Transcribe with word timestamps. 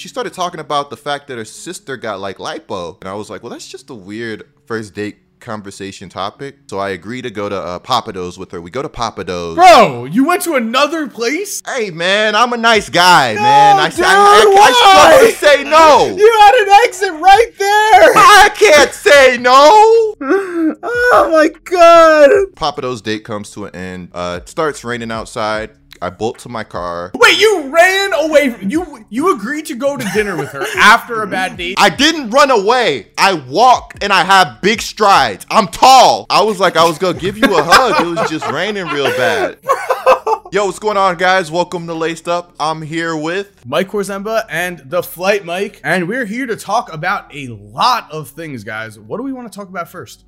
she 0.00 0.08
started 0.08 0.32
talking 0.32 0.60
about 0.60 0.88
the 0.88 0.96
fact 0.96 1.28
that 1.28 1.36
her 1.36 1.44
sister 1.44 1.96
got 1.98 2.20
like 2.20 2.38
lipo, 2.38 2.98
and 3.02 3.08
I 3.08 3.12
was 3.14 3.28
like, 3.28 3.42
well, 3.42 3.50
that's 3.50 3.68
just 3.68 3.90
a 3.90 3.94
weird 3.94 4.44
first 4.64 4.94
date 4.94 5.18
conversation 5.40 6.08
topic. 6.08 6.56
So 6.68 6.78
I 6.78 6.90
agreed 6.90 7.22
to 7.22 7.30
go 7.30 7.48
to 7.48 7.56
uh, 7.56 7.78
Pappadeaux 7.80 8.36
with 8.38 8.50
her. 8.52 8.60
We 8.60 8.70
go 8.70 8.82
to 8.82 8.88
Pappadeaux. 8.88 9.54
Bro, 9.54 10.06
you 10.06 10.26
went 10.26 10.42
to 10.44 10.54
another 10.54 11.08
place? 11.08 11.62
Hey 11.66 11.90
man, 11.90 12.34
I'm 12.34 12.52
a 12.52 12.56
nice 12.56 12.88
guy, 12.88 13.34
man. 13.34 13.76
I, 13.76 13.88
dude, 13.88 14.04
I, 14.04 14.10
I, 14.10 14.44
I 14.46 15.18
why? 15.20 15.26
to 15.26 15.36
say 15.36 15.64
no. 15.64 16.16
You 16.20 16.38
had 16.40 16.54
an 16.54 16.68
exit 16.84 17.12
right 17.12 17.50
there. 17.58 18.12
I 18.16 18.50
can't 18.54 18.92
say 18.92 19.38
no. 19.38 20.16
Oh 21.12 21.28
my 21.32 21.48
god. 21.64 22.30
Pappadeaux's 22.54 23.02
date 23.02 23.24
comes 23.24 23.50
to 23.52 23.66
an 23.66 23.74
end. 23.74 24.10
Uh, 24.12 24.40
it 24.42 24.48
starts 24.48 24.84
raining 24.84 25.10
outside. 25.10 25.70
I 26.02 26.08
bolt 26.08 26.38
to 26.40 26.48
my 26.48 26.64
car. 26.64 27.10
Wait, 27.14 27.38
you 27.38 27.68
ran 27.68 28.14
away 28.14 28.48
from 28.48 28.70
you 28.70 29.04
you 29.10 29.34
agreed 29.34 29.66
to 29.66 29.74
go 29.74 29.98
to 29.98 30.04
dinner 30.14 30.34
with 30.34 30.48
her 30.52 30.64
after 30.78 31.22
a 31.22 31.26
bad 31.26 31.58
date? 31.58 31.76
I 31.78 31.90
didn't 31.90 32.30
run 32.30 32.50
away. 32.50 33.08
I 33.18 33.34
walked 33.34 34.02
and 34.02 34.10
I 34.10 34.24
have 34.24 34.62
big 34.62 34.80
strides. 34.80 35.44
I'm 35.50 35.68
tall. 35.68 36.24
I 36.30 36.42
was 36.42 36.58
like, 36.58 36.78
I 36.78 36.86
was 36.86 36.96
gonna 36.96 37.18
give 37.18 37.36
you 37.36 37.54
a 37.54 37.62
hug. 37.62 38.00
It 38.00 38.18
was 38.18 38.30
just 38.30 38.50
raining 38.50 38.86
real 38.86 39.10
bad. 39.10 39.58
Yo, 40.52 40.64
what's 40.64 40.78
going 40.78 40.96
on, 40.96 41.18
guys? 41.18 41.50
Welcome 41.50 41.86
to 41.86 41.94
Laced 41.94 42.28
Up. 42.28 42.54
I'm 42.58 42.80
here 42.80 43.14
with. 43.14 43.66
Mike 43.66 43.88
Korzemba 43.88 44.46
and 44.48 44.78
the 44.86 45.02
Flight 45.02 45.44
Mike, 45.44 45.82
and 45.84 46.08
we're 46.08 46.24
here 46.24 46.46
to 46.46 46.56
talk 46.56 46.92
about 46.92 47.32
a 47.34 47.48
lot 47.48 48.10
of 48.10 48.30
things, 48.30 48.64
guys. 48.64 48.98
What 48.98 49.18
do 49.18 49.22
we 49.22 49.34
want 49.34 49.52
to 49.52 49.56
talk 49.56 49.68
about 49.68 49.88
first? 49.88 50.24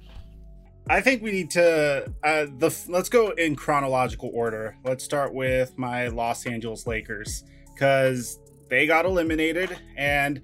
I 0.88 1.00
think 1.00 1.22
we 1.22 1.30
need 1.30 1.50
to 1.52 2.12
uh, 2.24 2.46
the 2.58 2.76
let's 2.88 3.08
go 3.08 3.30
in 3.30 3.54
chronological 3.56 4.30
order. 4.34 4.76
Let's 4.84 5.04
start 5.04 5.32
with 5.32 5.78
my 5.78 6.08
Los 6.08 6.44
Angeles 6.44 6.86
Lakers 6.86 7.44
because 7.72 8.40
they 8.68 8.86
got 8.86 9.04
eliminated 9.04 9.78
and 9.96 10.40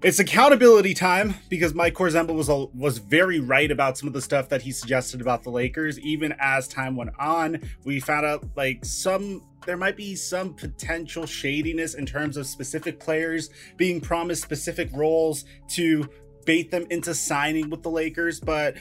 it's 0.00 0.20
accountability 0.20 0.94
time 0.94 1.34
because 1.48 1.74
Mike 1.74 1.94
Korzemba 1.94 2.32
was 2.32 2.48
a, 2.48 2.66
was 2.66 2.98
very 2.98 3.40
right 3.40 3.68
about 3.68 3.98
some 3.98 4.06
of 4.06 4.12
the 4.12 4.22
stuff 4.22 4.48
that 4.50 4.62
he 4.62 4.70
suggested 4.70 5.20
about 5.20 5.42
the 5.42 5.50
Lakers. 5.50 5.98
Even 6.00 6.34
as 6.38 6.68
time 6.68 6.94
went 6.94 7.10
on, 7.18 7.60
we 7.84 7.98
found 7.98 8.24
out 8.24 8.44
like 8.54 8.84
some 8.84 9.42
there 9.66 9.76
might 9.76 9.96
be 9.96 10.14
some 10.14 10.54
potential 10.54 11.26
shadiness 11.26 11.94
in 11.94 12.06
terms 12.06 12.36
of 12.36 12.46
specific 12.46 13.00
players 13.00 13.50
being 13.76 14.00
promised 14.00 14.40
specific 14.40 14.88
roles 14.92 15.44
to 15.68 16.08
bait 16.46 16.70
them 16.70 16.86
into 16.90 17.12
signing 17.12 17.68
with 17.68 17.82
the 17.82 17.90
Lakers, 17.90 18.40
but 18.40 18.76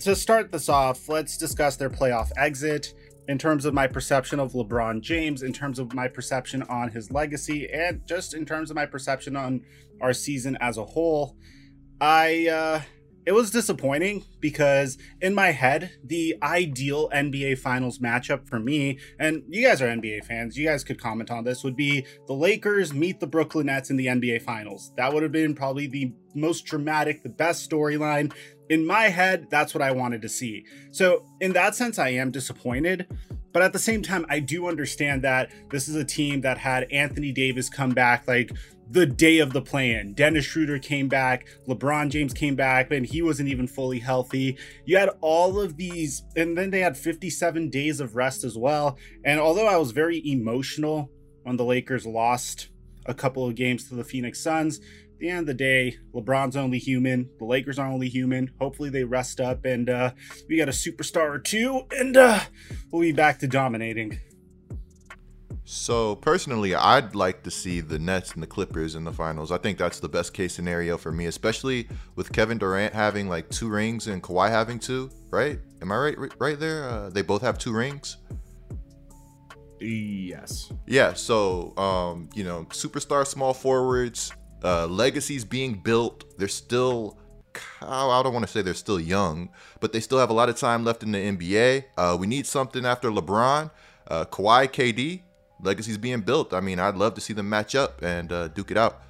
to 0.00 0.16
start 0.16 0.52
this 0.52 0.68
off, 0.68 1.08
let's 1.08 1.36
discuss 1.36 1.76
their 1.76 1.90
playoff 1.90 2.30
exit 2.36 2.94
in 3.28 3.38
terms 3.38 3.64
of 3.64 3.74
my 3.74 3.86
perception 3.86 4.38
of 4.38 4.52
LeBron 4.52 5.00
James, 5.00 5.42
in 5.42 5.52
terms 5.52 5.78
of 5.78 5.92
my 5.94 6.08
perception 6.08 6.62
on 6.64 6.90
his 6.90 7.10
legacy, 7.10 7.68
and 7.72 8.06
just 8.06 8.34
in 8.34 8.44
terms 8.44 8.70
of 8.70 8.76
my 8.76 8.86
perception 8.86 9.36
on 9.36 9.62
our 10.00 10.12
season 10.12 10.56
as 10.60 10.76
a 10.76 10.84
whole. 10.84 11.36
I 12.00 12.48
uh 12.48 12.82
it 13.26 13.34
was 13.34 13.50
disappointing 13.50 14.24
because 14.38 14.96
in 15.20 15.34
my 15.34 15.50
head, 15.50 15.90
the 16.04 16.36
ideal 16.44 17.10
NBA 17.10 17.58
finals 17.58 17.98
matchup 17.98 18.48
for 18.48 18.60
me, 18.60 19.00
and 19.18 19.42
you 19.48 19.66
guys 19.66 19.82
are 19.82 19.88
NBA 19.88 20.24
fans, 20.24 20.56
you 20.56 20.64
guys 20.64 20.84
could 20.84 21.00
comment 21.00 21.28
on 21.32 21.42
this, 21.42 21.64
would 21.64 21.74
be 21.74 22.06
the 22.28 22.32
Lakers 22.32 22.94
meet 22.94 23.18
the 23.18 23.26
Brooklyn 23.26 23.66
Nets 23.66 23.90
in 23.90 23.96
the 23.96 24.06
NBA 24.06 24.42
finals. 24.42 24.92
That 24.96 25.12
would 25.12 25.24
have 25.24 25.32
been 25.32 25.56
probably 25.56 25.88
the 25.88 26.12
most 26.36 26.66
dramatic, 26.66 27.24
the 27.24 27.28
best 27.28 27.68
storyline. 27.68 28.32
In 28.68 28.86
my 28.86 29.04
head, 29.04 29.46
that's 29.50 29.74
what 29.74 29.82
I 29.82 29.92
wanted 29.92 30.22
to 30.22 30.28
see. 30.28 30.64
So, 30.90 31.24
in 31.40 31.52
that 31.52 31.74
sense, 31.74 31.98
I 31.98 32.10
am 32.10 32.30
disappointed. 32.30 33.06
But 33.52 33.62
at 33.62 33.72
the 33.72 33.78
same 33.78 34.02
time, 34.02 34.26
I 34.28 34.40
do 34.40 34.68
understand 34.68 35.22
that 35.22 35.50
this 35.70 35.88
is 35.88 35.96
a 35.96 36.04
team 36.04 36.42
that 36.42 36.58
had 36.58 36.92
Anthony 36.92 37.32
Davis 37.32 37.70
come 37.70 37.90
back 37.90 38.28
like 38.28 38.52
the 38.90 39.06
day 39.06 39.38
of 39.38 39.52
the 39.52 39.62
plan. 39.62 40.12
Dennis 40.12 40.44
Schroeder 40.44 40.78
came 40.78 41.08
back, 41.08 41.46
LeBron 41.66 42.10
James 42.10 42.32
came 42.32 42.54
back, 42.54 42.90
and 42.92 43.06
he 43.06 43.22
wasn't 43.22 43.48
even 43.48 43.66
fully 43.66 43.98
healthy. 43.98 44.58
You 44.84 44.98
had 44.98 45.10
all 45.20 45.58
of 45.58 45.76
these, 45.76 46.22
and 46.36 46.56
then 46.56 46.70
they 46.70 46.80
had 46.80 46.96
57 46.96 47.70
days 47.70 48.00
of 48.00 48.14
rest 48.14 48.44
as 48.44 48.56
well. 48.56 48.98
And 49.24 49.40
although 49.40 49.66
I 49.66 49.76
was 49.76 49.90
very 49.90 50.22
emotional 50.30 51.10
when 51.42 51.56
the 51.56 51.64
Lakers 51.64 52.06
lost 52.06 52.68
a 53.06 53.14
couple 53.14 53.46
of 53.46 53.54
games 53.54 53.88
to 53.88 53.94
the 53.94 54.04
Phoenix 54.04 54.40
Suns, 54.40 54.80
at 55.16 55.20
the 55.20 55.30
end 55.30 55.40
of 55.40 55.46
the 55.46 55.54
day, 55.54 55.96
LeBron's 56.12 56.56
only 56.56 56.78
human. 56.78 57.30
The 57.38 57.46
Lakers 57.46 57.78
are 57.78 57.86
only 57.86 58.10
human. 58.10 58.50
Hopefully 58.60 58.90
they 58.90 59.04
rest 59.04 59.40
up 59.40 59.64
and 59.64 59.88
uh, 59.88 60.10
we 60.46 60.58
got 60.58 60.68
a 60.68 60.72
superstar 60.72 61.30
or 61.30 61.38
two, 61.38 61.86
and 61.96 62.14
uh, 62.18 62.40
we'll 62.92 63.00
be 63.00 63.12
back 63.12 63.38
to 63.38 63.48
dominating. 63.48 64.18
So 65.64 66.16
personally, 66.16 66.74
I'd 66.74 67.14
like 67.14 67.42
to 67.44 67.50
see 67.50 67.80
the 67.80 67.98
Nets 67.98 68.34
and 68.34 68.42
the 68.42 68.46
Clippers 68.46 68.94
in 68.94 69.04
the 69.04 69.12
finals. 69.12 69.50
I 69.50 69.56
think 69.56 69.78
that's 69.78 70.00
the 70.00 70.08
best 70.08 70.34
case 70.34 70.52
scenario 70.52 70.98
for 70.98 71.12
me, 71.12 71.24
especially 71.24 71.88
with 72.14 72.30
Kevin 72.30 72.58
Durant 72.58 72.92
having 72.92 73.26
like 73.26 73.48
two 73.48 73.70
rings 73.70 74.08
and 74.08 74.22
Kawhi 74.22 74.50
having 74.50 74.78
two. 74.78 75.10
Right? 75.30 75.58
Am 75.80 75.90
I 75.92 75.96
right? 75.96 76.16
Right 76.38 76.60
there? 76.60 76.86
Uh, 76.86 77.08
they 77.08 77.22
both 77.22 77.40
have 77.40 77.56
two 77.56 77.72
rings. 77.72 78.18
Yes. 79.80 80.70
Yeah. 80.86 81.14
So, 81.14 81.74
um, 81.78 82.28
you 82.34 82.44
know, 82.44 82.66
superstar 82.68 83.26
small 83.26 83.54
forwards, 83.54 84.30
uh, 84.66 84.86
legacies 84.86 85.44
being 85.44 85.74
built. 85.74 86.38
They're 86.38 86.48
still. 86.48 87.16
I 87.80 88.22
don't 88.22 88.34
want 88.34 88.44
to 88.44 88.52
say 88.52 88.60
they're 88.60 88.74
still 88.74 89.00
young, 89.00 89.48
but 89.80 89.94
they 89.94 90.00
still 90.00 90.18
have 90.18 90.28
a 90.28 90.34
lot 90.34 90.50
of 90.50 90.56
time 90.56 90.84
left 90.84 91.02
in 91.02 91.12
the 91.12 91.18
NBA. 91.18 91.84
Uh, 91.96 92.16
we 92.20 92.26
need 92.26 92.46
something 92.46 92.84
after 92.84 93.10
LeBron, 93.10 93.70
uh, 94.08 94.24
Kawhi, 94.26 94.68
KD. 94.68 95.22
Legacies 95.62 95.96
being 95.96 96.20
built. 96.20 96.52
I 96.52 96.60
mean, 96.60 96.78
I'd 96.78 96.96
love 96.96 97.14
to 97.14 97.20
see 97.22 97.32
them 97.32 97.48
match 97.48 97.74
up 97.74 98.02
and 98.02 98.30
uh, 98.30 98.48
duke 98.48 98.70
it 98.70 98.76
out. 98.76 99.00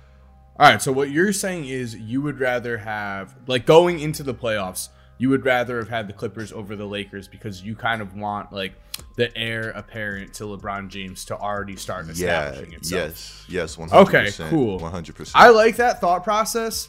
All 0.58 0.70
right, 0.70 0.80
so 0.80 0.92
what 0.92 1.10
you're 1.10 1.32
saying 1.32 1.66
is 1.66 1.96
you 1.96 2.22
would 2.22 2.38
rather 2.38 2.78
have 2.78 3.34
like 3.48 3.66
going 3.66 3.98
into 3.98 4.22
the 4.22 4.32
playoffs, 4.32 4.90
you 5.18 5.28
would 5.30 5.44
rather 5.44 5.78
have 5.78 5.88
had 5.88 6.08
the 6.08 6.12
Clippers 6.12 6.52
over 6.52 6.76
the 6.76 6.84
Lakers 6.84 7.26
because 7.28 7.62
you 7.62 7.74
kind 7.74 8.02
of 8.02 8.14
want 8.14 8.52
like 8.52 8.74
the 9.16 9.34
heir 9.36 9.70
apparent 9.70 10.34
to 10.34 10.44
LeBron 10.44 10.88
James 10.88 11.24
to 11.26 11.36
already 11.36 11.76
start 11.76 12.06
Yeah. 12.06 12.12
establishing 12.50 12.72
itself. 12.74 13.10
Yes. 13.10 13.44
Yes. 13.48 13.78
One 13.78 13.92
Okay, 13.92 14.30
cool. 14.50 14.78
One 14.78 14.92
hundred 14.92 15.16
percent. 15.16 15.36
I 15.42 15.48
like 15.50 15.76
that 15.76 16.00
thought 16.00 16.22
process. 16.24 16.88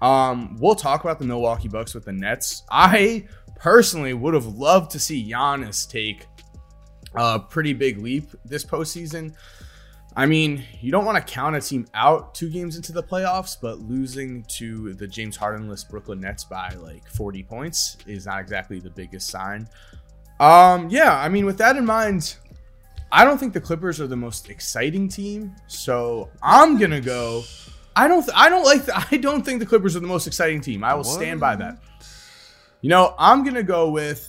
Um, 0.00 0.56
we'll 0.58 0.74
talk 0.74 1.04
about 1.04 1.18
the 1.18 1.24
Milwaukee 1.24 1.68
Bucks 1.68 1.94
with 1.94 2.04
the 2.04 2.12
Nets. 2.12 2.64
I 2.70 3.26
personally 3.56 4.14
would 4.14 4.34
have 4.34 4.46
loved 4.46 4.90
to 4.92 4.98
see 4.98 5.30
Giannis 5.30 5.88
take 5.88 6.26
a 7.14 7.38
pretty 7.38 7.72
big 7.72 7.98
leap 7.98 8.30
this 8.44 8.64
postseason. 8.64 9.34
I 10.14 10.26
mean, 10.26 10.62
you 10.80 10.92
don't 10.92 11.06
want 11.06 11.16
to 11.24 11.32
count 11.32 11.56
a 11.56 11.60
team 11.60 11.86
out 11.94 12.34
two 12.34 12.50
games 12.50 12.76
into 12.76 12.92
the 12.92 13.02
playoffs, 13.02 13.56
but 13.60 13.78
losing 13.78 14.44
to 14.44 14.92
the 14.94 15.06
James 15.06 15.36
Hardenless 15.36 15.84
Brooklyn 15.84 16.20
Nets 16.20 16.44
by 16.44 16.70
like 16.80 17.08
40 17.08 17.42
points 17.44 17.96
is 18.06 18.26
not 18.26 18.40
exactly 18.40 18.78
the 18.78 18.90
biggest 18.90 19.28
sign. 19.28 19.66
Um, 20.38 20.90
yeah, 20.90 21.16
I 21.18 21.28
mean, 21.28 21.46
with 21.46 21.56
that 21.58 21.76
in 21.76 21.86
mind, 21.86 22.36
I 23.10 23.24
don't 23.24 23.38
think 23.38 23.52
the 23.54 23.60
Clippers 23.60 24.00
are 24.00 24.06
the 24.06 24.16
most 24.16 24.50
exciting 24.50 25.08
team, 25.08 25.54
so 25.66 26.30
I'm 26.42 26.78
gonna 26.78 27.00
go. 27.00 27.44
I 27.94 28.08
don't. 28.08 28.22
Th- 28.22 28.36
I 28.36 28.48
don't 28.48 28.64
like. 28.64 28.82
I 29.12 29.16
don't 29.18 29.44
think 29.44 29.60
the 29.60 29.66
Clippers 29.66 29.96
are 29.96 30.00
the 30.00 30.06
most 30.06 30.26
exciting 30.26 30.60
team. 30.60 30.84
I 30.84 30.94
will 30.94 31.04
stand 31.04 31.40
by 31.40 31.56
that. 31.56 31.78
You 32.80 32.88
know, 32.88 33.14
I'm 33.18 33.44
gonna 33.44 33.62
go 33.62 33.90
with. 33.90 34.28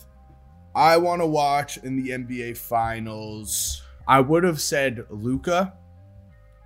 I 0.75 0.97
want 0.97 1.21
to 1.21 1.27
watch 1.27 1.77
in 1.77 2.01
the 2.01 2.09
NBA 2.11 2.57
Finals. 2.57 3.82
I 4.07 4.19
would 4.19 4.43
have 4.43 4.61
said 4.61 5.05
Luka 5.09 5.73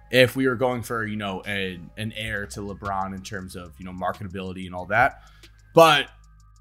if 0.10 0.36
we 0.36 0.48
were 0.48 0.56
going 0.56 0.82
for 0.82 1.06
you 1.06 1.18
know 1.18 1.42
an 1.42 1.90
an 1.98 2.14
heir 2.16 2.46
to 2.48 2.62
LeBron 2.62 3.16
in 3.16 3.22
terms 3.22 3.56
of 3.56 3.74
you 3.78 3.86
know 3.86 3.92
marketability 3.92 4.66
and 4.66 4.76
all 4.76 4.86
that. 4.88 5.22
But 5.74 6.10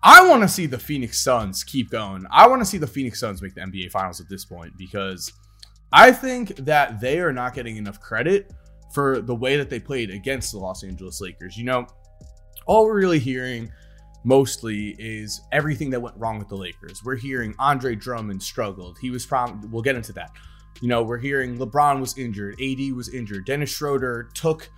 I 0.03 0.29
want 0.29 0.43
to 0.43 0.49
see 0.49 0.67
the 0.67 0.79
Phoenix 0.79 1.23
Suns 1.23 1.65
keep 1.65 1.91
going. 1.91 2.27
I 2.31 2.47
want 2.47 2.61
to 2.63 2.67
see 2.67 2.79
the 2.79 2.87
Phoenix 2.87 3.19
Suns 3.19 3.43
make 3.43 3.55
the 3.55 3.63
NBA 3.63 3.91
Finals 3.91 4.21
at 4.21 4.29
this 4.29 4.45
point 4.45 4.77
because 4.77 5.33
I 5.93 6.13
think 6.13 6.57
that 6.57 7.01
they 7.01 7.21
are 7.21 7.33
not 7.33 7.55
getting 7.55 7.77
enough 7.77 8.01
credit 8.01 8.53
for 8.93 9.21
the 9.21 9.35
way 9.35 9.57
that 9.57 9.71
they 9.71 9.81
played 9.81 10.11
against 10.11 10.53
the 10.53 10.59
Los 10.59 10.85
Angeles 10.85 11.21
Lakers. 11.21 11.57
You 11.57 11.65
know, 11.65 11.87
all 12.67 12.87
we're 12.87 12.97
really 12.97 13.19
hearing 13.19 13.71
mostly 14.25 14.97
is 14.99 15.41
everything 15.53 15.91
that 15.91 16.01
went 16.01 16.17
wrong 16.19 16.39
with 16.39 16.49
the 16.49 16.57
Lakers. 16.57 17.03
We're 17.05 17.17
hearing 17.17 17.55
Andre 17.59 17.95
Drummond 17.95 18.43
struggled. 18.43 18.99
He 19.01 19.11
was 19.11 19.25
prom 19.25 19.69
we'll 19.71 19.83
get 19.83 19.97
into 19.97 20.13
that. 20.15 20.31
You 20.81 20.89
know, 20.89 21.03
we're 21.03 21.19
hearing 21.19 21.59
LeBron 21.59 22.01
was 22.01 22.17
injured, 22.19 22.61
AD 22.61 22.93
was 22.95 23.13
injured, 23.13 23.47
Dennis 23.47 23.71
Schroeder 23.71 24.31
took 24.35 24.69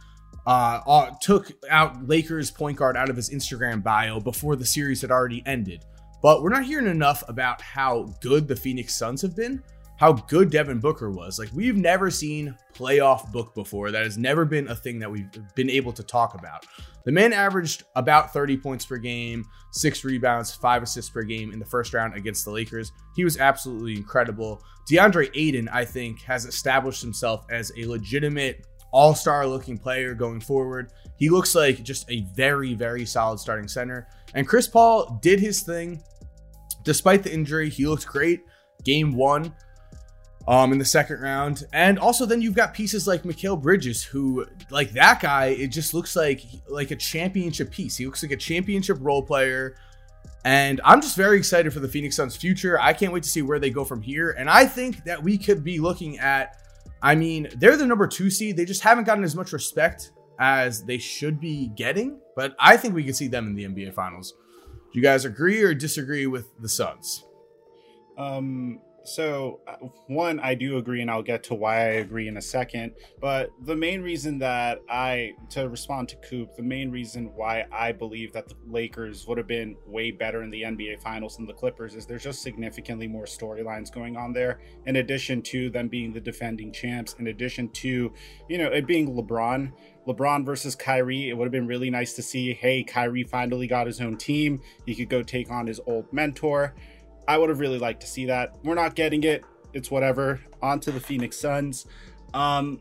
uh, 0.47 0.81
uh 0.87 1.11
took 1.21 1.53
out 1.69 2.09
Lakers 2.09 2.51
point 2.51 2.79
guard 2.79 2.97
out 2.97 3.11
of 3.11 3.17
his 3.17 3.31
Instagram 3.31 3.83
bio 3.83 4.21
before 4.21 4.57
the 4.57 4.65
series 4.65 5.03
had 5.03 5.11
already 5.11 5.43
ended. 5.47 5.85
But 6.23 6.43
we're 6.43 6.51
not 6.51 6.65
hearing 6.65 6.87
enough 6.87 7.23
about 7.29 7.61
how 7.61 8.15
good 8.21 8.49
the 8.49 8.57
Phoenix 8.57 8.97
Suns 8.97 9.23
have 9.23 9.37
been, 9.37 9.63
how 9.99 10.13
good 10.13 10.51
Devin 10.51 10.81
Booker 10.81 11.11
was. 11.11 11.39
Like 11.39 11.51
we've 11.53 11.77
never 11.77 12.11
seen 12.11 12.57
playoff 12.75 13.31
book 13.33 13.55
before. 13.55 13.91
That 13.91 14.05
has 14.05 14.19
never 14.19 14.45
been 14.45 14.69
a 14.69 14.75
thing 14.75 14.99
that 15.01 15.11
we've 15.11 15.29
been 15.55 15.71
able 15.71 15.93
to 15.93 16.03
talk 16.03 16.35
about. 16.35 16.67
The 17.09 17.13
man 17.13 17.33
averaged 17.33 17.85
about 17.97 18.35
30 18.35 18.59
points 18.59 18.85
per 18.85 18.99
game, 18.99 19.47
six 19.73 20.05
rebounds, 20.05 20.55
five 20.55 20.83
assists 20.83 21.11
per 21.11 21.23
game 21.23 21.55
in 21.55 21.59
the 21.59 21.65
first 21.65 21.95
round 21.95 22.13
against 22.13 22.45
the 22.45 22.51
Lakers. 22.51 22.93
He 23.17 23.25
was 23.25 23.39
absolutely 23.39 23.97
incredible. 23.97 24.63
DeAndre 24.93 25.31
Ayton, 25.35 25.71
I 25.71 25.87
think, 25.87 26.21
has 26.25 26.45
established 26.45 27.01
himself 27.01 27.47
as 27.51 27.73
a 27.79 27.87
legitimate 27.87 28.67
all 28.93 29.15
star 29.15 29.47
looking 29.47 29.79
player 29.79 30.13
going 30.13 30.43
forward. 30.43 30.93
He 31.17 31.31
looks 31.31 31.55
like 31.55 31.83
just 31.83 32.05
a 32.11 32.27
very, 32.35 32.75
very 32.75 33.07
solid 33.07 33.39
starting 33.39 33.69
center. 33.69 34.07
And 34.35 34.47
Chris 34.47 34.69
Paul 34.69 35.19
did 35.23 35.41
his 35.41 35.63
thing. 35.63 36.03
Despite 36.83 37.23
the 37.23 37.33
injury, 37.33 37.71
he 37.71 37.87
looked 37.87 38.05
great. 38.05 38.43
Game 38.85 39.17
one 39.17 39.55
um, 40.49 40.73
in 40.73 40.79
the 40.79 40.85
second 40.85 41.21
round. 41.21 41.65
And 41.75 41.99
also 41.99 42.25
then 42.25 42.41
you've 42.41 42.55
got 42.55 42.73
pieces 42.73 43.07
like 43.07 43.23
Mikal 43.23 43.61
Bridges, 43.61 44.03
who 44.03 44.47
like 44.71 44.93
that 44.93 45.21
guy, 45.21 45.49
it 45.49 45.69
just 45.69 45.93
looks 45.93 46.17
like 46.17 46.43
like 46.69 46.91
a 46.91 46.97
championship 46.97 47.71
piece. 47.71 47.99
He 47.99 48.07
looks 48.07 48.23
like 48.23 48.33
a 48.33 48.37
championship 48.37 48.97
role 49.01 49.23
player. 49.23 49.77
And 50.47 50.81
I'm 50.85 51.03
just 51.03 51.17
very 51.17 51.37
excited 51.37 51.71
for 51.75 51.81
the 51.81 51.89
Phoenix 51.89 52.17
Suns 52.17 52.35
future. 52.35 52.81
I 52.81 52.95
can't 52.95 53.13
wait 53.13 53.25
to 53.25 53.29
see 53.29 53.43
where 53.43 53.59
they 53.59 53.69
go 53.69 53.85
from 53.85 54.01
here. 54.01 54.31
And 54.31 54.49
I 54.49 54.65
think 54.65 55.05
that 55.05 55.23
we 55.23 55.37
could 55.37 55.63
be 55.63 55.79
looking 55.81 56.19
at, 56.19 56.57
I 57.03 57.15
mean, 57.15 57.51
they're 57.57 57.77
the 57.77 57.85
number 57.85 58.07
two 58.07 58.31
seed. 58.31 58.57
They 58.57 58.65
just 58.65 58.83
haven't 58.83 59.05
gotten 59.05 59.25
as 59.25 59.35
much 59.37 59.53
respect 59.53 60.13
as 60.39 60.83
they 60.83 60.97
should 60.97 61.39
be 61.41 61.69
getting. 61.77 62.21
But 62.35 62.57
I 62.59 62.79
think 62.79 62.95
we 62.95 63.05
could 63.05 63.17
see 63.17 63.29
them 63.29 63.49
in 63.49 63.55
the 63.55 63.65
NBA 63.65 63.93
Finals. 63.93 64.33
Do 64.65 64.99
you 64.99 65.03
guys 65.03 65.27
agree 65.27 65.63
or 65.63 65.75
disagree 65.75 66.27
with 66.27 66.59
the 66.59 66.69
Suns? 66.69 67.27
Um, 68.17 68.81
so, 69.09 69.61
uh, 69.67 69.77
one, 70.07 70.39
I 70.41 70.55
do 70.55 70.77
agree, 70.77 71.01
and 71.01 71.11
I'll 71.11 71.23
get 71.23 71.43
to 71.45 71.55
why 71.55 71.77
I 71.77 71.89
agree 72.05 72.29
in 72.29 72.37
a 72.37 72.43
second. 72.43 72.93
But 73.21 73.51
the 73.65 73.75
main 73.75 74.03
reason 74.03 74.39
that 74.41 74.83
I, 74.89 75.33
to 75.51 75.69
respond 75.69 76.09
to 76.11 76.17
Coop, 76.17 76.55
the 76.57 76.63
main 76.63 76.91
reason 76.91 77.33
why 77.35 77.67
I 77.73 77.93
believe 77.93 78.33
that 78.35 78.49
the 78.49 78.55
Lakers 78.67 79.27
would 79.27 79.39
have 79.39 79.47
been 79.47 79.77
way 79.87 80.11
better 80.11 80.43
in 80.43 80.51
the 80.51 80.63
NBA 80.63 81.01
Finals 81.01 81.37
than 81.37 81.47
the 81.47 81.55
Clippers 81.55 81.95
is 81.95 82.07
there's 82.07 82.23
just 82.23 82.43
significantly 82.43 83.07
more 83.07 83.25
storylines 83.25 83.93
going 83.93 84.17
on 84.17 84.33
there. 84.33 84.61
In 84.87 84.97
addition 84.97 85.43
to 85.43 85.71
them 85.71 85.89
being 85.89 86.13
the 86.13 86.21
defending 86.21 86.73
champs, 86.73 87.15
in 87.19 87.29
addition 87.29 87.71
to, 87.71 88.13
you 88.49 88.59
know, 88.59 88.69
it 88.69 88.87
being 88.87 89.15
LeBron. 89.17 89.73
LeBron 90.07 90.45
versus 90.45 90.75
Kyrie, 90.75 91.29
it 91.29 91.37
would 91.37 91.45
have 91.45 91.53
been 91.53 91.67
really 91.67 91.91
nice 91.91 92.15
to 92.15 92.23
see. 92.23 92.55
Hey, 92.55 92.83
Kyrie 92.83 93.25
finally 93.25 93.67
got 93.67 93.87
his 93.87 94.01
own 94.01 94.17
team. 94.17 94.61
He 94.87 94.95
could 94.95 95.11
go 95.11 95.23
take 95.23 95.51
on 95.51 95.67
his 95.67 95.81
old 95.87 96.11
mentor. 96.13 96.75
I 97.29 97.39
would 97.39 97.51
have 97.51 97.61
really 97.61 97.79
liked 97.79 98.01
to 98.01 98.07
see 98.07 98.25
that. 98.27 98.57
We're 98.65 98.75
not 98.75 98.95
getting 98.95 99.23
it. 99.23 99.45
It's 99.75 99.91
whatever. 99.91 100.41
On 100.63 100.81
to 100.81 100.91
the 100.91 100.99
Phoenix 100.99 101.39
Suns. 101.39 101.87
Um, 102.35 102.81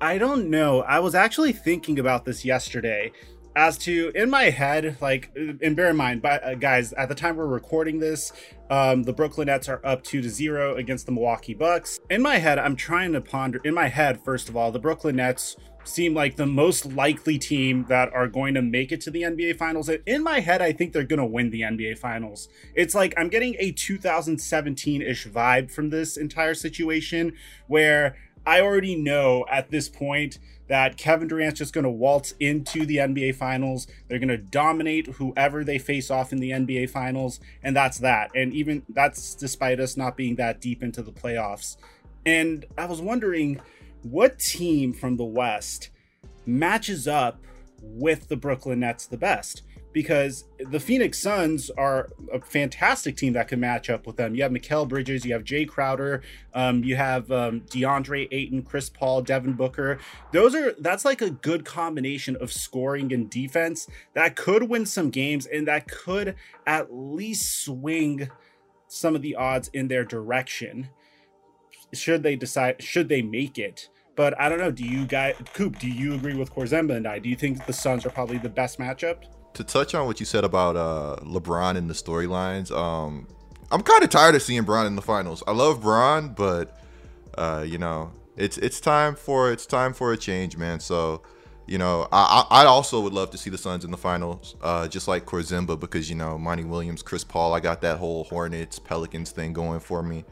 I 0.00 0.18
don't 0.18 0.50
know. 0.50 0.82
I 0.82 1.00
was 1.00 1.14
actually 1.14 1.52
thinking 1.52 1.98
about 1.98 2.24
this 2.24 2.44
yesterday 2.44 3.10
as 3.56 3.76
to 3.76 4.12
in 4.14 4.30
my 4.30 4.44
head 4.44 4.96
like 5.00 5.30
and 5.34 5.74
bear 5.74 5.90
in 5.90 5.96
mind 5.96 6.22
but 6.22 6.42
uh, 6.44 6.54
guys 6.54 6.92
at 6.92 7.08
the 7.08 7.14
time 7.14 7.36
we're 7.36 7.46
recording 7.46 7.98
this 7.98 8.32
um 8.70 9.02
the 9.02 9.12
brooklyn 9.12 9.46
nets 9.46 9.68
are 9.68 9.80
up 9.84 10.04
two 10.04 10.22
to 10.22 10.30
zero 10.30 10.76
against 10.76 11.04
the 11.04 11.10
milwaukee 11.10 11.52
bucks 11.52 11.98
in 12.10 12.22
my 12.22 12.36
head 12.36 12.60
i'm 12.60 12.76
trying 12.76 13.12
to 13.12 13.20
ponder 13.20 13.60
in 13.64 13.74
my 13.74 13.88
head 13.88 14.20
first 14.22 14.48
of 14.48 14.56
all 14.56 14.70
the 14.70 14.78
brooklyn 14.78 15.16
nets 15.16 15.56
seem 15.84 16.14
like 16.14 16.36
the 16.36 16.46
most 16.46 16.86
likely 16.86 17.38
team 17.38 17.84
that 17.88 18.12
are 18.12 18.28
going 18.28 18.54
to 18.54 18.62
make 18.62 18.92
it 18.92 19.00
to 19.02 19.10
the 19.10 19.22
NBA 19.22 19.56
Finals. 19.56 19.88
In 20.06 20.22
my 20.22 20.40
head, 20.40 20.62
I 20.62 20.72
think 20.72 20.92
they're 20.92 21.04
going 21.04 21.20
to 21.20 21.24
win 21.24 21.50
the 21.50 21.62
NBA 21.62 21.98
Finals. 21.98 22.48
It's 22.74 22.94
like 22.94 23.14
I'm 23.16 23.28
getting 23.28 23.56
a 23.58 23.72
2017 23.72 25.02
ish 25.02 25.26
vibe 25.26 25.70
from 25.70 25.90
this 25.90 26.16
entire 26.16 26.54
situation 26.54 27.32
where 27.66 28.16
I 28.46 28.60
already 28.60 28.96
know 28.96 29.44
at 29.50 29.70
this 29.70 29.88
point 29.88 30.38
that 30.68 30.96
Kevin 30.96 31.28
Durant's 31.28 31.58
just 31.58 31.74
going 31.74 31.84
to 31.84 31.90
waltz 31.90 32.32
into 32.38 32.86
the 32.86 32.98
NBA 32.98 33.34
Finals. 33.34 33.86
They're 34.08 34.20
going 34.20 34.28
to 34.28 34.38
dominate 34.38 35.08
whoever 35.08 35.64
they 35.64 35.78
face 35.78 36.10
off 36.10 36.32
in 36.32 36.38
the 36.38 36.50
NBA 36.50 36.90
Finals, 36.90 37.40
and 37.62 37.74
that's 37.74 37.98
that. 37.98 38.30
And 38.34 38.54
even 38.54 38.84
that's 38.88 39.34
despite 39.34 39.80
us 39.80 39.96
not 39.96 40.16
being 40.16 40.36
that 40.36 40.60
deep 40.60 40.82
into 40.82 41.02
the 41.02 41.10
playoffs. 41.10 41.76
And 42.24 42.66
I 42.78 42.86
was 42.86 43.00
wondering 43.00 43.60
what 44.02 44.38
team 44.38 44.92
from 44.92 45.16
the 45.16 45.24
West 45.24 45.90
matches 46.46 47.06
up 47.06 47.40
with 47.82 48.28
the 48.28 48.36
Brooklyn 48.36 48.80
Nets 48.80 49.06
the 49.06 49.16
best? 49.16 49.62
Because 49.92 50.44
the 50.60 50.78
Phoenix 50.78 51.18
Suns 51.18 51.68
are 51.70 52.10
a 52.32 52.40
fantastic 52.40 53.16
team 53.16 53.32
that 53.32 53.48
can 53.48 53.58
match 53.58 53.90
up 53.90 54.06
with 54.06 54.16
them. 54.16 54.36
You 54.36 54.44
have 54.44 54.52
Mikal 54.52 54.88
Bridges, 54.88 55.24
you 55.24 55.32
have 55.32 55.42
Jae 55.42 55.66
Crowder, 55.66 56.22
um, 56.54 56.84
you 56.84 56.94
have 56.94 57.28
um, 57.32 57.62
DeAndre 57.62 58.28
Ayton, 58.30 58.62
Chris 58.62 58.88
Paul, 58.88 59.22
Devin 59.22 59.54
Booker. 59.54 59.98
Those 60.32 60.54
are 60.54 60.74
that's 60.78 61.04
like 61.04 61.22
a 61.22 61.30
good 61.30 61.64
combination 61.64 62.36
of 62.36 62.52
scoring 62.52 63.12
and 63.12 63.28
defense 63.28 63.88
that 64.14 64.36
could 64.36 64.68
win 64.68 64.86
some 64.86 65.10
games 65.10 65.46
and 65.46 65.66
that 65.66 65.88
could 65.88 66.36
at 66.68 66.94
least 66.94 67.64
swing 67.64 68.30
some 68.86 69.16
of 69.16 69.22
the 69.22 69.34
odds 69.34 69.68
in 69.72 69.88
their 69.88 70.04
direction 70.04 70.88
should 71.92 72.22
they 72.22 72.36
decide 72.36 72.82
should 72.82 73.08
they 73.08 73.22
make 73.22 73.58
it 73.58 73.88
but 74.20 74.38
I 74.38 74.50
don't 74.50 74.58
know. 74.58 74.70
Do 74.70 74.84
you 74.84 75.06
guys, 75.06 75.34
Coop? 75.54 75.78
Do 75.78 75.88
you 75.88 76.12
agree 76.12 76.34
with 76.34 76.54
Korzemba 76.54 76.94
and 76.94 77.06
I? 77.06 77.18
Do 77.18 77.30
you 77.30 77.36
think 77.36 77.64
the 77.64 77.72
Suns 77.72 78.04
are 78.04 78.10
probably 78.10 78.36
the 78.36 78.50
best 78.50 78.78
matchup? 78.78 79.22
To 79.54 79.64
touch 79.64 79.94
on 79.94 80.06
what 80.06 80.20
you 80.20 80.26
said 80.26 80.44
about 80.44 80.76
uh, 80.76 81.16
LeBron 81.24 81.78
and 81.78 81.88
the 81.88 81.94
storylines, 81.94 82.70
um, 82.70 83.26
I'm 83.70 83.80
kind 83.80 84.02
of 84.02 84.10
tired 84.10 84.34
of 84.34 84.42
seeing 84.42 84.62
Bron 84.64 84.86
in 84.86 84.94
the 84.94 85.00
finals. 85.00 85.42
I 85.46 85.52
love 85.52 85.80
Bron, 85.80 86.34
but 86.34 86.78
uh, 87.38 87.64
you 87.66 87.78
know, 87.78 88.12
it's 88.36 88.58
it's 88.58 88.78
time 88.78 89.14
for 89.14 89.52
it's 89.52 89.64
time 89.64 89.94
for 89.94 90.12
a 90.12 90.18
change, 90.18 90.54
man. 90.56 90.80
So, 90.80 91.22
you 91.66 91.78
know, 91.78 92.06
I 92.12 92.44
I 92.50 92.64
also 92.66 93.00
would 93.00 93.14
love 93.14 93.30
to 93.30 93.38
see 93.38 93.48
the 93.48 93.56
Suns 93.56 93.86
in 93.86 93.90
the 93.90 93.96
finals, 93.96 94.54
uh, 94.60 94.86
just 94.86 95.08
like 95.08 95.24
Korzemba, 95.24 95.80
because 95.80 96.10
you 96.10 96.16
know, 96.16 96.36
Monty 96.36 96.64
Williams, 96.64 97.00
Chris 97.02 97.24
Paul, 97.24 97.54
I 97.54 97.60
got 97.60 97.80
that 97.80 97.96
whole 97.96 98.24
Hornets 98.24 98.78
Pelicans 98.78 99.30
thing 99.30 99.54
going 99.54 99.80
for 99.80 100.02
me. 100.02 100.26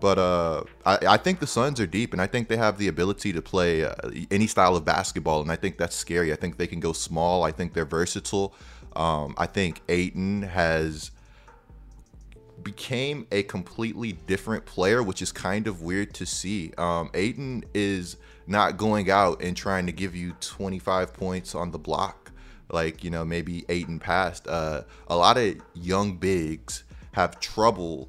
But 0.00 0.18
uh, 0.18 0.64
I, 0.84 0.98
I, 1.08 1.16
think 1.16 1.40
the 1.40 1.46
Suns 1.46 1.80
are 1.80 1.86
deep, 1.86 2.12
and 2.12 2.20
I 2.20 2.26
think 2.26 2.48
they 2.48 2.58
have 2.58 2.76
the 2.76 2.88
ability 2.88 3.32
to 3.32 3.40
play 3.40 3.84
uh, 3.84 3.94
any 4.30 4.46
style 4.46 4.76
of 4.76 4.84
basketball, 4.84 5.40
and 5.40 5.50
I 5.50 5.56
think 5.56 5.78
that's 5.78 5.96
scary. 5.96 6.32
I 6.32 6.36
think 6.36 6.58
they 6.58 6.66
can 6.66 6.80
go 6.80 6.92
small. 6.92 7.44
I 7.44 7.50
think 7.50 7.72
they're 7.72 7.86
versatile. 7.86 8.54
Um, 8.94 9.34
I 9.38 9.46
think 9.46 9.80
Ayton 9.88 10.42
has 10.42 11.10
became 12.62 13.26
a 13.30 13.42
completely 13.44 14.12
different 14.12 14.66
player, 14.66 15.02
which 15.02 15.22
is 15.22 15.32
kind 15.32 15.66
of 15.66 15.82
weird 15.82 16.12
to 16.14 16.26
see. 16.26 16.72
Um, 16.76 17.10
Ayton 17.14 17.64
is 17.74 18.16
not 18.46 18.76
going 18.76 19.10
out 19.10 19.42
and 19.42 19.56
trying 19.56 19.86
to 19.86 19.92
give 19.92 20.14
you 20.14 20.32
25 20.40 21.12
points 21.14 21.54
on 21.54 21.70
the 21.70 21.78
block, 21.78 22.32
like 22.70 23.02
you 23.02 23.10
know 23.10 23.24
maybe 23.24 23.64
Ayton 23.68 23.98
passed. 23.98 24.46
Uh, 24.46 24.82
a 25.08 25.16
lot 25.16 25.38
of 25.38 25.56
young 25.74 26.16
bigs 26.16 26.84
have 27.12 27.40
trouble 27.40 28.08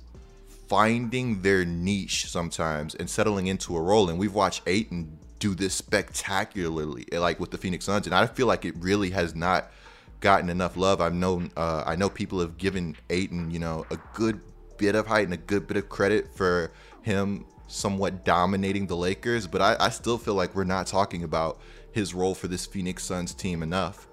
finding 0.68 1.42
their 1.42 1.66
niche 1.66 2.26
sometimes 2.28 2.96
and 2.96 3.10
settling 3.10 3.48
into 3.48 3.76
a 3.76 3.82
role. 3.82 4.10
And 4.10 4.20
we've 4.20 4.34
watched 4.34 4.62
Ayton 4.68 5.18
do 5.40 5.56
this 5.56 5.74
spectacularly, 5.74 7.06
like 7.12 7.40
with 7.40 7.52
the 7.52 7.58
Phoenix 7.58 7.86
Suns, 7.86 8.08
and 8.08 8.16
I 8.16 8.26
feel 8.26 8.48
like 8.48 8.66
it 8.66 8.76
really 8.78 9.12
has 9.12 9.36
not 9.36 9.72
gotten 10.20 10.50
enough 10.50 10.76
love. 10.76 11.00
I've 11.00 11.14
known, 11.14 11.52
uh, 11.56 11.84
I 11.86 11.96
know 11.96 12.10
people 12.10 12.40
have 12.40 12.58
given 12.58 12.96
Ayton, 13.10 13.52
you 13.52 13.60
know, 13.60 13.86
a 13.92 13.98
good 14.14 14.42
bit 14.78 14.96
of 14.96 15.08
height 15.08 15.26
and 15.26 15.34
a 15.34 15.38
good 15.38 15.68
bit 15.68 15.78
of 15.78 15.90
credit 15.90 16.34
for 16.36 16.72
him 17.02 17.46
somewhat 17.68 18.26
dominating 18.26 18.88
the 18.88 18.96
Lakers, 18.96 19.46
but 19.46 19.62
I, 19.62 19.76
I 19.80 19.90
still 19.90 20.18
feel 20.18 20.34
like 20.34 20.56
we're 20.56 20.64
not 20.64 20.88
talking 20.88 21.24
about 21.24 21.60
his 21.92 22.14
role 22.14 22.34
for 22.34 22.48
this 22.48 22.66
Phoenix 22.66 23.04
Suns 23.04 23.34
team 23.34 23.62
enough. 23.62 24.07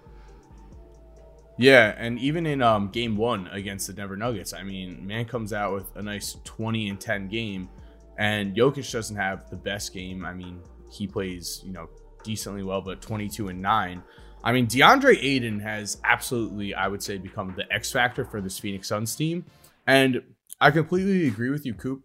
Yeah, 1.56 1.94
and 1.96 2.18
even 2.18 2.46
in 2.46 2.62
um, 2.62 2.88
game 2.88 3.16
one 3.16 3.46
against 3.48 3.86
the 3.86 3.92
Denver 3.92 4.16
Nuggets, 4.16 4.52
I 4.52 4.64
mean, 4.64 5.06
man 5.06 5.24
comes 5.24 5.52
out 5.52 5.72
with 5.72 5.94
a 5.94 6.02
nice 6.02 6.36
20 6.44 6.88
and 6.88 7.00
10 7.00 7.28
game, 7.28 7.68
and 8.18 8.56
Jokic 8.56 8.90
doesn't 8.90 9.16
have 9.16 9.48
the 9.50 9.56
best 9.56 9.92
game. 9.92 10.24
I 10.24 10.34
mean, 10.34 10.60
he 10.90 11.06
plays, 11.06 11.60
you 11.64 11.72
know, 11.72 11.88
decently 12.24 12.64
well, 12.64 12.80
but 12.80 13.00
22 13.00 13.48
and 13.48 13.62
9. 13.62 14.02
I 14.42 14.52
mean, 14.52 14.66
DeAndre 14.66 15.22
Ayton 15.22 15.60
has 15.60 15.98
absolutely, 16.04 16.74
I 16.74 16.88
would 16.88 17.02
say, 17.02 17.18
become 17.18 17.54
the 17.56 17.72
X 17.72 17.92
factor 17.92 18.24
for 18.24 18.40
this 18.40 18.58
Phoenix 18.58 18.88
Suns 18.88 19.14
team. 19.14 19.44
And 19.86 20.22
I 20.60 20.70
completely 20.70 21.28
agree 21.28 21.50
with 21.50 21.64
you, 21.64 21.74
Coop. 21.74 22.02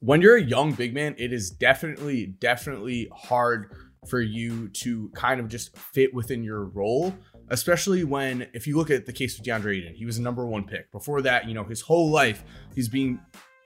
When 0.00 0.20
you're 0.20 0.36
a 0.36 0.42
young 0.42 0.72
big 0.72 0.94
man, 0.94 1.14
it 1.18 1.32
is 1.32 1.50
definitely, 1.50 2.26
definitely 2.26 3.08
hard 3.12 3.72
for 4.08 4.20
you 4.20 4.68
to 4.68 5.10
kind 5.14 5.40
of 5.40 5.48
just 5.48 5.76
fit 5.76 6.14
within 6.14 6.44
your 6.44 6.64
role 6.64 7.14
especially 7.50 8.04
when 8.04 8.46
if 8.52 8.66
you 8.66 8.76
look 8.76 8.90
at 8.90 9.06
the 9.06 9.12
case 9.12 9.38
of 9.38 9.44
DeAndre 9.44 9.78
Ayton, 9.78 9.94
he 9.94 10.06
was 10.06 10.18
a 10.18 10.22
number 10.22 10.46
one 10.46 10.64
pick. 10.64 10.90
Before 10.92 11.22
that, 11.22 11.46
you 11.46 11.54
know, 11.54 11.64
his 11.64 11.80
whole 11.80 12.10
life 12.10 12.44
he's 12.74 12.88
being 12.88 13.20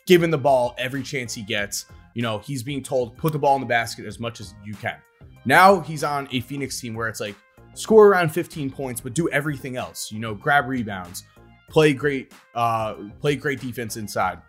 given 0.07 0.31
the 0.31 0.39
ball 0.39 0.75
every 0.79 1.03
chance 1.03 1.35
he 1.35 1.43
gets. 1.43 1.87
You 2.15 2.23
know, 2.23 2.39
he's 2.39 2.63
being 2.63 2.83
told 2.83 3.17
put 3.17 3.33
the 3.33 3.39
ball 3.39 3.55
in 3.55 3.61
the 3.61 3.67
basket 3.67 4.07
as 4.07 4.19
much 4.19 4.41
as 4.41 4.55
you 4.65 4.75
can. 4.75 4.97
Now 5.45 5.81
he's 5.81 6.05
on 6.05 6.29
a 6.33 6.41
Phoenix 6.41 6.81
team 6.81 6.95
where 6.95 7.09
it's 7.09 7.21
like 7.21 7.37
score 7.75 8.09
around 8.09 8.31
15 8.31 8.71
points, 8.71 9.01
but 9.01 9.15
do 9.15 9.29
everything 9.31 9.77
else. 9.77 10.11
You 10.13 10.19
know, 10.19 10.35
grab 10.35 10.69
rebounds, 10.69 11.25
play 11.69 11.93
great, 11.93 12.33
uh, 12.55 12.95
play 13.21 13.37
great 13.37 13.61
defense 13.61 13.97
inside, 13.97 14.41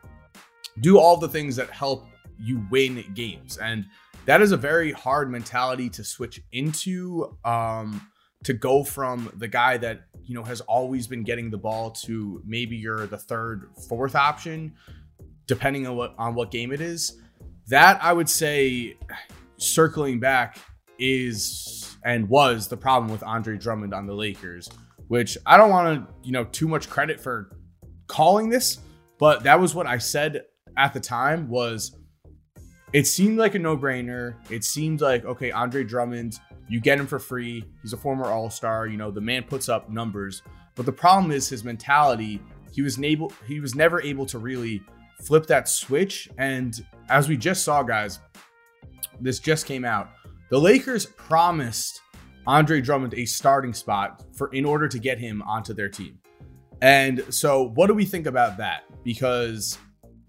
do 0.81 0.99
all 0.99 1.17
the 1.17 1.29
things 1.29 1.55
that 1.55 1.69
help 1.69 2.07
you 2.39 2.65
win 2.71 3.03
games, 3.13 3.57
and 3.57 3.85
that 4.25 4.41
is 4.41 4.51
a 4.51 4.57
very 4.57 4.91
hard 4.91 5.31
mentality 5.31 5.89
to 5.89 6.03
switch 6.03 6.41
into. 6.51 7.37
Um, 7.45 8.10
to 8.43 8.53
go 8.53 8.83
from 8.83 9.31
the 9.37 9.47
guy 9.47 9.77
that 9.77 10.01
you 10.23 10.35
know 10.35 10.43
has 10.43 10.61
always 10.61 11.07
been 11.07 11.23
getting 11.23 11.49
the 11.49 11.57
ball 11.57 11.91
to 11.91 12.41
maybe 12.45 12.75
you're 12.75 13.07
the 13.07 13.17
third, 13.17 13.69
fourth 13.87 14.15
option, 14.15 14.73
depending 15.47 15.87
on 15.87 15.95
what 15.95 16.15
on 16.17 16.35
what 16.35 16.51
game 16.51 16.71
it 16.71 16.81
is. 16.81 17.19
That 17.67 18.03
I 18.03 18.13
would 18.13 18.29
say, 18.29 18.97
circling 19.57 20.19
back, 20.19 20.57
is 20.99 21.95
and 22.03 22.27
was 22.29 22.67
the 22.67 22.77
problem 22.77 23.11
with 23.11 23.23
Andre 23.23 23.57
Drummond 23.57 23.93
on 23.93 24.07
the 24.07 24.13
Lakers, 24.13 24.69
which 25.07 25.37
I 25.45 25.57
don't 25.57 25.69
want 25.69 26.07
to, 26.07 26.13
you 26.23 26.31
know, 26.31 26.45
too 26.45 26.67
much 26.67 26.89
credit 26.89 27.19
for 27.19 27.55
calling 28.07 28.49
this, 28.49 28.79
but 29.19 29.43
that 29.43 29.59
was 29.59 29.75
what 29.75 29.87
I 29.87 29.97
said 29.97 30.43
at 30.77 30.93
the 30.93 30.99
time 30.99 31.47
was 31.49 31.95
it 32.93 33.07
seemed 33.07 33.37
like 33.37 33.55
a 33.55 33.59
no-brainer. 33.59 34.35
It 34.49 34.63
seemed 34.63 35.01
like 35.01 35.25
okay, 35.25 35.51
Andre 35.51 35.83
Drummond, 35.83 36.39
you 36.71 36.79
get 36.79 36.97
him 36.97 37.05
for 37.05 37.19
free. 37.19 37.65
He's 37.81 37.91
a 37.91 37.97
former 37.97 38.27
All-Star, 38.27 38.87
you 38.87 38.95
know, 38.95 39.11
the 39.11 39.19
man 39.19 39.43
puts 39.43 39.67
up 39.67 39.89
numbers. 39.89 40.41
But 40.75 40.85
the 40.85 40.93
problem 40.93 41.29
is 41.29 41.49
his 41.49 41.65
mentality. 41.65 42.41
He 42.71 42.81
was 42.81 42.97
able 42.97 43.33
he 43.45 43.59
was 43.59 43.75
never 43.75 44.01
able 44.01 44.25
to 44.27 44.39
really 44.39 44.81
flip 45.21 45.45
that 45.47 45.67
switch 45.67 46.29
and 46.37 46.73
as 47.09 47.27
we 47.27 47.35
just 47.35 47.65
saw 47.65 47.83
guys, 47.83 48.19
this 49.19 49.39
just 49.39 49.65
came 49.65 49.83
out. 49.83 50.11
The 50.49 50.57
Lakers 50.57 51.05
promised 51.05 51.99
Andre 52.47 52.79
Drummond 52.79 53.15
a 53.15 53.25
starting 53.25 53.73
spot 53.73 54.23
for 54.33 54.47
in 54.53 54.63
order 54.63 54.87
to 54.87 54.97
get 54.97 55.19
him 55.19 55.41
onto 55.41 55.73
their 55.73 55.89
team. 55.89 56.19
And 56.81 57.21
so 57.29 57.63
what 57.75 57.87
do 57.87 57.93
we 57.93 58.05
think 58.05 58.27
about 58.27 58.57
that? 58.57 58.85
Because 59.03 59.77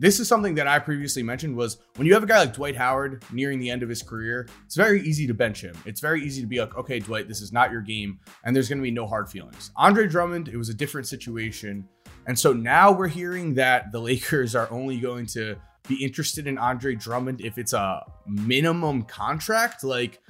this 0.02 0.18
is 0.18 0.26
something 0.26 0.56
that 0.56 0.66
I 0.66 0.80
previously 0.80 1.22
mentioned 1.22 1.54
was 1.54 1.78
when 1.94 2.08
you 2.08 2.14
have 2.14 2.24
a 2.24 2.26
guy 2.26 2.40
like 2.40 2.54
Dwight 2.54 2.74
Howard 2.74 3.24
nearing 3.30 3.60
the 3.60 3.70
end 3.70 3.84
of 3.84 3.88
his 3.88 4.02
career, 4.02 4.48
it's 4.66 4.74
very 4.74 5.00
easy 5.02 5.28
to 5.28 5.32
bench 5.32 5.62
him. 5.62 5.76
It's 5.86 6.00
very 6.00 6.20
easy 6.24 6.40
to 6.40 6.46
be 6.48 6.58
like, 6.58 6.76
okay, 6.76 6.98
Dwight, 6.98 7.28
this 7.28 7.40
is 7.40 7.52
not 7.52 7.70
your 7.70 7.82
game, 7.82 8.18
and 8.42 8.54
there's 8.54 8.68
going 8.68 8.78
to 8.78 8.82
be 8.82 8.90
no 8.90 9.06
hard 9.06 9.30
feelings. 9.30 9.70
Andre 9.76 10.08
Drummond, 10.08 10.48
it 10.48 10.56
was 10.56 10.68
a 10.68 10.74
different 10.74 11.06
situation. 11.06 11.88
And 12.26 12.36
so 12.36 12.52
now 12.52 12.90
we're 12.90 13.06
hearing 13.06 13.54
that 13.54 13.92
the 13.92 14.00
Lakers 14.00 14.56
are 14.56 14.68
only 14.72 14.98
going 14.98 15.26
to 15.26 15.54
be 15.86 16.02
interested 16.02 16.48
in 16.48 16.58
Andre 16.58 16.96
Drummond 16.96 17.40
if 17.40 17.56
it's 17.56 17.72
a 17.72 18.04
minimum 18.26 19.04
contract. 19.04 19.84
Like, 19.84 20.20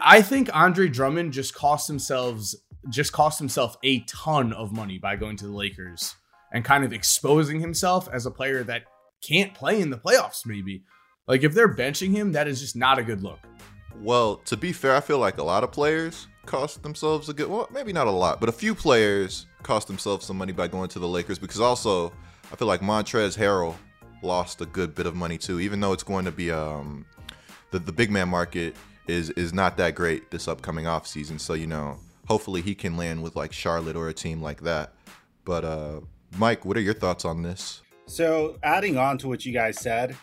I 0.00 0.22
think 0.22 0.50
Andre 0.52 0.88
Drummond 0.88 1.32
just 1.32 1.54
cost 1.54 1.86
themselves 1.86 2.56
just 2.88 3.12
cost 3.12 3.38
himself 3.38 3.76
a 3.84 4.00
ton 4.00 4.52
of 4.52 4.72
money 4.72 4.98
by 4.98 5.14
going 5.14 5.36
to 5.36 5.46
the 5.46 5.52
Lakers 5.52 6.16
and 6.52 6.64
kind 6.64 6.84
of 6.84 6.92
exposing 6.92 7.60
himself 7.60 8.08
as 8.12 8.26
a 8.26 8.30
player 8.30 8.62
that 8.64 8.84
can't 9.22 9.54
play 9.54 9.80
in 9.80 9.90
the 9.90 9.98
playoffs, 9.98 10.44
maybe. 10.44 10.84
Like 11.26 11.42
if 11.42 11.54
they're 11.54 11.74
benching 11.74 12.12
him, 12.12 12.32
that 12.32 12.48
is 12.48 12.60
just 12.60 12.76
not 12.76 12.98
a 12.98 13.02
good 13.02 13.22
look. 13.22 13.38
Well, 14.00 14.36
to 14.46 14.56
be 14.56 14.72
fair, 14.72 14.96
I 14.96 15.00
feel 15.00 15.18
like 15.18 15.38
a 15.38 15.42
lot 15.42 15.64
of 15.64 15.72
players 15.72 16.26
cost 16.46 16.82
themselves 16.82 17.28
a 17.28 17.34
good 17.34 17.48
well, 17.48 17.68
maybe 17.72 17.92
not 17.92 18.06
a 18.06 18.10
lot, 18.10 18.40
but 18.40 18.48
a 18.48 18.52
few 18.52 18.74
players 18.74 19.46
cost 19.62 19.86
themselves 19.86 20.26
some 20.26 20.36
money 20.36 20.52
by 20.52 20.66
going 20.66 20.88
to 20.88 20.98
the 20.98 21.06
Lakers 21.06 21.38
because 21.38 21.60
also 21.60 22.12
I 22.52 22.56
feel 22.56 22.68
like 22.68 22.80
Montrezl 22.80 23.38
Harrell 23.38 23.76
lost 24.22 24.60
a 24.60 24.66
good 24.66 24.94
bit 24.94 25.06
of 25.06 25.14
money 25.14 25.38
too, 25.38 25.60
even 25.60 25.80
though 25.80 25.92
it's 25.92 26.02
going 26.02 26.24
to 26.24 26.32
be 26.32 26.50
um 26.50 27.06
the, 27.70 27.78
the 27.78 27.92
big 27.92 28.10
man 28.10 28.28
market 28.28 28.76
is 29.06 29.30
is 29.30 29.52
not 29.52 29.76
that 29.76 29.94
great 29.94 30.30
this 30.30 30.48
upcoming 30.48 30.86
off 30.86 31.06
season. 31.06 31.38
So, 31.38 31.54
you 31.54 31.66
know, 31.66 31.98
hopefully 32.26 32.60
he 32.60 32.74
can 32.74 32.96
land 32.96 33.22
with 33.22 33.36
like 33.36 33.52
Charlotte 33.52 33.96
or 33.96 34.08
a 34.08 34.14
team 34.14 34.42
like 34.42 34.62
that. 34.62 34.94
But 35.44 35.64
uh 35.64 36.00
Mike, 36.36 36.64
what 36.64 36.76
are 36.76 36.80
your 36.80 36.94
thoughts 36.94 37.24
on 37.24 37.42
this? 37.42 37.82
So, 38.06 38.58
adding 38.62 38.96
on 38.96 39.18
to 39.18 39.28
what 39.28 39.44
you 39.44 39.52
guys 39.52 39.80
said, 39.80 40.16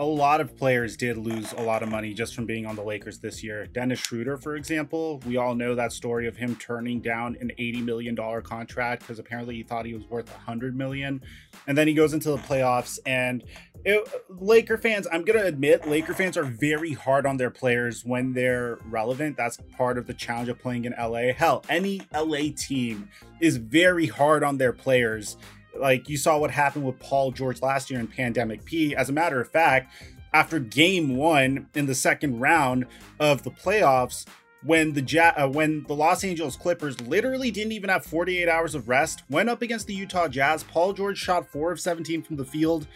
a 0.00 0.04
lot 0.04 0.40
of 0.40 0.56
players 0.56 0.96
did 0.96 1.18
lose 1.18 1.52
a 1.52 1.60
lot 1.60 1.82
of 1.82 1.90
money 1.90 2.14
just 2.14 2.34
from 2.34 2.46
being 2.46 2.64
on 2.64 2.74
the 2.74 2.82
Lakers 2.82 3.18
this 3.18 3.44
year. 3.44 3.66
Dennis 3.66 3.98
Schroeder, 3.98 4.38
for 4.38 4.56
example, 4.56 5.20
we 5.26 5.36
all 5.36 5.54
know 5.54 5.74
that 5.74 5.92
story 5.92 6.26
of 6.26 6.38
him 6.38 6.56
turning 6.56 7.00
down 7.00 7.36
an 7.38 7.52
$80 7.58 7.84
million 7.84 8.16
contract 8.42 9.02
because 9.02 9.18
apparently 9.18 9.56
he 9.56 9.62
thought 9.62 9.84
he 9.84 9.92
was 9.92 10.04
worth 10.08 10.30
100 10.30 10.74
million. 10.74 11.20
And 11.66 11.76
then 11.76 11.86
he 11.86 11.92
goes 11.92 12.14
into 12.14 12.30
the 12.30 12.38
playoffs 12.38 12.98
and 13.04 13.44
it, 13.84 14.08
Laker 14.30 14.78
fans, 14.78 15.06
I'm 15.12 15.22
going 15.22 15.38
to 15.38 15.44
admit, 15.44 15.86
Laker 15.86 16.14
fans 16.14 16.38
are 16.38 16.44
very 16.44 16.94
hard 16.94 17.26
on 17.26 17.36
their 17.36 17.50
players 17.50 18.02
when 18.02 18.32
they're 18.32 18.78
relevant. 18.86 19.36
That's 19.36 19.58
part 19.76 19.98
of 19.98 20.06
the 20.06 20.14
challenge 20.14 20.48
of 20.48 20.58
playing 20.58 20.86
in 20.86 20.94
LA. 20.98 21.34
Hell, 21.36 21.62
any 21.68 22.00
LA 22.14 22.54
team 22.56 23.10
is 23.42 23.58
very 23.58 24.06
hard 24.06 24.44
on 24.44 24.56
their 24.56 24.72
players 24.72 25.36
like 25.78 26.08
you 26.08 26.16
saw 26.16 26.38
what 26.38 26.50
happened 26.50 26.84
with 26.84 26.98
Paul 26.98 27.32
George 27.32 27.62
last 27.62 27.90
year 27.90 28.00
in 28.00 28.06
Pandemic 28.06 28.64
P. 28.64 28.94
As 28.94 29.08
a 29.08 29.12
matter 29.12 29.40
of 29.40 29.50
fact, 29.50 29.92
after 30.32 30.58
game 30.58 31.16
one 31.16 31.68
in 31.74 31.86
the 31.86 31.94
second 31.94 32.40
round 32.40 32.86
of 33.18 33.42
the 33.42 33.50
playoffs, 33.50 34.26
when 34.62 34.92
the 34.92 35.02
ja- 35.02 35.32
uh, 35.36 35.48
when 35.48 35.84
the 35.88 35.94
Los 35.94 36.22
Angeles 36.22 36.56
Clippers 36.56 37.00
literally 37.02 37.50
didn't 37.50 37.72
even 37.72 37.88
have 37.90 38.04
48 38.04 38.48
hours 38.48 38.74
of 38.74 38.88
rest, 38.88 39.22
went 39.30 39.48
up 39.48 39.62
against 39.62 39.86
the 39.86 39.94
Utah 39.94 40.28
Jazz. 40.28 40.62
Paul 40.64 40.92
George 40.92 41.18
shot 41.18 41.48
four 41.48 41.72
of 41.72 41.80
17 41.80 42.22
from 42.22 42.36
the 42.36 42.44
field. 42.44 42.86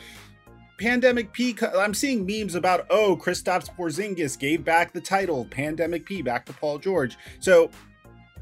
Pandemic 0.78 1.33
P. 1.33 1.57
I'm 1.78 1.95
seeing 1.95 2.26
memes 2.26 2.54
about 2.54 2.87
oh 2.90 3.16
Kristaps 3.16 3.75
Porzingis 3.75 4.38
gave 4.38 4.64
back 4.64 4.93
the 4.93 5.00
title. 5.00 5.45
Pandemic 5.47 6.04
P. 6.04 6.21
Back 6.21 6.45
to 6.47 6.52
Paul 6.52 6.78
George. 6.78 7.16
So 7.40 7.71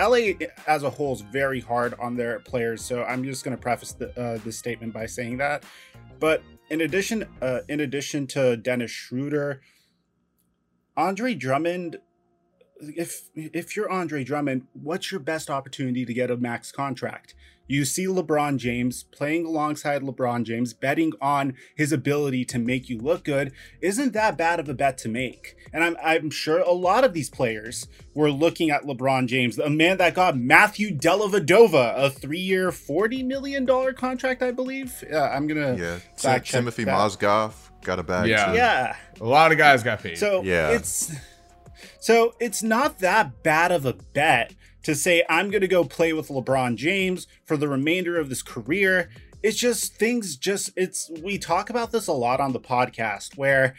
LA 0.01 0.33
as 0.67 0.83
a 0.83 0.91
whole 0.91 1.13
is 1.15 1.21
very 1.21 1.61
hard 1.61 1.95
on 1.99 2.17
their 2.17 2.39
players, 2.41 2.83
so 2.83 3.05
I'm 3.05 3.25
just 3.25 3.45
going 3.45 3.57
to 3.57 3.61
preface 3.61 3.93
the, 3.93 4.19
uh, 4.19 4.39
this 4.45 4.59
statement 4.59 4.93
by 4.93 5.07
saying 5.07 5.39
that. 5.39 5.65
But 6.19 6.43
in 6.71 6.81
addition, 6.81 7.27
uh, 7.41 7.61
in 7.69 7.81
addition 7.81 8.27
to 8.29 8.57
Dennis 8.57 8.91
Schroeder, 8.91 9.61
Andre 10.97 11.35
Drummond, 11.35 11.99
if 12.81 13.29
if 13.35 13.77
you're 13.77 13.91
Andre 13.91 14.25
Drummond, 14.25 14.67
what's 14.73 15.11
your 15.11 15.21
best 15.21 15.51
opportunity 15.51 16.05
to 16.05 16.15
get 16.15 16.31
a 16.31 16.37
max 16.37 16.73
contract? 16.73 17.35
You 17.73 17.87
see 17.87 18.05
LeBron 18.05 18.59
James 18.59 19.05
playing 19.05 19.47
alongside 19.47 20.03
LeBron 20.03 20.45
James, 20.45 20.75
betting 20.75 21.15
on 21.23 21.55
his 21.75 21.91
ability 21.91 22.45
to 22.45 22.59
make 22.59 22.91
you 22.91 22.99
look 22.99 23.25
good. 23.25 23.51
Isn't 23.81 24.13
that 24.13 24.37
bad 24.37 24.61
of 24.61 24.69
a 24.69 24.75
bet 24.75 24.99
to 24.99 25.09
make? 25.09 25.57
And 25.73 25.83
I'm, 25.83 25.97
I'm 26.05 26.29
sure 26.29 26.59
a 26.59 26.73
lot 26.73 27.03
of 27.03 27.15
these 27.15 27.31
players 27.31 27.89
were 28.13 28.31
looking 28.31 28.71
at 28.71 28.83
LeBron 28.83 29.27
James, 29.27 29.59
a 29.59 29.71
man 29.71 29.97
that 29.97 30.13
got 30.13 30.37
Matthew 30.37 30.95
Dellavedova 30.95 31.95
a 31.97 32.11
three-year, 32.11 32.73
$40 32.73 33.25
million 33.25 33.67
contract, 33.95 34.43
I 34.43 34.53
believe. 34.53 35.03
Yeah, 35.11 35.31
I'm 35.31 35.47
going 35.47 35.79
to 35.79 35.83
Yeah, 35.83 35.99
Timofey 36.19 36.85
Mozgov 36.85 37.55
got 37.81 37.99
a 37.99 38.03
bag 38.03 38.29
yeah. 38.29 38.51
Too. 38.51 38.53
Yeah. 38.53 38.97
A 39.19 39.25
lot 39.25 39.51
of 39.51 39.57
guys 39.57 39.83
got 39.83 40.03
paid. 40.03 40.19
So 40.19 40.43
yeah. 40.43 40.73
it's... 40.73 41.11
So 41.99 42.35
it's 42.39 42.63
not 42.63 42.99
that 42.99 43.43
bad 43.43 43.73
of 43.73 43.87
a 43.87 43.95
bet 43.95 44.55
to 44.83 44.95
say 44.95 45.25
I'm 45.29 45.51
going 45.51 45.61
to 45.61 45.69
go 45.69 45.85
play 45.85 46.13
with 46.13 46.29
LeBron 46.29 46.77
James 46.77 47.27
for 47.45 47.57
the 47.57 47.69
remainder 47.69 48.19
of 48.19 48.29
this 48.29 48.43
career. 48.43 49.11
It's 49.43 49.59
just 49.59 49.97
things 49.97 50.37
just 50.37 50.71
it's 50.77 51.11
we 51.23 51.39
talk 51.39 51.71
about 51.71 51.93
this 51.93 52.07
a 52.07 52.13
lot 52.13 52.41
on 52.41 52.53
the 52.53 52.61
podcast 52.61 53.37
where 53.37 53.75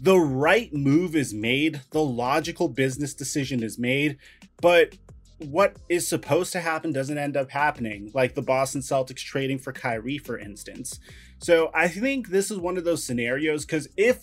the 0.00 0.18
right 0.18 0.72
move 0.72 1.16
is 1.16 1.34
made, 1.34 1.80
the 1.90 2.02
logical 2.02 2.68
business 2.68 3.14
decision 3.14 3.62
is 3.62 3.78
made, 3.78 4.18
but 4.60 4.94
what 5.38 5.76
is 5.88 6.06
supposed 6.06 6.52
to 6.52 6.60
happen 6.60 6.92
doesn't 6.92 7.18
end 7.18 7.36
up 7.36 7.50
happening, 7.50 8.10
like 8.14 8.34
the 8.34 8.42
Boston 8.42 8.80
Celtics 8.80 9.18
trading 9.18 9.58
for 9.58 9.72
Kyrie, 9.72 10.18
for 10.18 10.38
instance. 10.38 10.98
So 11.38 11.70
I 11.74 11.88
think 11.88 12.28
this 12.28 12.50
is 12.50 12.58
one 12.58 12.76
of 12.76 12.84
those 12.84 13.04
scenarios 13.04 13.64
because 13.64 13.88
if 13.96 14.22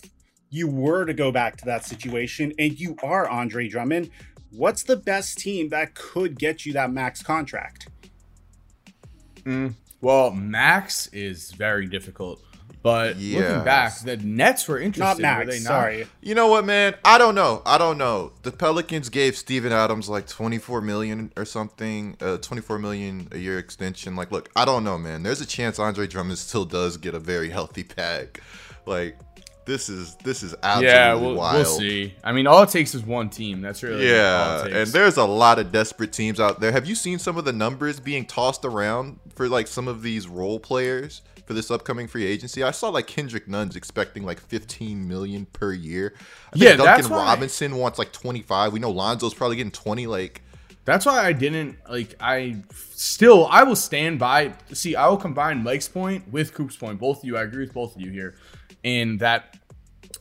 you 0.50 0.68
were 0.68 1.04
to 1.04 1.14
go 1.14 1.32
back 1.32 1.56
to 1.56 1.64
that 1.64 1.84
situation 1.84 2.52
and 2.58 2.78
you 2.78 2.96
are 3.02 3.28
Andre 3.28 3.68
Drummond, 3.68 4.10
what's 4.56 4.82
the 4.82 4.96
best 4.96 5.38
team 5.38 5.68
that 5.70 5.94
could 5.94 6.38
get 6.38 6.66
you 6.66 6.72
that 6.72 6.92
max 6.92 7.22
contract? 7.22 7.88
Mm, 9.44 9.74
well, 10.00 10.30
max 10.30 11.08
is 11.08 11.52
very 11.52 11.86
difficult. 11.86 12.40
But 12.86 13.16
yes. 13.16 13.42
looking 13.42 13.64
back, 13.64 14.00
the 14.00 14.16
Nets 14.18 14.68
were 14.68 14.78
interested. 14.78 15.00
Not 15.00 15.18
Max, 15.18 15.46
were 15.46 15.50
they 15.50 15.58
not? 15.58 15.66
sorry. 15.66 16.06
You 16.20 16.36
know 16.36 16.46
what, 16.46 16.64
man? 16.64 16.94
I 17.04 17.18
don't 17.18 17.34
know. 17.34 17.60
I 17.66 17.78
don't 17.78 17.98
know. 17.98 18.30
The 18.42 18.52
Pelicans 18.52 19.08
gave 19.08 19.36
Steven 19.36 19.72
Adams 19.72 20.08
like 20.08 20.28
24 20.28 20.82
million 20.82 21.32
or 21.36 21.44
something, 21.44 22.16
uh, 22.20 22.36
24 22.36 22.78
million 22.78 23.26
a 23.32 23.38
year 23.38 23.58
extension. 23.58 24.14
Like, 24.14 24.30
look, 24.30 24.50
I 24.54 24.64
don't 24.64 24.84
know, 24.84 24.98
man. 24.98 25.24
There's 25.24 25.40
a 25.40 25.46
chance 25.46 25.80
Andre 25.80 26.06
Drummond 26.06 26.38
still 26.38 26.64
does 26.64 26.96
get 26.96 27.12
a 27.12 27.18
very 27.18 27.50
healthy 27.50 27.82
pack. 27.96 28.40
Like, 28.86 29.18
this 29.66 29.88
is 29.88 30.14
this 30.16 30.42
is 30.42 30.54
absolutely 30.62 30.88
yeah, 30.88 31.14
we'll, 31.14 31.34
wild. 31.34 31.56
We'll 31.56 31.64
see. 31.64 32.14
I 32.24 32.32
mean, 32.32 32.46
all 32.46 32.62
it 32.62 32.70
takes 32.70 32.94
is 32.94 33.02
one 33.02 33.28
team. 33.28 33.60
That's 33.60 33.82
really 33.82 34.08
yeah. 34.08 34.64
And 34.64 34.88
there's 34.88 35.16
a 35.16 35.24
lot 35.24 35.58
of 35.58 35.72
desperate 35.72 36.12
teams 36.12 36.40
out 36.40 36.60
there. 36.60 36.72
Have 36.72 36.86
you 36.86 36.94
seen 36.94 37.18
some 37.18 37.36
of 37.36 37.44
the 37.44 37.52
numbers 37.52 38.00
being 38.00 38.24
tossed 38.24 38.64
around 38.64 39.18
for 39.34 39.48
like 39.48 39.66
some 39.66 39.88
of 39.88 40.02
these 40.02 40.28
role 40.28 40.60
players 40.60 41.20
for 41.46 41.52
this 41.52 41.70
upcoming 41.70 42.06
free 42.06 42.24
agency? 42.24 42.62
I 42.62 42.70
saw 42.70 42.88
like 42.88 43.08
Kendrick 43.08 43.48
Nunn's 43.48 43.76
expecting 43.76 44.24
like 44.24 44.40
15 44.40 45.06
million 45.06 45.46
per 45.46 45.72
year. 45.72 46.14
I 46.16 46.50
yeah, 46.54 46.76
Duncan 46.76 47.10
Robinson 47.10 47.72
why. 47.72 47.78
wants 47.78 47.98
like 47.98 48.12
25. 48.12 48.72
We 48.72 48.78
know 48.78 48.92
Lonzo's 48.92 49.34
probably 49.34 49.56
getting 49.56 49.72
20. 49.72 50.06
Like. 50.06 50.42
That's 50.84 51.04
why 51.04 51.26
I 51.26 51.32
didn't 51.32 51.78
like. 51.90 52.14
I 52.20 52.58
still 52.70 53.48
I 53.50 53.64
will 53.64 53.74
stand 53.74 54.20
by. 54.20 54.52
See, 54.72 54.94
I 54.94 55.08
will 55.08 55.16
combine 55.16 55.64
Mike's 55.64 55.88
point 55.88 56.30
with 56.30 56.54
Coop's 56.54 56.76
point. 56.76 57.00
Both 57.00 57.18
of 57.18 57.24
you, 57.24 57.36
I 57.36 57.42
agree 57.42 57.64
with 57.64 57.74
both 57.74 57.96
of 57.96 58.00
you 58.00 58.12
here 58.12 58.36
in 58.86 59.18
that 59.18 59.58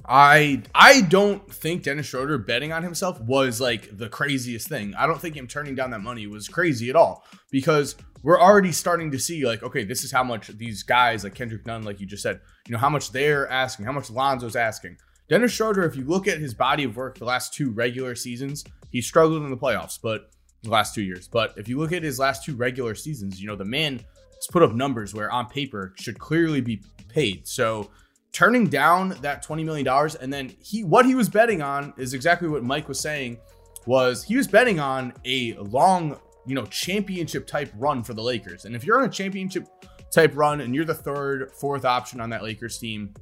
I 0.07 0.63
I 0.73 1.01
don't 1.01 1.49
think 1.51 1.83
Dennis 1.83 2.07
Schroeder 2.07 2.39
betting 2.39 2.73
on 2.73 2.81
himself 2.83 3.21
was 3.21 3.61
like 3.61 3.95
the 3.95 4.09
craziest 4.09 4.67
thing. 4.67 4.95
I 4.95 5.05
don't 5.05 5.21
think 5.21 5.35
him 5.35 5.47
turning 5.47 5.75
down 5.75 5.91
that 5.91 6.01
money 6.01 6.25
was 6.25 6.47
crazy 6.47 6.89
at 6.89 6.95
all 6.95 7.23
because 7.51 7.95
we're 8.23 8.41
already 8.41 8.71
starting 8.71 9.11
to 9.11 9.19
see 9.19 9.45
like 9.45 9.61
okay, 9.61 9.83
this 9.83 10.03
is 10.03 10.11
how 10.11 10.23
much 10.23 10.47
these 10.47 10.81
guys 10.81 11.23
like 11.23 11.35
Kendrick 11.35 11.65
Nunn, 11.67 11.83
like 11.83 11.99
you 11.99 12.07
just 12.07 12.23
said, 12.23 12.41
you 12.67 12.73
know 12.73 12.79
how 12.79 12.89
much 12.89 13.11
they're 13.11 13.47
asking, 13.49 13.85
how 13.85 13.91
much 13.91 14.09
Lonzo's 14.09 14.55
asking. 14.55 14.97
Dennis 15.29 15.51
Schroeder, 15.51 15.83
if 15.83 15.95
you 15.95 16.03
look 16.03 16.27
at 16.27 16.39
his 16.39 16.53
body 16.53 16.83
of 16.83 16.97
work 16.97 17.17
the 17.17 17.25
last 17.25 17.53
two 17.53 17.71
regular 17.71 18.15
seasons, 18.15 18.63
he 18.91 19.01
struggled 19.01 19.43
in 19.43 19.49
the 19.49 19.57
playoffs, 19.57 19.99
but 20.01 20.31
the 20.63 20.69
last 20.69 20.93
two 20.95 21.03
years. 21.03 21.27
But 21.27 21.53
if 21.57 21.67
you 21.67 21.79
look 21.79 21.91
at 21.91 22.03
his 22.03 22.19
last 22.19 22.43
two 22.43 22.55
regular 22.55 22.95
seasons, 22.95 23.39
you 23.39 23.47
know, 23.47 23.55
the 23.55 23.65
man 23.65 23.93
has 23.97 24.47
put 24.51 24.63
up 24.63 24.73
numbers 24.73 25.13
where 25.13 25.31
on 25.31 25.47
paper 25.47 25.93
should 25.97 26.19
clearly 26.19 26.61
be 26.61 26.83
paid. 27.09 27.47
So 27.47 27.89
turning 28.35 28.67
down 28.67 29.15
that 29.21 29.45
$20 29.45 29.63
million 29.63 29.87
and 30.19 30.33
then 30.33 30.53
he 30.61 30.83
what 30.83 31.05
he 31.05 31.15
was 31.15 31.29
betting 31.29 31.61
on 31.61 31.93
is 31.95 32.13
exactly 32.13 32.49
what 32.49 32.65
Mike 32.65 32.89
was 32.89 32.99
saying 32.99 33.37
was 33.85 34.25
he 34.25 34.35
was 34.35 34.45
betting 34.45 34.77
on 34.77 35.13
a 35.23 35.53
long, 35.53 36.19
you 36.45 36.53
know, 36.53 36.65
championship 36.65 37.47
type 37.47 37.71
run 37.77 38.03
for 38.03 38.13
the 38.13 38.21
Lakers. 38.21 38.65
And 38.65 38.75
if 38.75 38.83
you're 38.83 38.99
on 38.99 39.07
a 39.07 39.11
championship 39.11 39.69
type 40.11 40.35
run 40.35 40.59
and 40.59 40.75
you're 40.75 40.83
the 40.83 40.93
third, 40.93 41.53
fourth 41.53 41.85
option 41.85 42.19
on 42.19 42.29
that 42.31 42.43
Lakers 42.43 42.77
team, 42.77 43.13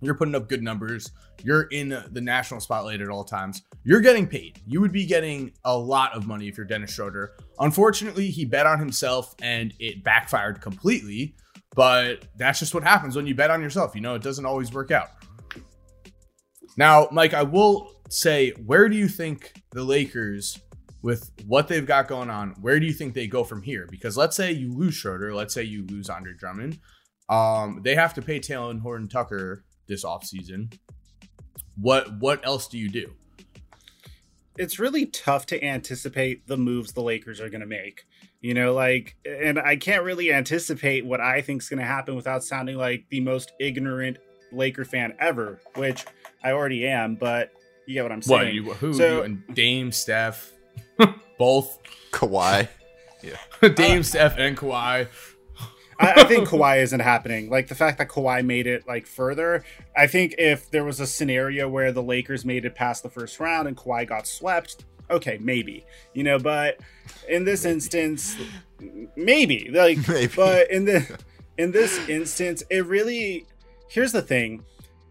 you're 0.00 0.16
putting 0.16 0.34
up 0.34 0.48
good 0.48 0.62
numbers, 0.62 1.12
you're 1.44 1.68
in 1.70 1.90
the 2.10 2.20
national 2.20 2.58
spotlight 2.58 3.00
at 3.00 3.10
all 3.10 3.22
times, 3.22 3.62
you're 3.84 4.00
getting 4.00 4.26
paid. 4.26 4.60
You 4.66 4.80
would 4.80 4.92
be 4.92 5.06
getting 5.06 5.52
a 5.66 5.76
lot 5.76 6.16
of 6.16 6.26
money 6.26 6.48
if 6.48 6.56
you're 6.56 6.66
Dennis 6.66 6.92
Schroeder. 6.92 7.36
Unfortunately, 7.60 8.28
he 8.28 8.44
bet 8.44 8.66
on 8.66 8.80
himself 8.80 9.36
and 9.40 9.72
it 9.78 10.02
backfired 10.02 10.60
completely. 10.60 11.36
But 11.78 12.24
that's 12.36 12.58
just 12.58 12.74
what 12.74 12.82
happens 12.82 13.14
when 13.14 13.28
you 13.28 13.36
bet 13.36 13.52
on 13.52 13.62
yourself. 13.62 13.94
You 13.94 14.00
know, 14.00 14.16
it 14.16 14.22
doesn't 14.22 14.44
always 14.44 14.72
work 14.72 14.90
out. 14.90 15.10
Now, 16.76 17.06
Mike, 17.12 17.34
I 17.34 17.44
will 17.44 17.92
say, 18.08 18.50
where 18.66 18.88
do 18.88 18.96
you 18.96 19.06
think 19.06 19.52
the 19.70 19.84
Lakers, 19.84 20.58
with 21.02 21.30
what 21.46 21.68
they've 21.68 21.86
got 21.86 22.08
going 22.08 22.30
on, 22.30 22.56
where 22.60 22.80
do 22.80 22.86
you 22.86 22.92
think 22.92 23.14
they 23.14 23.28
go 23.28 23.44
from 23.44 23.62
here? 23.62 23.86
Because 23.88 24.16
let's 24.16 24.34
say 24.34 24.50
you 24.50 24.72
lose 24.72 24.94
Schroeder, 24.94 25.32
let's 25.32 25.54
say 25.54 25.62
you 25.62 25.86
lose 25.86 26.10
Andre 26.10 26.32
Drummond. 26.36 26.80
Um, 27.28 27.80
they 27.84 27.94
have 27.94 28.12
to 28.14 28.22
pay 28.22 28.40
Talen 28.40 28.80
Horton 28.80 29.06
Tucker 29.06 29.62
this 29.86 30.04
offseason. 30.04 30.76
What 31.80 32.18
what 32.18 32.44
else 32.44 32.66
do 32.66 32.76
you 32.76 32.88
do? 32.88 33.12
It's 34.56 34.80
really 34.80 35.06
tough 35.06 35.46
to 35.46 35.64
anticipate 35.64 36.48
the 36.48 36.56
moves 36.56 36.92
the 36.92 37.02
Lakers 37.02 37.40
are 37.40 37.48
going 37.48 37.60
to 37.60 37.68
make. 37.68 38.02
You 38.40 38.54
know, 38.54 38.72
like, 38.72 39.16
and 39.26 39.58
I 39.58 39.76
can't 39.76 40.04
really 40.04 40.32
anticipate 40.32 41.04
what 41.04 41.20
I 41.20 41.40
think 41.40 41.62
is 41.62 41.68
going 41.68 41.80
to 41.80 41.86
happen 41.86 42.14
without 42.14 42.44
sounding 42.44 42.76
like 42.76 43.06
the 43.10 43.20
most 43.20 43.52
ignorant 43.58 44.18
Laker 44.52 44.84
fan 44.84 45.14
ever, 45.18 45.60
which 45.74 46.04
I 46.44 46.52
already 46.52 46.86
am, 46.86 47.16
but 47.16 47.52
you 47.86 47.94
get 47.94 48.04
what 48.04 48.12
I'm 48.12 48.22
saying. 48.22 48.44
What, 48.44 48.54
you, 48.54 48.74
who, 48.74 48.94
so, 48.94 49.16
you 49.16 49.22
and 49.22 49.42
Dame, 49.54 49.90
Steph, 49.92 50.52
both? 51.38 51.78
Kawhi. 52.12 52.68
Yeah. 53.20 53.68
Dame, 53.70 53.98
uh, 53.98 54.02
Steph, 54.04 54.38
and 54.38 54.56
Kawhi. 54.56 55.08
I, 55.98 56.12
I, 56.18 56.24
think 56.24 56.48
Kawhi 56.48 56.80
isn't 56.82 57.00
happening. 57.00 57.50
Like 57.50 57.66
the 57.66 57.74
fact 57.74 57.98
that 57.98 58.08
Kawhi 58.08 58.44
made 58.44 58.68
it 58.68 58.86
like 58.86 59.08
further. 59.08 59.64
I 59.96 60.06
think 60.06 60.36
if 60.38 60.70
there 60.70 60.84
was 60.84 61.00
a 61.00 61.06
scenario 61.06 61.68
where 61.68 61.90
the 61.90 62.02
Lakers 62.02 62.44
made 62.44 62.64
it 62.64 62.76
past 62.76 63.02
the 63.02 63.10
first 63.10 63.40
round 63.40 63.66
and 63.66 63.76
Kawhi 63.76 64.06
got 64.06 64.28
swept, 64.28 64.84
okay, 65.10 65.38
maybe. 65.40 65.84
You 66.14 66.24
know, 66.24 66.38
but 66.38 66.80
in 67.28 67.44
this 67.44 67.64
instance, 67.64 68.36
maybe. 69.16 69.70
Like 69.72 70.06
maybe. 70.08 70.32
but 70.34 70.70
in 70.70 70.84
the 70.84 71.18
in 71.56 71.72
this 71.72 72.08
instance, 72.08 72.62
it 72.70 72.86
really 72.86 73.46
here's 73.88 74.12
the 74.12 74.22
thing. 74.22 74.64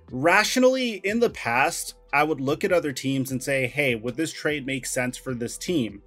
Rationally, 0.09 1.01
in 1.03 1.19
the 1.19 1.29
past, 1.31 1.95
I 2.13 2.23
would 2.23 2.39
look 2.39 2.63
at 2.63 2.71
other 2.71 2.93
teams 2.93 3.31
and 3.31 3.43
say, 3.43 3.67
hey, 3.67 3.95
would 3.95 4.15
this 4.15 4.31
trade 4.31 4.65
make 4.65 4.85
sense 4.85 5.17
for 5.17 5.33
this 5.33 5.57
team, 5.57 6.01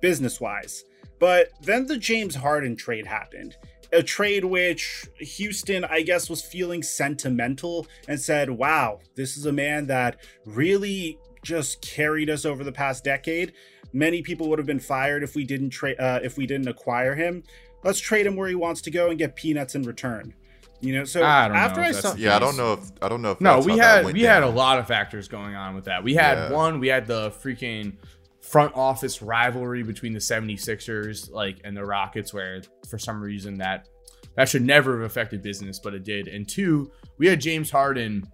business 0.00 0.40
wise? 0.40 0.84
But 1.18 1.50
then 1.60 1.86
the 1.86 1.98
James 1.98 2.34
Harden 2.34 2.76
trade 2.76 3.06
happened. 3.06 3.56
A 3.92 4.02
trade 4.02 4.44
which 4.44 5.06
Houston, 5.18 5.84
I 5.84 6.02
guess, 6.02 6.30
was 6.30 6.42
feeling 6.42 6.82
sentimental 6.82 7.86
and 8.08 8.20
said, 8.20 8.48
wow, 8.48 9.00
this 9.16 9.36
is 9.36 9.46
a 9.46 9.52
man 9.52 9.86
that 9.88 10.18
really 10.46 11.18
just 11.42 11.82
carried 11.82 12.30
us 12.30 12.44
over 12.44 12.64
the 12.64 12.72
past 12.72 13.04
decade. 13.04 13.52
Many 13.92 14.22
people 14.22 14.48
would 14.48 14.58
have 14.58 14.66
been 14.66 14.80
fired 14.80 15.22
if 15.22 15.34
we 15.34 15.44
didn't 15.44 15.70
trade 15.70 15.98
uh, 15.98 16.20
if 16.22 16.36
we 16.36 16.46
didn't 16.46 16.68
acquire 16.68 17.14
him. 17.14 17.42
Let's 17.84 18.00
trade 18.00 18.26
him 18.26 18.36
where 18.36 18.48
he 18.48 18.54
wants 18.54 18.80
to 18.82 18.90
go 18.90 19.10
and 19.10 19.18
get 19.18 19.36
peanuts 19.36 19.74
in 19.74 19.82
return. 19.82 20.34
You 20.80 20.94
know, 20.94 21.04
so 21.04 21.22
after 21.22 21.80
I 21.80 21.92
saw, 21.92 22.14
yeah, 22.16 22.34
I 22.34 22.40
don't 22.40 22.56
know 22.56 22.72
if 22.72 22.90
I 23.00 23.08
don't 23.08 23.22
know 23.22 23.32
if 23.32 23.40
no, 23.40 23.60
we 23.60 23.78
had 23.78 24.04
we 24.04 24.22
down. 24.22 24.22
had 24.22 24.42
a 24.42 24.48
lot 24.48 24.78
of 24.78 24.88
factors 24.88 25.28
going 25.28 25.54
on 25.54 25.76
with 25.76 25.84
that. 25.84 26.02
We 26.02 26.14
had 26.14 26.38
yeah. 26.38 26.52
one, 26.52 26.80
we 26.80 26.88
had 26.88 27.06
the 27.06 27.30
freaking 27.30 27.96
front 28.40 28.74
office 28.74 29.22
rivalry 29.22 29.84
between 29.84 30.12
the 30.12 30.18
76ers 30.18 31.30
like 31.30 31.58
and 31.62 31.76
the 31.76 31.84
Rockets 31.84 32.34
where 32.34 32.60
for 32.90 32.98
some 32.98 33.20
reason 33.20 33.58
that 33.58 33.88
that 34.34 34.48
should 34.48 34.62
never 34.62 35.00
have 35.00 35.08
affected 35.08 35.40
business 35.40 35.78
but 35.78 35.94
it 35.94 36.02
did. 36.02 36.26
And 36.26 36.48
two, 36.48 36.90
we 37.16 37.28
had 37.28 37.40
James 37.40 37.70
Harden 37.70 38.26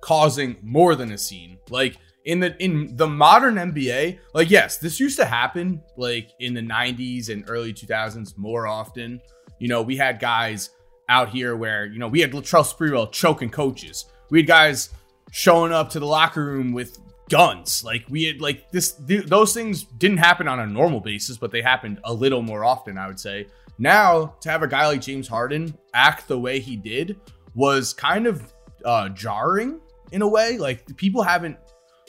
causing 0.00 0.56
more 0.62 0.96
than 0.96 1.12
a 1.12 1.18
scene. 1.18 1.58
Like 1.70 1.98
in 2.26 2.40
the 2.40 2.62
in 2.62 2.94
the 2.96 3.06
modern 3.06 3.54
NBA, 3.54 4.18
like 4.34 4.50
yes, 4.50 4.78
this 4.78 5.00
used 5.00 5.16
to 5.18 5.24
happen 5.24 5.80
like 5.96 6.32
in 6.40 6.54
the 6.54 6.60
90s 6.60 7.30
and 7.30 7.44
early 7.48 7.72
2000s 7.72 8.36
more 8.36 8.66
often. 8.66 9.20
You 9.60 9.68
know, 9.68 9.80
we 9.80 9.96
had 9.96 10.18
guys 10.18 10.70
out 11.08 11.30
here 11.30 11.56
where, 11.56 11.86
you 11.86 11.98
know, 11.98 12.08
we 12.08 12.20
had 12.20 12.32
Latrell 12.32 12.66
Sprewell 12.66 13.10
choking 13.10 13.48
coaches. 13.48 14.06
We 14.28 14.40
had 14.40 14.48
guys 14.48 14.90
showing 15.30 15.72
up 15.72 15.88
to 15.90 16.00
the 16.00 16.06
locker 16.06 16.44
room 16.44 16.72
with 16.72 16.98
guns. 17.28 17.84
Like 17.84 18.04
we 18.10 18.24
had 18.24 18.40
like 18.40 18.72
this 18.72 18.92
th- 18.92 19.26
those 19.26 19.54
things 19.54 19.84
didn't 19.84 20.18
happen 20.18 20.48
on 20.48 20.58
a 20.58 20.66
normal 20.66 21.00
basis, 21.00 21.36
but 21.36 21.52
they 21.52 21.62
happened 21.62 22.00
a 22.04 22.12
little 22.12 22.42
more 22.42 22.64
often, 22.64 22.98
I 22.98 23.06
would 23.06 23.20
say. 23.20 23.46
Now, 23.78 24.34
to 24.40 24.50
have 24.50 24.62
a 24.62 24.68
guy 24.68 24.88
like 24.88 25.00
James 25.00 25.28
Harden 25.28 25.78
act 25.94 26.26
the 26.26 26.38
way 26.38 26.58
he 26.58 26.74
did 26.74 27.20
was 27.54 27.94
kind 27.94 28.26
of 28.26 28.52
uh 28.84 29.10
jarring 29.10 29.80
in 30.10 30.22
a 30.22 30.28
way. 30.28 30.58
Like 30.58 30.96
people 30.96 31.22
haven't 31.22 31.56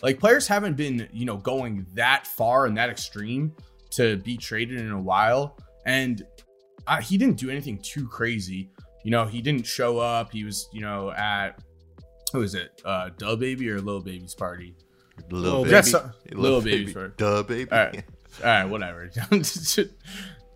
like 0.03 0.19
players 0.19 0.47
haven't 0.47 0.75
been, 0.75 1.07
you 1.11 1.25
know, 1.25 1.37
going 1.37 1.85
that 1.93 2.27
far 2.27 2.65
and 2.65 2.77
that 2.77 2.89
extreme 2.89 3.53
to 3.91 4.17
be 4.17 4.37
traded 4.37 4.79
in 4.79 4.91
a 4.91 5.01
while. 5.01 5.57
And 5.85 6.25
uh, 6.85 7.01
he 7.01 7.17
didn't 7.17 7.37
do 7.37 7.49
anything 7.49 7.79
too 7.79 8.07
crazy. 8.07 8.69
You 9.03 9.11
know, 9.11 9.25
he 9.25 9.41
didn't 9.41 9.65
show 9.65 9.99
up. 9.99 10.31
He 10.31 10.43
was, 10.43 10.69
you 10.71 10.81
know, 10.81 11.11
at 11.11 11.61
who 12.33 12.41
is 12.41 12.55
it? 12.55 12.81
Uh 12.83 13.09
DaBaby 13.17 13.67
or 13.67 13.81
Lil 13.81 14.01
Baby's 14.01 14.35
party? 14.35 14.75
Little 15.31 15.63
baby. 15.63 15.81
Little 16.33 16.61
Baby's 16.61 16.93
party. 16.93 17.13
DaBaby. 17.17 17.71
All 17.71 17.77
right. 17.77 18.03
All 18.39 18.45
right, 18.45 18.65
whatever. 18.65 19.09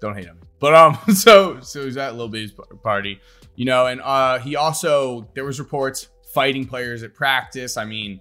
Don't 0.02 0.16
hate 0.16 0.26
him. 0.26 0.40
But 0.60 0.76
um 0.76 0.98
so 1.16 1.60
so 1.62 1.86
he's 1.86 1.98
at 1.98 2.16
Lil 2.16 2.30
Baby's 2.30 2.54
party. 2.84 3.22
You 3.56 3.66
know, 3.66 3.88
and 3.88 4.02
uh 4.02 4.40
he 4.40 4.56
also 4.56 5.30
there 5.34 5.46
was 5.46 5.60
reports 5.60 6.10
fighting 6.34 6.66
players 6.66 7.04
at 7.04 7.14
practice. 7.14 7.78
I 7.78 7.86
mean, 7.86 8.20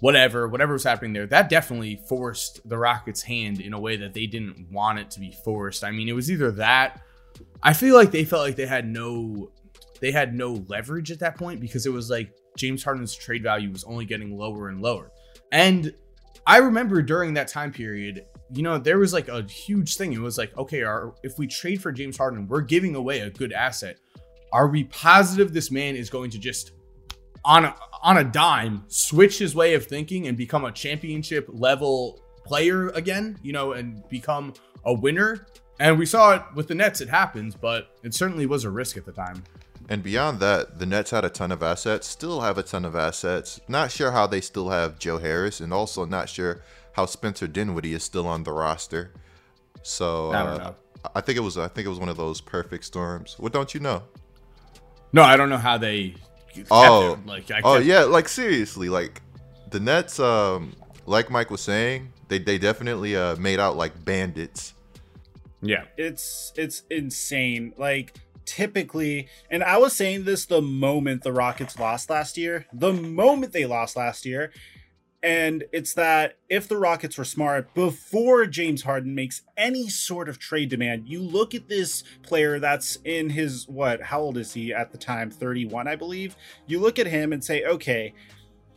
whatever, 0.00 0.48
whatever 0.48 0.74
was 0.74 0.84
happening 0.84 1.12
there, 1.12 1.26
that 1.26 1.48
definitely 1.48 2.00
forced 2.08 2.66
the 2.68 2.78
Rockets' 2.78 3.22
hand 3.22 3.60
in 3.60 3.72
a 3.72 3.80
way 3.80 3.96
that 3.96 4.14
they 4.14 4.26
didn't 4.26 4.70
want 4.70 4.98
it 4.98 5.10
to 5.12 5.20
be 5.20 5.32
forced. 5.44 5.84
I 5.84 5.90
mean, 5.90 6.08
it 6.08 6.14
was 6.14 6.30
either 6.30 6.50
that. 6.52 7.00
I 7.62 7.72
feel 7.72 7.94
like 7.94 8.10
they 8.10 8.24
felt 8.24 8.42
like 8.42 8.56
they 8.56 8.66
had 8.66 8.86
no 8.86 9.50
they 10.00 10.12
had 10.12 10.34
no 10.34 10.64
leverage 10.68 11.10
at 11.10 11.20
that 11.20 11.36
point 11.36 11.60
because 11.60 11.86
it 11.86 11.92
was 11.92 12.10
like 12.10 12.30
James 12.56 12.84
Harden's 12.84 13.14
trade 13.14 13.42
value 13.42 13.70
was 13.70 13.84
only 13.84 14.04
getting 14.04 14.36
lower 14.36 14.68
and 14.68 14.82
lower. 14.82 15.10
And 15.50 15.94
I 16.46 16.58
remember 16.58 17.00
during 17.00 17.34
that 17.34 17.48
time 17.48 17.72
period, 17.72 18.26
you 18.52 18.62
know, 18.62 18.78
there 18.78 18.98
was 18.98 19.12
like 19.12 19.28
a 19.28 19.42
huge 19.44 19.96
thing. 19.96 20.12
It 20.12 20.20
was 20.20 20.36
like, 20.36 20.56
okay, 20.58 20.82
our, 20.82 21.14
if 21.22 21.38
we 21.38 21.46
trade 21.46 21.80
for 21.80 21.90
James 21.90 22.18
Harden, 22.18 22.46
we're 22.46 22.60
giving 22.60 22.94
away 22.94 23.20
a 23.20 23.30
good 23.30 23.52
asset. 23.52 23.98
Are 24.52 24.68
we 24.68 24.84
positive 24.84 25.52
this 25.52 25.70
man 25.70 25.96
is 25.96 26.10
going 26.10 26.30
to 26.30 26.38
just 26.38 26.72
on 27.44 27.64
a, 27.64 27.74
on 28.04 28.18
a 28.18 28.24
dime 28.24 28.84
switch 28.86 29.38
his 29.38 29.54
way 29.54 29.74
of 29.74 29.86
thinking 29.86 30.28
and 30.28 30.36
become 30.36 30.64
a 30.64 30.70
championship 30.70 31.48
level 31.48 32.20
player 32.44 32.88
again, 32.90 33.38
you 33.42 33.52
know, 33.52 33.72
and 33.72 34.06
become 34.10 34.52
a 34.84 34.92
winner. 34.92 35.46
And 35.80 35.98
we 35.98 36.06
saw 36.06 36.34
it 36.34 36.42
with 36.54 36.68
the 36.68 36.74
Nets, 36.74 37.00
it 37.00 37.08
happens, 37.08 37.56
but 37.56 37.96
it 38.04 38.14
certainly 38.14 38.46
was 38.46 38.64
a 38.64 38.70
risk 38.70 38.98
at 38.98 39.06
the 39.06 39.12
time. 39.12 39.42
And 39.88 40.02
beyond 40.02 40.38
that, 40.40 40.78
the 40.78 40.86
Nets 40.86 41.10
had 41.10 41.24
a 41.24 41.30
ton 41.30 41.50
of 41.50 41.62
assets, 41.62 42.06
still 42.06 42.42
have 42.42 42.58
a 42.58 42.62
ton 42.62 42.84
of 42.84 42.94
assets. 42.94 43.60
Not 43.68 43.90
sure 43.90 44.12
how 44.12 44.26
they 44.26 44.40
still 44.40 44.68
have 44.68 44.98
Joe 44.98 45.18
Harris, 45.18 45.60
and 45.60 45.72
also 45.72 46.04
not 46.04 46.28
sure 46.28 46.62
how 46.92 47.06
Spencer 47.06 47.46
Dinwiddie 47.46 47.94
is 47.94 48.02
still 48.02 48.26
on 48.26 48.44
the 48.44 48.52
roster. 48.52 49.12
So 49.82 50.30
I, 50.30 50.40
uh, 50.40 50.74
I 51.14 51.20
think 51.20 51.36
it 51.36 51.42
was 51.42 51.58
I 51.58 51.68
think 51.68 51.86
it 51.86 51.90
was 51.90 51.98
one 51.98 52.08
of 52.08 52.16
those 52.16 52.40
perfect 52.40 52.84
storms. 52.84 53.36
What 53.38 53.52
don't 53.52 53.74
you 53.74 53.80
know? 53.80 54.02
No, 55.12 55.22
I 55.22 55.36
don't 55.36 55.50
know 55.50 55.58
how 55.58 55.76
they 55.76 56.14
oh, 56.70 57.18
like 57.26 57.50
I 57.50 57.60
oh 57.64 57.78
yeah, 57.78 58.02
like 58.04 58.28
seriously, 58.28 58.88
like 58.88 59.22
the 59.70 59.80
Nets. 59.80 60.18
Um, 60.20 60.74
like 61.06 61.30
Mike 61.30 61.50
was 61.50 61.60
saying, 61.60 62.12
they 62.28 62.38
they 62.38 62.58
definitely 62.58 63.16
uh 63.16 63.36
made 63.36 63.60
out 63.60 63.76
like 63.76 64.04
bandits. 64.04 64.74
Yeah, 65.62 65.84
it's 65.96 66.52
it's 66.56 66.82
insane. 66.90 67.72
Like 67.76 68.18
typically, 68.44 69.28
and 69.50 69.62
I 69.62 69.78
was 69.78 69.94
saying 69.94 70.24
this 70.24 70.46
the 70.46 70.62
moment 70.62 71.22
the 71.22 71.32
Rockets 71.32 71.78
lost 71.78 72.10
last 72.10 72.36
year. 72.36 72.66
The 72.72 72.92
moment 72.92 73.52
they 73.52 73.66
lost 73.66 73.96
last 73.96 74.26
year, 74.26 74.52
and 75.24 75.64
it's 75.72 75.94
that 75.94 76.36
if 76.50 76.68
the 76.68 76.76
Rockets 76.76 77.16
were 77.16 77.24
smart 77.24 77.72
before 77.72 78.44
James 78.44 78.82
Harden 78.82 79.14
makes 79.14 79.40
any 79.56 79.88
sort 79.88 80.28
of 80.28 80.38
trade 80.38 80.68
demand, 80.68 81.08
you 81.08 81.22
look 81.22 81.54
at 81.54 81.66
this 81.66 82.04
player 82.22 82.58
that's 82.60 82.96
in 83.04 83.30
his 83.30 83.66
what? 83.66 84.02
How 84.02 84.20
old 84.20 84.36
is 84.36 84.52
he 84.52 84.74
at 84.74 84.92
the 84.92 84.98
time? 84.98 85.30
31, 85.30 85.88
I 85.88 85.96
believe. 85.96 86.36
You 86.66 86.78
look 86.78 86.98
at 86.98 87.06
him 87.06 87.32
and 87.32 87.42
say, 87.42 87.64
okay, 87.64 88.12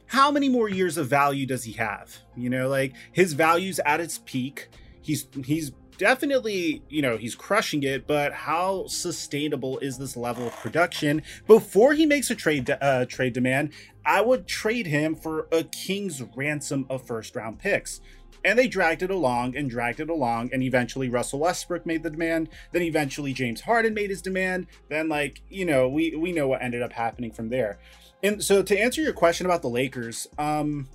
how 0.05 0.31
many 0.31 0.47
more 0.47 0.69
years 0.69 0.95
of 0.95 1.09
value 1.09 1.45
does 1.45 1.65
he 1.65 1.73
have? 1.73 2.15
You 2.37 2.49
know, 2.49 2.69
like 2.69 2.93
his 3.11 3.33
value's 3.33 3.81
at 3.85 3.99
its 3.99 4.21
peak. 4.23 4.69
He's 5.01 5.27
he's 5.43 5.73
definitely, 5.97 6.83
you 6.89 7.01
know, 7.01 7.17
he's 7.17 7.35
crushing 7.35 7.83
it, 7.83 8.07
but 8.07 8.33
how 8.33 8.87
sustainable 8.87 9.79
is 9.79 9.97
this 9.97 10.15
level 10.15 10.47
of 10.47 10.55
production 10.57 11.23
before 11.47 11.93
he 11.93 12.05
makes 12.05 12.29
a 12.29 12.35
trade 12.35 12.69
uh, 12.81 13.05
trade 13.05 13.33
demand? 13.33 13.71
I 14.05 14.21
would 14.21 14.47
trade 14.47 14.87
him 14.87 15.15
for 15.15 15.47
a 15.51 15.63
king's 15.63 16.21
ransom 16.21 16.85
of 16.89 17.05
first 17.05 17.35
round 17.35 17.59
picks. 17.59 18.01
And 18.45 18.57
they 18.57 18.67
dragged 18.67 19.01
it 19.01 19.09
along 19.09 19.57
and 19.57 19.69
dragged 19.69 19.99
it 19.99 20.09
along, 20.09 20.51
and 20.53 20.63
eventually 20.63 21.09
Russell 21.09 21.39
Westbrook 21.39 21.85
made 21.85 22.03
the 22.03 22.09
demand. 22.09 22.47
Then 22.71 22.83
eventually 22.83 23.33
James 23.33 23.61
Harden 23.61 23.93
made 23.93 24.09
his 24.09 24.21
demand. 24.21 24.67
Then, 24.89 25.09
like 25.09 25.41
you 25.49 25.65
know, 25.65 25.89
we 25.89 26.15
we 26.15 26.31
know 26.31 26.47
what 26.47 26.61
ended 26.61 26.81
up 26.81 26.93
happening 26.93 27.31
from 27.31 27.49
there. 27.49 27.79
And 28.23 28.41
so, 28.41 28.63
to 28.63 28.79
answer 28.79 29.01
your 29.01 29.11
question 29.11 29.45
about 29.45 29.63
the 29.63 29.69
Lakers, 29.69 30.27
um, 30.37 30.87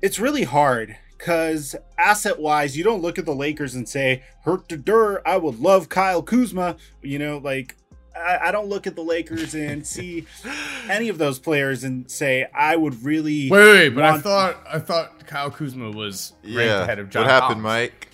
it's 0.00 0.20
really 0.20 0.44
hard 0.44 0.96
because 1.18 1.74
asset 1.98 2.38
wise, 2.38 2.76
you 2.76 2.84
don't 2.84 3.02
look 3.02 3.18
at 3.18 3.24
the 3.26 3.34
Lakers 3.34 3.74
and 3.74 3.88
say, 3.88 4.22
"Hurt 4.44 4.68
to 4.68 4.76
dirt, 4.76 5.22
I 5.26 5.36
would 5.36 5.60
love 5.60 5.88
Kyle 5.88 6.22
Kuzma." 6.22 6.76
You 7.02 7.18
know, 7.18 7.38
like 7.38 7.76
I, 8.16 8.48
I 8.48 8.52
don't 8.52 8.68
look 8.68 8.86
at 8.86 8.96
the 8.96 9.02
Lakers 9.02 9.54
and 9.54 9.86
see 9.94 10.26
any 10.88 11.08
of 11.08 11.18
those 11.18 11.38
players 11.38 11.84
and 11.84 12.10
say 12.10 12.46
I 12.54 12.76
would 12.76 13.02
really. 13.04 13.50
Wait, 13.50 13.66
wait, 13.72 13.88
but 13.90 14.04
I 14.04 14.18
thought 14.18 14.56
I 14.70 14.78
thought 14.78 15.26
Kyle 15.26 15.50
Kuzma 15.50 15.90
was 15.90 16.32
ranked 16.42 16.58
Yeah. 16.58 16.82
ahead 16.82 16.98
of 16.98 17.10
John. 17.10 17.22
what 17.22 17.30
happened, 17.30 17.62
Collins. 17.62 17.62
Mike? 17.92 18.08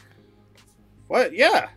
What? 1.08 1.34
Yeah. 1.34 1.68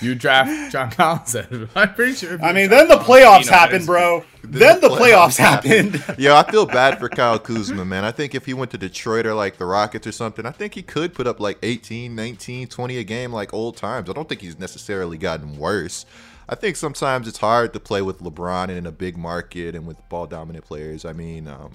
You 0.00 0.14
draft 0.14 0.72
John 0.72 0.90
Collins. 0.90 1.36
I'm 1.74 1.94
pretty 1.94 2.14
sure. 2.14 2.42
I 2.42 2.52
mean, 2.52 2.70
then 2.70 2.88
the 2.88 2.96
playoffs 2.96 3.44
you 3.46 3.50
happened, 3.50 3.82
it's- 3.82 3.86
bro. 3.86 4.24
Then 4.42 4.60
Then 4.60 4.80
the 4.80 4.88
the 4.88 4.94
playoffs 4.96 5.36
playoffs 5.36 5.36
happened. 5.36 6.04
Yo, 6.18 6.34
I 6.34 6.48
feel 6.50 6.64
bad 6.64 6.98
for 6.98 7.08
Kyle 7.08 7.38
Kuzma, 7.38 7.84
man. 7.84 8.04
I 8.04 8.12
think 8.12 8.34
if 8.34 8.46
he 8.46 8.54
went 8.54 8.70
to 8.70 8.78
Detroit 8.78 9.26
or 9.26 9.34
like 9.34 9.58
the 9.58 9.66
Rockets 9.66 10.06
or 10.06 10.12
something, 10.12 10.46
I 10.46 10.52
think 10.52 10.74
he 10.74 10.82
could 10.82 11.12
put 11.12 11.26
up 11.26 11.40
like 11.40 11.58
18, 11.62 12.14
19, 12.14 12.68
20 12.68 12.96
a 12.98 13.04
game 13.04 13.32
like 13.32 13.52
old 13.52 13.76
times. 13.76 14.08
I 14.08 14.12
don't 14.12 14.28
think 14.28 14.40
he's 14.40 14.58
necessarily 14.58 15.18
gotten 15.18 15.58
worse. 15.58 16.06
I 16.48 16.54
think 16.54 16.76
sometimes 16.76 17.28
it's 17.28 17.38
hard 17.38 17.74
to 17.74 17.80
play 17.80 18.00
with 18.00 18.20
LeBron 18.20 18.64
and 18.64 18.72
in 18.78 18.86
a 18.86 18.92
big 18.92 19.18
market 19.18 19.74
and 19.74 19.86
with 19.86 19.96
ball 20.08 20.26
dominant 20.26 20.64
players. 20.64 21.04
I 21.04 21.12
mean, 21.12 21.46
um, 21.46 21.72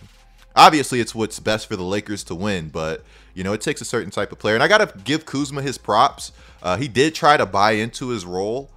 obviously 0.56 1.00
it's 1.00 1.14
what's 1.14 1.40
best 1.40 1.68
for 1.68 1.76
the 1.76 1.84
Lakers 1.84 2.24
to 2.26 2.36
win, 2.36 2.70
but 2.70 3.04
you 3.36 3.44
know, 3.44 3.54
it 3.54 3.62
takes 3.62 3.82
a 3.82 3.86
certain 3.86 4.10
type 4.12 4.32
of 4.32 4.40
player. 4.40 4.56
And 4.56 4.64
I 4.64 4.68
got 4.68 4.78
to 4.80 4.98
give 5.04 5.26
Kuzma 5.26 5.62
his 5.62 5.78
props. 5.78 6.32
Uh, 6.64 6.78
he 6.78 6.88
did 6.88 7.14
try 7.14 7.38
to 7.38 7.46
buy 7.46 7.74
into 7.74 8.08
his 8.10 8.26
role 8.26 8.72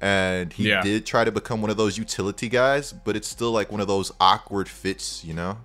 and 0.00 0.52
he 0.52 0.68
Yeah. 0.70 0.82
did 0.82 1.06
try 1.06 1.22
to 1.24 1.30
become 1.30 1.60
one 1.60 1.70
of 1.70 1.76
those 1.76 1.96
utility 1.98 2.48
guys, 2.48 2.92
but 2.92 3.14
it's 3.14 3.28
still 3.28 3.52
like 3.52 3.70
one 3.70 3.80
of 3.80 3.86
those 3.86 4.10
awkward 4.18 4.68
fits, 4.68 5.22
you 5.24 5.34
know? 5.34 5.58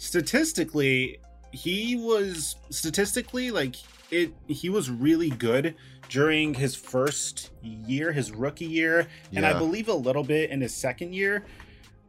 statistically 0.00 1.18
he 1.50 1.96
was 1.96 2.54
statistically 2.70 3.50
like 3.50 3.74
it 4.12 4.32
he 4.46 4.70
was 4.70 4.88
really 4.88 5.28
good 5.28 5.74
during 6.08 6.54
his 6.54 6.76
first 6.76 7.50
year 7.62 8.12
his 8.12 8.30
rookie 8.30 8.64
year 8.64 9.08
and 9.34 9.44
i 9.44 9.52
believe 9.52 9.88
a 9.88 9.92
little 9.92 10.22
bit 10.22 10.50
in 10.50 10.60
his 10.60 10.72
second 10.72 11.12
year 11.14 11.44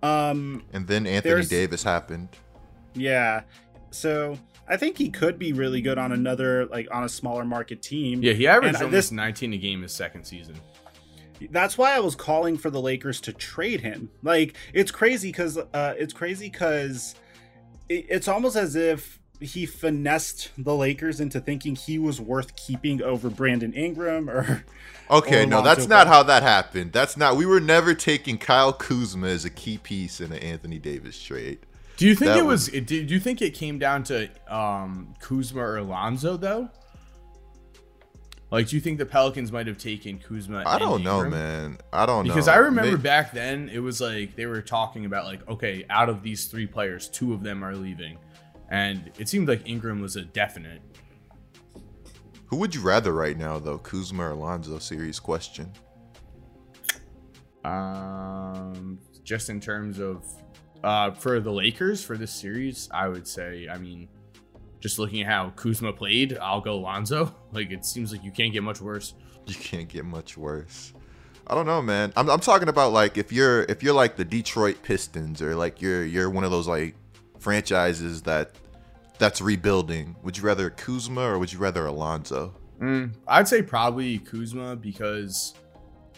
um 0.03 0.63
And 0.71 0.87
then 0.87 1.07
Anthony 1.07 1.45
Davis 1.47 1.81
happened. 1.83 2.29
yeah 2.93 3.41
so 3.91 4.37
i 4.69 4.77
think 4.77 4.97
he 4.97 5.09
could 5.09 5.37
be 5.39 5.51
really 5.53 5.81
good 5.81 5.97
on 5.97 6.11
another 6.11 6.65
like 6.67 6.87
on 6.91 7.03
a 7.03 7.09
smaller 7.09 7.43
market 7.43 7.81
team 7.81 8.21
Yeah, 8.23 8.33
he 8.33 8.47
averaged 8.47 8.75
And, 8.75 8.83
uh, 8.83 8.85
almost 8.85 8.91
this- 9.09 9.11
19 9.11 9.53
a 9.53 9.57
game 9.57 9.81
his 9.81 9.91
second 9.93 10.23
season. 10.25 10.55
that's 11.51 11.77
why 11.77 11.95
I 11.95 11.99
was 11.99 12.15
calling 12.15 12.57
for 12.57 12.69
the 12.69 12.81
Lakers 12.81 13.21
to 13.21 13.31
trade 13.33 13.79
him. 13.81 14.09
Like 14.23 14.55
it's 14.73 14.91
crazy 14.91 15.29
because 15.29 15.57
uh, 15.57 15.93
it's 15.97 16.13
crazy 16.13 16.49
because 16.49 17.15
it, 17.87 18.05
it's 18.09 18.27
almost 18.27 18.55
as 18.57 18.75
if 18.75 19.19
he 19.39 19.65
finessed 19.65 20.51
the 20.57 20.75
Lakers 20.75 21.21
into 21.21 21.39
thinking 21.39 21.73
he 21.75 21.97
was 21.97 22.19
worth 22.19 22.57
keeping 22.57 23.01
over 23.01 23.29
Brandon 23.29 23.71
Ingram 23.73 24.29
or 24.29 24.65
Okay, 25.09 25.43
Or 25.43 25.45
no, 25.47 25.61
that's 25.63 25.87
not 25.87 26.07
how 26.07 26.21
that 26.23 26.43
happened. 26.43 26.91
That's 26.91 27.15
not. 27.17 27.35
We 27.37 27.45
were 27.47 27.61
never 27.61 27.95
taking 27.95 28.37
Kyle 28.37 28.73
Kuzma 28.73 29.27
as 29.27 29.43
a 29.45 29.49
key 29.49 29.77
piece 29.79 30.19
in 30.21 30.31
an 30.33 30.37
Anthony 30.39 30.77
Davis 30.77 31.19
trade. 31.19 31.59
Do 31.99 32.07
you 32.07 32.15
think 32.15 32.31
That 32.31 32.37
it 32.37 32.45
was? 32.45 32.67
Do 32.67 32.95
you 32.95 33.19
think 33.19 33.41
it 33.41 33.53
came 33.53 33.77
down 33.77 34.05
to 34.05 34.29
um, 34.47 35.15
Kuzma 35.19 35.59
or 35.59 35.77
Alonzo 35.79 36.37
though? 36.37 36.69
Like, 38.51 38.69
do 38.69 38.77
you 38.77 38.81
think 38.81 38.99
the 38.99 39.05
Pelicans 39.05 39.51
might 39.51 39.67
have 39.67 39.77
taken 39.77 40.17
Kuzma? 40.17 40.63
I 40.65 40.79
don't 40.79 41.03
know, 41.03 41.29
man. 41.29 41.77
I 41.91 42.05
don't 42.05 42.25
know 42.25 42.33
Because 42.33 42.47
I 42.47 42.55
remember 42.55 42.95
back 42.95 43.33
then, 43.33 43.67
it 43.67 43.79
was 43.79 43.99
like 43.99 44.37
they 44.37 44.45
were 44.45 44.61
talking 44.61 45.03
about 45.03 45.25
like, 45.25 45.45
okay, 45.49 45.85
out 45.89 46.07
of 46.07 46.23
these 46.23 46.45
three 46.45 46.65
players, 46.65 47.09
two 47.09 47.33
of 47.33 47.43
them 47.43 47.65
are 47.65 47.75
leaving, 47.75 48.17
and 48.69 49.11
it 49.19 49.27
seemed 49.27 49.49
like 49.49 49.67
Ingram 49.67 49.99
was 49.99 50.15
a 50.15 50.21
definite. 50.21 50.81
Who 52.45 52.55
would 52.55 52.73
you 52.73 52.79
rather 52.81 53.11
right 53.11 53.37
now, 53.37 53.59
though, 53.59 53.77
Kuzma 53.77 54.23
or 54.23 54.31
Alonzo? 54.31 54.79
Serious 54.79 55.19
question. 55.19 55.73
Um, 57.65 58.99
just 59.25 59.49
in 59.49 59.59
terms 59.59 59.99
of 59.99 60.23
uh 60.83 61.11
for 61.11 61.39
the 61.39 61.51
Lakers 61.51 62.03
for 62.03 62.17
this 62.17 62.31
series, 62.31 62.89
I 62.91 63.07
would 63.07 63.27
say, 63.27 63.67
I 63.69 63.77
mean, 63.77 64.07
just 64.79 64.99
looking 64.99 65.21
at 65.21 65.27
how 65.27 65.51
Kuzma 65.51 65.93
played, 65.93 66.37
I'll 66.37 66.61
go 66.61 66.77
Lonzo. 66.77 67.35
Like 67.51 67.71
it 67.71 67.83
seems 67.83 68.11
like 68.11 68.23
you 68.23 68.29
can't 68.29 68.53
get 68.53 68.61
much 68.61 68.79
worse. 68.79 69.15
You 69.47 69.55
can't 69.55 69.89
get 69.89 70.05
much 70.05 70.37
worse. 70.37 70.93
I 71.47 71.55
don't 71.55 71.65
know, 71.65 71.81
man. 71.81 72.13
I'm, 72.15 72.29
I'm 72.29 72.39
talking 72.39 72.69
about 72.69 72.93
like 72.93 73.17
if 73.17 73.31
you're 73.31 73.63
if 73.63 73.81
you're 73.81 73.95
like 73.95 74.15
the 74.15 74.23
Detroit 74.23 74.83
Pistons 74.83 75.41
or 75.41 75.55
like 75.55 75.81
you're 75.81 76.05
you're 76.05 76.29
one 76.29 76.43
of 76.43 76.51
those 76.51 76.67
like 76.67 76.93
franchises 77.39 78.21
that 78.21 78.51
that's 79.17 79.41
rebuilding. 79.41 80.15
Would 80.21 80.37
you 80.37 80.43
rather 80.43 80.69
Kuzma 80.69 81.21
or 81.21 81.39
would 81.39 81.51
you 81.51 81.57
rather 81.57 81.87
Alonzo? 81.87 82.53
Mm, 82.79 83.13
I'd 83.27 83.47
say 83.47 83.63
probably 83.63 84.19
Kuzma 84.19 84.75
because 84.75 85.55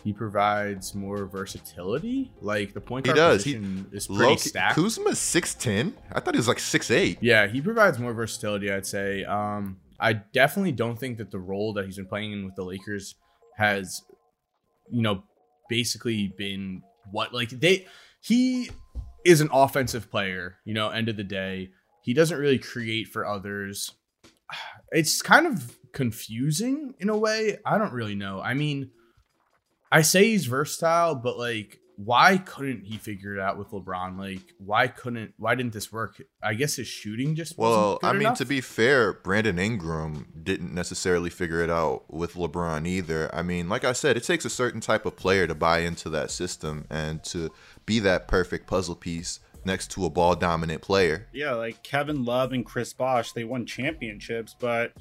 he 0.04 0.14
provides 0.14 0.96
more 0.96 1.26
versatility. 1.26 2.32
Like 2.42 2.74
the 2.74 2.82
point 2.82 3.06
He 3.06 3.10
guard 3.14 3.18
does. 3.18 3.44
He- 3.44 3.54
position 3.56 3.88
is 3.92 4.08
pretty 4.08 4.24
Loki, 4.24 4.38
stacked. 4.50 4.76
Kuzma's 4.76 5.20
six 5.20 5.54
ten. 5.54 5.94
I 6.12 6.20
thought 6.20 6.34
he 6.34 6.40
was 6.40 6.48
like 6.48 6.60
six 6.60 6.90
eight. 6.92 7.18
Yeah, 7.22 7.48
he 7.48 7.62
provides 7.62 8.00
more 8.00 8.14
versatility, 8.14 8.72
I'd 8.72 8.86
say. 8.86 9.24
Um, 9.26 9.78
I 10.00 10.14
definitely 10.14 10.72
don't 10.72 11.00
think 11.00 11.18
that 11.20 11.30
the 11.32 11.40
role 11.40 11.74
that 11.74 11.86
he's 11.86 11.98
been 11.98 12.08
playing 12.08 12.32
in 12.32 12.46
with 12.46 12.56
the 12.56 12.64
Lakers 12.64 13.16
has, 13.58 14.02
you 14.92 15.02
know, 15.02 15.24
basically 15.70 16.34
been 16.38 16.82
what 17.12 17.34
like 17.34 17.50
they 17.50 17.86
he 18.22 18.70
is 19.24 19.42
an 19.42 19.50
offensive 19.54 20.10
player, 20.10 20.58
you 20.66 20.74
know, 20.74 20.90
end 20.90 21.10
of 21.10 21.18
the 21.18 21.24
day. 21.24 21.70
He 22.04 22.14
doesn't 22.16 22.38
really 22.38 22.58
create 22.60 23.08
for 23.08 23.26
others. 23.26 23.92
It's 24.94 25.22
kind 25.22 25.48
of 25.48 25.78
confusing 25.94 26.96
in 27.00 27.08
a 27.08 27.18
way. 27.18 27.60
I 27.66 27.78
don't 27.78 27.94
really 27.94 28.14
know. 28.16 28.42
I 28.42 28.54
mean, 28.54 28.92
I 29.92 30.02
say 30.02 30.26
he's 30.30 30.46
versatile, 30.46 31.16
but 31.16 31.38
like 31.38 31.80
why 31.98 32.38
couldn't 32.38 32.86
he 32.86 32.98
figure 32.98 33.36
it 33.36 33.40
out 33.40 33.60
with 33.60 33.70
LeBron? 33.70 34.18
Like, 34.18 34.54
why 34.58 34.88
couldn't? 34.88 35.34
Why 35.38 35.54
didn't 35.54 35.74
this 35.74 35.92
work? 35.92 36.22
I 36.42 36.56
guess 36.56 36.78
his 36.78 36.88
shooting 36.88 37.36
just 37.36 37.58
Well, 37.58 37.70
wasn't 37.72 38.02
good 38.02 38.08
I 38.08 38.14
mean, 38.14 38.22
enough. 38.22 38.38
to 38.40 38.46
be 38.46 38.62
fair, 38.62 39.14
Brandon 39.14 39.60
Ingram 39.60 40.28
didn't 40.42 40.74
necessarily 40.74 41.30
figure 41.30 41.62
it 41.62 41.70
out 41.70 42.12
with 42.12 42.34
LeBron 42.34 42.88
either. 42.88 43.30
I 43.36 43.44
mean, 43.44 43.70
like 43.70 43.84
I 43.84 43.94
said, 43.94 44.18
it 44.18 44.24
takes 44.24 44.46
a 44.46 44.50
certain 44.50 44.82
type 44.82 45.06
of 45.06 45.16
player 45.16 45.46
to 45.46 45.54
buy 45.54 45.80
into 45.80 46.10
that 46.10 46.32
system 46.32 46.88
and 46.90 47.24
to 47.26 47.52
be 47.86 48.00
that 48.00 48.28
perfect 48.28 48.66
puzzle 48.66 48.96
piece 48.96 49.40
next 49.64 49.92
to 49.92 50.06
a 50.06 50.10
ball 50.10 50.36
dominant 50.36 50.82
player. 50.82 51.28
yeah, 51.34 51.52
like 51.54 51.84
Kevin 51.84 52.26
Love 52.26 52.52
and 52.52 52.66
Chris 52.66 52.94
Bosh, 52.94 53.34
they 53.34 53.44
won 53.44 53.68
championships, 53.68 54.56
but 54.60 54.92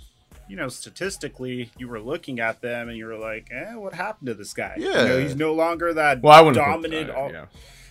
you 0.50 0.56
know, 0.56 0.68
statistically, 0.68 1.70
you 1.78 1.88
were 1.88 2.00
looking 2.00 2.40
at 2.40 2.60
them 2.60 2.88
and 2.88 2.98
you 2.98 3.06
were 3.06 3.16
like, 3.16 3.48
"Eh, 3.52 3.74
what 3.74 3.94
happened 3.94 4.26
to 4.26 4.34
this 4.34 4.52
guy? 4.52 4.74
You 4.76 4.92
know, 4.92 5.16
Yeah. 5.16 5.22
he's 5.22 5.36
no 5.36 5.54
longer 5.54 5.94
that 5.94 6.20
well, 6.22 6.46
I 6.48 6.52
dominant." 6.52 7.06
that, 7.06 7.16
all- 7.16 7.30
yeah. 7.32 7.46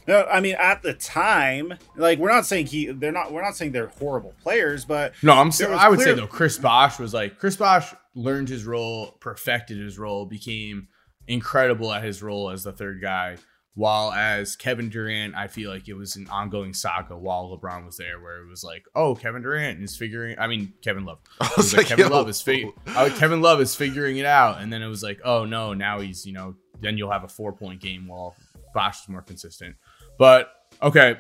No, 0.08 0.26
I 0.26 0.40
mean 0.40 0.56
at 0.58 0.82
the 0.82 0.94
time, 0.94 1.76
like 1.96 2.18
we're 2.20 2.32
not 2.32 2.46
saying 2.46 2.66
he, 2.68 2.88
they're 2.88 3.12
not, 3.12 3.32
we're 3.32 3.44
not 3.44 3.56
saying 3.56 3.72
they're 3.74 3.88
horrible 4.00 4.34
players, 4.42 4.84
but 4.84 5.14
No, 5.22 5.34
I'm 5.34 5.52
saying 5.52 5.72
I 5.74 5.88
would 5.88 6.00
say 6.00 6.14
though 6.14 6.26
Chris 6.28 6.58
Bosh 6.58 6.98
was 7.00 7.14
like 7.14 7.38
Chris 7.38 7.56
Bosh 7.56 7.94
learned 8.16 8.50
his 8.50 8.66
role, 8.66 9.12
perfected 9.20 9.78
his 9.78 10.00
role, 10.00 10.26
became 10.26 10.88
incredible 11.28 11.92
at 11.94 12.04
his 12.04 12.24
role 12.24 12.50
as 12.50 12.64
the 12.64 12.72
third 12.72 13.02
guy. 13.02 13.38
While 13.76 14.12
as 14.12 14.56
Kevin 14.56 14.90
Durant, 14.90 15.36
I 15.36 15.48
feel 15.48 15.70
like 15.70 15.88
it 15.88 15.94
was 15.94 16.16
an 16.16 16.28
ongoing 16.30 16.74
saga 16.74 17.18
while 17.18 17.58
LeBron 17.58 17.86
was 17.86 17.98
there, 17.98 18.20
where 18.20 18.42
it 18.42 18.50
was 18.50 18.64
like, 18.64 18.84
oh, 18.94 19.16
Kevin 19.16 19.42
Durant 19.42 19.82
is 19.82 19.96
figuring. 19.96 20.38
I 20.38 20.48
mean, 20.48 20.74
Kevin 20.82 21.06
Love. 21.06 21.20
I 21.40 21.46
was 21.56 21.58
was 21.58 21.74
like, 21.74 21.78
like, 21.78 21.88
Kevin 21.88 22.12
yo. 22.12 22.18
Love 22.18 22.30
is 22.30 22.42
fig- 22.42 22.68
uh, 22.88 23.10
Kevin 23.18 23.42
Love 23.42 23.62
is 23.62 23.76
figuring 23.76 24.18
it 24.18 24.26
out, 24.26 24.62
and 24.62 24.74
then 24.74 24.82
it 24.82 24.88
was 24.88 25.02
like, 25.02 25.22
oh 25.24 25.46
no, 25.46 25.74
now 25.74 26.00
he's 26.00 26.26
you 26.26 26.34
know, 26.34 26.56
then 26.82 26.98
you'll 26.98 27.12
have 27.12 27.24
a 27.24 27.30
four 27.30 27.54
point 27.54 27.80
game 27.80 28.08
while 28.08 28.36
Bosh 28.74 29.04
is 29.04 29.10
more 29.10 29.22
consistent. 29.22 29.76
But 30.18 30.52
okay, 30.82 31.20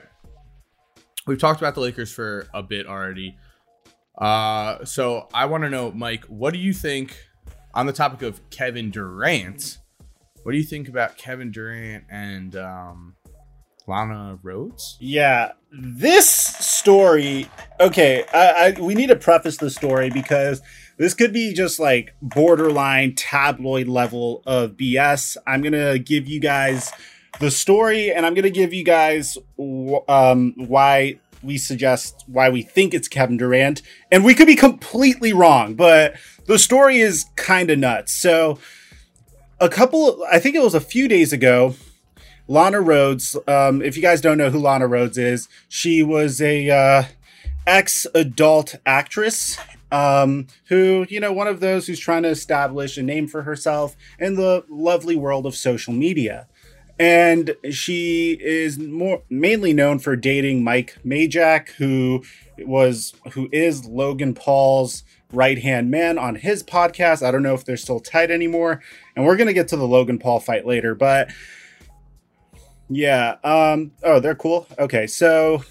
we've 1.27 1.39
talked 1.39 1.61
about 1.61 1.75
the 1.75 1.81
Lakers 1.81 2.11
for 2.11 2.47
a 2.53 2.63
bit 2.63 2.87
already. 2.87 3.37
Uh, 4.17 4.83
so 4.83 5.29
I 5.33 5.45
want 5.45 5.63
to 5.63 5.69
know, 5.69 5.91
Mike, 5.91 6.25
what 6.25 6.53
do 6.53 6.59
you 6.59 6.73
think 6.73 7.17
on 7.73 7.85
the 7.85 7.93
topic 7.93 8.21
of 8.21 8.49
Kevin 8.49 8.91
Durant? 8.91 9.77
What 10.43 10.53
do 10.53 10.57
you 10.57 10.63
think 10.63 10.87
about 10.87 11.17
Kevin 11.17 11.51
Durant 11.51 12.05
and 12.09 12.55
um, 12.55 13.15
Lana 13.87 14.39
Rhoades? 14.43 14.95
Yeah, 14.99 15.51
this 15.71 16.29
story. 16.29 17.49
Okay, 17.79 18.23
I, 18.33 18.75
I 18.77 18.81
we 18.81 18.95
need 18.95 19.07
to 19.07 19.15
preface 19.15 19.57
the 19.57 19.69
story 19.69 20.09
because 20.09 20.61
this 20.97 21.13
could 21.13 21.33
be 21.33 21.53
just 21.53 21.79
like 21.79 22.15
borderline 22.21 23.15
tabloid 23.15 23.87
level 23.87 24.43
of 24.45 24.71
BS. 24.71 25.37
I'm 25.45 25.61
gonna 25.61 25.99
give 25.99 26.27
you 26.27 26.39
guys 26.39 26.91
the 27.39 27.51
story, 27.51 28.11
and 28.11 28.25
I'm 28.25 28.33
gonna 28.33 28.49
give 28.49 28.73
you 28.73 28.83
guys 28.83 29.37
um, 30.07 30.53
why 30.55 31.19
we 31.41 31.57
suggest 31.57 32.23
why 32.27 32.49
we 32.49 32.61
think 32.61 32.93
it's 32.93 33.07
Kevin 33.07 33.37
Durant, 33.37 33.81
and 34.11 34.23
we 34.23 34.33
could 34.33 34.47
be 34.47 34.55
completely 34.55 35.33
wrong, 35.33 35.75
but 35.75 36.15
the 36.45 36.59
story 36.59 36.99
is 36.99 37.25
kind 37.35 37.69
of 37.69 37.79
nuts. 37.79 38.13
So, 38.13 38.59
a 39.59 39.69
couple, 39.69 40.25
I 40.31 40.39
think 40.39 40.55
it 40.55 40.61
was 40.61 40.73
a 40.73 40.79
few 40.79 41.07
days 41.07 41.33
ago, 41.33 41.75
Lana 42.47 42.77
Rhoades. 42.77 43.35
Um, 43.47 43.81
if 43.81 43.95
you 43.95 44.01
guys 44.01 44.21
don't 44.21 44.37
know 44.37 44.49
who 44.49 44.59
Lana 44.59 44.87
Rhoades 44.87 45.17
is, 45.17 45.49
she 45.67 46.01
was 46.03 46.41
a 46.41 46.69
uh, 46.69 47.03
ex-adult 47.67 48.75
actress 48.85 49.57
um, 49.91 50.47
who, 50.67 51.05
you 51.09 51.19
know, 51.19 51.33
one 51.33 51.47
of 51.47 51.59
those 51.59 51.87
who's 51.87 51.99
trying 51.99 52.23
to 52.23 52.29
establish 52.29 52.97
a 52.97 53.03
name 53.03 53.27
for 53.27 53.43
herself 53.43 53.95
in 54.19 54.35
the 54.35 54.63
lovely 54.69 55.15
world 55.15 55.45
of 55.45 55.55
social 55.55 55.93
media. 55.93 56.47
And 56.99 57.55
she 57.71 58.37
is 58.41 58.77
more 58.77 59.23
mainly 59.29 59.71
known 59.71 59.99
for 59.99 60.17
dating 60.17 60.63
Mike 60.65 60.97
Majlak, 61.05 61.69
who 61.77 62.23
was 62.57 63.13
who 63.31 63.47
is 63.53 63.85
Logan 63.85 64.33
Paul's 64.33 65.03
right 65.31 65.59
hand 65.59 65.89
man 65.89 66.17
on 66.17 66.35
his 66.35 66.61
podcast. 66.61 67.25
I 67.25 67.31
don't 67.31 67.43
know 67.43 67.53
if 67.53 67.63
they're 67.63 67.77
still 67.77 68.01
tight 68.01 68.31
anymore. 68.31 68.81
And 69.19 69.27
we're 69.27 69.35
gonna 69.35 69.51
get 69.53 69.67
to 69.67 69.77
the 69.77 69.85
Logan 69.87 70.17
Paul 70.17 70.39
fight 70.39 70.65
later, 70.65 70.95
but 70.95 71.29
yeah. 72.89 73.35
Um, 73.43 73.91
oh, 74.01 74.19
they're 74.19 74.33
cool. 74.33 74.65
Okay, 74.79 75.07
so 75.07 75.63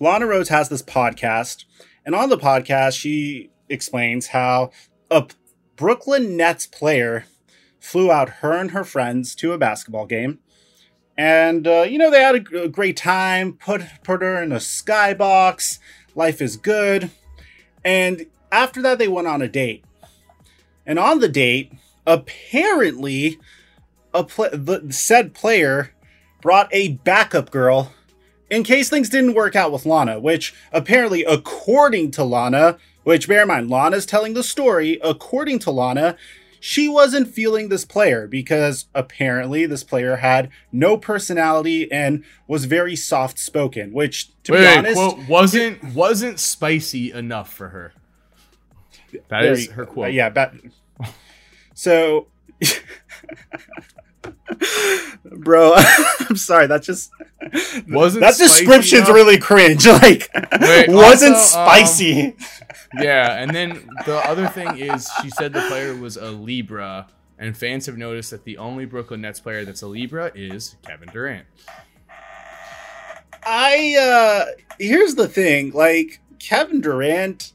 Lana 0.00 0.24
Rhoades 0.24 0.48
has 0.48 0.70
this 0.70 0.82
podcast 0.82 1.64
and 2.08 2.14
on 2.14 2.30
the 2.30 2.38
podcast, 2.38 2.98
she 2.98 3.50
explains 3.68 4.28
how 4.28 4.70
a 5.10 5.26
Brooklyn 5.76 6.38
Nets 6.38 6.66
player 6.66 7.26
flew 7.78 8.10
out 8.10 8.30
her 8.40 8.54
and 8.54 8.70
her 8.70 8.82
friends 8.82 9.34
to 9.34 9.52
a 9.52 9.58
basketball 9.58 10.06
game. 10.06 10.38
And, 11.18 11.68
uh, 11.68 11.82
you 11.82 11.98
know, 11.98 12.10
they 12.10 12.22
had 12.22 12.36
a, 12.50 12.62
a 12.62 12.68
great 12.68 12.96
time, 12.96 13.52
put, 13.52 13.82
put 14.02 14.22
her 14.22 14.42
in 14.42 14.52
a 14.52 14.56
skybox. 14.56 15.80
Life 16.14 16.40
is 16.40 16.56
good. 16.56 17.10
And 17.84 18.24
after 18.50 18.80
that, 18.80 18.98
they 18.98 19.08
went 19.08 19.28
on 19.28 19.42
a 19.42 19.48
date. 19.48 19.84
And 20.86 20.98
on 20.98 21.18
the 21.18 21.28
date, 21.28 21.74
apparently, 22.08 23.38
a 24.12 24.24
pl- 24.24 24.50
the 24.52 24.88
said 24.90 25.34
player 25.34 25.94
brought 26.40 26.68
a 26.72 26.94
backup 27.04 27.50
girl 27.50 27.92
in 28.50 28.64
case 28.64 28.88
things 28.88 29.10
didn't 29.10 29.34
work 29.34 29.54
out 29.54 29.70
with 29.70 29.84
Lana, 29.84 30.18
which 30.18 30.54
apparently, 30.72 31.22
according 31.22 32.10
to 32.12 32.24
Lana, 32.24 32.78
which 33.04 33.28
bear 33.28 33.42
in 33.42 33.48
mind, 33.48 33.70
Lana's 33.70 34.06
telling 34.06 34.34
the 34.34 34.42
story, 34.42 34.98
according 35.04 35.58
to 35.60 35.70
Lana, 35.70 36.16
she 36.60 36.88
wasn't 36.88 37.28
feeling 37.28 37.68
this 37.68 37.84
player 37.84 38.26
because 38.26 38.86
apparently 38.94 39.66
this 39.66 39.84
player 39.84 40.16
had 40.16 40.50
no 40.72 40.96
personality 40.96 41.90
and 41.92 42.24
was 42.46 42.64
very 42.64 42.96
soft 42.96 43.38
spoken, 43.38 43.92
which 43.92 44.30
to 44.44 44.52
wait, 44.52 44.60
be 44.60 44.66
honest 44.66 44.94
quote, 44.94 45.28
wasn't 45.28 45.84
wasn't 45.94 46.40
spicy 46.40 47.12
enough 47.12 47.52
for 47.52 47.68
her. 47.68 47.92
That 49.28 49.44
is 49.44 49.68
her 49.68 49.86
quote. 49.86 50.06
Uh, 50.06 50.10
yeah, 50.10 50.30
but 50.30 50.54
so 51.78 52.26
Bro, 55.30 55.74
I'm 56.28 56.36
sorry. 56.36 56.66
That 56.66 56.82
just 56.82 57.12
wasn't 57.88 58.22
that 58.22 58.36
description's 58.36 59.02
enough? 59.08 59.14
really 59.14 59.38
cringe. 59.38 59.86
Like, 59.86 60.28
Wait, 60.60 60.88
wasn't 60.88 61.36
also, 61.36 61.58
um, 61.60 61.66
spicy. 61.66 62.26
Um, 62.26 62.34
yeah, 62.98 63.40
and 63.40 63.54
then 63.54 63.88
the 64.06 64.16
other 64.16 64.48
thing 64.48 64.76
is, 64.78 65.08
she 65.22 65.30
said 65.30 65.52
the 65.52 65.60
player 65.68 65.94
was 65.94 66.16
a 66.16 66.30
Libra, 66.30 67.06
and 67.38 67.56
fans 67.56 67.86
have 67.86 67.96
noticed 67.96 68.32
that 68.32 68.44
the 68.44 68.58
only 68.58 68.84
Brooklyn 68.84 69.20
Nets 69.20 69.38
player 69.38 69.64
that's 69.64 69.82
a 69.82 69.86
Libra 69.86 70.32
is 70.34 70.74
Kevin 70.84 71.08
Durant. 71.12 71.46
I 73.44 73.96
uh 73.96 74.44
here's 74.78 75.14
the 75.14 75.28
thing, 75.28 75.70
like 75.70 76.20
Kevin 76.40 76.80
Durant 76.80 77.52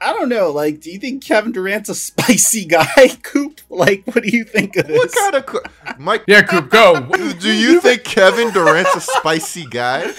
I 0.00 0.12
don't 0.12 0.28
know. 0.28 0.50
Like, 0.50 0.80
do 0.80 0.90
you 0.90 0.98
think 0.98 1.22
Kevin 1.22 1.52
Durant's 1.52 1.88
a 1.88 1.94
spicy 1.96 2.64
guy, 2.64 3.08
Coop? 3.22 3.60
Like, 3.68 4.04
what 4.06 4.22
do 4.24 4.30
you 4.30 4.44
think 4.44 4.76
of 4.76 4.86
this? 4.86 4.98
What 4.98 5.32
kind 5.32 5.44
of 5.44 5.98
Mike? 5.98 6.24
Yeah, 6.26 6.42
Coop, 6.42 6.70
go. 6.70 7.00
do 7.40 7.52
you 7.52 7.80
think 7.80 8.04
Kevin 8.04 8.52
Durant's 8.52 8.94
a 8.96 9.00
spicy 9.00 9.66
guy? 9.66 10.10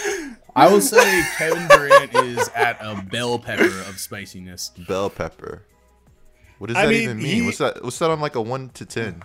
I 0.56 0.72
will 0.72 0.82
say 0.82 1.24
Kevin 1.38 1.68
Durant 1.68 2.14
is 2.16 2.50
at 2.50 2.78
a 2.82 3.02
bell 3.02 3.40
pepper 3.40 3.64
of 3.64 4.00
spiciness. 4.00 4.72
Bell 4.88 5.10
pepper. 5.10 5.64
What 6.58 6.68
does 6.68 6.78
I 6.78 6.86
that 6.86 6.92
mean, 6.92 7.02
even 7.04 7.18
mean? 7.18 7.36
He... 7.36 7.42
What's 7.42 7.58
that? 7.58 7.84
What's 7.84 7.98
that 8.00 8.12
on 8.12 8.20
like 8.20 8.36
a 8.36 8.42
one 8.42 8.70
to 8.72 8.86
ten? 8.86 9.24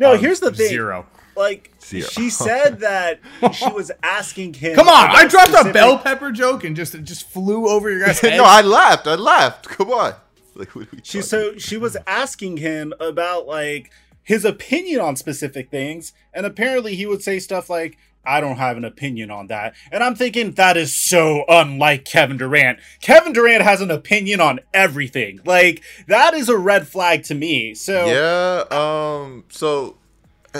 No, 0.00 0.14
um, 0.14 0.18
here's 0.18 0.40
the 0.40 0.50
thing. 0.50 0.68
Zero 0.68 1.06
like 1.36 1.72
Zero. 1.82 2.06
she 2.08 2.30
said 2.30 2.80
that 2.80 3.20
she 3.52 3.68
was 3.70 3.90
asking 4.02 4.54
him. 4.54 4.74
Come 4.74 4.88
on, 4.88 5.10
I 5.10 5.26
dropped 5.26 5.48
specific... 5.48 5.70
a 5.70 5.74
bell 5.74 5.98
pepper 5.98 6.32
joke 6.32 6.64
and 6.64 6.74
just 6.76 7.00
just 7.04 7.28
flew 7.28 7.68
over 7.68 7.90
your 7.90 8.06
guys' 8.06 8.20
head. 8.20 8.36
no, 8.36 8.44
I 8.44 8.62
laughed. 8.62 9.06
I 9.06 9.14
laughed. 9.14 9.68
Come 9.68 9.90
on. 9.90 10.14
Like, 10.58 10.70
she 11.02 11.20
so 11.20 11.58
she 11.58 11.76
was 11.76 11.98
asking 12.06 12.56
him 12.56 12.94
about 12.98 13.46
like 13.46 13.90
his 14.22 14.42
opinion 14.42 15.02
on 15.02 15.14
specific 15.14 15.70
things, 15.70 16.14
and 16.32 16.46
apparently 16.46 16.96
he 16.96 17.04
would 17.04 17.20
say 17.22 17.38
stuff 17.38 17.68
like, 17.68 17.98
I 18.24 18.40
don't 18.40 18.56
have 18.56 18.76
an 18.76 18.84
opinion 18.84 19.30
on 19.30 19.46
that. 19.48 19.74
And 19.92 20.02
I'm 20.02 20.14
thinking 20.16 20.52
that 20.52 20.76
is 20.76 20.94
so 20.94 21.44
unlike 21.48 22.04
Kevin 22.04 22.36
Durant. 22.36 22.80
Kevin 23.00 23.32
Durant 23.32 23.62
has 23.62 23.80
an 23.80 23.90
opinion 23.90 24.40
on 24.40 24.60
everything. 24.74 25.40
Like 25.44 25.82
that 26.08 26.34
is 26.34 26.48
a 26.48 26.56
red 26.56 26.88
flag 26.88 27.22
to 27.24 27.34
me. 27.34 27.74
So 27.74 28.06
Yeah, 28.06 28.64
um 28.70 29.44
so 29.50 29.96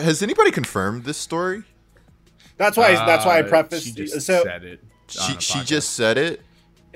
has 0.02 0.22
anybody 0.22 0.50
confirmed 0.50 1.04
this 1.04 1.16
story? 1.16 1.64
That's 2.56 2.76
why. 2.76 2.94
Uh, 2.94 3.06
that's 3.06 3.24
why 3.24 3.38
I 3.38 3.42
uh, 3.42 3.48
prefaced. 3.48 3.84
She 3.84 3.92
just 3.92 4.26
so 4.26 4.42
said 4.42 4.64
it. 4.64 4.82
She 5.08 5.38
she 5.38 5.62
just 5.64 5.94
said 5.94 6.18
it. 6.18 6.42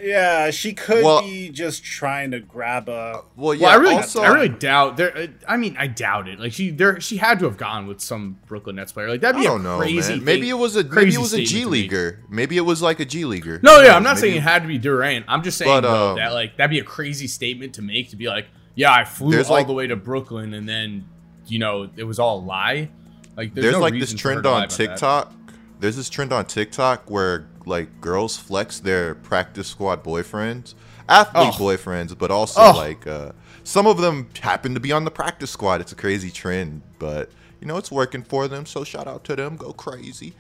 Yeah, 0.03 0.51
she 0.51 0.73
could 0.73 1.05
well, 1.05 1.23
be 1.23 1.51
just 1.51 1.85
trying 1.85 2.31
to 2.31 2.41
grab 2.41 2.89
a. 2.89 3.23
Well, 3.37 3.55
yeah. 3.55 3.67
Well, 3.67 3.71
I 3.71 3.75
really, 3.75 3.95
also, 3.97 4.23
I 4.23 4.29
really 4.29 4.49
doubt 4.49 4.97
there. 4.97 5.29
I 5.47 5.57
mean, 5.57 5.77
I 5.79 5.87
doubt 5.87 6.29
it. 6.29 6.41
Like 6.41 6.53
she, 6.53 6.71
there, 6.71 7.01
she 7.01 7.19
had 7.19 7.39
to 7.41 7.45
have 7.45 7.57
gone 7.57 7.87
with 7.87 8.01
some 8.01 8.39
Brooklyn 8.47 8.77
Nets 8.77 8.93
player. 8.93 9.09
Like 9.09 9.21
that'd 9.21 9.41
be 9.41 9.47
I 9.47 9.51
don't 9.51 9.61
a 9.61 9.65
know, 9.65 9.79
crazy. 9.79 10.15
Man. 10.15 10.25
Maybe 10.25 10.49
it 10.49 10.55
was 10.55 10.77
a 10.77 10.85
maybe 10.85 11.15
it 11.15 11.19
was 11.19 11.35
a 11.35 11.45
G 11.45 11.65
leaguer. 11.65 12.21
Maybe 12.29 12.57
it 12.57 12.63
was 12.63 12.81
like 12.81 13.01
a 13.01 13.05
G 13.05 13.25
leaguer. 13.25 13.61
No, 13.63 13.81
yeah, 13.81 13.95
I'm 13.95 14.03
not 14.03 14.17
maybe. 14.17 14.21
saying 14.21 14.37
it 14.37 14.43
had 14.43 14.63
to 14.63 14.69
be 14.69 14.79
Durant. 14.79 15.27
I'm 15.29 15.43
just 15.43 15.59
saying 15.59 15.83
but, 15.83 15.85
um, 15.85 16.17
that 16.17 16.33
like 16.33 16.57
that'd 16.57 16.71
be 16.71 16.79
a 16.79 16.85
crazy 16.85 17.27
statement 17.27 17.75
to 17.75 17.83
make 17.83 18.11
to 18.11 18.17
be 18.17 18.29
like, 18.29 18.47
yeah, 18.75 18.93
I 18.93 19.05
flew 19.05 19.39
all 19.43 19.51
like, 19.51 19.67
the 19.67 19.73
way 19.73 19.87
to 19.87 19.97
Brooklyn 19.97 20.55
and 20.55 20.69
then 20.69 21.07
you 21.51 21.59
know 21.59 21.91
it 21.97 22.05
was 22.05 22.19
all 22.19 22.39
a 22.39 22.45
lie. 22.45 22.89
Like 23.37 23.55
there's, 23.55 23.65
there's 23.65 23.75
no 23.75 23.81
like 23.81 23.95
this 23.95 24.15
trend 24.15 24.47
on 24.47 24.69
TikTok. 24.69 25.33
There's 25.79 25.97
this 25.97 26.11
trend 26.11 26.33
on 26.33 26.45
TikTok 26.45 27.11
where 27.11 27.47
like 27.67 28.01
girls 28.01 28.37
flex 28.37 28.81
their 28.81 29.15
practice 29.15 29.69
squad 29.69 30.05
boyfriends, 30.05 30.75
athlete 31.09 31.55
oh. 31.55 31.63
boyfriends, 31.63 32.17
but 32.17 32.31
also 32.31 32.61
oh. 32.61 32.73
like 32.77 33.07
uh, 33.07 33.33
some 33.65 33.87
of 33.87 33.99
them 33.99 34.29
happen 34.41 34.75
to 34.75 34.81
be 34.81 34.93
on 34.93 35.05
the 35.05 35.11
practice 35.11 35.51
squad. 35.51 35.81
It's 35.81 35.93
a 35.93 35.97
crazy 35.97 36.31
trend, 36.31 36.83
but 36.99 37.31
you 37.61 37.67
know 37.67 37.77
it's 37.77 37.91
working 37.91 38.23
for 38.23 38.49
them. 38.49 38.67
So 38.67 38.85
shout 38.85 39.07
out 39.07 39.25
to 39.25 39.37
them. 39.37 39.57
Go 39.57 39.73
crazy. 39.73 40.35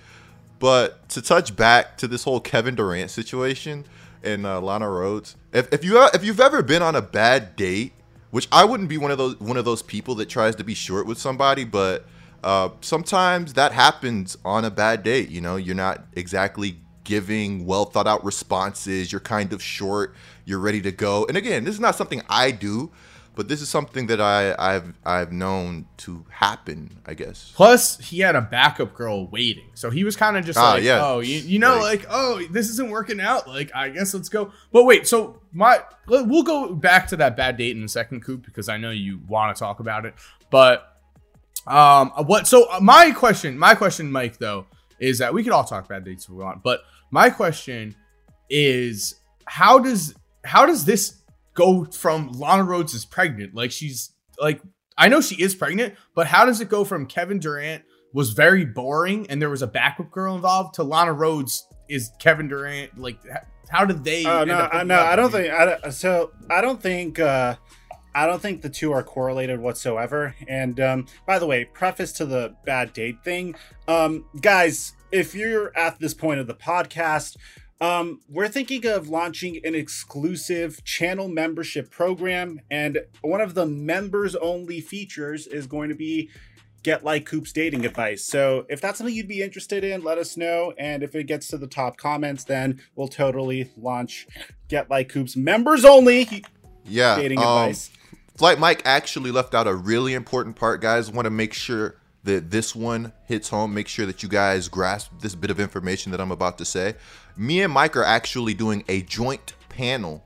But 0.59 1.09
to 1.11 1.23
touch 1.23 1.57
back 1.57 1.97
to 1.99 2.07
this 2.07 2.25
whole 2.25 2.39
Kevin 2.39 2.75
Durant 2.75 3.11
situation 3.11 3.87
and 4.23 4.45
uh, 4.45 4.61
Lana 4.61 4.85
Rhoades, 4.85 5.37
if, 5.55 5.73
if 5.73 5.83
you 5.83 6.07
if 6.13 6.23
you've 6.23 6.41
ever 6.41 6.63
been 6.63 6.83
on 6.83 6.95
a 6.95 7.03
bad 7.03 7.57
date, 7.57 7.95
which 8.31 8.49
I 8.53 8.65
wouldn't 8.65 8.89
be 8.89 8.99
one 8.99 9.11
of 9.11 9.19
those 9.19 9.39
one 9.41 9.57
of 9.57 9.65
those 9.65 9.83
people 9.83 10.15
that 10.17 10.29
tries 10.29 10.57
to 10.57 10.65
be 10.65 10.75
short 10.75 11.07
with 11.07 11.19
somebody, 11.19 11.65
but 11.65 12.07
uh, 12.43 12.71
sometimes 12.81 13.55
that 13.55 13.73
happens 13.73 14.37
on 14.45 14.65
a 14.65 14.71
bad 14.71 15.03
date. 15.03 15.29
You 15.29 15.41
know, 15.41 15.57
you're 15.57 15.75
not 15.75 16.05
exactly 16.15 16.79
giving 17.05 17.67
well 17.67 17.85
thought 17.85 18.07
out 18.07 18.25
responses. 18.25 19.13
You're 19.13 19.21
kind 19.21 19.53
of 19.53 19.63
short. 19.63 20.15
You're 20.45 20.61
ready 20.61 20.81
to 20.83 20.93
go. 20.93 21.27
And 21.27 21.37
again, 21.37 21.65
this 21.65 21.75
is 21.75 21.81
not 21.81 21.97
something 21.97 22.23
I 22.29 22.51
do, 22.51 22.91
but 23.35 23.49
this 23.49 23.63
is 23.63 23.69
something 23.69 24.07
that 24.09 24.21
I, 24.21 24.55
I've 24.59 24.93
I've 25.05 25.33
known 25.33 25.87
to 25.99 26.25
happen. 26.31 26.99
I 27.07 27.15
guess. 27.15 27.53
Plus, 27.55 27.99
he 27.99 28.21
had 28.21 28.37
a 28.37 28.41
backup 28.41 28.95
girl 28.95 29.29
waiting, 29.29 29.71
so 29.75 29.91
he 29.91 30.05
was 30.05 30.17
kind 30.17 30.37
of 30.37 30.45
just 30.45 30.59
ah, 30.59 30.73
like, 30.73 30.83
yeah. 30.83 31.01
"Oh, 31.05 31.21
you, 31.21 31.39
you 31.39 31.59
know, 31.59 31.77
right. 31.77 32.01
like, 32.01 32.07
oh, 32.11 32.43
this 32.51 32.69
isn't 32.71 32.91
working 32.91 33.21
out. 33.21 33.49
Like, 33.49 33.71
I 33.75 33.91
guess 33.91 34.13
let's 34.15 34.29
go." 34.29 34.53
But 34.73 34.85
wait, 34.85 35.07
so 35.07 35.41
my 35.53 35.81
we'll 36.09 36.43
go 36.43 36.75
back 36.75 37.09
to 37.09 37.17
that 37.17 37.37
bad 37.37 37.57
date 37.57 37.77
in 37.77 37.83
a 37.83 37.89
second, 37.89 38.25
Coop, 38.25 38.45
because 38.45 38.69
I 38.69 38.77
know 38.77 38.91
you 38.91 39.21
want 39.29 39.55
to 39.55 39.61
talk 39.61 39.81
about 39.81 40.05
it, 40.07 40.15
but 40.51 40.91
um, 41.67 42.11
what? 42.27 42.47
So 42.47 42.71
uh, 42.71 42.81
my 42.81 43.11
question, 43.13 43.59
my 43.59 43.75
question, 43.75 44.11
Mike, 44.11 44.39
though, 44.39 44.67
is 44.99 45.19
that 45.19 45.33
we 45.33 45.45
could 45.45 45.53
all 45.53 45.65
talk 45.65 45.89
bad 45.89 46.05
dates 46.05 46.25
if 46.25 46.31
we 46.31 46.43
want, 46.43 46.63
but 46.63 46.81
my 47.11 47.31
question 47.31 47.95
is, 48.49 49.17
how 49.45 49.79
does 49.79 50.15
how 50.45 50.67
does 50.67 50.85
this 50.85 51.20
go 51.55 51.85
from 51.85 52.33
Lana 52.33 52.65
Rhoades 52.65 52.95
is 52.95 53.05
pregnant? 53.05 53.55
Like 53.55 53.71
she's 53.71 54.13
like, 54.41 54.61
I 54.97 55.09
know 55.09 55.21
she 55.21 55.41
is 55.43 55.55
pregnant, 55.55 55.95
but 56.15 56.27
how 56.27 56.45
does 56.45 56.61
it 56.61 56.69
go 56.69 56.85
from 56.85 57.07
Kevin 57.07 57.39
Durant 57.39 57.85
was 58.13 58.31
very 58.31 58.65
boring 58.65 59.27
and 59.31 59.41
there 59.41 59.51
was 59.51 59.63
a 59.63 59.67
backup 59.67 60.11
girl 60.11 60.35
involved 60.35 60.75
to 60.75 60.83
Lana 60.83 61.15
Rhoades 61.15 61.63
is 61.89 62.11
Kevin 62.19 62.49
Durant 62.49 62.99
like? 62.99 63.19
How 63.69 63.85
did 63.85 64.03
they? 64.03 64.27
Oh 64.27 64.41
end 64.41 64.49
no, 64.49 64.69
I, 64.73 64.83
no. 64.83 65.01
I 65.01 65.17
don't 65.17 65.31
think. 65.31 65.53
I 65.53 65.65
don't, 65.65 65.93
so 65.93 66.33
I 66.51 66.61
don't 66.61 66.83
think. 66.83 67.19
uh 67.19 67.57
I 68.15 68.27
don't 68.27 68.43
think 68.43 68.63
the 68.63 68.69
two 68.69 68.93
are 68.93 69.03
correlated 69.03 69.61
whatsoever. 69.61 70.35
And 70.49 70.81
um, 70.81 71.07
by 71.27 71.39
the 71.39 71.47
way, 71.47 71.65
preface 71.65 72.13
to 72.15 72.27
the 72.27 72.57
bad 72.65 72.93
date 72.93 73.23
thing, 73.23 73.55
um, 73.87 74.25
guys, 74.41 74.95
if 75.13 75.35
you're 75.35 75.77
at 75.77 75.99
this 76.01 76.15
point 76.15 76.41
of 76.41 76.47
the 76.47 76.55
podcast, 76.55 77.37
um, 77.81 78.21
we're 78.29 78.49
thinking 78.49 78.87
of 78.87 79.09
launching 79.09 79.61
an 79.65 79.75
exclusive 79.75 80.85
channel 80.85 81.29
membership 81.29 81.91
program, 81.91 82.61
and 82.71 82.99
one 83.23 83.41
of 83.41 83.55
the 83.55 83.67
members-only 83.67 84.81
features 84.81 85.47
is 85.47 85.67
going 85.67 85.89
to 85.89 85.95
be 85.95 86.31
get 86.83 87.05
like 87.05 87.27
Coop's 87.27 87.53
dating 87.53 87.85
advice. 87.85 88.25
So 88.25 88.65
if 88.69 88.81
that's 88.81 88.99
something 88.99 89.15
you'd 89.15 89.29
be 89.29 89.43
interested 89.43 89.85
in, 89.85 90.03
let 90.03 90.17
us 90.19 90.37
know. 90.37 90.73
And 90.79 91.03
if 91.03 91.15
it 91.15 91.25
gets 91.25 91.49
to 91.49 91.59
the 91.59 91.67
top 91.67 91.99
comments, 91.99 92.45
then 92.45 92.81
we'll 92.97 93.09
totally 93.09 93.71
launch 93.77 94.27
get 94.69 94.89
like 94.89 95.11
Coop's 95.11 95.37
members 95.37 95.85
only 95.85 96.43
Yeah. 96.87 97.17
dating 97.17 97.39
um, 97.39 97.45
advice. 97.45 97.91
Flight 98.37 98.59
Mike 98.59 98.81
actually 98.87 99.31
left 99.31 99.55
out 99.55 99.67
a 99.67 99.75
really 99.75 100.15
important 100.15 100.57
part, 100.57 100.81
guys. 100.81 101.11
Want 101.11 101.27
to 101.27 101.31
make 101.31 101.53
sure 101.53 102.00
that 102.25 102.51
this 102.51 102.75
one 102.75 103.13
hits 103.27 103.49
home. 103.49 103.73
Make 103.75 103.89
sure 103.89 104.07
that 104.07 104.23
you 104.23 104.29
guys 104.29 104.69
grasp 104.69 105.13
this 105.21 105.35
bit 105.35 105.51
of 105.51 105.61
information 105.61 106.13
that 106.13 106.21
I'm 106.21 106.33
about 106.33 106.59
to 106.59 106.65
say. 106.65 106.95
Me 107.37 107.63
and 107.63 107.73
Mike 107.73 107.97
are 107.97 108.05
actually 108.05 108.55
doing 108.55 108.85
a 108.89 109.03
joint 109.03 109.55
panel. 109.69 110.25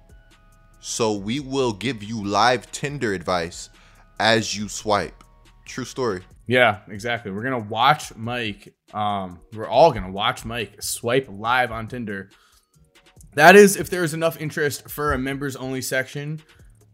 So 0.80 1.12
we 1.12 1.40
will 1.40 1.72
give 1.72 2.02
you 2.02 2.24
live 2.24 2.70
Tinder 2.70 3.14
advice 3.14 3.70
as 4.18 4.56
you 4.56 4.68
swipe. 4.68 5.24
True 5.64 5.84
story. 5.84 6.22
Yeah, 6.46 6.80
exactly. 6.88 7.30
We're 7.30 7.42
gonna 7.42 7.58
watch 7.58 8.14
Mike. 8.16 8.74
Um, 8.92 9.40
we're 9.54 9.68
all 9.68 9.92
gonna 9.92 10.10
watch 10.10 10.44
Mike 10.44 10.82
swipe 10.82 11.26
live 11.30 11.72
on 11.72 11.88
Tinder. 11.88 12.30
That 13.34 13.56
is 13.56 13.76
if 13.76 13.88
there's 13.88 14.14
enough 14.14 14.40
interest 14.40 14.90
for 14.90 15.12
a 15.12 15.18
members 15.18 15.56
only 15.56 15.80
section. 15.80 16.40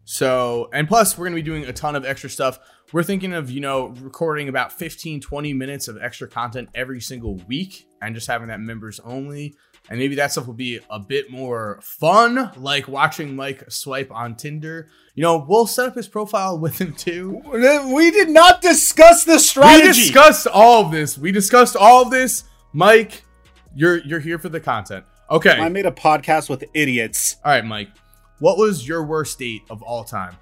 So, 0.05 0.69
and 0.73 0.87
plus, 0.87 1.17
we're 1.17 1.25
gonna 1.25 1.35
be 1.35 1.41
doing 1.41 1.65
a 1.65 1.73
ton 1.73 1.95
of 1.95 2.05
extra 2.05 2.29
stuff. 2.29 2.59
We're 2.93 3.03
thinking 3.03 3.31
of, 3.33 3.49
you 3.49 3.61
know, 3.61 3.87
recording 4.01 4.49
about 4.49 4.73
15, 4.73 5.21
20 5.21 5.53
minutes 5.53 5.87
of 5.87 5.97
extra 6.01 6.27
content 6.27 6.69
every 6.75 6.99
single 6.99 7.35
week 7.47 7.87
and 8.01 8.13
just 8.13 8.27
having 8.27 8.49
that 8.49 8.59
members 8.59 8.99
only. 9.05 9.55
And 9.89 9.97
maybe 9.97 10.15
that 10.15 10.31
stuff 10.31 10.45
will 10.45 10.53
be 10.53 10.79
a 10.89 10.99
bit 10.99 11.31
more 11.31 11.79
fun, 11.81 12.51
like 12.57 12.87
watching 12.87 13.35
Mike 13.35 13.63
swipe 13.69 14.11
on 14.11 14.35
Tinder. 14.35 14.89
You 15.15 15.23
know, 15.23 15.45
we'll 15.47 15.67
set 15.67 15.87
up 15.87 15.95
his 15.95 16.07
profile 16.07 16.59
with 16.59 16.79
him 16.79 16.93
too. 16.93 17.41
We 17.45 18.11
did 18.11 18.29
not 18.29 18.61
discuss 18.61 19.23
the 19.23 19.39
We 19.57 19.81
discussed 19.87 20.47
all 20.47 20.85
of 20.85 20.91
this. 20.91 21.17
We 21.17 21.31
discussed 21.31 21.75
all 21.75 22.03
of 22.03 22.11
this. 22.11 22.43
Mike, 22.73 23.23
you're 23.73 23.97
you're 23.99 24.19
here 24.19 24.37
for 24.37 24.49
the 24.49 24.59
content. 24.59 25.05
Okay. 25.29 25.57
I 25.57 25.69
made 25.69 25.85
a 25.85 25.91
podcast 25.91 26.49
with 26.49 26.63
idiots. 26.73 27.37
all 27.43 27.51
right, 27.51 27.65
Mike. 27.65 27.89
What 28.39 28.57
was 28.57 28.87
your 28.87 29.03
worst 29.03 29.39
date 29.39 29.61
of 29.69 29.81
all 29.81 30.03
time? 30.03 30.35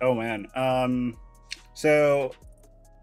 Oh 0.00 0.14
man. 0.14 0.46
Um 0.54 1.16
so 1.78 2.32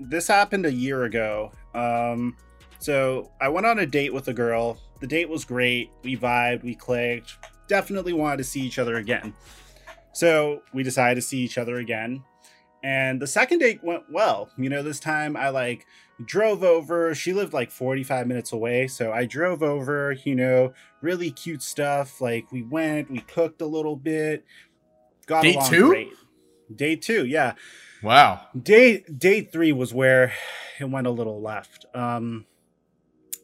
this 0.01 0.27
happened 0.27 0.65
a 0.65 0.71
year 0.71 1.05
ago. 1.05 1.53
Um 1.73 2.35
so 2.79 3.31
I 3.39 3.47
went 3.47 3.65
on 3.65 3.79
a 3.79 3.85
date 3.85 4.13
with 4.13 4.27
a 4.27 4.33
girl. 4.33 4.77
The 4.99 5.07
date 5.07 5.29
was 5.29 5.45
great. 5.45 5.91
We 6.03 6.17
vibed, 6.17 6.63
we 6.63 6.75
clicked. 6.75 7.38
Definitely 7.69 8.11
wanted 8.11 8.38
to 8.38 8.43
see 8.43 8.59
each 8.59 8.77
other 8.77 8.97
again. 8.97 9.33
So 10.11 10.61
we 10.73 10.83
decided 10.83 11.15
to 11.15 11.21
see 11.21 11.39
each 11.39 11.57
other 11.57 11.77
again. 11.77 12.21
And 12.83 13.21
the 13.21 13.27
second 13.27 13.59
date 13.59 13.81
went 13.81 14.03
well. 14.11 14.49
You 14.57 14.69
know, 14.69 14.83
this 14.83 14.99
time 14.99 15.38
I 15.38 15.49
like 15.49 15.85
drove 16.25 16.61
over. 16.61 17.15
She 17.15 17.31
lived 17.31 17.53
like 17.53 17.71
45 17.71 18.27
minutes 18.27 18.51
away. 18.51 18.88
So 18.88 19.13
I 19.13 19.25
drove 19.25 19.63
over, 19.63 20.17
you 20.25 20.35
know, 20.35 20.73
really 21.01 21.31
cute 21.31 21.61
stuff. 21.61 22.19
Like 22.19 22.51
we 22.51 22.61
went, 22.61 23.09
we 23.09 23.19
cooked 23.19 23.61
a 23.61 23.65
little 23.65 23.95
bit. 23.95 24.43
Got 25.27 25.43
Date 25.43 25.55
along 25.55 25.69
two? 25.69 25.88
great. 25.88 26.09
Day 26.75 26.97
two, 26.97 27.25
yeah. 27.25 27.53
Wow. 28.03 28.47
Day 28.60 29.03
day 29.17 29.41
three 29.41 29.71
was 29.71 29.93
where 29.93 30.34
it 30.79 30.89
went 30.89 31.08
a 31.08 31.12
little 31.12 31.41
left. 31.41 31.86
Um, 31.93 32.45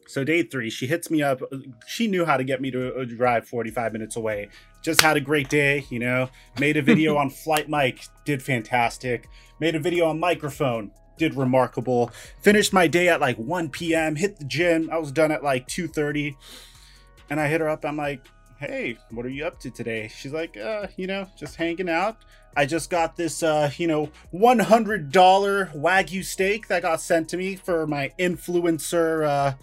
so 0.06 0.24
day 0.24 0.42
three, 0.42 0.68
she 0.68 0.86
hits 0.86 1.10
me 1.10 1.22
up. 1.22 1.40
She 1.86 2.06
knew 2.06 2.26
how 2.26 2.36
to 2.36 2.44
get 2.44 2.60
me 2.60 2.70
to 2.70 2.94
uh, 2.94 3.04
drive 3.04 3.48
45 3.48 3.94
minutes 3.94 4.16
away. 4.16 4.50
Just 4.82 5.00
had 5.00 5.16
a 5.16 5.20
great 5.20 5.48
day, 5.48 5.86
you 5.88 5.98
know. 5.98 6.28
Made 6.60 6.76
a 6.76 6.82
video 6.92 7.16
on 7.16 7.30
Flight 7.30 7.68
Mic, 7.68 8.04
did 8.26 8.42
fantastic. 8.42 9.26
Made 9.58 9.74
a 9.74 9.80
video 9.80 10.06
on 10.08 10.20
microphone, 10.20 10.90
did 11.16 11.34
remarkable. 11.34 12.10
Finished 12.42 12.72
my 12.72 12.86
day 12.86 13.08
at 13.08 13.20
like 13.20 13.36
1 13.38 13.70
p.m. 13.70 14.16
Hit 14.16 14.38
the 14.38 14.44
gym. 14.44 14.90
I 14.92 14.98
was 14.98 15.12
done 15.12 15.30
at 15.32 15.42
like 15.42 15.66
2:30, 15.66 16.34
and 17.30 17.40
I 17.40 17.48
hit 17.48 17.60
her 17.62 17.68
up. 17.68 17.84
I'm 17.84 17.96
like, 17.96 18.26
"Hey, 18.58 18.98
what 19.12 19.24
are 19.24 19.30
you 19.30 19.46
up 19.46 19.60
to 19.60 19.70
today?" 19.70 20.10
She's 20.14 20.32
like, 20.32 20.58
"Uh, 20.58 20.88
you 20.96 21.06
know, 21.06 21.26
just 21.38 21.56
hanging 21.56 21.88
out." 21.88 22.18
I 22.56 22.66
just 22.66 22.90
got 22.90 23.16
this, 23.16 23.42
uh, 23.42 23.70
you 23.76 23.86
know, 23.86 24.10
$100 24.34 25.10
Wagyu 25.10 26.24
steak 26.24 26.68
that 26.68 26.82
got 26.82 27.00
sent 27.00 27.28
to 27.30 27.36
me 27.36 27.56
for 27.56 27.86
my 27.86 28.12
influencer, 28.18 29.26
uh, 29.26 29.54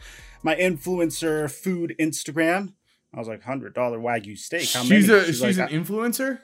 my 0.44 0.56
influencer 0.56 1.52
food 1.52 1.96
Instagram. 2.00 2.74
I 3.14 3.20
was 3.20 3.28
like, 3.28 3.44
$100 3.44 3.74
Wagyu 3.74 4.38
steak. 4.38 4.72
How 4.72 4.84
she's 4.84 5.08
many? 5.08 5.20
a 5.20 5.26
she's, 5.26 5.42
like, 5.42 5.58
an 5.58 5.68
influencer. 5.84 6.40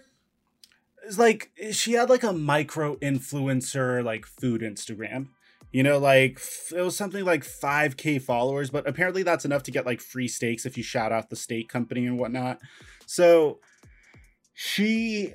it's 1.06 1.18
like 1.20 1.52
she 1.72 1.94
had 1.94 2.10
like 2.10 2.24
a 2.24 2.34
micro 2.34 2.96
influencer 2.98 4.04
like 4.04 4.26
food 4.26 4.62
Instagram. 4.62 5.28
You 5.72 5.84
know, 5.84 5.98
like 5.98 6.40
it 6.74 6.82
was 6.82 6.96
something 6.96 7.26
like 7.26 7.44
5k 7.44 8.22
followers, 8.22 8.70
but 8.70 8.88
apparently 8.88 9.24
that's 9.24 9.46
enough 9.46 9.64
to 9.64 9.72
get 9.72 9.86
like 9.86 10.00
free 10.00 10.28
steaks 10.28 10.66
if 10.66 10.78
you 10.78 10.84
shout 10.84 11.12
out 11.12 11.30
the 11.30 11.36
steak 11.36 11.70
company 11.70 12.06
and 12.06 12.18
whatnot. 12.18 12.60
So 13.06 13.60
she, 14.54 15.34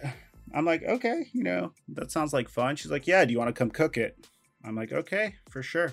I'm 0.52 0.64
like, 0.64 0.82
okay, 0.82 1.28
you 1.32 1.42
know, 1.42 1.72
that 1.88 2.10
sounds 2.10 2.32
like 2.32 2.48
fun. 2.48 2.76
She's 2.76 2.90
like, 2.90 3.06
yeah, 3.06 3.24
do 3.24 3.32
you 3.32 3.38
want 3.38 3.48
to 3.48 3.58
come 3.58 3.70
cook 3.70 3.96
it? 3.96 4.26
I'm 4.64 4.76
like, 4.76 4.92
okay, 4.92 5.36
for 5.48 5.62
sure. 5.62 5.92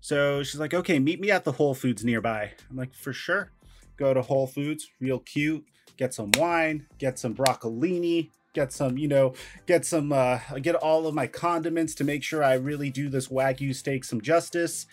So 0.00 0.42
she's 0.42 0.58
like, 0.58 0.74
okay, 0.74 0.98
meet 0.98 1.20
me 1.20 1.30
at 1.30 1.44
the 1.44 1.52
Whole 1.52 1.74
Foods 1.74 2.04
nearby. 2.04 2.52
I'm 2.70 2.76
like, 2.76 2.94
for 2.94 3.12
sure. 3.12 3.52
Go 3.96 4.12
to 4.12 4.22
Whole 4.22 4.46
Foods, 4.46 4.88
real 5.00 5.20
cute. 5.20 5.64
Get 5.96 6.14
some 6.14 6.30
wine, 6.36 6.86
get 6.98 7.18
some 7.18 7.34
broccolini, 7.34 8.30
get 8.54 8.72
some, 8.72 8.98
you 8.98 9.06
know, 9.06 9.34
get 9.66 9.84
some, 9.84 10.12
uh, 10.12 10.40
get 10.60 10.74
all 10.74 11.06
of 11.06 11.14
my 11.14 11.26
condiments 11.26 11.94
to 11.96 12.04
make 12.04 12.22
sure 12.22 12.42
I 12.42 12.54
really 12.54 12.90
do 12.90 13.08
this 13.08 13.28
Wagyu 13.28 13.74
steak 13.74 14.04
some 14.04 14.20
justice. 14.20 14.86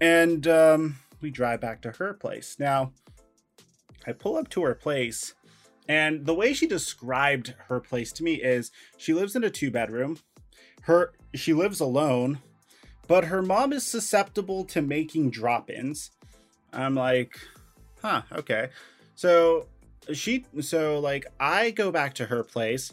And 0.00 0.48
um, 0.48 0.98
we 1.20 1.30
drive 1.30 1.60
back 1.60 1.82
to 1.82 1.92
her 1.92 2.14
place. 2.14 2.56
Now, 2.58 2.92
I 4.06 4.12
pull 4.12 4.36
up 4.36 4.48
to 4.50 4.64
her 4.64 4.74
place, 4.74 5.34
and 5.88 6.26
the 6.26 6.34
way 6.34 6.52
she 6.52 6.66
described 6.66 7.54
her 7.68 7.80
place 7.80 8.12
to 8.12 8.22
me 8.22 8.34
is 8.34 8.70
she 8.98 9.14
lives 9.14 9.34
in 9.34 9.42
a 9.42 9.50
two 9.50 9.70
bedroom. 9.70 10.18
Her 10.82 11.12
she 11.34 11.54
lives 11.54 11.80
alone, 11.80 12.40
but 13.06 13.24
her 13.24 13.42
mom 13.42 13.72
is 13.72 13.86
susceptible 13.86 14.64
to 14.66 14.82
making 14.82 15.30
drop-ins. 15.30 16.10
I'm 16.72 16.94
like, 16.94 17.40
huh, 18.02 18.22
okay. 18.32 18.68
So 19.14 19.66
she 20.12 20.44
so 20.60 21.00
like 21.00 21.26
I 21.40 21.70
go 21.70 21.90
back 21.90 22.14
to 22.14 22.26
her 22.26 22.44
place 22.44 22.92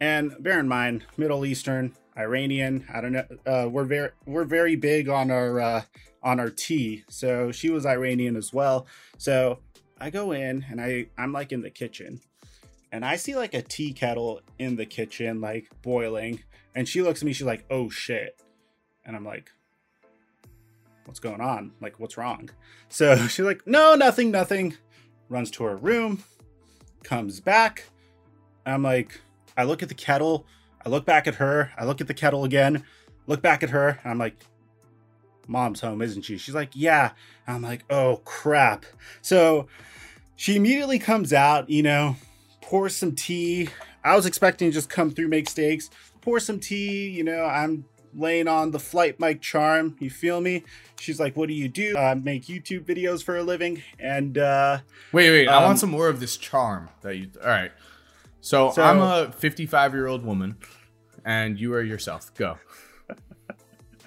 and 0.00 0.36
bear 0.40 0.60
in 0.60 0.68
mind 0.68 1.04
Middle 1.16 1.44
Eastern, 1.44 1.96
Iranian, 2.16 2.86
I 2.92 3.00
don't 3.00 3.12
know 3.12 3.26
uh, 3.44 3.68
we're 3.68 3.84
very 3.84 4.10
we're 4.24 4.44
very 4.44 4.76
big 4.76 5.08
on 5.08 5.32
our 5.32 5.60
uh, 5.60 5.82
on 6.22 6.38
our 6.38 6.50
tea. 6.50 7.02
So 7.08 7.50
she 7.50 7.70
was 7.70 7.84
Iranian 7.84 8.36
as 8.36 8.52
well. 8.52 8.86
So 9.18 9.58
I 10.00 10.10
go 10.10 10.30
in 10.30 10.64
and 10.70 10.80
I 10.80 11.06
I'm 11.18 11.32
like 11.32 11.50
in 11.50 11.62
the 11.62 11.70
kitchen 11.70 12.20
and 12.96 13.04
I 13.04 13.16
see 13.16 13.36
like 13.36 13.52
a 13.52 13.60
tea 13.60 13.92
kettle 13.92 14.40
in 14.58 14.76
the 14.76 14.86
kitchen 14.86 15.42
like 15.42 15.68
boiling 15.82 16.40
and 16.74 16.88
she 16.88 17.02
looks 17.02 17.20
at 17.20 17.26
me 17.26 17.34
she's 17.34 17.46
like, 17.46 17.66
"Oh 17.70 17.90
shit." 17.90 18.40
And 19.04 19.14
I'm 19.14 19.24
like, 19.24 19.50
"What's 21.04 21.20
going 21.20 21.42
on? 21.42 21.72
Like 21.82 22.00
what's 22.00 22.16
wrong?" 22.16 22.48
So 22.88 23.14
she's 23.28 23.44
like, 23.44 23.66
"No, 23.66 23.94
nothing, 23.96 24.30
nothing." 24.30 24.78
Runs 25.28 25.50
to 25.52 25.64
her 25.64 25.76
room, 25.76 26.24
comes 27.02 27.38
back. 27.38 27.84
I'm 28.64 28.82
like, 28.82 29.20
I 29.58 29.64
look 29.64 29.82
at 29.82 29.90
the 29.90 29.94
kettle, 29.94 30.46
I 30.84 30.88
look 30.88 31.04
back 31.04 31.26
at 31.26 31.34
her, 31.34 31.72
I 31.76 31.84
look 31.84 32.00
at 32.00 32.06
the 32.06 32.14
kettle 32.14 32.44
again, 32.44 32.84
look 33.26 33.42
back 33.42 33.62
at 33.62 33.70
her, 33.70 34.00
and 34.02 34.10
I'm 34.10 34.18
like, 34.18 34.36
Mom's 35.48 35.80
home, 35.80 36.00
isn't 36.00 36.22
she? 36.22 36.38
She's 36.38 36.54
like, 36.54 36.70
Yeah. 36.74 37.10
I'm 37.46 37.60
like, 37.60 37.84
Oh 37.90 38.22
crap. 38.24 38.86
So 39.20 39.68
she 40.34 40.56
immediately 40.56 40.98
comes 40.98 41.32
out, 41.32 41.68
you 41.68 41.82
know, 41.82 42.16
pours 42.66 42.94
some 42.96 43.14
tea. 43.14 43.68
I 44.04 44.14
was 44.14 44.26
expecting 44.26 44.68
to 44.68 44.74
just 44.74 44.90
come 44.90 45.10
through, 45.10 45.28
make 45.28 45.48
steaks, 45.48 45.88
pour 46.20 46.38
some 46.40 46.60
tea, 46.60 47.08
you 47.08 47.24
know, 47.24 47.44
I'm 47.44 47.84
laying 48.14 48.48
on 48.48 48.70
the 48.70 48.78
flight 48.78 49.18
mic 49.20 49.40
charm. 49.42 49.96
You 50.00 50.10
feel 50.10 50.40
me? 50.40 50.64
She's 50.98 51.18
like, 51.20 51.36
What 51.36 51.48
do 51.48 51.54
you 51.54 51.68
do? 51.68 51.96
I 51.96 52.14
make 52.14 52.44
YouTube 52.46 52.84
videos 52.84 53.22
for 53.22 53.36
a 53.36 53.42
living. 53.42 53.82
And 53.98 54.36
uh 54.38 54.78
Wait, 55.12 55.30
wait. 55.30 55.48
I 55.48 55.56
Um, 55.56 55.64
want 55.64 55.78
some 55.78 55.90
more 55.90 56.08
of 56.08 56.20
this 56.20 56.36
charm 56.36 56.88
that 57.02 57.16
you. 57.16 57.30
All 57.42 57.48
right. 57.48 57.72
So, 58.40 58.70
So- 58.72 58.82
I'm 58.82 59.00
a 59.00 59.32
55 59.32 59.92
year 59.94 60.06
old 60.06 60.24
woman, 60.24 60.56
and 61.24 61.58
you 61.58 61.74
are 61.74 61.82
yourself. 61.82 62.32
Go. 62.34 62.58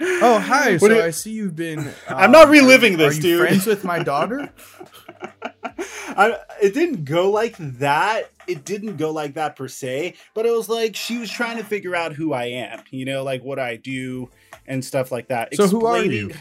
Oh 0.01 0.39
hi! 0.39 0.77
What 0.77 0.91
So 0.91 0.95
you- 0.97 1.03
I 1.03 1.09
see 1.11 1.31
you've 1.31 1.57
been. 1.57 1.91
I'm 2.07 2.31
not 2.31 2.45
um, 2.45 2.51
reliving 2.51 2.95
this, 2.95 3.13
are 3.13 3.15
you 3.17 3.21
dude. 3.21 3.47
Friends 3.47 3.65
with 3.65 3.83
my 3.83 4.01
daughter. 4.01 4.49
I, 5.79 6.37
it 6.61 6.73
didn't 6.73 7.05
go 7.05 7.29
like 7.31 7.55
that. 7.57 8.31
It 8.47 8.65
didn't 8.65 8.97
go 8.97 9.11
like 9.11 9.35
that 9.35 9.55
per 9.55 9.67
se, 9.67 10.15
but 10.33 10.45
it 10.45 10.51
was 10.51 10.69
like 10.69 10.95
she 10.95 11.17
was 11.17 11.29
trying 11.29 11.57
to 11.57 11.63
figure 11.63 11.95
out 11.95 12.13
who 12.13 12.33
I 12.33 12.45
am, 12.45 12.81
you 12.89 13.05
know, 13.05 13.23
like 13.23 13.43
what 13.43 13.59
I 13.59 13.75
do 13.75 14.29
and 14.67 14.83
stuff 14.83 15.11
like 15.11 15.27
that. 15.27 15.53
So 15.55 15.67
who 15.67 15.85
are 15.85 16.03
you? 16.03 16.31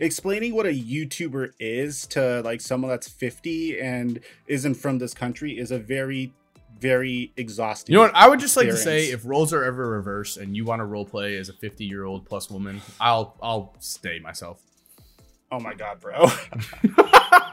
Explaining 0.00 0.54
what 0.54 0.66
a 0.66 0.72
YouTuber 0.72 1.50
is 1.58 2.06
to 2.08 2.40
like 2.42 2.60
someone 2.60 2.90
that's 2.90 3.08
50 3.08 3.80
and 3.80 4.20
isn't 4.46 4.74
from 4.74 4.98
this 4.98 5.12
country 5.12 5.58
is 5.58 5.72
a 5.72 5.78
very, 5.78 6.32
very 6.78 7.32
exhausting. 7.36 7.92
You 7.92 7.98
know 7.98 8.04
what? 8.04 8.14
I 8.14 8.28
would 8.28 8.38
just 8.38 8.56
like 8.56 8.68
to 8.68 8.76
say, 8.76 9.10
if 9.10 9.24
roles 9.24 9.52
are 9.52 9.64
ever 9.64 9.90
reversed 9.90 10.36
and 10.36 10.56
you 10.56 10.64
want 10.64 10.80
to 10.80 10.84
role 10.84 11.04
play 11.04 11.36
as 11.36 11.48
a 11.48 11.52
50 11.52 11.84
year 11.84 12.04
old 12.04 12.26
plus 12.26 12.48
woman, 12.48 12.80
I'll 13.00 13.36
I'll 13.42 13.74
stay 13.80 14.20
myself. 14.20 14.62
Oh 15.50 15.58
my 15.58 15.74
god, 15.74 16.00
bro. 16.00 16.26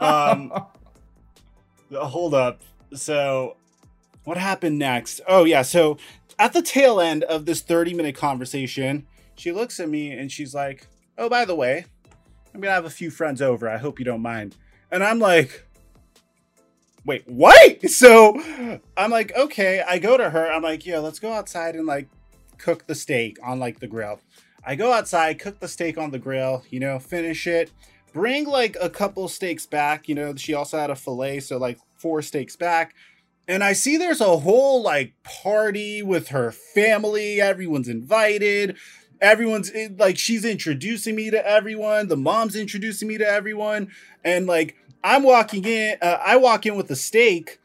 um, 0.00 0.52
hold 1.92 2.34
up. 2.34 2.60
So, 2.94 3.56
what 4.24 4.36
happened 4.36 4.78
next? 4.78 5.20
Oh 5.26 5.44
yeah. 5.44 5.62
So 5.62 5.98
at 6.38 6.52
the 6.52 6.62
tail 6.62 7.00
end 7.00 7.22
of 7.24 7.46
this 7.46 7.62
30 7.62 7.94
minute 7.94 8.16
conversation, 8.16 9.06
she 9.36 9.52
looks 9.52 9.80
at 9.80 9.88
me 9.88 10.10
and 10.10 10.30
she's 10.30 10.54
like, 10.54 10.86
"Oh, 11.16 11.28
by 11.28 11.44
the 11.44 11.54
way, 11.54 11.84
I'm 12.54 12.60
gonna 12.60 12.74
have 12.74 12.84
a 12.84 12.90
few 12.90 13.10
friends 13.10 13.40
over. 13.40 13.68
I 13.68 13.78
hope 13.78 13.98
you 13.98 14.04
don't 14.04 14.22
mind." 14.22 14.56
And 14.90 15.04
I'm 15.04 15.18
like, 15.18 15.66
"Wait, 17.04 17.24
what?" 17.26 17.82
So 17.88 18.40
I'm 18.96 19.10
like, 19.10 19.34
"Okay." 19.36 19.82
I 19.86 19.98
go 19.98 20.16
to 20.16 20.30
her. 20.30 20.50
I'm 20.50 20.62
like, 20.62 20.84
"Yeah, 20.86 20.98
let's 20.98 21.18
go 21.18 21.32
outside 21.32 21.74
and 21.74 21.86
like 21.86 22.08
cook 22.58 22.86
the 22.86 22.94
steak 22.94 23.38
on 23.42 23.58
like 23.58 23.80
the 23.80 23.86
grill." 23.86 24.20
I 24.68 24.74
go 24.74 24.92
outside, 24.92 25.38
cook 25.38 25.60
the 25.60 25.68
steak 25.68 25.96
on 25.96 26.10
the 26.10 26.18
grill, 26.18 26.64
you 26.70 26.80
know, 26.80 26.98
finish 26.98 27.46
it, 27.46 27.70
bring 28.16 28.46
like 28.46 28.78
a 28.80 28.88
couple 28.88 29.28
steaks 29.28 29.66
back. 29.66 30.08
You 30.08 30.14
know, 30.14 30.34
she 30.36 30.54
also 30.54 30.78
had 30.78 30.88
a 30.88 30.96
filet, 30.96 31.40
so 31.40 31.58
like 31.58 31.78
four 31.98 32.22
steaks 32.22 32.56
back. 32.56 32.94
And 33.46 33.62
I 33.62 33.74
see 33.74 33.98
there's 33.98 34.22
a 34.22 34.38
whole 34.38 34.82
like 34.82 35.12
party 35.22 36.02
with 36.02 36.28
her 36.28 36.50
family. 36.50 37.42
Everyone's 37.42 37.88
invited. 37.88 38.78
Everyone's 39.20 39.70
eh, 39.74 39.88
like, 39.98 40.16
she's 40.16 40.46
introducing 40.46 41.14
me 41.14 41.30
to 41.30 41.46
everyone. 41.46 42.08
The 42.08 42.16
mom's 42.16 42.56
introducing 42.56 43.06
me 43.06 43.18
to 43.18 43.28
everyone. 43.28 43.92
And 44.24 44.46
like, 44.46 44.76
I'm 45.04 45.22
walking 45.22 45.64
in, 45.66 45.98
uh, 46.00 46.18
I 46.24 46.38
walk 46.38 46.64
in 46.64 46.74
with 46.74 46.90
a 46.90 46.96
steak 46.96 47.60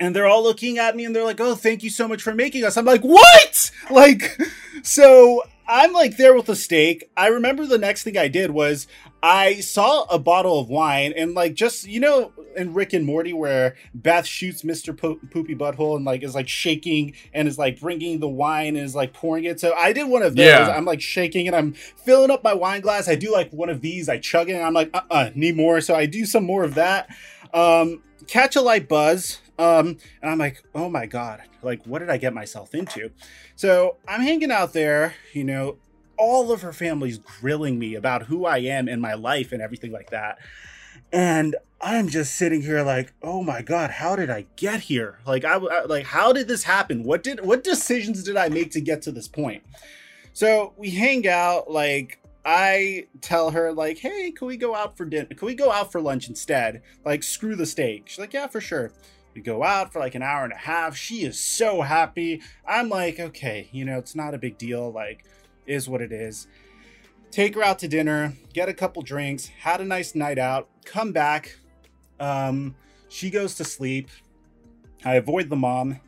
and 0.00 0.14
they're 0.14 0.26
all 0.26 0.42
looking 0.42 0.78
at 0.78 0.96
me 0.96 1.04
and 1.04 1.14
they're 1.14 1.24
like, 1.24 1.40
"Oh, 1.40 1.54
thank 1.54 1.82
you 1.82 1.90
so 1.90 2.08
much 2.08 2.22
for 2.22 2.34
making 2.34 2.64
us." 2.64 2.76
I'm 2.76 2.84
like, 2.84 3.02
"What?" 3.02 3.70
Like, 3.90 4.38
so 4.82 5.42
I'm 5.66 5.92
like 5.92 6.16
there 6.16 6.34
with 6.34 6.46
the 6.46 6.56
steak. 6.56 7.10
I 7.16 7.28
remember 7.28 7.66
the 7.66 7.78
next 7.78 8.02
thing 8.02 8.16
I 8.16 8.28
did 8.28 8.50
was 8.50 8.86
I 9.22 9.60
saw 9.60 10.04
a 10.04 10.18
bottle 10.18 10.60
of 10.60 10.68
wine 10.68 11.12
and 11.16 11.34
like 11.34 11.54
just 11.54 11.86
you 11.86 12.00
know 12.00 12.32
in 12.56 12.72
Rick 12.72 12.92
and 12.92 13.04
Morty 13.04 13.32
where 13.32 13.76
Beth 13.92 14.26
shoots 14.26 14.62
Mr. 14.62 14.96
Po- 14.96 15.20
Poopy 15.30 15.54
Butthole 15.54 15.96
and 15.96 16.04
like 16.04 16.22
is 16.22 16.34
like 16.34 16.48
shaking 16.48 17.14
and 17.34 17.46
is 17.46 17.58
like 17.58 17.80
bringing 17.80 18.20
the 18.20 18.28
wine 18.28 18.76
and 18.76 18.84
is 18.84 18.94
like 18.94 19.12
pouring 19.12 19.44
it. 19.44 19.60
So 19.60 19.74
I 19.74 19.92
did 19.92 20.08
one 20.08 20.22
of 20.22 20.36
those. 20.36 20.46
Yeah. 20.46 20.68
I'm 20.68 20.84
like 20.84 21.00
shaking 21.00 21.46
and 21.46 21.54
I'm 21.54 21.72
filling 21.72 22.30
up 22.30 22.42
my 22.42 22.54
wine 22.54 22.80
glass. 22.80 23.08
I 23.08 23.14
do 23.14 23.32
like 23.32 23.50
one 23.52 23.68
of 23.68 23.80
these. 23.80 24.08
I 24.08 24.18
chug 24.18 24.48
it 24.48 24.54
and 24.54 24.64
I'm 24.64 24.74
like, 24.74 24.90
uh, 24.94 25.02
uh 25.10 25.30
need 25.34 25.56
more. 25.56 25.80
So 25.80 25.94
I 25.94 26.06
do 26.06 26.24
some 26.24 26.44
more 26.44 26.64
of 26.64 26.74
that. 26.74 27.14
Um, 27.52 28.02
catch 28.26 28.56
a 28.56 28.60
light 28.60 28.88
buzz. 28.88 29.40
Um, 29.58 29.98
and 30.22 30.30
I'm 30.30 30.38
like, 30.38 30.62
oh 30.74 30.88
my 30.88 31.06
god, 31.06 31.42
like 31.62 31.84
what 31.84 31.98
did 31.98 32.10
I 32.10 32.16
get 32.16 32.32
myself 32.32 32.74
into? 32.74 33.10
So 33.56 33.96
I'm 34.06 34.20
hanging 34.20 34.52
out 34.52 34.72
there, 34.72 35.14
you 35.32 35.44
know, 35.44 35.76
all 36.16 36.52
of 36.52 36.62
her 36.62 36.72
family's 36.72 37.18
grilling 37.18 37.78
me 37.78 37.94
about 37.94 38.24
who 38.24 38.44
I 38.44 38.58
am 38.58 38.88
in 38.88 39.00
my 39.00 39.14
life 39.14 39.52
and 39.52 39.60
everything 39.60 39.92
like 39.92 40.10
that. 40.10 40.38
And 41.12 41.56
I'm 41.80 42.08
just 42.08 42.34
sitting 42.34 42.62
here 42.62 42.82
like, 42.82 43.12
oh 43.22 43.42
my 43.42 43.62
god, 43.62 43.90
how 43.90 44.14
did 44.14 44.30
I 44.30 44.46
get 44.56 44.80
here? 44.80 45.18
Like 45.26 45.44
I, 45.44 45.56
I 45.56 45.84
like 45.84 46.04
how 46.06 46.32
did 46.32 46.46
this 46.46 46.64
happen? 46.64 47.02
What 47.02 47.22
did 47.22 47.44
what 47.44 47.64
decisions 47.64 48.22
did 48.22 48.36
I 48.36 48.48
make 48.48 48.70
to 48.72 48.80
get 48.80 49.02
to 49.02 49.12
this 49.12 49.28
point? 49.28 49.64
So 50.32 50.72
we 50.76 50.90
hang 50.90 51.26
out 51.26 51.70
like 51.70 52.20
I 52.44 53.08
tell 53.20 53.50
her 53.50 53.72
like, 53.72 53.98
"Hey, 53.98 54.30
can 54.30 54.46
we 54.46 54.56
go 54.56 54.74
out 54.74 54.96
for 54.96 55.04
dinner? 55.04 55.26
Can 55.26 55.46
we 55.46 55.54
go 55.54 55.70
out 55.70 55.92
for 55.92 56.00
lunch 56.00 56.28
instead? 56.28 56.82
Like, 57.04 57.22
screw 57.22 57.54
the 57.54 57.66
steak." 57.66 58.04
She's 58.06 58.18
like, 58.18 58.32
"Yeah, 58.32 58.46
for 58.46 58.60
sure." 58.60 58.92
We 59.34 59.40
go 59.42 59.62
out 59.62 59.92
for 59.92 59.98
like 60.00 60.14
an 60.14 60.22
hour 60.22 60.44
and 60.44 60.52
a 60.52 60.56
half. 60.56 60.96
She 60.96 61.22
is 61.22 61.38
so 61.40 61.82
happy. 61.82 62.42
I'm 62.66 62.88
like, 62.88 63.20
"Okay, 63.20 63.68
you 63.72 63.84
know, 63.84 63.98
it's 63.98 64.14
not 64.14 64.34
a 64.34 64.38
big 64.38 64.58
deal. 64.58 64.90
Like, 64.90 65.24
is 65.66 65.88
what 65.88 66.00
it 66.02 66.12
is." 66.12 66.48
Take 67.30 67.54
her 67.54 67.62
out 67.62 67.78
to 67.80 67.88
dinner, 67.88 68.32
get 68.54 68.68
a 68.70 68.74
couple 68.74 69.02
drinks, 69.02 69.46
had 69.48 69.80
a 69.80 69.84
nice 69.84 70.14
night 70.14 70.38
out, 70.38 70.68
come 70.86 71.12
back. 71.12 71.58
Um, 72.18 72.74
she 73.10 73.28
goes 73.30 73.54
to 73.56 73.64
sleep. 73.64 74.08
I 75.04 75.14
avoid 75.16 75.50
the 75.50 75.56
mom. 75.56 76.00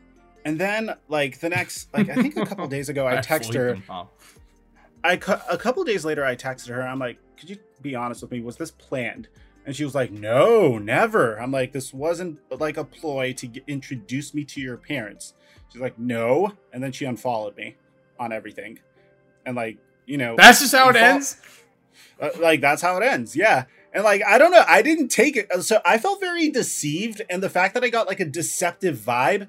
And 0.46 0.58
then, 0.58 0.94
like 1.08 1.38
the 1.40 1.50
next, 1.50 1.92
like 1.92 2.08
I 2.08 2.14
think 2.14 2.36
a 2.36 2.46
couple 2.46 2.66
days 2.68 2.88
ago, 2.88 3.06
I 3.06 3.16
text 3.20 3.52
her. 3.52 3.74
them. 3.74 3.84
I 5.04 5.16
cu- 5.16 5.36
a 5.50 5.58
couple 5.58 5.84
days 5.84 6.04
later 6.04 6.24
I 6.24 6.34
texted 6.36 6.68
her. 6.68 6.82
I'm 6.82 6.98
like, 6.98 7.18
"Could 7.38 7.50
you 7.50 7.58
be 7.82 7.94
honest 7.94 8.22
with 8.22 8.30
me? 8.30 8.40
Was 8.40 8.56
this 8.56 8.70
planned?" 8.70 9.28
And 9.66 9.76
she 9.76 9.84
was 9.84 9.94
like, 9.94 10.11
"No, 10.11 10.78
never." 10.78 11.40
I'm 11.40 11.52
like, 11.52 11.72
"This 11.72 11.92
wasn't 11.92 12.38
like 12.50 12.76
a 12.76 12.84
ploy 12.84 13.32
to 13.34 13.46
get, 13.46 13.64
introduce 13.66 14.32
me 14.34 14.44
to 14.44 14.61
your 14.61 14.76
parents." 14.76 15.34
She's 15.72 15.82
like, 15.82 15.98
"No," 15.98 16.52
and 16.72 16.82
then 16.82 16.92
she 16.92 17.04
unfollowed 17.04 17.56
me 17.56 17.76
on 18.18 18.32
everything, 18.32 18.80
and 19.46 19.56
like, 19.56 19.78
you 20.06 20.16
know, 20.16 20.34
That's 20.36 20.61
just 20.61 20.74
how 20.74 20.88
it 20.88 20.96
ends. 20.96 21.40
uh, 22.20 22.30
like 22.38 22.61
that's 22.61 22.82
how 22.82 22.96
it 22.96 23.04
ends. 23.04 23.36
Yeah. 23.36 23.64
And 23.92 24.04
like 24.04 24.22
I 24.26 24.38
don't 24.38 24.50
know, 24.50 24.64
I 24.66 24.82
didn't 24.82 25.08
take 25.08 25.36
it. 25.36 25.52
So 25.62 25.80
I 25.84 25.98
felt 25.98 26.20
very 26.20 26.48
deceived, 26.50 27.22
and 27.28 27.42
the 27.42 27.50
fact 27.50 27.74
that 27.74 27.84
I 27.84 27.88
got 27.90 28.06
like 28.06 28.20
a 28.20 28.24
deceptive 28.24 28.96
vibe 28.98 29.48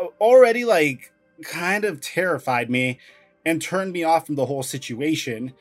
uh, 0.00 0.06
already 0.20 0.64
like 0.64 1.12
kind 1.42 1.84
of 1.84 2.00
terrified 2.00 2.70
me 2.70 2.98
and 3.44 3.60
turned 3.60 3.92
me 3.92 4.04
off 4.04 4.26
from 4.26 4.34
the 4.36 4.46
whole 4.46 4.62
situation. 4.62 5.52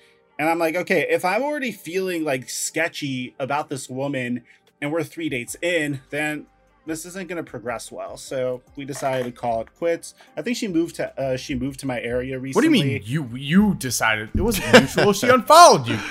And 0.41 0.49
I'm 0.49 0.57
like, 0.57 0.75
okay, 0.75 1.05
if 1.07 1.23
I'm 1.23 1.43
already 1.43 1.71
feeling 1.71 2.23
like 2.23 2.49
sketchy 2.49 3.35
about 3.37 3.69
this 3.69 3.87
woman, 3.87 4.41
and 4.81 4.91
we're 4.91 5.03
three 5.03 5.29
dates 5.29 5.55
in, 5.61 6.01
then 6.09 6.47
this 6.87 7.05
isn't 7.05 7.29
going 7.29 7.37
to 7.37 7.47
progress 7.47 7.91
well. 7.91 8.17
So 8.17 8.63
we 8.75 8.83
decided 8.83 9.25
to 9.25 9.31
call 9.31 9.61
it 9.61 9.67
quits. 9.75 10.15
I 10.35 10.41
think 10.41 10.57
she 10.57 10.67
moved 10.67 10.95
to 10.95 11.15
uh, 11.21 11.37
she 11.37 11.53
moved 11.53 11.81
to 11.81 11.85
my 11.85 12.01
area 12.01 12.39
recently. 12.39 12.69
What 12.69 12.73
do 12.73 12.79
you 12.79 12.91
mean 12.91 13.03
you 13.05 13.29
you 13.37 13.75
decided 13.75 14.29
it 14.33 14.41
wasn't 14.41 14.73
mutual? 14.73 15.13
she 15.13 15.29
unfollowed 15.29 15.87
you. 15.87 15.99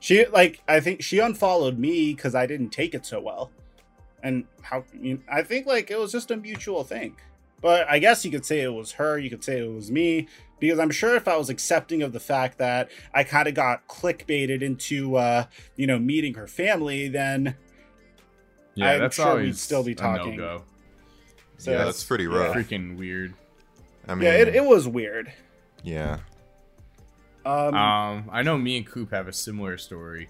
She 0.00 0.26
like 0.26 0.60
I 0.66 0.80
think 0.80 1.02
she 1.02 1.18
unfollowed 1.18 1.78
me 1.78 2.14
because 2.14 2.34
I 2.34 2.46
didn't 2.46 2.70
take 2.70 2.92
it 2.92 3.06
so 3.06 3.20
well, 3.20 3.52
and 4.22 4.46
how 4.62 4.82
you 4.98 5.14
know, 5.14 5.20
I 5.30 5.42
think 5.42 5.66
like 5.66 5.92
it 5.92 5.98
was 5.98 6.10
just 6.10 6.30
a 6.30 6.36
mutual 6.36 6.82
thing. 6.84 7.16
But 7.60 7.88
I 7.88 8.00
guess 8.00 8.24
you 8.24 8.30
could 8.32 8.44
say 8.44 8.62
it 8.62 8.72
was 8.72 8.92
her. 8.92 9.18
You 9.18 9.30
could 9.30 9.44
say 9.44 9.60
it 9.60 9.70
was 9.70 9.92
me 9.92 10.26
because 10.62 10.78
I'm 10.78 10.90
sure 10.92 11.16
if 11.16 11.26
I 11.28 11.36
was 11.36 11.50
accepting 11.50 12.02
of 12.02 12.12
the 12.12 12.20
fact 12.20 12.58
that 12.58 12.90
I 13.12 13.24
kind 13.24 13.48
of 13.48 13.54
got 13.54 13.86
clickbaited 13.88 14.62
into 14.62 15.16
uh, 15.16 15.44
you 15.76 15.86
know 15.86 15.98
meeting 15.98 16.34
her 16.34 16.46
family, 16.46 17.08
then 17.08 17.56
Yeah, 18.74 18.92
I'm 18.92 19.00
that's 19.00 19.16
sure 19.16 19.36
we'd 19.36 19.56
still 19.58 19.82
be 19.82 19.94
talking. 19.94 20.36
no-go. 20.36 20.62
so 21.58 21.70
yeah, 21.72 21.78
that's- 21.78 21.96
that's 21.96 22.04
pretty 22.04 22.24
yeah. 22.24 22.30
rough. 22.36 22.56
Freaking 22.56 22.96
weird. 22.96 23.34
I 24.08 24.14
mean, 24.14 24.24
yeah, 24.24 24.34
it, 24.36 24.48
it 24.56 24.64
was 24.64 24.86
weird. 24.88 25.32
yeah. 25.82 26.18
Um, 27.44 27.74
Um, 27.74 28.30
I 28.32 28.42
know 28.42 28.56
me 28.56 28.76
and 28.76 28.86
Coop 28.86 29.10
have 29.10 29.26
a 29.28 29.32
similar 29.32 29.76
story. 29.76 30.28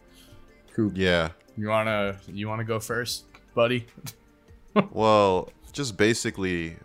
Coop, 0.75 0.95
Yeah. 0.97 1.29
you 1.59 1.69
wanna 1.69 2.17
you 2.27 2.49
wanna 2.49 2.65
go 2.65 2.81
first, 2.81 3.25
buddy? 3.55 3.87
Well, 4.93 5.51
just 5.75 5.99
basically, 5.99 6.77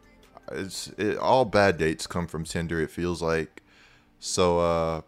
it's 0.51 0.87
it, 0.97 1.17
all 1.17 1.45
bad 1.45 1.77
dates 1.77 2.07
come 2.07 2.27
from 2.27 2.43
Tinder. 2.43 2.79
It 2.81 2.91
feels 2.91 3.21
like. 3.21 3.63
So, 4.19 4.59
uh, 4.59 5.01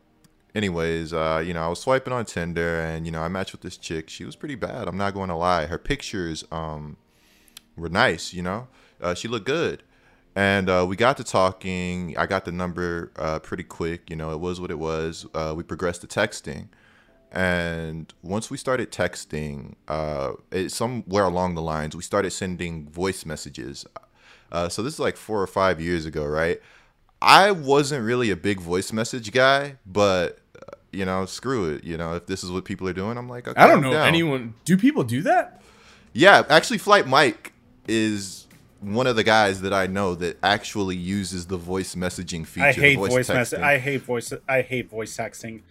anyways, 0.54 1.14
uh, 1.14 1.44
you 1.46 1.54
know, 1.54 1.64
I 1.64 1.68
was 1.68 1.80
swiping 1.80 2.14
on 2.14 2.26
Tinder, 2.26 2.80
and 2.82 3.06
you 3.06 3.12
know, 3.12 3.22
I 3.22 3.28
matched 3.28 3.52
with 3.54 3.62
this 3.62 3.78
chick. 3.78 4.10
She 4.10 4.26
was 4.26 4.36
pretty 4.36 4.56
bad. 4.56 4.88
I'm 4.88 4.98
not 4.98 5.14
going 5.14 5.30
to 5.30 5.36
lie. 5.36 5.66
Her 5.66 5.80
pictures, 5.80 6.44
um, 6.52 6.98
were 7.76 7.90
nice. 7.90 8.34
You 8.34 8.44
know, 8.44 8.68
uh, 9.02 9.16
she 9.16 9.28
looked 9.28 9.46
good, 9.46 9.84
and 10.36 10.70
uh, 10.70 10.86
we 10.88 10.96
got 10.96 11.18
to 11.18 11.24
talking. 11.24 12.16
I 12.18 12.26
got 12.26 12.46
the 12.46 12.52
number 12.52 13.12
uh, 13.16 13.40
pretty 13.40 13.64
quick. 13.64 14.10
You 14.10 14.16
know, 14.16 14.32
it 14.32 14.40
was 14.40 14.62
what 14.62 14.72
it 14.72 14.80
was. 14.80 15.26
Uh, 15.34 15.54
we 15.56 15.64
progressed 15.64 16.02
to 16.02 16.08
texting. 16.08 16.68
And 17.32 18.12
once 18.24 18.50
we 18.50 18.58
started 18.58 18.92
texting, 18.92 19.76
uh, 19.88 20.32
it, 20.52 20.72
somewhere 20.72 21.26
along 21.26 21.54
the 21.54 21.62
lines, 21.62 21.96
we 21.96 22.02
started 22.02 22.32
sending 22.32 22.90
voice 22.90 23.24
messages. 23.26 23.86
Uh, 24.52 24.70
so 24.70 24.82
this 24.82 24.94
is 24.94 25.00
like 25.00 25.18
four 25.18 25.42
or 25.42 25.48
five 25.48 25.80
years 25.80 26.06
ago, 26.06 26.26
right? 26.26 26.60
I 27.22 27.52
wasn't 27.52 28.06
really 28.06 28.32
a 28.32 28.36
big 28.36 28.60
voice 28.60 28.94
message 28.94 29.32
guy, 29.32 29.76
but 29.86 30.40
uh, 30.56 30.76
you 30.92 31.06
know, 31.06 31.26
screw 31.26 31.74
it. 31.74 31.84
You 31.84 31.98
know, 31.98 32.16
if 32.16 32.26
this 32.26 32.44
is 32.44 32.52
what 32.52 32.66
people 32.66 32.88
are 32.88 32.94
doing, 32.94 33.18
I'm 33.18 33.30
like, 33.30 33.48
okay, 33.48 33.60
I 33.60 33.68
don't 33.68 33.82
know 33.82 33.92
down. 33.94 34.08
anyone. 34.08 34.54
Do 34.66 34.78
people 34.78 35.04
do 35.04 35.22
that? 35.24 35.62
Yeah, 36.14 36.44
actually, 36.50 36.80
Flight 36.80 37.08
Mike 37.08 37.54
is 37.88 38.48
one 38.82 39.08
of 39.08 39.16
the 39.16 39.24
guys 39.24 39.62
that 39.62 39.74
I 39.74 39.88
know 39.88 40.16
that 40.16 40.38
actually 40.42 40.96
uses 40.96 41.48
the 41.48 41.58
voice 41.58 41.96
messaging 41.96 42.46
feature. 42.46 42.68
I 42.68 42.72
hate 42.72 42.96
voice, 42.98 43.30
message. 43.30 43.60
texting. 43.60 43.64
I 43.64 43.78
hate 43.78 44.02
voice. 44.02 44.34
I 44.48 44.62
hate 44.62 44.90
voice 44.90 45.18
texting. 45.18 45.62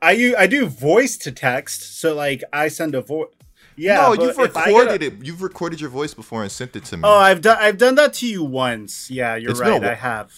I 0.00 0.34
I 0.38 0.46
do 0.46 0.66
voice 0.66 1.16
to 1.18 1.32
text. 1.32 1.98
So 1.98 2.14
like 2.14 2.42
I 2.52 2.68
send 2.68 2.94
a 2.94 3.00
voice. 3.00 3.28
Yeah. 3.78 3.96
no, 4.02 4.12
you've 4.14 4.38
if 4.38 4.38
I 4.38 4.46
get 4.46 4.66
recorded 4.66 5.02
a- 5.02 5.06
it. 5.06 5.24
You've 5.24 5.40
recorded 5.42 5.80
your 5.80 5.90
voice 5.90 6.12
before 6.12 6.42
and 6.42 6.50
sent 6.52 6.74
it 6.76 6.84
to 6.86 6.96
me. 6.96 7.02
Oh, 7.04 7.14
I've 7.16 7.40
done 7.40 7.56
I've 7.60 7.78
done 7.78 7.94
that 7.94 8.12
to 8.14 8.26
you 8.26 8.42
once. 8.44 9.10
Yeah, 9.10 9.36
you're 9.36 9.50
It's 9.52 9.60
been 9.60 9.68
a 9.68 9.72
right. 9.72 9.82
wh- 9.82 9.86
I 9.86 9.94
have. 9.94 10.32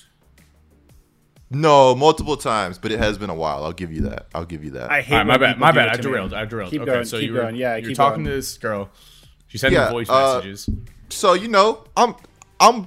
no, 1.51 1.95
multiple 1.97 2.36
times, 2.36 2.78
but 2.78 2.93
it 2.93 2.99
has 3.01 3.18
been 3.18 3.30
a 3.30 3.34
while. 3.34 3.64
I'll 3.64 3.72
give 3.72 3.93
you 3.93 4.03
that. 4.03 4.26
I'll 4.34 4.45
give 4.45 4.62
you 4.62 4.70
that. 4.72 4.91
I 4.91 5.01
hate. 5.01 5.14
All 5.14 5.18
right, 5.20 5.26
my 5.26 5.36
bad. 5.38 5.59
My 5.59 5.72
bad. 5.72 5.88
I 5.88 5.93
to 5.93 5.99
me. 5.99 6.03
derailed. 6.05 6.34
I 6.34 6.45
derailed. 6.45 6.70
Keep 6.70 6.82
okay, 6.82 6.93
going, 6.93 7.05
so 7.05 7.18
keep 7.18 7.28
you 7.28 7.34
were 7.34 7.41
going. 7.43 7.57
Yeah, 7.57 7.76
you're 7.76 7.88
keep 7.88 7.97
talking 7.97 8.22
going. 8.24 8.32
to 8.32 8.36
this 8.36 8.57
girl. 8.59 8.88
She's 9.49 9.61
sending 9.61 9.80
Yeah, 9.80 9.91
voice 9.91 10.09
uh, 10.09 10.34
messages. 10.36 10.68
so 11.09 11.32
you 11.32 11.49
know, 11.49 11.84
I'm 11.97 12.14
I'm 12.61 12.86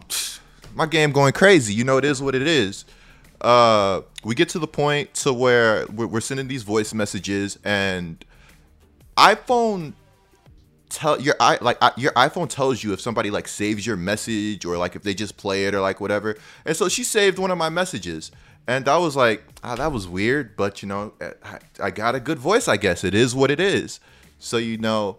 my 0.75 0.85
game 0.85 1.11
going 1.11 1.33
crazy. 1.33 1.73
You 1.73 1.83
know, 1.83 1.97
it 1.97 2.05
is 2.05 2.21
what 2.21 2.35
it 2.35 2.47
is. 2.47 2.85
Uh, 3.41 4.01
we 4.23 4.33
get 4.35 4.47
to 4.49 4.59
the 4.59 4.67
point 4.67 5.13
to 5.15 5.33
where 5.33 5.85
we're, 5.87 6.07
we're 6.07 6.21
sending 6.21 6.47
these 6.47 6.63
voice 6.63 6.93
messages, 6.93 7.59
and 7.65 8.23
iPhone 9.17 9.91
tell 10.93 11.19
your 11.19 11.35
i 11.39 11.57
like 11.59 11.77
I, 11.81 11.91
your 11.97 12.11
iPhone 12.13 12.47
tells 12.47 12.83
you 12.83 12.93
if 12.93 13.01
somebody 13.01 13.31
like 13.31 13.47
saves 13.47 13.85
your 13.85 13.97
message 13.97 14.63
or 14.63 14.77
like 14.77 14.95
if 14.95 15.03
they 15.03 15.13
just 15.13 15.35
play 15.37 15.65
it 15.65 15.73
or 15.73 15.81
like 15.81 15.99
whatever. 15.99 16.35
And 16.65 16.77
so 16.77 16.87
she 16.87 17.03
saved 17.03 17.39
one 17.39 17.51
of 17.51 17.57
my 17.57 17.69
messages, 17.69 18.31
and 18.67 18.87
I 18.87 18.97
was 18.97 19.15
like, 19.15 19.43
ah, 19.63 19.75
that 19.75 19.91
was 19.91 20.07
weird, 20.07 20.55
but 20.55 20.81
you 20.81 20.87
know, 20.87 21.13
I, 21.43 21.59
I 21.81 21.91
got 21.91 22.15
a 22.15 22.19
good 22.19 22.39
voice. 22.39 22.67
I 22.67 22.77
guess 22.77 23.03
it 23.03 23.15
is 23.15 23.35
what 23.35 23.51
it 23.51 23.59
is. 23.59 23.99
So 24.39 24.57
you 24.57 24.77
know, 24.77 25.17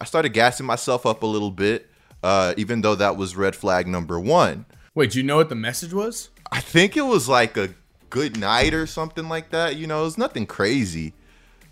I 0.00 0.04
started 0.04 0.30
gassing 0.30 0.66
myself 0.66 1.04
up 1.04 1.22
a 1.22 1.26
little 1.26 1.50
bit, 1.50 1.88
uh, 2.22 2.54
even 2.56 2.80
though 2.80 2.94
that 2.94 3.16
was 3.16 3.36
red 3.36 3.54
flag 3.54 3.86
number 3.86 4.18
one. 4.18 4.64
Wait, 4.94 5.12
do 5.12 5.18
you 5.18 5.24
know 5.24 5.36
what 5.36 5.48
the 5.48 5.54
message 5.54 5.92
was? 5.92 6.30
I 6.50 6.60
think 6.60 6.96
it 6.96 7.02
was 7.02 7.28
like 7.28 7.56
a 7.56 7.70
good 8.08 8.38
night 8.38 8.74
or 8.74 8.86
something 8.86 9.28
like 9.28 9.50
that. 9.50 9.76
You 9.76 9.86
know, 9.86 10.00
it 10.00 10.04
was 10.04 10.18
nothing 10.18 10.46
crazy. 10.46 11.14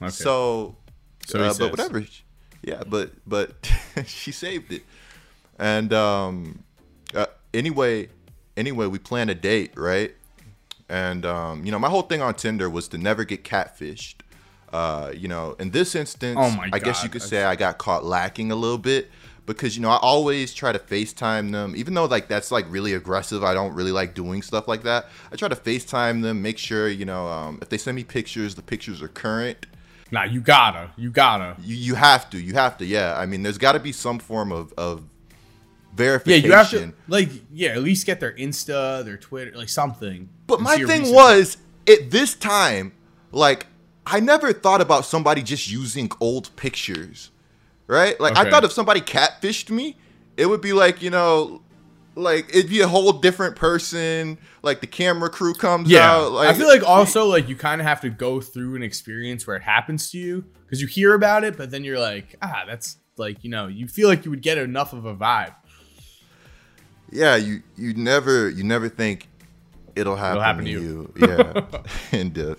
Okay. 0.00 0.10
So, 0.10 0.76
So 1.26 1.40
uh, 1.40 1.54
but 1.58 1.70
whatever. 1.70 2.04
Yeah, 2.62 2.82
but 2.86 3.12
but 3.26 3.70
she 4.06 4.32
saved 4.32 4.72
it. 4.72 4.82
And 5.58 5.92
um, 5.92 6.62
uh, 7.14 7.26
anyway, 7.54 8.08
anyway, 8.56 8.86
we 8.86 8.98
plan 8.98 9.28
a 9.28 9.34
date, 9.34 9.72
right? 9.76 10.14
And 10.88 11.24
um, 11.26 11.64
you 11.64 11.70
know, 11.72 11.78
my 11.78 11.88
whole 11.88 12.02
thing 12.02 12.22
on 12.22 12.34
Tinder 12.34 12.68
was 12.70 12.88
to 12.88 12.98
never 12.98 13.24
get 13.24 13.44
catfished. 13.44 14.16
Uh, 14.72 15.12
you 15.16 15.28
know, 15.28 15.56
in 15.58 15.70
this 15.70 15.94
instance, 15.94 16.38
Oh 16.40 16.60
I 16.72 16.78
guess 16.78 17.02
you 17.02 17.08
could 17.08 17.22
that's- 17.22 17.30
say 17.30 17.42
I 17.44 17.56
got 17.56 17.78
caught 17.78 18.04
lacking 18.04 18.50
a 18.52 18.54
little 18.56 18.76
bit 18.78 19.10
because 19.46 19.76
you 19.76 19.82
know 19.82 19.88
I 19.88 19.96
always 19.96 20.52
try 20.52 20.72
to 20.72 20.78
FaceTime 20.78 21.52
them, 21.52 21.74
even 21.76 21.94
though 21.94 22.04
like 22.04 22.28
that's 22.28 22.50
like 22.50 22.66
really 22.68 22.92
aggressive. 22.92 23.42
I 23.42 23.54
don't 23.54 23.72
really 23.74 23.92
like 23.92 24.14
doing 24.14 24.42
stuff 24.42 24.68
like 24.68 24.82
that. 24.82 25.06
I 25.32 25.36
try 25.36 25.48
to 25.48 25.56
FaceTime 25.56 26.20
them, 26.22 26.42
make 26.42 26.58
sure 26.58 26.88
you 26.88 27.04
know 27.06 27.26
um, 27.28 27.58
if 27.62 27.68
they 27.70 27.78
send 27.78 27.96
me 27.96 28.04
pictures, 28.04 28.54
the 28.56 28.62
pictures 28.62 29.00
are 29.00 29.08
current. 29.08 29.66
Nah, 30.10 30.24
you 30.24 30.40
gotta. 30.40 30.90
You 30.96 31.10
gotta. 31.10 31.56
You, 31.60 31.76
you 31.76 31.94
have 31.94 32.30
to, 32.30 32.40
you 32.40 32.54
have 32.54 32.78
to, 32.78 32.86
yeah. 32.86 33.18
I 33.18 33.26
mean, 33.26 33.42
there's 33.42 33.58
got 33.58 33.72
to 33.72 33.80
be 33.80 33.92
some 33.92 34.18
form 34.18 34.52
of 34.52 34.72
of 34.74 35.04
verification. 35.94 36.42
Yeah, 36.42 36.46
you 36.46 36.56
have 36.56 36.70
to 36.70 36.92
like 37.08 37.30
yeah, 37.52 37.70
at 37.70 37.82
least 37.82 38.06
get 38.06 38.20
their 38.20 38.32
Insta, 38.32 39.04
their 39.04 39.16
Twitter, 39.16 39.52
like 39.56 39.68
something. 39.68 40.28
But 40.46 40.60
my 40.60 40.76
thing 40.76 41.12
was 41.12 41.58
at 41.86 42.10
this 42.10 42.34
time, 42.34 42.92
like 43.32 43.66
I 44.06 44.20
never 44.20 44.52
thought 44.52 44.80
about 44.80 45.04
somebody 45.04 45.42
just 45.42 45.70
using 45.70 46.10
old 46.20 46.54
pictures, 46.56 47.30
right? 47.86 48.18
Like 48.18 48.36
I 48.36 48.48
thought 48.48 48.64
if 48.64 48.72
somebody 48.72 49.00
catfished 49.00 49.70
me, 49.70 49.96
it 50.36 50.46
would 50.46 50.60
be 50.60 50.72
like 50.72 51.02
you 51.02 51.10
know, 51.10 51.62
like 52.18 52.48
it'd 52.54 52.70
be 52.70 52.80
a 52.80 52.88
whole 52.88 53.12
different 53.12 53.56
person. 53.56 54.38
Like 54.62 54.80
the 54.80 54.86
camera 54.86 55.30
crew 55.30 55.54
comes 55.54 55.90
Yeah, 55.90 56.10
out. 56.10 56.32
Like 56.32 56.48
I 56.48 56.54
feel 56.54 56.68
like 56.68 56.82
also 56.82 57.26
like 57.26 57.48
you 57.48 57.56
kind 57.56 57.80
of 57.80 57.86
have 57.86 58.00
to 58.02 58.10
go 58.10 58.40
through 58.40 58.76
an 58.76 58.82
experience 58.82 59.46
where 59.46 59.56
it 59.56 59.62
happens 59.62 60.10
to 60.12 60.18
you 60.18 60.44
because 60.66 60.80
you 60.80 60.86
hear 60.86 61.14
about 61.14 61.44
it, 61.44 61.56
but 61.56 61.70
then 61.70 61.84
you're 61.84 61.98
like, 62.00 62.36
ah, 62.42 62.64
that's 62.66 62.98
like 63.16 63.44
you 63.44 63.50
know, 63.50 63.66
you 63.68 63.88
feel 63.88 64.08
like 64.08 64.24
you 64.24 64.30
would 64.30 64.42
get 64.42 64.58
enough 64.58 64.92
of 64.92 65.04
a 65.06 65.14
vibe. 65.16 65.54
yeah, 67.10 67.36
you 67.36 67.62
you 67.76 67.94
never 67.94 68.48
you 68.50 68.64
never 68.64 68.88
think 68.88 69.28
it'll 69.96 70.16
happen, 70.16 70.42
happen 70.42 70.64
to 70.64 70.70
to 70.74 70.80
you. 70.80 71.12
Yeah. 71.16 71.54
and 72.12 72.38
uh, 72.38 72.56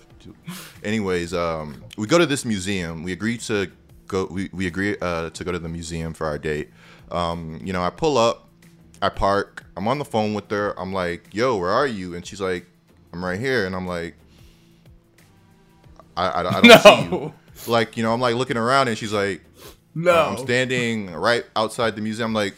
anyways, 0.84 1.34
um, 1.34 1.84
we 1.96 2.06
go 2.06 2.18
to 2.18 2.26
this 2.26 2.44
museum. 2.44 3.02
We 3.04 3.12
agree 3.12 3.38
to 3.38 3.70
go. 4.08 4.26
We 4.30 4.50
we 4.52 4.66
agree 4.66 4.96
uh, 5.00 5.30
to 5.30 5.44
go 5.44 5.52
to 5.52 5.60
the 5.60 5.68
museum 5.70 6.14
for 6.14 6.26
our 6.26 6.38
date. 6.38 6.70
Um, 7.10 7.60
you 7.64 7.72
know, 7.72 7.82
I 7.82 7.90
pull 7.90 8.18
up, 8.18 8.49
I 9.02 9.08
park. 9.08 9.64
I'm 9.76 9.88
on 9.88 9.98
the 9.98 10.04
phone 10.04 10.34
with 10.34 10.50
her. 10.50 10.78
I'm 10.78 10.92
like, 10.92 11.32
"Yo, 11.34 11.56
where 11.56 11.70
are 11.70 11.86
you?" 11.86 12.14
And 12.14 12.24
she's 12.26 12.40
like, 12.40 12.66
"I'm 13.12 13.24
right 13.24 13.38
here." 13.40 13.66
And 13.66 13.74
I'm 13.74 13.86
like, 13.86 14.14
"I 16.16 16.26
I, 16.28 16.40
I 16.58 16.60
don't 16.60 16.80
see 16.82 17.02
you." 17.16 17.32
Like, 17.66 17.96
you 17.96 18.02
know, 18.02 18.12
I'm 18.12 18.20
like 18.20 18.34
looking 18.34 18.56
around, 18.56 18.88
and 18.88 18.96
she's 18.96 19.12
like, 19.12 19.40
um, 19.96 20.04
no. 20.04 20.12
I'm 20.14 20.38
standing 20.38 21.10
right 21.12 21.44
outside 21.56 21.96
the 21.96 22.02
museum. 22.02 22.28
I'm 22.30 22.34
like, 22.34 22.54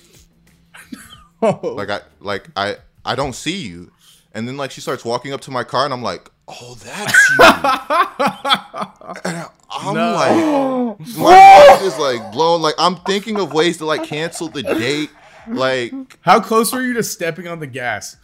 no. 1.43 1.61
like 1.63 1.91
I 1.91 2.01
like 2.21 2.49
I 2.57 2.77
I 3.05 3.15
don't 3.15 3.35
see 3.35 3.57
you. 3.57 3.91
And 4.35 4.49
then 4.49 4.57
like 4.57 4.71
she 4.71 4.81
starts 4.81 5.05
walking 5.05 5.33
up 5.33 5.41
to 5.43 5.51
my 5.51 5.63
car 5.65 5.85
and 5.85 5.93
I'm 5.93 6.03
like, 6.03 6.31
oh 6.49 6.75
that's 6.83 7.31
you. 7.31 7.37
and 9.25 9.47
I'm 9.71 9.95
No. 9.95 10.97
like 10.99 11.01
my 11.17 11.69
mind 11.69 11.83
is 11.85 11.99
like 11.99 12.33
blown. 12.33 12.63
Like 12.63 12.75
I'm 12.79 12.97
thinking 12.97 13.39
of 13.39 13.53
ways 13.53 13.79
to 13.79 13.87
like 13.87 14.05
cancel 14.05 14.49
the 14.49 14.63
date. 14.63 15.11
Like, 15.49 15.93
How 16.23 16.41
close 16.41 16.73
were 16.73 16.83
you 16.83 16.95
to 16.95 17.03
stepping 17.03 17.49
on 17.49 17.61
the 17.61 17.67
gas? 17.67 18.17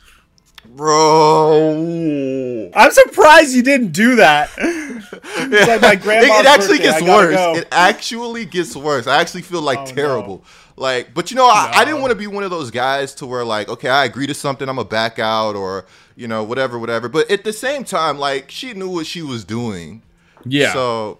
bro. 0.66 2.70
I'm 2.74 2.90
surprised 2.90 3.54
you 3.54 3.62
didn't 3.62 3.92
do 3.92 4.16
that. 4.16 4.50
It's 5.40 5.68
like 5.68 5.80
my 5.80 5.92
it, 5.92 6.02
grandma's 6.02 6.40
it 6.40 6.46
actually 6.46 6.78
birthday, 6.78 7.00
gets 7.00 7.02
worse. 7.02 7.36
go. 7.36 7.54
It 7.54 7.68
actually 7.70 8.44
gets 8.44 8.76
worse. 8.76 9.06
I 9.06 9.20
actually 9.20 9.42
feel 9.42 9.62
like 9.62 9.78
Oh, 9.78 9.84
no. 9.84 9.90
terrible. 9.92 10.44
Like, 10.76 11.14
but 11.14 11.30
you 11.30 11.36
know, 11.36 11.46
I, 11.46 11.70
I 11.76 11.84
didn't 11.84 12.00
want 12.00 12.10
to 12.10 12.16
be 12.16 12.26
one 12.26 12.44
of 12.44 12.50
those 12.50 12.70
guys 12.70 13.14
to 13.16 13.26
where 13.26 13.44
like, 13.44 13.68
okay, 13.68 13.88
I 13.88 14.04
agree 14.04 14.26
to 14.26 14.34
something, 14.34 14.68
I'm 14.68 14.76
gonna 14.76 14.88
back 14.88 15.18
out, 15.18 15.56
or 15.56 15.86
you 16.16 16.28
know, 16.28 16.42
whatever, 16.44 16.78
whatever. 16.78 17.08
But 17.08 17.30
at 17.30 17.44
the 17.44 17.52
same 17.52 17.84
time, 17.84 18.18
like, 18.18 18.50
she 18.50 18.74
knew 18.74 18.88
what 18.90 19.06
she 19.06 19.22
was 19.22 19.44
doing. 19.44 20.02
Yeah. 20.44 20.72
So, 20.74 21.18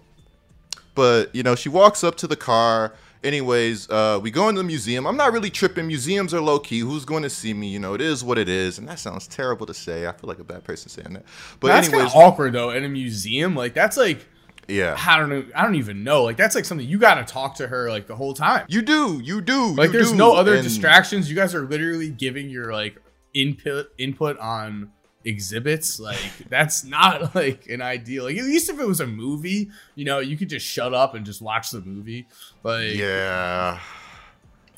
but 0.94 1.34
you 1.34 1.42
know, 1.42 1.55
she 1.55 1.68
walks 1.68 2.05
up 2.05 2.16
to 2.16 2.26
the 2.26 2.36
car. 2.36 2.92
Anyways, 3.24 3.88
uh, 3.90 4.20
we 4.22 4.30
go 4.30 4.48
into 4.48 4.60
the 4.60 4.66
museum. 4.66 5.06
I'm 5.06 5.16
not 5.16 5.32
really 5.32 5.50
tripping. 5.50 5.86
Museums 5.86 6.32
are 6.32 6.40
low 6.40 6.58
key. 6.58 6.80
Who's 6.80 7.04
going 7.04 7.22
to 7.24 7.30
see 7.30 7.52
me? 7.52 7.68
You 7.68 7.78
know, 7.78 7.94
it 7.94 8.00
is 8.00 8.22
what 8.22 8.38
it 8.38 8.48
is. 8.48 8.78
And 8.78 8.88
that 8.88 8.98
sounds 8.98 9.26
terrible 9.26 9.66
to 9.66 9.74
say. 9.74 10.06
I 10.06 10.12
feel 10.12 10.28
like 10.28 10.38
a 10.38 10.44
bad 10.44 10.64
person 10.64 10.88
saying 10.88 11.14
that. 11.14 11.24
But 11.60 11.68
that's 11.68 11.88
anyways, 11.88 12.12
awkward 12.14 12.52
though 12.52 12.70
in 12.70 12.84
a 12.84 12.88
museum. 12.88 13.54
Like 13.56 13.74
that's 13.74 13.96
like 13.96 14.26
yeah. 14.68 14.96
I 15.06 15.16
don't 15.18 15.30
know. 15.30 15.44
I 15.54 15.62
don't 15.64 15.76
even 15.76 16.04
know. 16.04 16.22
Like 16.24 16.36
that's 16.36 16.54
like 16.54 16.64
something 16.64 16.86
you 16.86 16.98
got 16.98 17.14
to 17.14 17.24
talk 17.24 17.56
to 17.56 17.66
her 17.66 17.88
like 17.90 18.06
the 18.06 18.14
whole 18.16 18.34
time. 18.34 18.66
You 18.68 18.82
do, 18.82 19.20
you 19.24 19.40
do. 19.40 19.74
Like 19.74 19.88
you 19.88 19.92
there's 19.94 20.10
do. 20.12 20.16
no 20.16 20.34
other 20.36 20.54
And- 20.54 20.62
distractions. 20.62 21.28
You 21.28 21.34
guys 21.36 21.54
are 21.54 21.66
literally 21.66 22.10
giving 22.10 22.50
your 22.50 22.72
like 22.72 23.00
input 23.34 23.88
input 23.98 24.38
on 24.38 24.92
exhibits. 25.24 25.98
Like 26.00 26.20
that's 26.48 26.84
not 26.84 27.34
like 27.34 27.66
an 27.68 27.82
ideal. 27.82 28.24
Like 28.24 28.36
at 28.36 28.44
least 28.44 28.68
if 28.70 28.78
it 28.80 28.86
was 28.86 29.00
a 29.00 29.06
movie, 29.06 29.70
you 29.94 30.04
know, 30.04 30.18
you 30.20 30.36
could 30.36 30.48
just 30.48 30.66
shut 30.66 30.94
up 30.94 31.14
and 31.14 31.24
just 31.26 31.40
watch 31.42 31.70
the 31.70 31.80
movie. 31.80 32.26
Like 32.62 32.94
Yeah. 32.94 33.80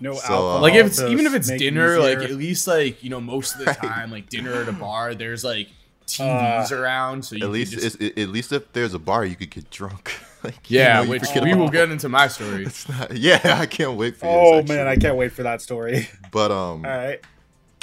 No 0.02 0.14
So, 0.14 0.18
uh, 0.18 0.36
alcohol. 0.36 0.60
like 0.62 0.74
if 0.74 0.86
it's 0.86 1.00
even 1.00 1.26
if 1.26 1.34
it's 1.34 1.48
make 1.48 1.60
it 1.60 1.64
dinner, 1.64 1.98
like 1.98 2.18
at 2.18 2.30
least 2.30 2.66
like 2.66 3.02
you 3.04 3.10
know 3.10 3.20
most 3.20 3.52
of 3.54 3.60
the 3.60 3.64
Right. 3.66 3.76
time, 3.78 4.10
like 4.10 4.28
dinner 4.30 4.54
at 4.54 4.68
a 4.68 4.72
bar, 4.72 5.14
there's 5.14 5.44
like 5.44 5.68
TVs 6.06 6.72
around, 6.72 7.24
so 7.24 7.36
you 7.36 7.44
At 7.44 7.50
least, 7.52 7.72
just, 7.72 8.00
it's, 8.00 8.18
at 8.18 8.28
least 8.30 8.50
if 8.50 8.72
there's 8.72 8.94
a 8.94 8.98
bar, 8.98 9.24
you 9.24 9.36
could 9.36 9.50
get 9.50 9.70
drunk. 9.70 10.12
like, 10.42 10.68
you 10.68 10.78
yeah, 10.80 10.94
know, 10.96 11.02
you 11.02 11.10
which 11.10 11.22
forget 11.26 11.44
we 11.44 11.52
about- 11.52 11.60
will 11.60 11.68
get 11.68 11.88
into 11.90 12.08
my 12.08 12.26
story. 12.26 12.64
It's 12.64 12.88
not, 12.88 13.16
yeah, 13.16 13.38
I 13.60 13.66
can't 13.66 13.96
wait 13.96 14.16
for 14.16 14.26
oh 14.26 14.60
this. 14.62 14.68
man, 14.70 14.88
I 14.88 14.96
can't 14.96 15.16
wait 15.16 15.30
for 15.32 15.44
that 15.44 15.60
story. 15.62 16.08
But 16.32 16.50
um, 16.50 16.84
All 16.84 16.90
right. 16.90 17.20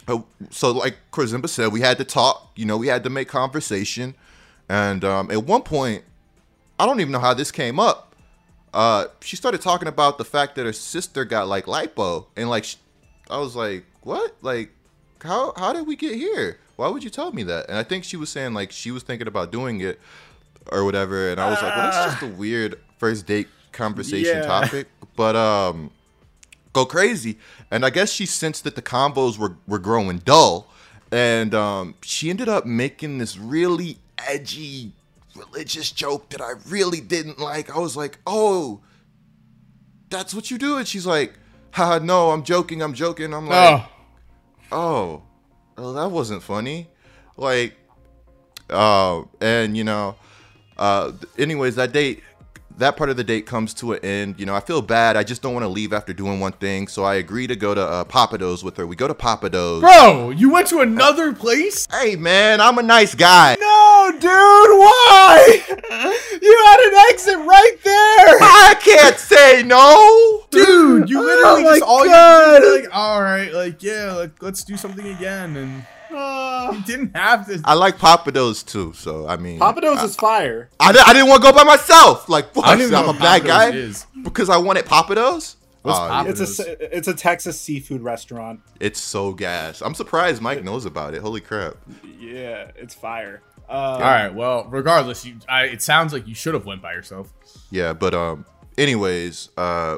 Uh, 0.08 0.20
so 0.52 0.72
like 0.72 0.96
Krizimba 1.12 1.50
said, 1.50 1.72
we 1.72 1.82
had 1.82 1.98
to 1.98 2.04
talk. 2.06 2.52
You 2.56 2.66
know, 2.66 2.78
we 2.78 2.88
had 2.88 3.04
to 3.04 3.10
make 3.10 3.28
conversation, 3.28 4.16
and 4.70 5.04
um, 5.04 5.30
at 5.32 5.44
one 5.44 5.62
point, 5.64 6.04
I 6.80 6.86
don't 6.86 7.00
even 7.00 7.12
know 7.12 7.20
how 7.20 7.34
this 7.34 7.52
came 7.52 7.80
up. 7.80 8.16
Uh, 8.74 9.06
she 9.22 9.36
started 9.36 9.62
talking 9.62 9.88
about 9.88 10.18
the 10.18 10.26
fact 10.26 10.56
that 10.56 10.66
her 10.66 10.74
sister 10.74 11.26
got 11.26 11.48
like 11.48 11.66
lipo, 11.66 12.26
and 12.36 12.50
like, 12.50 12.64
sh- 12.64 12.76
I 13.30 13.38
was 13.40 13.56
like, 13.56 13.86
what? 14.02 14.36
Like, 14.42 14.72
how 15.22 15.54
how 15.58 15.74
did 15.74 15.88
we 15.88 15.96
get 15.96 16.16
here? 16.16 16.60
Why 16.76 16.88
would 16.90 17.04
you 17.04 17.10
tell 17.10 17.32
me 17.32 17.44
that? 17.44 17.68
And 17.70 17.78
I 17.78 17.84
think 17.84 18.04
she 18.04 18.18
was 18.18 18.30
saying 18.30 18.54
like 18.54 18.72
she 18.72 18.92
was 18.92 19.04
thinking 19.04 19.28
about 19.28 19.52
doing 19.52 19.82
it 19.82 20.00
or 20.72 20.84
whatever, 20.86 21.32
and 21.32 21.40
I 21.42 21.50
was 21.50 21.62
like, 21.62 21.76
well, 21.76 21.92
that's 21.92 22.12
just 22.14 22.24
a 22.24 22.28
weird 22.36 22.80
first 22.98 23.26
date 23.26 23.48
conversation 23.72 24.38
Yeah. 24.38 24.42
topic. 24.46 24.88
But 25.16 25.36
um, 25.36 25.92
go 26.78 26.86
crazy. 26.86 27.38
And 27.72 27.86
I 27.86 27.90
guess 27.90 28.12
she 28.12 28.26
sensed 28.26 28.64
that 28.64 28.76
the 28.76 28.82
combos 28.82 29.38
were, 29.38 29.58
were 29.68 29.80
growing 29.80 30.20
dull. 30.20 30.68
And 31.12 31.56
um, 31.56 31.96
she 32.02 32.30
ended 32.30 32.50
up 32.50 32.66
making 32.66 33.18
this 33.18 33.38
really 33.38 33.98
edgy 34.18 34.92
religious 35.36 35.92
joke 35.92 36.30
that 36.30 36.42
I 36.42 36.54
really 36.68 37.00
didn't 37.00 37.40
like. 37.40 37.76
I 37.76 37.80
was 37.80 37.96
like, 37.96 38.18
oh, 38.26 38.82
that's 40.10 40.34
what 40.34 40.50
you 40.52 40.58
do? 40.58 40.78
And 40.78 40.88
she's 40.88 41.06
like, 41.06 41.34
haha, 41.72 42.00
no, 42.00 42.32
I'm 42.32 42.44
joking, 42.44 42.82
I'm 42.82 42.94
joking. 42.94 43.34
I'm 43.34 43.48
like, 43.48 43.82
Oh, 44.72 44.78
oh, 44.78 45.24
well, 45.78 45.94
that 45.94 46.10
wasn't 46.12 46.44
funny. 46.44 46.90
Like, 47.38 47.76
uh, 48.70 49.24
and 49.40 49.78
you 49.78 49.84
know, 49.84 50.16
uh, 50.78 51.12
anyways, 51.38 51.76
that 51.76 51.92
date, 51.94 52.24
that 52.78 52.96
part 52.96 53.10
of 53.10 53.18
the 53.18 53.24
date 53.24 53.46
comes 53.46 53.74
to 53.76 53.94
an 53.94 54.06
end. 54.06 54.36
You 54.40 54.46
know, 54.46 54.56
I 54.56 54.60
feel 54.60 54.82
bad. 54.82 55.18
I 55.18 55.24
just 55.24 55.42
don't 55.42 55.54
want 55.54 55.64
to 55.64 55.68
leave 55.70 55.94
after 55.94 56.14
doing 56.14 56.40
one 56.40 56.52
thing, 56.54 56.88
so 56.88 57.04
I 57.04 57.16
agree 57.16 57.48
to 57.48 57.56
go 57.56 57.74
to 57.76 57.82
uh, 57.82 58.04
Pappadeaux's 58.06 58.64
with 58.64 58.78
her. 58.78 58.86
We 58.88 58.96
go 58.96 59.08
to 59.08 59.14
Pappadeaux's. 59.14 59.82
Bro, 59.82 60.32
you 60.32 60.52
went 60.52 60.68
to 60.68 60.80
another 60.82 61.34
place? 61.34 61.88
Hey 61.92 62.16
man, 62.16 62.62
I'm 62.62 62.78
a 62.78 62.84
nice 62.84 63.16
guy. 63.16 63.56
No, 63.60 64.12
dude, 64.14 64.22
why? 64.22 65.64
You 66.40 66.64
had 66.66 66.80
an 66.80 66.94
exit 67.10 67.38
right 67.40 67.78
there. 67.84 68.38
I 68.42 68.76
can't 68.80 69.18
say 69.18 69.64
no. 69.64 70.44
Dude, 70.52 71.10
you 71.10 71.20
literally 71.22 71.64
Oh 71.66 71.72
just 71.74 71.82
all 71.84 72.06
God. 72.06 72.54
you 72.54 72.60
did 72.62 72.84
like, 72.84 72.96
all 72.96 73.22
right, 73.22 73.52
like 73.52 73.82
yeah, 73.84 74.14
like, 74.14 74.42
let's 74.42 74.64
do 74.64 74.78
something 74.78 75.06
again, 75.08 75.58
and 75.58 75.86
you 76.12 76.82
didn't 76.86 77.16
have 77.16 77.48
to. 77.48 77.62
I 77.66 77.74
like 77.74 77.98
Pappadeaux's 77.98 78.64
too, 78.64 78.94
so 78.94 79.28
I 79.28 79.38
mean, 79.38 79.60
Pappadeaux's 79.60 80.00
I, 80.00 80.06
is 80.06 80.16
fire. 80.16 80.70
I, 80.80 80.92
di- 80.92 81.04
I 81.06 81.14
didn't 81.14 81.30
want 81.30 81.42
to 81.44 81.52
go 81.52 81.56
by 81.56 81.64
myself. 81.64 82.28
Like, 82.30 82.56
what? 82.56 82.66
I 82.68 82.76
didn't 82.76 82.94
I'm 82.96 83.06
a 83.06 83.08
what 83.08 83.20
bad 83.20 83.44
guy 83.46 83.72
is. 83.72 84.06
because 84.24 84.50
I 84.50 84.58
wanted 84.58 84.86
Pappadeaux's. 84.86 85.56
What's 85.84 86.00
Oh, 86.00 86.02
Pappadeaux's? 86.02 86.40
It's 86.42 86.60
a 86.60 86.98
it's 86.98 87.08
a 87.08 87.14
Texas 87.14 87.60
seafood 87.60 88.02
restaurant. 88.02 88.60
It's 88.80 89.00
so 89.00 89.34
gas. 89.34 89.82
I'm 89.82 89.94
surprised 89.96 90.42
Mike 90.42 90.64
knows 90.64 90.86
about 90.86 91.14
it. 91.14 91.22
Holy 91.22 91.42
crap. 91.42 91.76
Yeah, 92.20 92.72
it's 92.76 92.94
fire. 92.94 93.42
Uh, 93.70 93.72
All 93.74 94.00
right, 94.00 94.30
well, 94.34 94.66
regardless, 94.70 95.26
you, 95.26 95.36
I, 95.50 95.64
it 95.66 95.82
sounds 95.82 96.14
like 96.14 96.26
you 96.26 96.34
should 96.34 96.54
have 96.54 96.66
went 96.66 96.82
by 96.82 96.94
yourself. 96.94 97.34
Yeah, 97.70 97.92
but 97.92 98.14
um, 98.14 98.46
anyways, 98.78 99.50
uh, 99.58 99.98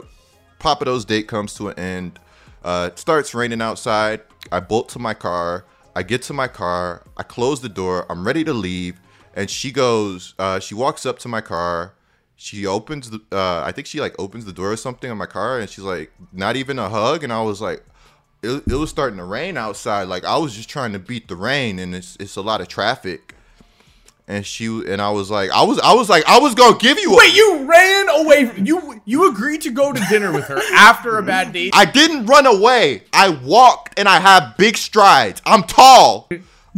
Pappadeaux's 0.59 1.05
date 1.05 1.27
comes 1.27 1.53
to 1.55 1.69
an 1.69 1.77
end. 1.79 2.19
Uh, 2.63 2.89
it 2.91 2.97
starts 2.99 3.33
raining 3.35 3.61
outside. 3.61 4.21
I 4.51 4.59
bolt 4.59 4.89
to 4.89 4.99
my 4.99 5.13
car. 5.13 5.65
I 5.99 6.03
get 6.03 6.21
to 6.23 6.33
my 6.33 6.47
car. 6.47 7.03
I 7.17 7.23
close 7.23 7.59
the 7.59 7.67
door. 7.67 8.05
I'm 8.09 8.25
ready 8.25 8.45
to 8.45 8.53
leave, 8.53 9.01
and 9.33 9.49
she 9.49 9.69
goes. 9.69 10.33
Uh, 10.39 10.57
she 10.61 10.73
walks 10.73 11.05
up 11.05 11.19
to 11.19 11.27
my 11.27 11.41
car. 11.41 11.93
She 12.37 12.65
opens 12.65 13.09
the. 13.09 13.19
Uh, 13.29 13.63
I 13.65 13.73
think 13.73 13.85
she 13.85 13.99
like 13.99 14.15
opens 14.17 14.45
the 14.45 14.53
door 14.53 14.71
or 14.71 14.77
something 14.77 15.11
on 15.11 15.17
my 15.17 15.25
car, 15.25 15.59
and 15.59 15.69
she's 15.69 15.83
like, 15.83 16.13
not 16.31 16.55
even 16.55 16.79
a 16.79 16.87
hug. 16.87 17.25
And 17.25 17.33
I 17.33 17.41
was 17.41 17.59
like, 17.59 17.83
it, 18.41 18.63
it 18.65 18.75
was 18.75 18.89
starting 18.89 19.17
to 19.17 19.25
rain 19.25 19.57
outside. 19.57 20.03
Like 20.03 20.23
I 20.23 20.37
was 20.37 20.55
just 20.55 20.69
trying 20.69 20.93
to 20.93 20.99
beat 20.99 21.27
the 21.27 21.35
rain, 21.35 21.79
and 21.79 21.93
it's 21.93 22.15
it's 22.17 22.37
a 22.37 22.41
lot 22.41 22.61
of 22.61 22.69
traffic. 22.69 23.35
And 24.29 24.45
she 24.45 24.67
and 24.67 25.01
I 25.01 25.09
was 25.09 25.31
like, 25.31 25.49
I 25.49 25.63
was 25.63 25.79
I 25.79 25.93
was 25.93 26.07
like, 26.07 26.23
I 26.27 26.37
was 26.37 26.53
gonna 26.53 26.77
give 26.77 26.99
you. 26.99 27.13
A, 27.13 27.17
Wait, 27.17 27.35
you 27.35 27.65
ran 27.67 28.09
away. 28.09 28.51
You 28.57 29.01
you 29.03 29.27
agreed 29.27 29.61
to 29.61 29.71
go 29.71 29.91
to 29.91 29.99
dinner 30.07 30.31
with 30.31 30.45
her 30.45 30.61
after 30.71 31.17
a 31.17 31.23
bad 31.23 31.51
date. 31.51 31.73
I 31.75 31.85
didn't 31.85 32.27
run 32.27 32.45
away. 32.45 33.03
I 33.11 33.29
walked 33.29 33.97
and 33.97 34.07
I 34.07 34.19
have 34.19 34.55
big 34.55 34.77
strides. 34.77 35.41
I'm 35.45 35.63
tall. 35.63 36.29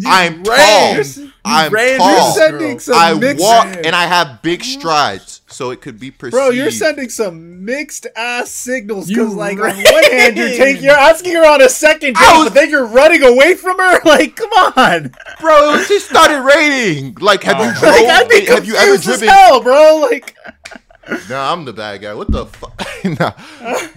I'm 0.06 0.44
ran. 0.44 0.96
tall. 0.96 1.24
You 1.24 1.32
I'm 1.44 1.74
ran 1.74 2.00
tall. 2.00 2.12
You're 2.12 2.34
sending 2.34 2.80
some 2.80 2.96
I 2.98 3.14
walk 3.38 3.68
and 3.84 3.96
I 3.96 4.06
have 4.06 4.42
big 4.42 4.64
strides, 4.64 5.31
so 5.52 5.70
it 5.72 5.82
could 5.82 6.00
be 6.00 6.12
perceived. 6.12 6.32
bro. 6.34 6.50
You're 6.50 6.72
sending 6.72 7.10
some 7.10 7.64
mixed 7.66 8.08
ass 8.16 8.50
signals 8.52 9.08
because, 9.08 9.32
You 9.32 9.38
like, 9.38 9.58
ran. 9.60 9.76
on 9.76 9.94
one 9.94 10.04
hand 10.12 10.38
you're 10.38 10.48
taking, 10.50 10.84
you're 10.84 10.94
asking 10.98 11.34
her 11.36 11.46
on 11.46 11.62
a 11.62 11.70
second 11.70 12.16
date, 12.16 12.38
was- 12.38 12.46
but 12.50 12.54
then 12.54 12.70
you're 12.70 12.86
running 12.88 13.24
away 13.24 13.56
from 13.56 13.78
her. 13.78 14.00
Like, 14.06 14.36
come 14.36 14.52
on. 14.52 15.12
bro. 15.40 15.76
It 15.76 15.88
just 15.88 16.10
started 16.10 16.42
raining. 16.42 17.16
Like, 17.20 17.44
have 17.44 17.58
you 17.60 17.72
Oh. 17.76 17.80
drove? 17.80 18.30
Like, 18.30 18.48
have 18.48 18.66
you 18.66 18.76
ever 18.76 18.94
confused 18.96 19.08
as 19.10 19.20
driven? 19.20 19.28
hell, 19.30 19.62
bro. 19.62 20.08
Like, 20.10 20.36
Nah, 21.30 21.52
I'm 21.52 21.66
the 21.66 21.74
bad 21.74 22.02
guy. 22.02 22.14
What 22.14 22.32
the 22.32 22.46
fuck? 22.46 22.80
nah. 23.04 23.32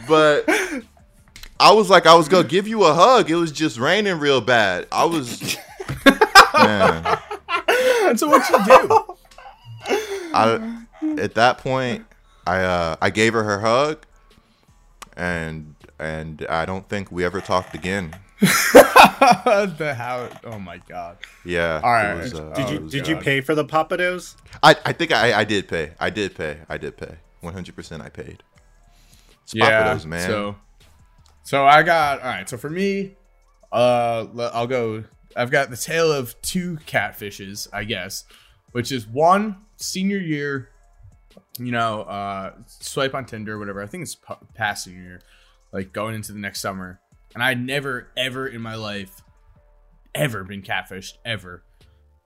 But 0.08 0.48
I 1.60 1.72
was 1.72 1.88
like, 1.90 2.06
I 2.06 2.14
was 2.14 2.28
gonna 2.28 2.48
give 2.48 2.66
you 2.66 2.84
a 2.84 2.92
hug. 2.94 3.30
It 3.30 3.36
was 3.36 3.52
just 3.52 3.78
raining 3.78 4.18
real 4.18 4.40
bad. 4.40 4.86
I 4.90 5.04
was. 5.04 5.56
Man. 6.54 7.18
And 8.06 8.18
so 8.18 8.28
what 8.28 8.48
you 8.48 8.64
do? 8.64 9.16
I 10.34 10.83
at 11.18 11.34
that 11.34 11.58
point 11.58 12.06
I 12.46 12.62
uh 12.62 12.96
I 13.00 13.10
gave 13.10 13.32
her 13.32 13.42
her 13.42 13.60
hug 13.60 14.04
and 15.16 15.74
and 15.98 16.44
I 16.48 16.64
don't 16.66 16.88
think 16.88 17.10
we 17.12 17.24
ever 17.24 17.40
talked 17.40 17.74
again. 17.74 18.14
the 18.40 19.94
how? 19.96 20.28
Oh 20.44 20.58
my 20.58 20.78
god. 20.78 21.18
Yeah. 21.44 21.80
All 21.82 21.92
right. 21.92 22.14
was, 22.14 22.34
uh, 22.34 22.52
did 22.54 22.66
Oh, 22.66 22.72
you 22.72 22.78
did 22.90 23.08
you 23.08 23.16
pay 23.16 23.40
for 23.40 23.54
the 23.54 23.64
Pappadeaux's? 23.64 24.36
I 24.62 24.76
I 24.84 24.92
think 24.92 25.12
I 25.12 25.40
I 25.40 25.44
did 25.44 25.68
pay. 25.68 25.92
I 25.98 26.10
did 26.10 26.34
pay. 26.34 26.58
I 26.68 26.78
did 26.78 26.96
pay. 26.96 27.16
100% 27.42 28.00
I 28.00 28.08
paid. 28.08 28.42
It's 29.42 29.54
Pappadeaux's, 29.54 30.06
man. 30.06 30.26
So, 30.26 30.56
so 31.42 31.66
I 31.66 31.82
got 31.82 32.20
all 32.20 32.26
right. 32.26 32.48
So 32.48 32.56
for 32.56 32.70
me, 32.70 33.16
uh, 33.70 34.26
I'll 34.52 34.66
go. 34.66 35.04
I've 35.36 35.50
got 35.50 35.70
the 35.70 35.76
tale 35.76 36.12
of 36.12 36.40
two 36.42 36.78
catfishes, 36.86 37.68
I 37.72 37.84
guess, 37.84 38.24
which 38.72 38.90
is 38.92 39.06
one 39.06 39.56
senior 39.76 40.18
year. 40.18 40.70
You 41.58 41.70
know, 41.70 42.02
uh, 42.02 42.52
swipe 42.66 43.14
on 43.14 43.26
Tinder, 43.26 43.58
whatever. 43.58 43.82
I 43.82 43.86
think 43.86 44.02
it's 44.02 44.16
p- 44.16 44.34
past 44.54 44.86
year, 44.86 45.20
like 45.72 45.92
going 45.92 46.14
into 46.14 46.32
the 46.32 46.38
next 46.38 46.60
summer, 46.60 47.00
and 47.34 47.42
I'd 47.42 47.64
never, 47.64 48.08
ever 48.16 48.46
in 48.48 48.60
my 48.60 48.74
life, 48.74 49.22
ever 50.14 50.42
been 50.42 50.62
catfished, 50.62 51.14
ever. 51.24 51.62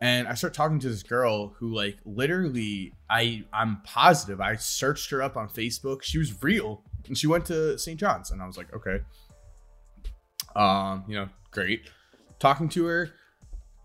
And 0.01 0.29
I 0.29 0.35
start 0.35 0.55
talking 0.55 0.79
to 0.81 0.89
this 0.89 1.03
girl 1.03 1.49
who, 1.59 1.75
like, 1.75 1.99
literally, 2.05 2.95
I 3.11 3.45
I'm 3.53 3.83
positive 3.85 4.41
I 4.41 4.57
searched 4.57 5.11
her 5.11 5.23
up 5.23 5.37
on 5.37 5.49
Facebook. 5.49 6.03
She 6.03 6.19
was 6.19 6.43
real, 6.43 6.83
and 7.07 7.19
she 7.19 7.27
went 7.27 7.45
to 7.47 7.79
St. 7.79 7.99
John's, 7.99 8.31
and 8.31 8.41
I 8.41 8.47
was 8.47 8.57
like, 8.57 8.73
okay, 8.75 9.01
um, 10.57 11.05
you 11.09 11.17
know, 11.17 11.29
great. 11.51 11.91
Talking 12.39 12.69
to 12.71 12.85
her 12.87 13.11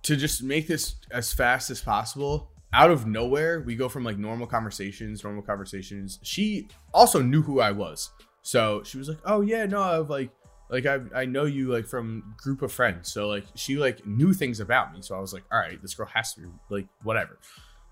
to 0.04 0.16
just 0.16 0.44
make 0.44 0.68
this 0.68 0.96
as 1.12 1.34
fast 1.34 1.70
as 1.70 1.82
possible. 1.82 2.52
Out 2.74 2.90
of 2.90 3.06
nowhere, 3.06 3.62
we 3.62 3.76
go 3.76 3.88
from 3.88 4.04
like 4.04 4.18
normal 4.18 4.48
conversations, 4.48 5.24
normal 5.24 5.44
conversations. 5.44 6.20
She 6.24 6.70
also 6.94 7.22
knew 7.22 7.44
who 7.44 7.60
I 7.60 7.72
was, 7.72 8.10
so 8.42 8.82
she 8.84 8.98
was 8.98 9.08
like, 9.08 9.20
"Oh 9.26 9.42
yeah, 9.42 9.66
no, 9.66 9.82
I've 9.82 10.10
like." 10.10 10.32
like 10.70 10.86
I, 10.88 11.02
I 11.14 11.26
know 11.26 11.46
you 11.46 11.72
like 11.72 11.86
from 11.86 12.36
group 12.38 12.62
of 12.64 12.72
friends 12.72 13.12
so 13.12 13.28
like 13.28 13.46
she 13.54 13.76
like 13.78 14.06
knew 14.08 14.34
things 14.34 14.60
about 14.60 14.92
me 14.94 15.02
so 15.02 15.16
i 15.16 15.20
was 15.20 15.34
like 15.34 15.44
all 15.52 15.60
right 15.60 15.80
this 15.82 15.94
girl 15.94 16.08
has 16.08 16.34
to 16.34 16.42
be 16.42 16.48
like 16.70 16.88
whatever 17.04 17.38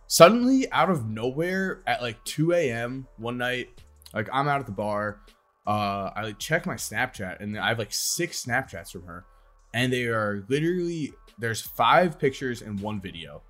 suddenly 0.07 0.69
out 0.71 0.89
of 0.89 1.07
nowhere 1.07 1.83
at 1.85 2.01
like 2.01 2.23
2 2.25 2.53
a.m 2.53 3.05
one 3.17 3.37
night 3.37 3.69
like 4.13 4.29
i'm 4.33 4.47
out 4.47 4.59
at 4.59 4.65
the 4.65 4.71
bar 4.71 5.19
uh 5.67 6.09
i 6.15 6.23
like 6.23 6.39
check 6.39 6.65
my 6.65 6.75
snapchat 6.75 7.39
and 7.39 7.59
i 7.59 7.67
have 7.67 7.77
like 7.77 7.93
six 7.93 8.43
snapchats 8.45 8.91
from 8.91 9.03
her 9.03 9.25
and 9.73 9.93
they 9.93 10.05
are 10.05 10.43
literally 10.49 11.13
there's 11.37 11.61
five 11.61 12.17
pictures 12.17 12.61
and 12.61 12.79
one 12.79 12.99
video 12.99 13.43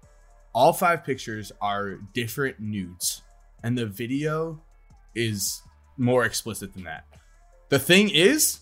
all 0.53 0.73
five 0.73 1.03
pictures 1.03 1.51
are 1.61 1.95
different 2.13 2.59
nudes 2.59 3.21
and 3.63 3.77
the 3.77 3.85
video 3.85 4.61
is 5.15 5.61
more 5.97 6.23
explicit 6.25 6.73
than 6.73 6.83
that 6.83 7.05
the 7.69 7.79
thing 7.79 8.09
is 8.09 8.59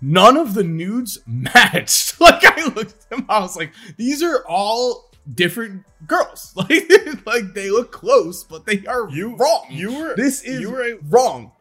none 0.00 0.36
of 0.36 0.54
the 0.54 0.62
nudes 0.64 1.18
matched. 1.26 2.14
Like 2.20 2.44
I 2.44 2.64
looked 2.66 2.92
at 2.92 3.10
them, 3.10 3.26
I 3.28 3.40
was 3.40 3.56
like, 3.56 3.72
these 3.96 4.22
are 4.22 4.42
all 4.48 5.10
different 5.34 5.84
girls. 6.06 6.52
Like, 6.56 6.90
like 7.26 7.54
they 7.54 7.70
look 7.70 7.92
close, 7.92 8.42
but 8.44 8.64
they 8.66 8.84
are 8.86 9.08
You- 9.10 9.36
wrong. 9.36 9.66
you 9.70 9.98
were- 9.98 10.16
this 10.16 10.42
is 10.42 10.60
you 10.60 10.70
were 10.70 10.82
a- 10.82 10.98
wrong. 11.08 11.52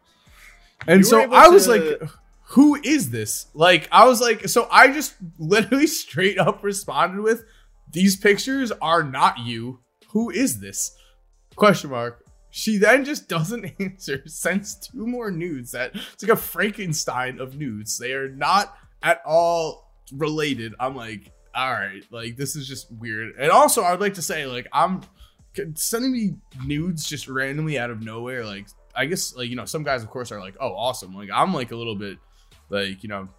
And 0.87 1.05
so 1.05 1.21
I 1.31 1.47
was 1.49 1.65
to- 1.65 1.71
like, 1.71 2.09
who 2.49 2.75
is 2.75 3.09
this? 3.09 3.47
Like 3.53 3.87
I 3.91 4.05
was 4.07 4.21
like, 4.21 4.47
so 4.47 4.67
I 4.71 4.87
just 4.91 5.15
literally 5.39 5.87
straight 5.87 6.37
up 6.39 6.63
responded 6.63 7.21
with, 7.21 7.43
these 7.91 8.15
pictures 8.15 8.71
are 8.81 9.03
not 9.03 9.39
you. 9.39 9.79
Who 10.09 10.29
is 10.29 10.59
this? 10.59 10.95
Question 11.55 11.91
mark. 11.91 12.23
She 12.51 12.77
then 12.77 13.03
just 13.03 13.27
doesn't 13.27 13.73
answer, 13.79 14.23
sends 14.27 14.75
two 14.75 15.05
more 15.05 15.31
nudes 15.31 15.71
that 15.71 15.91
it's 16.13 16.23
like 16.23 16.31
a 16.31 16.35
Frankenstein 16.35 17.39
of 17.39 17.57
nudes. 17.57 17.97
They 17.97 18.13
are 18.13 18.29
not 18.29 18.75
at 19.03 19.21
all 19.25 19.91
related. 20.13 20.73
I'm 20.79 20.95
like, 20.95 21.31
all 21.53 21.71
right, 21.71 22.03
like 22.11 22.37
this 22.37 22.55
is 22.55 22.67
just 22.67 22.91
weird. 22.91 23.35
And 23.39 23.51
also, 23.51 23.83
I'd 23.83 24.01
like 24.01 24.15
to 24.15 24.21
say, 24.21 24.45
like, 24.45 24.67
I'm 24.73 25.01
sending 25.75 26.11
me 26.11 26.35
nudes 26.65 27.07
just 27.07 27.27
randomly 27.27 27.79
out 27.79 27.89
of 27.89 28.03
nowhere. 28.03 28.45
Like, 28.45 28.67
I 28.95 29.05
guess, 29.05 29.35
like, 29.35 29.49
you 29.49 29.55
know, 29.55 29.65
some 29.65 29.83
guys, 29.83 30.03
of 30.03 30.09
course, 30.09 30.31
are 30.31 30.39
like, 30.39 30.55
oh, 30.59 30.73
awesome. 30.73 31.13
Like, 31.13 31.29
I'm 31.33 31.53
like 31.53 31.71
a 31.71 31.75
little 31.75 31.95
bit, 31.95 32.17
like, 32.69 33.03
you 33.03 33.09
know, 33.09 33.29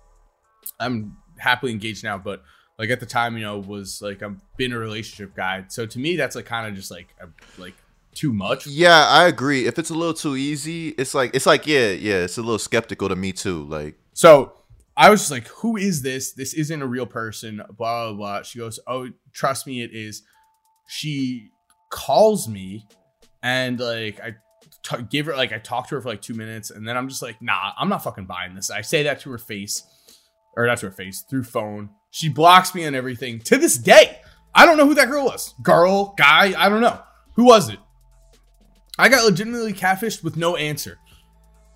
I'm 0.81 1.17
happily 1.39 1.73
engaged 1.73 2.05
now, 2.05 2.19
but 2.19 2.43
like 2.79 2.91
at 2.91 3.01
the 3.01 3.07
time, 3.07 3.37
you 3.37 3.45
know, 3.45 3.59
was 3.59 4.03
like 4.03 4.23
I've 4.23 4.37
been 4.57 4.73
a 4.73 4.79
relationship 4.79 5.35
guy. 5.35 5.65
So 5.69 5.87
to 5.87 5.99
me, 5.99 6.17
that's 6.17 6.37
like 6.37 6.47
kind 6.47 6.67
of 6.67 6.75
just 6.75 6.91
like 6.91 7.09
a, 7.21 7.29
like 7.61 7.75
too 8.15 8.33
much. 8.33 8.67
Yeah, 8.67 9.07
I 9.09 9.27
agree. 9.27 9.67
If 9.67 9.79
it's 9.79 9.91
a 9.91 9.95
little 9.95 10.15
too 10.15 10.37
easy, 10.37 10.89
it's 10.91 11.15
like 11.15 11.35
it's 11.35 11.47
like 11.47 11.67
yeah, 11.67 11.91
yeah, 11.91 12.25
it's 12.25 12.39
a 12.39 12.43
little 12.43 12.59
skeptical 12.59 13.09
to 13.09 13.17
me 13.17 13.33
too. 13.33 13.65
Like 13.65 13.97
So 14.13 14.53
I 14.97 15.11
was 15.11 15.21
just 15.21 15.31
like, 15.31 15.47
who 15.49 15.77
is 15.77 16.01
this? 16.01 16.33
This 16.33 16.55
isn't 16.55 16.81
a 16.81 16.87
real 16.87 17.05
person, 17.05 17.61
blah, 17.77 18.07
blah, 18.07 18.13
blah. 18.15 18.43
She 18.43 18.59
goes, 18.59 18.81
oh, 18.87 19.11
trust 19.33 19.67
me, 19.67 19.83
it 19.83 19.91
is. 19.93 20.23
She 20.89 21.51
calls 21.91 22.49
me 22.49 22.87
and 23.43 23.79
like, 23.79 24.19
I 24.21 24.37
t- 24.83 25.05
give 25.11 25.27
her, 25.27 25.37
like, 25.37 25.53
I 25.53 25.59
talk 25.59 25.89
to 25.89 25.97
her 25.97 26.01
for 26.01 26.09
like 26.09 26.23
two 26.23 26.33
minutes 26.33 26.71
and 26.71 26.89
then 26.89 26.97
I'm 26.97 27.11
just 27.11 27.21
like, 27.21 27.43
nah, 27.43 27.73
I'm 27.77 27.91
not 27.91 28.05
fucking 28.05 28.25
buying 28.25 28.55
this. 28.55 28.71
I 28.71 28.81
say 28.81 29.03
that 29.03 29.21
to 29.21 29.31
her 29.33 29.39
face, 29.39 29.83
or 30.57 30.67
not 30.67 30.79
to 30.79 30.87
her 30.87 30.93
face, 30.93 31.23
through 31.29 31.45
phone. 31.45 31.91
She 32.11 32.29
blocks 32.29 32.75
me 32.75 32.85
and 32.85 32.97
everything 32.97 33.41
to 33.41 33.59
this 33.59 33.77
day. 33.77 34.21
I 34.55 34.65
don't 34.65 34.77
know 34.79 34.87
who 34.87 34.95
that 34.95 35.09
girl 35.09 35.27
was. 35.27 35.55
Girl, 35.63 36.15
guy, 36.17 36.55
I 36.57 36.69
don't 36.69 36.81
know. 36.81 36.99
Who 37.35 37.45
was 37.45 37.69
it? 37.69 37.79
I 38.99 39.09
got 39.11 39.25
legitimately 39.25 39.75
catfished 39.75 40.25
with 40.25 40.37
no 40.37 40.57
answer. 40.57 40.99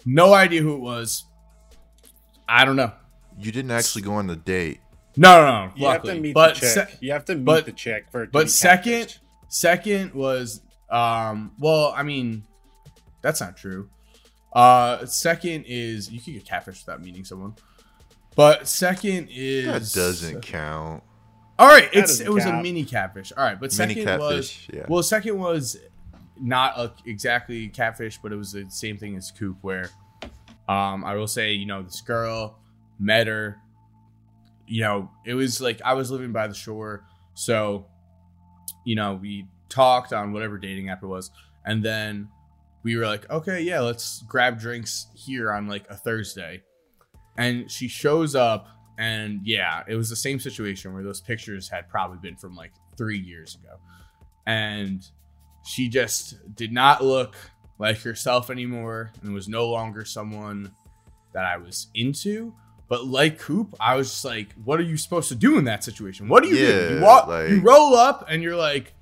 No 0.06 0.32
idea 0.32 0.62
who 0.62 0.74
it 0.74 0.80
was. 0.80 1.24
I 2.48 2.64
don't 2.64 2.76
know. 2.76 2.92
You 3.38 3.52
didn't 3.52 3.70
actually 3.70 4.02
go 4.02 4.14
on 4.14 4.26
the 4.26 4.36
date. 4.36 4.80
No, 5.16 5.44
no, 5.44 5.66
no. 5.66 5.72
You 5.76 5.86
have 5.88 6.02
to 6.02 6.08
luckily. 6.08 6.20
meet 6.20 6.34
but 6.34 6.54
the 6.54 6.60
chick. 6.60 6.68
se- 6.88 6.96
you 7.00 7.12
have 7.12 7.24
to 7.26 7.34
meet 7.34 7.44
but- 7.44 7.66
the 7.66 7.72
chick 7.72 8.06
for. 8.10 8.26
but 8.26 8.48
second, 8.48 9.08
catfished. 9.08 9.18
second 9.48 10.14
was 10.14 10.62
um. 10.90 11.52
Well, 11.58 11.92
I 11.94 12.02
mean, 12.02 12.44
that's 13.20 13.40
not 13.40 13.56
true. 13.56 13.90
Uh, 14.54 15.04
second 15.06 15.64
is 15.68 16.10
you 16.10 16.20
can 16.20 16.32
get 16.32 16.44
catfished 16.46 16.86
without 16.86 17.02
meeting 17.02 17.24
someone. 17.24 17.54
But 18.36 18.68
second 18.68 19.28
is 19.30 19.66
That 19.66 20.00
doesn't 20.00 20.42
count. 20.42 21.02
All 21.58 21.68
right, 21.68 21.92
That 21.92 21.98
it's 21.98 22.20
it 22.20 22.32
was 22.32 22.46
a 22.46 22.62
mini 22.62 22.84
catfish. 22.84 23.32
All 23.36 23.44
right, 23.44 23.60
but 23.60 23.76
Mini 23.76 23.94
second 23.94 24.04
catfish, 24.04 24.68
was 24.68 24.68
yeah. 24.72 24.86
well, 24.88 25.02
second 25.02 25.38
was 25.38 25.76
not 26.40 26.78
a, 26.78 26.92
exactly 27.04 27.68
catfish, 27.68 28.18
but 28.22 28.32
it 28.32 28.36
was 28.36 28.52
the 28.52 28.64
same 28.70 28.96
thing 28.96 29.16
as 29.16 29.30
Coop. 29.30 29.58
Where 29.60 29.90
um, 30.68 31.04
I 31.04 31.14
will 31.16 31.26
say, 31.26 31.52
you 31.52 31.66
know, 31.66 31.82
this 31.82 32.00
girl 32.00 32.58
met 32.98 33.26
her. 33.26 33.58
You 34.66 34.82
know, 34.82 35.10
it 35.26 35.34
was 35.34 35.60
like 35.60 35.82
I 35.84 35.94
was 35.94 36.10
living 36.10 36.32
by 36.32 36.46
the 36.46 36.54
shore, 36.54 37.04
so 37.34 37.86
you 38.84 38.94
know 38.94 39.18
we 39.20 39.46
talked 39.68 40.12
on 40.12 40.32
whatever 40.32 40.56
dating 40.56 40.88
app 40.88 41.02
it 41.02 41.06
was, 41.06 41.30
and 41.66 41.84
then 41.84 42.28
we 42.82 42.96
were 42.96 43.06
like, 43.06 43.28
okay, 43.28 43.60
yeah, 43.60 43.80
let's 43.80 44.22
grab 44.22 44.58
drinks 44.58 45.08
here 45.14 45.52
on 45.52 45.66
like 45.66 45.84
a 45.90 45.96
Thursday. 45.96 46.62
And 47.36 47.70
she 47.70 47.88
shows 47.88 48.34
up, 48.34 48.68
and 48.98 49.40
yeah, 49.44 49.82
it 49.88 49.94
was 49.96 50.10
the 50.10 50.16
same 50.16 50.38
situation 50.40 50.92
where 50.92 51.02
those 51.02 51.20
pictures 51.20 51.68
had 51.68 51.88
probably 51.88 52.18
been 52.20 52.36
from 52.36 52.54
like 52.54 52.72
three 52.96 53.18
years 53.18 53.54
ago. 53.56 53.76
And 54.46 55.06
she 55.64 55.88
just 55.88 56.36
did 56.56 56.72
not 56.72 57.02
look 57.04 57.34
like 57.78 57.98
herself 58.02 58.50
anymore 58.50 59.12
and 59.22 59.32
was 59.32 59.48
no 59.48 59.68
longer 59.68 60.04
someone 60.04 60.72
that 61.32 61.44
I 61.44 61.56
was 61.56 61.88
into. 61.94 62.52
But 62.88 63.06
like 63.06 63.38
Coop, 63.38 63.74
I 63.78 63.94
was 63.94 64.10
just 64.10 64.24
like, 64.24 64.52
what 64.64 64.80
are 64.80 64.84
you 64.84 64.96
supposed 64.96 65.28
to 65.28 65.34
do 65.36 65.56
in 65.58 65.64
that 65.64 65.84
situation? 65.84 66.28
What 66.28 66.42
do 66.42 66.48
you 66.50 66.56
do? 66.56 66.94
You, 66.96 67.00
walk, 67.00 67.28
like- 67.28 67.48
you 67.50 67.60
roll 67.60 67.94
up 67.94 68.26
and 68.28 68.42
you're 68.42 68.56
like, 68.56 68.92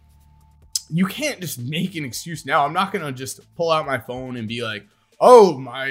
you 0.90 1.06
can't 1.06 1.40
just 1.40 1.58
make 1.58 1.96
an 1.96 2.04
excuse 2.04 2.46
now. 2.46 2.64
I'm 2.64 2.72
not 2.72 2.92
gonna 2.92 3.12
just 3.12 3.40
pull 3.56 3.70
out 3.70 3.84
my 3.86 3.98
phone 3.98 4.36
and 4.38 4.48
be 4.48 4.62
like, 4.62 4.86
"Oh, 5.20 5.58
my, 5.58 5.86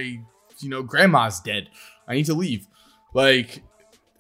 you 0.60 0.70
know, 0.70 0.82
grandma's 0.82 1.40
dead. 1.40 1.70
I 2.08 2.16
need 2.16 2.26
to 2.28 2.34
leave." 2.34 2.68
Like, 3.14 3.64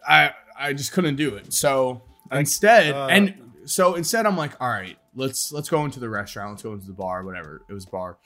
I 0.07 0.31
I 0.57 0.73
just 0.73 0.91
couldn't 0.91 1.15
do 1.15 1.35
it. 1.35 1.53
So 1.53 2.01
instead, 2.31 2.93
uh, 2.93 3.07
and 3.07 3.35
so 3.65 3.95
instead, 3.95 4.25
I'm 4.25 4.37
like, 4.37 4.59
"All 4.61 4.69
right, 4.69 4.97
let's 5.15 5.51
let's 5.51 5.69
go 5.69 5.85
into 5.85 5.99
the 5.99 6.09
restaurant. 6.09 6.51
Let's 6.51 6.63
go 6.63 6.73
into 6.73 6.87
the 6.87 6.93
bar, 6.93 7.23
whatever. 7.23 7.61
It 7.69 7.73
was 7.73 7.85
bar, 7.85 8.17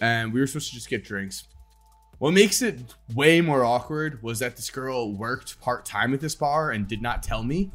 and 0.00 0.32
we 0.32 0.40
were 0.40 0.46
supposed 0.46 0.68
to 0.70 0.74
just 0.74 0.88
get 0.88 1.04
drinks." 1.04 1.44
What 2.18 2.34
makes 2.34 2.62
it 2.62 2.78
way 3.16 3.40
more 3.40 3.64
awkward 3.64 4.22
was 4.22 4.38
that 4.38 4.54
this 4.54 4.70
girl 4.70 5.12
worked 5.12 5.60
part 5.60 5.84
time 5.84 6.14
at 6.14 6.20
this 6.20 6.36
bar 6.36 6.70
and 6.70 6.86
did 6.86 7.02
not 7.02 7.20
tell 7.24 7.42
me. 7.42 7.72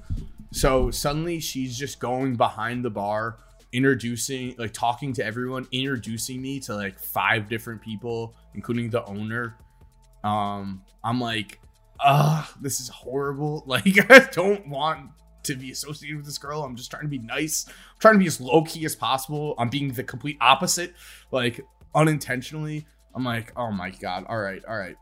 So 0.52 0.90
suddenly 0.90 1.42
she's 1.42 1.78
just 1.78 2.00
going 2.00 2.38
behind 2.38 2.86
the 2.86 2.90
bar, 2.90 3.40
introducing, 3.74 4.56
like 4.58 4.72
talking 4.72 5.12
to 5.14 5.26
everyone, 5.26 5.68
introducing 5.74 6.42
me 6.42 6.62
to 6.62 6.76
like 6.76 6.98
five 6.98 7.50
different 7.50 7.82
people, 7.82 8.36
including 8.54 8.90
the 8.90 9.04
owner. 9.04 9.58
Um, 10.28 10.84
I'm 11.04 11.22
like, 11.22 11.60
ah, 12.00 12.52
this 12.62 12.80
is 12.80 12.90
horrible. 12.90 13.64
Like, 13.68 14.12
I 14.12 14.28
don't 14.32 14.68
want 14.68 15.12
to 15.44 15.56
be 15.56 15.72
associated 15.72 16.18
with 16.18 16.26
this 16.26 16.38
girl. 16.38 16.64
I'm 16.64 16.76
just 16.76 16.92
trying 16.92 17.04
to 17.04 17.10
be 17.10 17.20
nice. 17.20 17.66
I'm 17.68 18.00
trying 18.00 18.16
to 18.16 18.20
be 18.20 18.28
as 18.28 18.42
low 18.42 18.64
key 18.64 18.86
as 18.86 18.96
possible. 18.96 19.56
I'm 19.58 19.70
being 19.70 19.92
the 19.92 20.04
complete 20.04 20.38
opposite, 20.42 20.94
like 21.32 21.62
unintentionally. 21.96 22.86
I'm 23.16 23.24
like, 23.24 23.54
oh 23.56 23.72
my 23.72 23.90
god, 23.90 24.26
all 24.28 24.38
right, 24.38 24.62
all 24.68 24.78
right. 24.78 24.96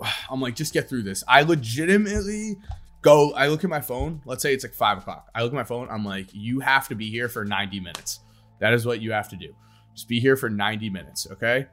I'm 0.30 0.40
like, 0.40 0.56
just 0.56 0.72
get 0.72 0.88
through 0.88 1.02
this. 1.02 1.22
I 1.28 1.42
legitimately 1.42 2.56
go, 3.02 3.32
I 3.34 3.48
look 3.48 3.64
at 3.64 3.70
my 3.70 3.80
phone. 3.80 4.22
Let's 4.24 4.42
say 4.42 4.54
it's 4.54 4.64
like 4.64 4.74
five 4.74 4.98
o'clock. 4.98 5.28
I 5.34 5.42
look 5.42 5.52
at 5.52 5.56
my 5.56 5.64
phone. 5.64 5.88
I'm 5.90 6.04
like, 6.04 6.28
you 6.32 6.60
have 6.60 6.88
to 6.88 6.94
be 6.94 7.10
here 7.10 7.28
for 7.28 7.44
90 7.44 7.80
minutes. 7.80 8.20
That 8.60 8.72
is 8.72 8.86
what 8.86 9.00
you 9.00 9.12
have 9.12 9.28
to 9.28 9.36
do. 9.36 9.54
Just 9.94 10.08
be 10.08 10.20
here 10.20 10.36
for 10.36 10.48
90 10.48 10.90
minutes, 10.90 11.26
okay? 11.30 11.66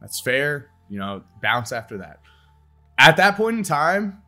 That's 0.00 0.20
fair. 0.20 0.70
You 0.88 0.98
know, 0.98 1.22
bounce 1.42 1.72
after 1.72 1.98
that. 1.98 2.20
At 2.98 3.16
that 3.16 3.36
point 3.36 3.58
in 3.58 3.64
time, 3.64 4.22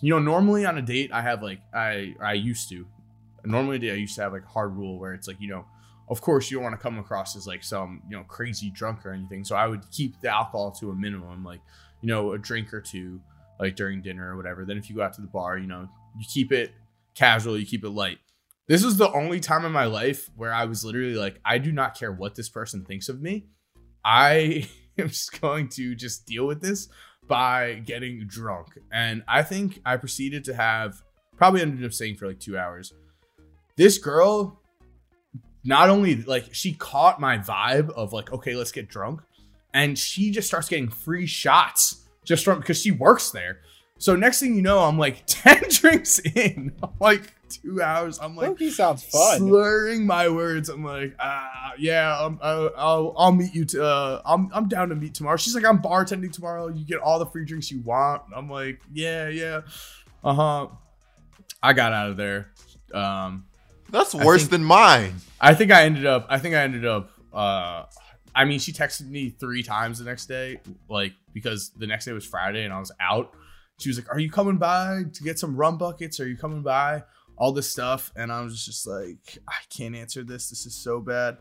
you 0.00 0.10
know, 0.10 0.18
normally 0.18 0.66
on 0.66 0.78
a 0.78 0.82
date, 0.82 1.10
I 1.12 1.22
have 1.22 1.42
like, 1.42 1.60
I 1.74 2.14
I 2.20 2.34
used 2.34 2.68
to. 2.70 2.86
Normally, 3.44 3.90
I 3.90 3.94
used 3.94 4.14
to 4.16 4.22
have 4.22 4.32
like 4.32 4.44
a 4.44 4.48
hard 4.48 4.76
rule 4.76 4.98
where 4.98 5.14
it's 5.14 5.26
like, 5.26 5.40
you 5.40 5.48
know, 5.48 5.64
of 6.12 6.20
course 6.20 6.50
you 6.50 6.58
don't 6.58 6.64
want 6.64 6.78
to 6.78 6.82
come 6.82 6.98
across 6.98 7.34
as 7.36 7.46
like 7.46 7.64
some 7.64 8.02
you 8.08 8.14
know 8.14 8.22
crazy 8.24 8.70
drunk 8.70 9.04
or 9.06 9.12
anything 9.12 9.44
so 9.44 9.56
i 9.56 9.66
would 9.66 9.82
keep 9.90 10.20
the 10.20 10.28
alcohol 10.28 10.70
to 10.70 10.90
a 10.90 10.94
minimum 10.94 11.42
like 11.42 11.60
you 12.02 12.08
know 12.08 12.32
a 12.32 12.38
drink 12.38 12.72
or 12.74 12.82
two 12.82 13.18
like 13.58 13.76
during 13.76 14.02
dinner 14.02 14.32
or 14.32 14.36
whatever 14.36 14.64
then 14.66 14.76
if 14.76 14.90
you 14.90 14.96
go 14.96 15.02
out 15.02 15.14
to 15.14 15.22
the 15.22 15.26
bar 15.26 15.56
you 15.56 15.66
know 15.66 15.88
you 16.18 16.26
keep 16.32 16.52
it 16.52 16.72
casual 17.14 17.58
you 17.58 17.64
keep 17.64 17.82
it 17.82 17.88
light 17.88 18.18
this 18.66 18.84
is 18.84 18.98
the 18.98 19.10
only 19.12 19.40
time 19.40 19.64
in 19.64 19.72
my 19.72 19.86
life 19.86 20.28
where 20.36 20.52
i 20.52 20.66
was 20.66 20.84
literally 20.84 21.14
like 21.14 21.40
i 21.44 21.56
do 21.56 21.72
not 21.72 21.98
care 21.98 22.12
what 22.12 22.34
this 22.34 22.48
person 22.48 22.84
thinks 22.84 23.08
of 23.08 23.22
me 23.22 23.46
i 24.04 24.68
am 24.98 25.08
just 25.08 25.40
going 25.40 25.68
to 25.70 25.94
just 25.94 26.26
deal 26.26 26.46
with 26.46 26.60
this 26.60 26.88
by 27.28 27.74
getting 27.84 28.26
drunk. 28.26 28.78
And 28.92 29.22
i 29.28 29.42
think 29.42 29.80
i 29.86 29.96
proceeded 29.96 30.44
to 30.44 30.54
have 30.54 31.02
probably 31.36 31.62
ended 31.62 31.84
up 31.84 31.92
staying 31.92 32.16
for 32.16 32.28
like 32.28 32.40
two 32.40 32.58
hours. 32.58 32.92
This 33.76 33.98
girl 33.98 34.60
not 35.64 35.88
only 35.88 36.22
like 36.22 36.52
she 36.52 36.72
caught 36.74 37.20
my 37.20 37.38
vibe 37.38 37.90
of 37.90 38.12
like 38.12 38.32
okay 38.32 38.56
let's 38.56 38.72
get 38.72 38.88
drunk 38.88 39.20
and 39.72 39.96
she 39.98 40.30
just 40.30 40.48
starts 40.48 40.68
getting 40.68 40.88
free 40.88 41.26
shots 41.26 42.08
just 42.24 42.44
from 42.44 42.58
because 42.58 42.80
she 42.80 42.90
works 42.90 43.30
there 43.30 43.60
so 44.02 44.16
next 44.16 44.40
thing 44.40 44.54
you 44.56 44.62
know 44.62 44.80
i'm 44.80 44.98
like 44.98 45.22
10 45.26 45.62
drinks 45.70 46.18
in 46.20 46.72
I'm 46.82 46.90
like 47.00 47.32
two 47.48 47.82
hours 47.82 48.18
i'm 48.20 48.34
like 48.34 48.48
Loki 48.48 48.70
sounds 48.70 49.02
fun. 49.04 49.38
slurring 49.38 50.06
my 50.06 50.28
words 50.28 50.68
i'm 50.68 50.82
like 50.84 51.14
ah 51.20 51.72
yeah 51.78 52.18
um, 52.18 52.38
I'll, 52.42 52.70
I'll 52.76 53.14
i'll 53.16 53.32
meet 53.32 53.54
you 53.54 53.64
to 53.66 53.84
uh 53.84 54.22
i'm 54.24 54.48
i'm 54.52 54.68
down 54.68 54.88
to 54.88 54.94
meet 54.94 55.14
tomorrow 55.14 55.36
she's 55.36 55.54
like 55.54 55.64
i'm 55.64 55.80
bartending 55.80 56.32
tomorrow 56.32 56.68
you 56.68 56.84
get 56.84 56.98
all 56.98 57.18
the 57.18 57.26
free 57.26 57.44
drinks 57.44 57.70
you 57.70 57.80
want 57.82 58.22
i'm 58.34 58.48
like 58.50 58.80
yeah 58.92 59.28
yeah 59.28 59.60
uh-huh 60.24 60.68
i 61.62 61.72
got 61.72 61.92
out 61.92 62.10
of 62.10 62.16
there 62.16 62.50
um 62.94 63.44
That's 63.90 64.14
worse 64.14 64.42
think- 64.42 64.50
than 64.52 64.64
mine. 64.64 65.14
I 65.40 65.54
think 65.54 65.70
I 65.72 65.84
ended 65.84 66.06
up. 66.06 66.26
I 66.30 66.38
think 66.38 66.54
I 66.54 66.62
ended 66.62 66.86
up. 66.86 67.10
Uh, 67.32 67.84
I 68.34 68.44
mean, 68.44 68.58
she 68.60 68.72
texted 68.72 69.08
me 69.08 69.28
three 69.30 69.62
times 69.62 69.98
the 69.98 70.04
next 70.04 70.26
day, 70.26 70.60
like 70.88 71.12
because 71.34 71.70
the 71.76 71.86
next 71.86 72.04
day 72.06 72.12
was 72.12 72.24
Friday 72.24 72.64
and 72.64 72.72
I 72.72 72.78
was 72.78 72.92
out. 73.00 73.34
She 73.82 73.88
was 73.90 73.98
like, 73.98 74.08
"Are 74.10 74.18
you 74.18 74.30
coming 74.30 74.56
by 74.58 75.02
to 75.12 75.22
get 75.22 75.38
some 75.38 75.56
rum 75.56 75.76
buckets? 75.78 76.18
Are 76.20 76.28
you 76.28 76.36
coming 76.36 76.62
by?" 76.62 77.02
All 77.36 77.50
this 77.52 77.68
stuff, 77.70 78.12
and 78.14 78.30
I 78.30 78.42
was 78.42 78.64
just 78.64 78.86
like, 78.86 79.38
"I 79.48 79.54
can't 79.76 79.96
answer 79.96 80.22
this. 80.22 80.48
This 80.50 80.64
is 80.66 80.74
so 80.74 81.00
bad." 81.00 81.38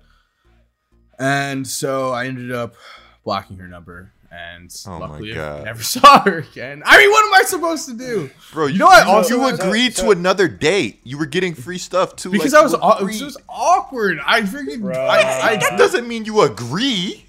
And 1.20 1.68
so 1.68 2.12
I 2.12 2.26
ended 2.26 2.52
up 2.52 2.76
blocking 3.24 3.58
her 3.58 3.68
number, 3.68 4.12
and 4.32 4.74
Oh 4.88 4.92
my 4.92 4.98
luckily 5.08 5.34
I 5.34 5.36
God. 5.36 5.66
never 5.66 5.84
saw 5.96 6.22
her 6.24 6.40
again. 6.40 6.82
I 6.86 6.98
mean, 6.98 7.12
what 7.12 7.26
am 7.26 7.34
I 7.40 7.44
supposed 7.46 7.88
to 7.90 7.94
do? 7.94 8.30
Bro, 8.52 8.68
you 8.68 8.80
know 8.80 8.86
what? 8.88 9.06
You, 9.06 9.12
Also- 9.14 9.36
you 9.36 9.48
agreed 9.54 9.96
so- 9.96 10.06
to 10.06 10.12
another 10.12 10.48
date. 10.48 11.02
You 11.04 11.18
were 11.20 11.26
getting 11.28 11.54
free 11.54 11.78
stuff 11.78 12.16
too. 12.16 12.32
Because 12.32 12.54
like, 12.54 12.62
I 12.62 12.64
was, 12.64 12.74
you 12.74 12.80
it 12.80 13.04
was 13.08 13.20
just 13.20 13.38
awkward. 13.48 14.20
I 14.26 14.42
freaking, 14.42 14.80
Bruh. 14.82 14.96
I, 14.98 15.52
I, 15.52 15.56
that 15.58 15.78
doesn't 15.78 16.08
mean 16.08 16.26
you 16.26 16.42
agree. 16.42 17.26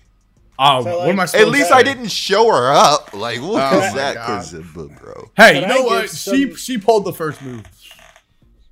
Oh, 0.58 0.84
So, 0.84 0.98
what 0.98 1.08
am 1.08 1.20
I 1.20 1.24
supposed 1.26 1.46
At 1.46 1.52
least 1.52 1.68
to 1.68 1.74
I 1.76 1.82
didn't 1.82 2.08
show 2.08 2.46
her 2.48 2.72
up. 2.72 3.12
Like, 3.14 3.40
what 3.40 3.72
Oh 3.72 3.80
is 3.82 3.94
that? 3.94 4.14
God. 4.14 4.26
Cause 4.26 4.54
of, 4.54 4.72
bro. 4.74 5.30
Hey, 5.36 5.54
Can 5.54 5.62
you 5.62 5.68
know 5.68 5.82
what? 5.82 6.02
give 6.02 6.10
She 6.18 6.54
she 6.54 6.78
pulled 6.78 7.04
the 7.04 7.12
first 7.12 7.42
move. 7.42 7.64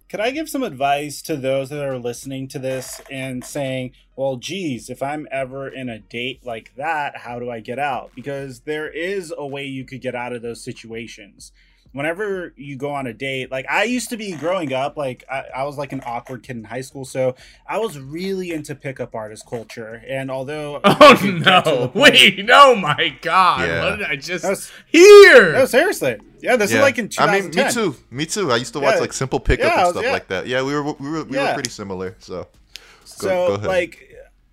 Could 0.08 0.20
I 0.20 0.32
give 0.32 0.48
some 0.48 0.64
advice 0.64 1.22
to 1.22 1.36
those 1.36 1.70
that 1.70 1.84
are 1.84 1.96
listening 1.98 2.48
to 2.48 2.58
this 2.58 3.00
and 3.08 3.44
saying, 3.44 3.92
well, 4.16 4.36
geez, 4.36 4.90
if 4.90 5.04
I'm 5.04 5.28
ever 5.30 5.68
in 5.68 5.88
a 5.88 6.00
date 6.00 6.44
like 6.44 6.74
that, 6.76 7.18
how 7.18 7.38
do 7.38 7.48
I 7.48 7.60
get 7.60 7.78
out? 7.78 8.10
Because 8.16 8.60
there 8.62 8.88
is 8.88 9.32
a 9.36 9.46
way 9.46 9.66
you 9.66 9.84
could 9.84 10.00
get 10.00 10.16
out 10.16 10.32
of 10.32 10.42
those 10.42 10.64
situations. 10.64 11.52
Whenever 11.92 12.52
you 12.56 12.76
go 12.76 12.92
on 12.92 13.08
a 13.08 13.12
date, 13.12 13.50
like 13.50 13.66
I 13.68 13.82
used 13.82 14.10
to 14.10 14.16
be 14.16 14.32
growing 14.36 14.72
up, 14.72 14.96
like 14.96 15.24
I, 15.28 15.44
I 15.56 15.64
was 15.64 15.76
like 15.76 15.90
an 15.92 16.00
awkward 16.06 16.44
kid 16.44 16.56
in 16.56 16.62
high 16.64 16.82
school, 16.82 17.04
so 17.04 17.34
I 17.66 17.78
was 17.78 17.98
really 17.98 18.52
into 18.52 18.76
pickup 18.76 19.12
artist 19.14 19.44
culture. 19.48 20.00
And 20.08 20.30
although 20.30 20.80
Oh 20.84 21.16
could 21.18 21.42
get 21.42 21.64
to 21.64 21.70
the 21.70 21.76
no! 21.80 21.88
point- 21.92 21.94
Wait, 22.14 22.44
no, 22.44 22.76
my 22.76 23.16
God! 23.22 23.68
Yeah. 23.68 23.84
What 23.90 23.96
did 23.98 24.06
I 24.06 24.14
just 24.14 24.44
No, 24.44 24.50
s- 24.52 24.70
hear? 24.86 25.52
no, 25.52 25.64
seriously, 25.64 26.20
yeah, 26.40 26.54
this 26.56 26.70
is 26.70 26.78
like 26.80 26.98
in 26.98 27.10
I 27.18 27.32
mean, 27.40 27.50
2010. 27.50 27.66
me 27.66 27.72
too. 27.72 27.96
Me 28.10 28.26
too. 28.26 28.52
I 28.52 28.56
used 28.56 28.72
to 28.74 28.80
watch 28.80 28.94
Yeah. 28.94 29.00
like 29.00 29.12
Simple 29.12 29.40
Pickup 29.40 29.66
Yeah, 29.66 29.70
I 29.72 29.74
and 29.78 29.82
was- 29.82 29.90
stuff 29.94 30.04
yeah. 30.04 30.12
like 30.12 30.28
that. 30.28 30.46
Yeah, 30.46 30.62
we 30.62 30.72
were 30.74 30.82
we 30.84 31.10
were 31.10 31.24
we 31.24 31.36
Yeah. 31.36 31.48
were 31.48 31.54
pretty 31.54 31.70
similar. 31.70 32.14
So 32.20 32.46
so 33.04 33.26
go 33.48 33.54
ahead. 33.54 33.66
like 33.66 34.09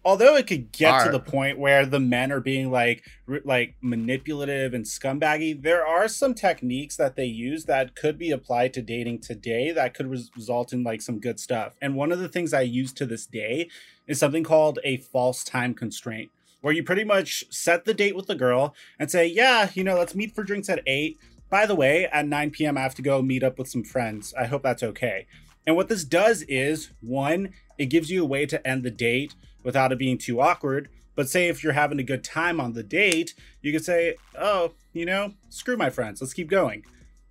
although 0.07 0.37
it 0.37 0.47
could 0.47 0.71
get 0.71 0.93
All 0.93 1.03
to 1.03 1.11
the 1.11 1.19
point 1.19 1.59
where 1.59 1.85
the 1.85 1.99
men 1.99 2.31
are 2.31 2.39
being 2.39 2.71
like 2.71 3.03
like 3.43 3.75
manipulative 3.81 4.73
and 4.73 4.85
scumbaggy, 4.85 5.61
there 5.61 5.85
are 5.85 6.07
some 6.07 6.33
techniques 6.33 6.95
that 6.95 7.17
they 7.17 7.25
use 7.25 7.65
that 7.65 7.93
could 7.93 8.17
be 8.17 8.31
applied 8.31 8.73
to 8.75 8.81
dating 8.81 9.19
today 9.19 9.69
that 9.73 9.93
could 9.93 10.07
res- 10.09 10.31
result 10.33 10.71
in 10.71 10.81
like 10.81 11.01
some 11.01 11.19
good 11.19 11.41
stuff. 11.41 11.75
And 11.81 11.93
one 11.93 12.13
of 12.13 12.19
the 12.19 12.29
things 12.29 12.53
I 12.53 12.61
use 12.61 12.93
to 12.93 13.05
this 13.05 13.25
day 13.25 13.69
is 14.07 14.17
something 14.17 14.45
called 14.45 14.79
a 14.85 14.95
false 14.95 15.43
time 15.43 15.73
constraint, 15.73 16.31
where 16.61 16.73
you 16.73 16.83
pretty 16.83 17.03
much 17.03 17.43
set 17.49 17.83
the 17.83 17.93
date 17.93 18.15
with 18.15 18.27
the 18.27 18.35
girl 18.35 18.73
and 18.97 19.11
say, 19.11 19.27
"Yeah, 19.27 19.71
you 19.73 19.83
know, 19.83 19.97
let's 19.97 20.15
meet 20.15 20.33
for 20.33 20.45
drinks 20.45 20.69
at 20.69 20.81
8. 20.87 21.19
By 21.49 21.65
the 21.65 21.75
way, 21.75 22.05
at 22.05 22.25
9 22.25 22.51
p.m. 22.51 22.77
I 22.77 22.81
have 22.81 22.95
to 22.95 23.01
go 23.01 23.21
meet 23.21 23.43
up 23.43 23.59
with 23.59 23.67
some 23.67 23.83
friends. 23.83 24.33
I 24.39 24.45
hope 24.45 24.63
that's 24.63 24.83
okay." 24.83 25.27
And 25.65 25.75
what 25.75 25.89
this 25.89 26.05
does 26.05 26.43
is, 26.43 26.91
one, 27.01 27.53
it 27.77 27.87
gives 27.87 28.09
you 28.09 28.23
a 28.23 28.25
way 28.25 28.45
to 28.45 28.65
end 28.65 28.83
the 28.83 28.89
date 28.89 29.35
without 29.67 29.91
it 29.91 29.99
being 29.99 30.17
too 30.17 30.39
awkward. 30.39 30.87
But 31.13 31.27
say 31.27 31.49
if 31.49 31.61
you're 31.61 31.73
having 31.73 31.99
a 31.99 32.03
good 32.03 32.23
time 32.23 32.61
on 32.61 32.71
the 32.71 32.83
date, 32.83 33.35
you 33.61 33.73
could 33.73 33.83
say, 33.83 34.15
"Oh, 34.39 34.71
you 34.93 35.05
know, 35.05 35.33
screw 35.49 35.75
my 35.75 35.89
friends. 35.89 36.21
Let's 36.21 36.33
keep 36.33 36.49
going." 36.49 36.85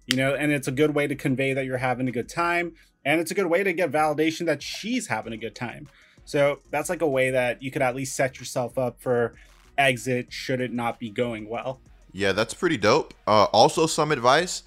You 0.06 0.18
know, 0.18 0.34
and 0.34 0.52
it's 0.52 0.68
a 0.68 0.72
good 0.72 0.94
way 0.94 1.06
to 1.06 1.14
convey 1.14 1.54
that 1.54 1.64
you're 1.64 1.78
having 1.78 2.08
a 2.08 2.12
good 2.12 2.28
time, 2.28 2.74
and 3.06 3.20
it's 3.22 3.30
a 3.30 3.34
good 3.34 3.46
way 3.46 3.64
to 3.64 3.72
get 3.72 3.90
validation 3.90 4.44
that 4.46 4.62
she's 4.62 5.06
having 5.06 5.32
a 5.32 5.38
good 5.38 5.54
time. 5.54 5.88
So 6.26 6.60
that's 6.70 6.90
like 6.90 7.00
a 7.00 7.08
way 7.08 7.30
that 7.30 7.62
you 7.62 7.70
could 7.70 7.80
at 7.80 7.96
least 7.96 8.14
set 8.14 8.38
yourself 8.38 8.76
up 8.76 9.00
for 9.00 9.34
exit 9.78 10.30
should 10.30 10.60
it 10.60 10.72
not 10.72 11.00
be 11.00 11.08
going 11.08 11.48
well. 11.48 11.80
Yeah, 12.12 12.32
that's 12.32 12.52
pretty 12.52 12.76
dope. 12.76 13.14
Uh, 13.26 13.44
also, 13.44 13.86
some 13.86 14.12
advice: 14.12 14.62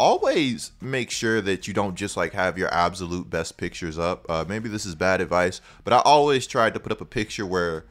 always 0.00 0.72
make 0.80 1.10
sure 1.10 1.42
that 1.42 1.68
you 1.68 1.74
don't 1.74 1.94
just 1.94 2.16
like 2.16 2.32
have 2.32 2.56
your 2.56 2.72
absolute 2.72 3.28
best 3.28 3.58
pictures 3.58 3.98
up. 3.98 4.24
Uh, 4.30 4.46
maybe 4.48 4.68
this 4.68 4.86
is 4.86 4.94
bad 4.94 5.20
advice, 5.20 5.60
but 5.84 5.92
I 5.92 5.98
always 5.98 6.46
tried 6.46 6.72
to 6.72 6.80
put 6.80 6.90
up 6.90 7.02
a 7.02 7.04
picture 7.04 7.44
where 7.44 7.84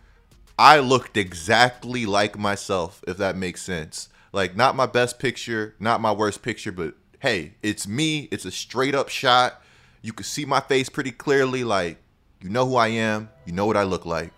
I 0.57 0.79
looked 0.79 1.17
exactly 1.17 2.07
like 2.07 2.37
myself, 2.37 3.03
if 3.07 3.17
that 3.17 3.37
makes 3.37 3.61
sense. 3.61 4.09
Like, 4.33 4.55
not 4.55 4.75
my 4.75 4.87
best 4.87 5.19
picture, 5.19 5.75
not 5.79 6.01
my 6.01 6.11
worst 6.11 6.41
picture, 6.41 6.71
but 6.71 6.95
hey, 7.19 7.53
it's 7.61 7.87
me. 7.87 8.27
It's 8.31 8.45
a 8.45 8.51
straight 8.51 8.95
up 8.95 9.09
shot. 9.09 9.61
You 10.01 10.11
can 10.11 10.23
see 10.23 10.45
my 10.45 10.59
face 10.61 10.89
pretty 10.89 11.11
clearly. 11.11 11.63
Like, 11.63 11.97
you 12.41 12.49
know 12.49 12.65
who 12.65 12.75
I 12.75 12.87
am. 12.87 13.29
You 13.45 13.53
know 13.53 13.67
what 13.67 13.77
I 13.77 13.83
look 13.83 14.05
like. 14.05 14.33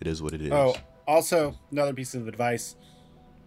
It 0.00 0.06
is 0.06 0.22
what 0.22 0.34
it 0.34 0.42
is. 0.42 0.52
Oh, 0.52 0.76
also 1.06 1.56
another 1.72 1.94
piece 1.94 2.14
of 2.14 2.28
advice: 2.28 2.76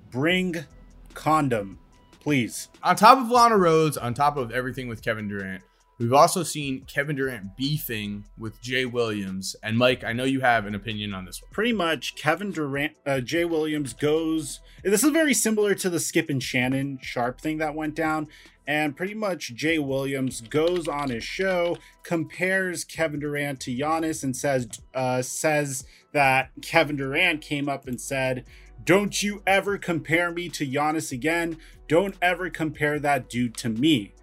bring 0.09 0.65
condom, 1.13 1.79
please. 2.21 2.69
on 2.83 2.95
top 2.95 3.17
of 3.17 3.29
Lana 3.29 3.55
Rhoades, 3.55 4.01
on 4.01 4.13
top 4.13 4.37
of 4.37 4.51
everything 4.51 4.87
with 4.87 5.01
Kevin 5.01 5.27
Durant, 5.27 5.63
we've 5.99 6.13
also 6.13 6.43
seen 6.43 6.85
Kevin 6.85 7.15
Durant 7.15 7.55
beefing 7.57 8.25
with 8.37 8.61
Jay 8.61 8.85
Williams. 8.85 9.55
And 9.61 9.77
Mike, 9.77 10.03
I 10.03 10.13
know 10.13 10.23
you 10.23 10.41
have 10.41 10.65
an 10.65 10.75
opinion 10.75 11.13
on 11.13 11.25
this 11.25 11.41
one. 11.41 11.51
pretty 11.51 11.73
much 11.73 12.15
Kevin 12.15 12.51
Durant, 12.51 12.93
uh, 13.05 13.19
Jay 13.19 13.45
Williams 13.45 13.93
goes. 13.93 14.59
This 14.83 15.03
is 15.03 15.11
very 15.11 15.33
similar 15.33 15.75
to 15.75 15.89
the 15.89 15.99
Skip 15.99 16.29
and 16.29 16.41
Shannon 16.41 16.99
Sharpe 17.01 17.41
thing 17.41 17.57
that 17.57 17.75
went 17.75 17.95
down. 17.95 18.27
And 18.67 18.95
pretty 18.95 19.15
much 19.15 19.53
Jay 19.55 19.79
Williams 19.79 20.39
goes 20.39 20.87
on 20.87 21.09
his 21.09 21.23
show, 21.23 21.77
compares 22.03 22.83
Kevin 22.85 23.19
Durant 23.19 23.59
to 23.61 23.75
Giannis, 23.75 24.23
and 24.23 24.37
says 24.37 24.67
uh, 24.93 25.21
says 25.23 25.83
that 26.13 26.51
Kevin 26.61 26.95
Durant 26.95 27.41
came 27.41 27.67
up 27.67 27.87
and 27.87 27.99
said, 27.99 28.45
"Don't 28.83 29.21
you 29.21 29.41
ever 29.45 29.77
compare 29.77 30.31
me 30.31 30.49
to 30.49 30.65
Giannis 30.65 31.11
again? 31.11 31.57
Don't 31.87 32.15
ever 32.21 32.49
compare 32.49 32.99
that 32.99 33.29
dude 33.29 33.55
to 33.57 33.69
me." 33.69 34.13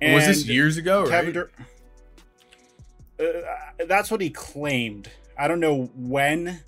was 0.00 0.26
this 0.26 0.46
years 0.46 0.76
ago, 0.76 1.02
right? 1.02 1.10
Kevin 1.10 1.32
Dur- 1.32 1.50
uh, 3.18 3.84
that's 3.86 4.10
what 4.10 4.20
he 4.20 4.30
claimed. 4.30 5.10
I 5.38 5.48
don't 5.48 5.60
know 5.60 5.90
when, 5.96 6.62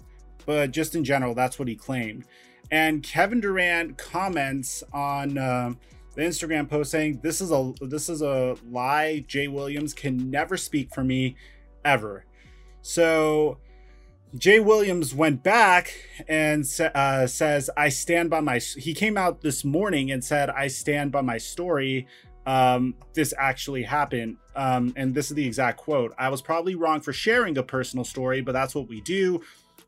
but 0.46 0.70
just 0.70 0.94
in 0.94 1.04
general, 1.04 1.34
that's 1.34 1.58
what 1.58 1.68
he 1.68 1.74
claimed. 1.74 2.24
And 2.70 3.02
Kevin 3.02 3.40
Durant 3.40 3.96
comments 3.96 4.82
on 4.92 5.38
uh, 5.38 5.72
the 6.14 6.22
Instagram 6.22 6.68
post 6.68 6.90
saying, 6.90 7.20
"This 7.22 7.40
is 7.40 7.50
a 7.50 7.72
this 7.80 8.08
is 8.08 8.22
a 8.22 8.56
lie. 8.70 9.24
Jay 9.26 9.48
Williams 9.48 9.94
can 9.94 10.30
never 10.30 10.56
speak 10.56 10.94
for 10.94 11.04
me, 11.04 11.36
ever." 11.84 12.24
So. 12.82 13.58
Jay 14.36 14.60
Williams 14.60 15.14
went 15.14 15.42
back 15.42 15.94
and 16.28 16.64
uh, 16.94 17.26
says, 17.26 17.70
"I 17.76 17.88
stand 17.88 18.30
by 18.30 18.40
my." 18.40 18.58
He 18.58 18.94
came 18.94 19.16
out 19.16 19.40
this 19.40 19.64
morning 19.64 20.10
and 20.10 20.22
said, 20.22 20.50
"I 20.50 20.68
stand 20.68 21.12
by 21.12 21.22
my 21.22 21.38
story 21.38 22.06
um, 22.48 22.94
this 23.12 23.34
actually 23.36 23.82
happened. 23.82 24.38
Um, 24.56 24.94
and 24.96 25.14
this 25.14 25.30
is 25.30 25.34
the 25.36 25.46
exact 25.46 25.76
quote 25.76 26.14
I 26.18 26.30
was 26.30 26.40
probably 26.40 26.74
wrong 26.74 27.00
for 27.02 27.12
sharing 27.12 27.58
a 27.58 27.62
personal 27.62 28.04
story, 28.04 28.40
but 28.40 28.52
that's 28.52 28.74
what 28.74 28.88
we 28.88 29.02
do. 29.02 29.42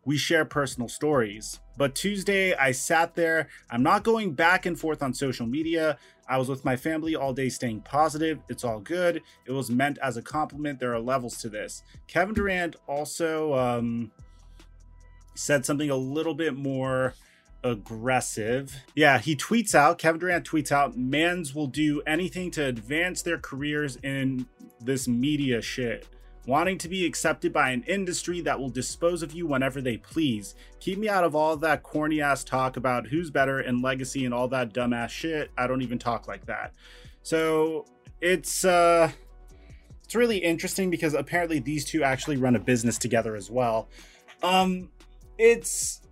We 0.05 0.19
share 0.19 0.45
personal 0.45 0.89
stories. 0.89 1.59
But 1.79 1.95
Tuesday, 1.95 2.55
I 2.55 2.73
sat 2.73 3.15
there. 3.15 3.49
I'm 3.71 3.83
not 3.83 4.05
going 4.05 4.35
back 4.35 4.67
and 4.67 4.79
forth 4.79 5.03
on 5.03 5.15
social 5.15 5.47
media. 5.47 5.97
I 6.29 6.37
was 6.37 6.51
with 6.51 6.65
my 6.65 6.77
family 6.77 7.17
all 7.17 7.33
day 7.33 7.49
staying 7.49 7.81
positive. 7.81 8.41
It's 8.51 8.65
all 8.65 8.81
good. 8.81 9.23
It 9.47 9.53
was 9.53 9.71
meant 9.71 9.99
as 10.03 10.19
a 10.19 10.23
compliment. 10.23 10.79
There 10.79 10.95
are 10.95 11.01
levels 11.01 11.39
to 11.39 11.49
this. 11.49 11.83
Kevin 12.09 12.35
Durant 12.35 12.77
also 12.87 13.55
um, 13.55 14.11
said 15.41 15.65
something 15.65 15.91
a 15.91 15.97
little 15.97 16.35
bit 16.35 16.55
more 16.55 17.15
aggressive. 17.65 18.75
Yeah, 18.95 19.19
he 19.19 19.37
tweets 19.37 19.75
out, 19.75 19.99
Kevin 19.99 20.21
Durant 20.21 20.47
tweets 20.47 20.73
out, 20.73 20.97
mans 20.97 21.55
will 21.55 21.67
do 21.67 22.03
anything 22.07 22.51
to 22.53 22.65
advance 22.65 23.23
their 23.23 23.39
careers 23.39 23.97
in 23.97 24.47
this 24.81 25.09
media 25.09 25.61
shit. 25.63 26.07
Wanting 26.47 26.79
to 26.79 26.89
be 26.89 27.05
accepted 27.05 27.53
by 27.53 27.71
an 27.71 27.85
industry 27.85 28.41
that 28.43 28.59
will 28.59 28.71
dispose 28.71 29.23
of 29.23 29.33
you 29.33 29.47
whenever 29.47 29.81
they 29.81 29.99
please. 29.99 30.55
Keep 30.81 30.99
me 30.99 31.09
out 31.09 31.23
of 31.23 31.35
all 31.35 31.57
that 31.59 31.83
corny 31.83 32.21
ass 32.21 32.45
talk 32.45 32.77
about 32.77 33.07
who's 33.07 33.31
better 33.31 33.61
and 33.61 33.83
legacy 33.83 34.25
and 34.25 34.33
all 34.33 34.49
that 34.49 34.73
dumbass 34.73 35.11
shit. 35.11 35.51
I 35.57 35.67
don't 35.67 35.83
even 35.83 35.99
talk 35.99 36.27
like 36.27 36.47
that. 36.47 36.73
So 37.23 37.85
it's 38.21 38.65
uh 38.65 39.13
it's 40.03 40.15
really 40.15 40.39
interesting 40.39 40.91
because 40.91 41.15
apparently 41.15 41.61
these 41.61 41.85
two 41.85 42.03
actually 42.03 42.39
run 42.39 42.57
a 42.57 42.59
business 42.59 42.97
together 42.97 43.37
as 43.37 43.51
well. 43.51 43.89
Um 44.43 44.89
it's 45.41 46.03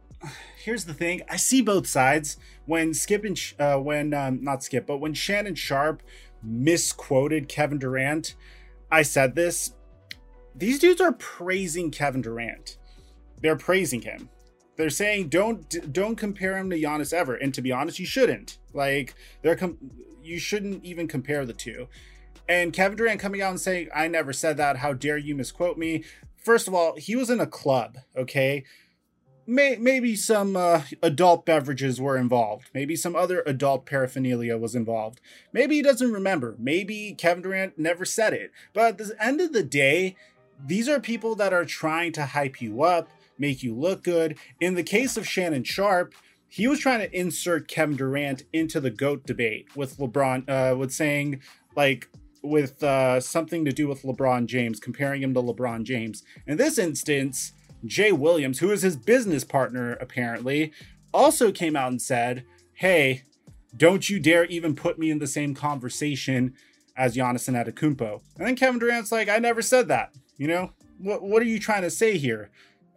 here's 0.56 0.84
the 0.84 0.94
thing. 0.94 1.22
I 1.28 1.36
see 1.36 1.60
both 1.60 1.86
sides. 1.86 2.38
When 2.66 2.94
skip 2.94 3.24
and 3.24 3.38
uh, 3.58 3.78
when 3.78 4.12
um, 4.14 4.42
not 4.42 4.62
skip 4.62 4.86
but 4.86 4.98
when 4.98 5.14
shannon 5.14 5.54
sharpe 5.54 6.02
misquoted 6.42 7.48
kevin 7.48 7.78
durant 7.78 8.36
i 8.92 9.02
said 9.02 9.34
this 9.34 9.72
these 10.54 10.78
dudes 10.78 11.00
are 11.00 11.12
praising 11.12 11.90
kevin 11.90 12.20
durant. 12.20 12.78
They're 13.40 13.56
praising 13.56 14.02
him. 14.02 14.28
They're 14.76 14.90
saying 14.90 15.28
don't 15.28 15.92
don't 15.92 16.16
compare 16.16 16.56
him 16.56 16.68
to 16.70 16.80
Giannis 16.80 17.12
ever. 17.12 17.34
And 17.34 17.54
to 17.54 17.62
be 17.62 17.72
honest 17.72 17.98
you 17.98 18.06
shouldn't. 18.06 18.58
Like 18.74 19.14
they're 19.42 19.56
com- 19.56 19.78
you 20.22 20.38
shouldn't 20.38 20.84
even 20.84 21.06
compare 21.08 21.46
the 21.46 21.52
two. 21.52 21.88
And 22.48 22.72
kevin 22.72 22.96
durant 22.96 23.20
coming 23.20 23.40
out 23.40 23.50
and 23.50 23.60
saying 23.60 23.88
i 23.94 24.08
never 24.08 24.32
said 24.32 24.56
that. 24.56 24.78
How 24.78 24.92
dare 24.92 25.16
you 25.16 25.34
misquote 25.34 25.78
me? 25.78 26.04
First 26.36 26.68
of 26.68 26.74
all 26.74 26.96
he 26.96 27.14
was 27.16 27.30
in 27.30 27.40
a 27.40 27.46
club 27.46 27.98
okay 28.16 28.64
may, 29.48 29.76
maybe 29.80 30.14
some 30.14 30.56
uh, 30.56 30.82
adult 31.02 31.46
beverages 31.46 32.00
were 32.00 32.16
involved. 32.16 32.68
Maybe 32.74 32.94
some 32.94 33.16
other 33.16 33.42
adult 33.46 33.86
paraphernalia 33.86 34.58
was 34.58 34.74
involved. 34.74 35.20
Maybe 35.52 35.76
he 35.76 35.82
doesn't 35.82 36.12
remember. 36.12 36.54
Maybe 36.58 37.14
Kevin 37.16 37.42
Durant 37.42 37.78
never 37.78 38.04
said 38.04 38.34
it. 38.34 38.52
But 38.74 38.84
at 38.84 38.98
the 38.98 39.16
end 39.20 39.40
of 39.40 39.52
the 39.52 39.62
day, 39.62 40.16
these 40.64 40.88
are 40.88 41.00
people 41.00 41.34
that 41.36 41.52
are 41.52 41.64
trying 41.64 42.12
to 42.12 42.26
hype 42.26 42.60
you 42.60 42.82
up, 42.82 43.08
make 43.38 43.62
you 43.62 43.74
look 43.74 44.04
good. 44.04 44.36
In 44.60 44.74
the 44.74 44.82
case 44.82 45.16
of 45.16 45.26
Shannon 45.26 45.64
Sharpe, 45.64 46.14
he 46.48 46.66
was 46.66 46.80
trying 46.80 47.00
to 47.00 47.18
insert 47.18 47.68
Kevin 47.68 47.96
Durant 47.96 48.44
into 48.52 48.80
the 48.80 48.90
GOAT 48.90 49.26
debate 49.26 49.74
with 49.76 49.98
LeBron, 49.98 50.48
uh, 50.48 50.76
with 50.76 50.92
saying, 50.92 51.40
like, 51.74 52.08
with 52.42 52.82
uh, 52.82 53.20
something 53.20 53.64
to 53.64 53.72
do 53.72 53.88
with 53.88 54.02
LeBron 54.02 54.46
James, 54.46 54.78
comparing 54.78 55.22
him 55.22 55.34
to 55.34 55.42
LeBron 55.42 55.84
James. 55.84 56.22
In 56.46 56.56
this 56.56 56.78
instance, 56.78 57.52
Jay 57.84 58.12
Williams, 58.12 58.58
who 58.58 58.70
is 58.70 58.82
his 58.82 58.96
business 58.96 59.44
partner 59.44 59.92
apparently, 59.94 60.72
also 61.12 61.52
came 61.52 61.76
out 61.76 61.90
and 61.90 62.02
said, 62.02 62.44
"Hey, 62.74 63.22
don't 63.76 64.08
you 64.08 64.18
dare 64.18 64.44
even 64.46 64.74
put 64.74 64.98
me 64.98 65.10
in 65.10 65.18
the 65.18 65.26
same 65.26 65.54
conversation 65.54 66.54
as 66.96 67.16
Giannis 67.16 67.48
and 67.48 67.56
Antetokounmpo." 67.56 68.20
And 68.36 68.46
then 68.46 68.56
Kevin 68.56 68.80
Durant's 68.80 69.12
like, 69.12 69.28
"I 69.28 69.38
never 69.38 69.62
said 69.62 69.88
that. 69.88 70.14
You 70.36 70.48
know, 70.48 70.72
what 70.98 71.22
what 71.22 71.42
are 71.42 71.46
you 71.46 71.58
trying 71.58 71.82
to 71.82 71.90
say 71.90 72.18
here?" 72.18 72.50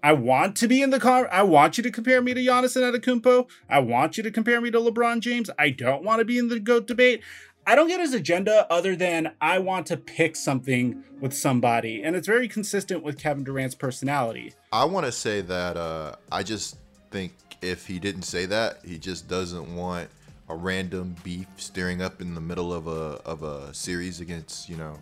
I 0.04 0.14
want 0.14 0.56
to 0.58 0.68
be 0.68 0.82
in 0.82 0.90
the 0.90 1.00
car. 1.00 1.30
I 1.32 1.44
want 1.44 1.78
you 1.78 1.84
to 1.84 1.92
compare 1.92 2.22
me 2.22 2.34
to 2.34 2.42
Giannis 2.42 2.76
and 2.76 2.84
Antetokounmpo. 2.84 3.48
I 3.70 3.80
want 3.80 4.18
you 4.18 4.24
to 4.24 4.32
compare 4.32 4.60
me 4.60 4.72
to 4.72 4.80
LeBron 4.80 5.20
James. 5.20 5.52
I 5.60 5.70
don't 5.70 6.04
want 6.04 6.20
to 6.20 6.26
be 6.26 6.40
in 6.40 6.48
the 6.48 6.60
GOAT 6.60 6.88
debate. 6.88 7.22
I 7.66 7.76
don't 7.76 7.88
get 7.88 8.00
his 8.00 8.14
agenda 8.14 8.66
other 8.72 8.96
than 8.96 9.34
I 9.40 9.60
want 9.60 9.86
to 9.88 9.98
pick 9.98 10.36
something 10.36 11.04
with 11.20 11.34
somebody. 11.34 12.02
And 12.04 12.16
it's 12.16 12.28
very 12.28 12.48
consistent 12.48 13.04
with 13.04 13.18
Kevin 13.18 13.44
Durant's 13.44 13.76
personality. 13.76 14.54
I 14.72 14.86
want 14.86 15.06
to 15.06 15.12
say 15.12 15.42
that 15.42 15.78
uh, 15.78 16.16
I 16.32 16.44
just 16.44 16.78
think 17.12 17.34
if 17.62 17.86
he 17.86 18.00
didn't 18.00 18.24
say 18.24 18.46
that, 18.48 18.80
he 18.84 18.98
just 18.98 19.28
doesn't 19.28 19.76
want 19.76 20.10
a 20.50 20.56
random 20.56 21.16
beef 21.24 21.48
stirring 21.58 22.02
up 22.02 22.20
in 22.20 22.36
the 22.36 22.42
middle 22.42 22.74
of 22.74 22.88
a 22.88 23.22
of 23.26 23.42
a 23.44 23.74
series 23.74 24.20
against 24.20 24.68
you 24.68 24.76
know 24.76 24.98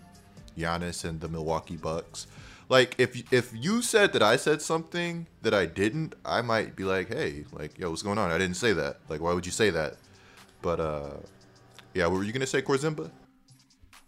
Giannis 0.57 1.05
and 1.05 1.19
the 1.19 1.27
Milwaukee 1.27 1.77
Bucks. 1.77 2.27
like 2.67 2.93
if 2.99 3.33
if 3.33 3.51
you 3.55 3.81
said 3.81 4.13
that 4.13 4.21
I 4.21 4.35
said 4.35 4.61
something 4.61 5.25
that 5.41 5.53
I 5.53 5.65
didn't, 5.65 6.13
I 6.23 6.41
might 6.41 6.75
be 6.75 6.83
like, 6.83 7.07
hey, 7.07 7.45
like, 7.51 7.79
yo, 7.79 7.89
what's 7.89 8.03
going 8.03 8.19
on? 8.19 8.29
I 8.29 8.37
didn't 8.37 8.57
say 8.57 8.73
that. 8.73 8.97
Like, 9.09 9.21
why 9.21 9.33
would 9.33 9.45
you 9.45 9.51
say 9.51 9.71
that? 9.71 9.95
But 10.61 10.79
uh, 10.79 11.17
yeah, 11.93 12.07
what 12.07 12.17
were 12.17 12.23
you 12.23 12.33
gonna 12.33 12.47
say, 12.47 12.61
Corzimba? 12.61 13.11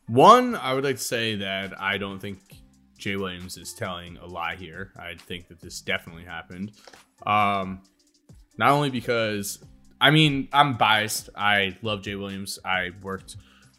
One, 0.08 0.56
I 0.56 0.74
would 0.74 0.84
like 0.84 0.98
to 0.98 1.02
say 1.02 1.36
that 1.36 1.80
I 1.80 1.98
don't 1.98 2.20
think 2.20 2.40
Jay 2.98 3.16
Williams 3.16 3.58
is 3.58 3.74
telling 3.74 4.18
a 4.18 4.26
lie 4.26 4.56
here. 4.56 4.92
I 4.98 5.16
think 5.16 5.48
that 5.48 5.60
this 5.60 5.82
definitely 5.82 6.26
happened. 6.26 6.74
Um, 7.26 7.82
not 8.58 8.72
only 8.72 8.90
because, 8.90 9.64
I 10.00 10.12
mean, 10.12 10.50
I'm 10.54 10.76
biased. 10.76 11.30
I 11.36 11.78
love 11.82 12.02
Jay 12.04 12.16
Williams. 12.16 12.60
I 12.66 12.92
worked 13.02 13.38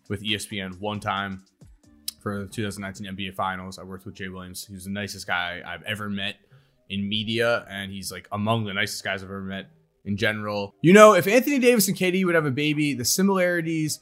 with 0.09 0.25
ESPN 0.25 0.81
one 0.81 1.01
time 1.01 1.45
for 2.21 2.41
the 2.41 2.47
2019 2.47 3.15
NBA 3.15 3.35
Finals. 3.35 3.79
I 3.79 3.83
worked 3.83 4.07
with 4.07 4.15
Jay 4.15 4.29
Williams. 4.29 4.65
He 4.65 4.75
was 4.75 4.85
the 4.85 4.91
nicest 4.91 5.27
guy 5.27 5.63
I've 5.65 5.83
ever 5.83 6.09
met 6.09 6.37
in 6.89 7.09
media, 7.09 7.67
and 7.69 7.93
he's 7.93 8.11
like 8.11 8.27
among 8.33 8.65
the 8.65 8.73
nicest 8.73 9.05
guys 9.05 9.23
I've 9.23 9.31
ever 9.31 9.41
met 9.41 9.69
in 10.05 10.17
general. 10.17 10.75
You 10.81 10.93
know, 10.93 11.15
if 11.15 11.27
Anthony 11.27 11.59
Davis 11.59 11.89
and 11.89 11.97
KD 11.97 12.25
would 12.25 12.35
have 12.35 12.47
a 12.47 12.51
baby, 12.51 12.95
the 12.95 13.05
similarities 13.05 14.01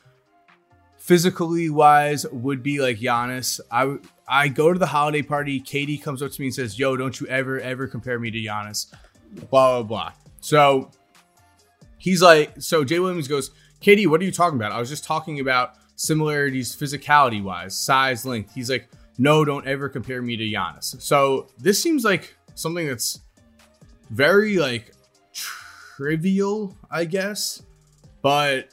physically 0.97 1.71
wise 1.71 2.27
would 2.31 2.63
be 2.63 2.81
like 2.81 2.99
Giannis. 2.99 3.61
I 3.71 3.99
I 4.29 4.49
go 4.49 4.73
to 4.73 4.79
the 4.79 4.87
holiday 4.87 5.23
party. 5.23 5.61
KD 5.61 6.03
comes 6.03 6.23
up 6.23 6.31
to 6.31 6.41
me 6.41 6.49
and 6.49 6.55
says, 6.55 6.79
"Yo, 6.79 6.97
don't 6.97 7.19
you 7.21 7.27
ever 7.27 7.59
ever 7.61 7.87
compare 7.87 8.19
me 8.19 8.31
to 8.31 8.39
Giannis." 8.39 8.93
Blah 9.51 9.81
blah 9.81 9.83
blah. 9.83 10.13
So 10.41 10.91
he's 11.99 12.23
like, 12.23 12.55
so 12.59 12.85
Jay 12.85 12.99
Williams 12.99 13.29
goes, 13.29 13.51
"KD, 13.81 14.07
what 14.07 14.21
are 14.21 14.25
you 14.25 14.33
talking 14.33 14.59
about? 14.59 14.73
I 14.73 14.79
was 14.79 14.89
just 14.89 15.05
talking 15.05 15.41
about 15.41 15.75
similarities 15.97 16.75
physicality 16.75 17.43
wise, 17.43 17.77
size, 17.77 18.25
length." 18.25 18.55
He's 18.55 18.71
like, 18.71 18.89
"No, 19.19 19.45
don't 19.45 19.67
ever 19.67 19.89
compare 19.89 20.23
me 20.23 20.37
to 20.37 20.45
Giannis." 20.45 21.01
So 21.03 21.49
this 21.59 21.83
seems 21.83 22.05
like 22.05 22.37
something 22.55 22.87
that's 22.87 23.21
very 24.11 24.59
like 24.59 24.93
trivial, 26.01 26.75
I 26.91 27.05
guess, 27.05 27.63
but 28.23 28.69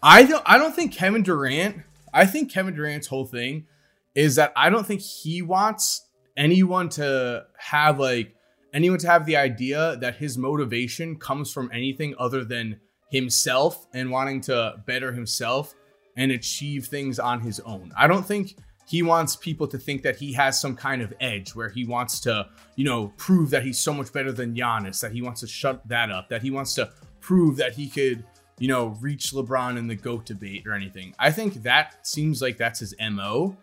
I 0.00 0.22
don't 0.22 0.42
I 0.46 0.56
don't 0.56 0.74
think 0.74 0.94
Kevin 0.94 1.24
Durant, 1.24 1.78
I 2.12 2.26
think 2.26 2.52
Kevin 2.52 2.74
Durant's 2.76 3.08
whole 3.08 3.24
thing 3.24 3.66
is 4.14 4.36
that 4.36 4.52
I 4.54 4.70
don't 4.70 4.86
think 4.86 5.00
he 5.00 5.42
wants 5.42 6.06
anyone 6.36 6.88
to 6.90 7.46
have 7.58 7.98
like 7.98 8.36
anyone 8.72 9.00
to 9.00 9.08
have 9.08 9.26
the 9.26 9.36
idea 9.36 9.96
that 10.00 10.14
his 10.14 10.38
motivation 10.38 11.16
comes 11.16 11.52
from 11.52 11.70
anything 11.72 12.14
other 12.20 12.44
than 12.44 12.78
himself 13.10 13.88
and 13.92 14.10
wanting 14.10 14.40
to 14.42 14.76
better 14.86 15.10
himself 15.10 15.74
and 16.16 16.30
achieve 16.30 16.86
things 16.86 17.18
on 17.18 17.40
his 17.40 17.58
own. 17.60 17.92
I 17.96 18.06
don't 18.06 18.24
think 18.24 18.54
he 18.86 19.02
wants 19.02 19.36
people 19.36 19.66
to 19.68 19.78
think 19.78 20.02
that 20.02 20.16
he 20.16 20.32
has 20.32 20.60
some 20.60 20.76
kind 20.76 21.02
of 21.02 21.12
edge 21.20 21.54
where 21.54 21.68
he 21.68 21.84
wants 21.84 22.20
to, 22.20 22.48
you 22.76 22.84
know, 22.84 23.08
prove 23.16 23.50
that 23.50 23.62
he's 23.62 23.78
so 23.78 23.94
much 23.94 24.12
better 24.12 24.32
than 24.32 24.54
Giannis, 24.54 25.00
that 25.00 25.12
he 25.12 25.22
wants 25.22 25.40
to 25.40 25.46
shut 25.46 25.86
that 25.88 26.10
up, 26.10 26.28
that 26.28 26.42
he 26.42 26.50
wants 26.50 26.74
to 26.74 26.90
prove 27.20 27.56
that 27.56 27.72
he 27.72 27.88
could 27.88 28.24
you 28.58 28.68
know, 28.68 28.96
reach 29.00 29.32
LeBron 29.32 29.76
in 29.76 29.86
the 29.86 29.96
GOAT 29.96 30.26
debate 30.26 30.66
or 30.66 30.72
anything. 30.72 31.14
I 31.18 31.30
think 31.30 31.62
that 31.62 32.06
seems 32.06 32.40
like 32.40 32.56
that's 32.56 32.80
his 32.80 32.94
MO. 33.10 33.56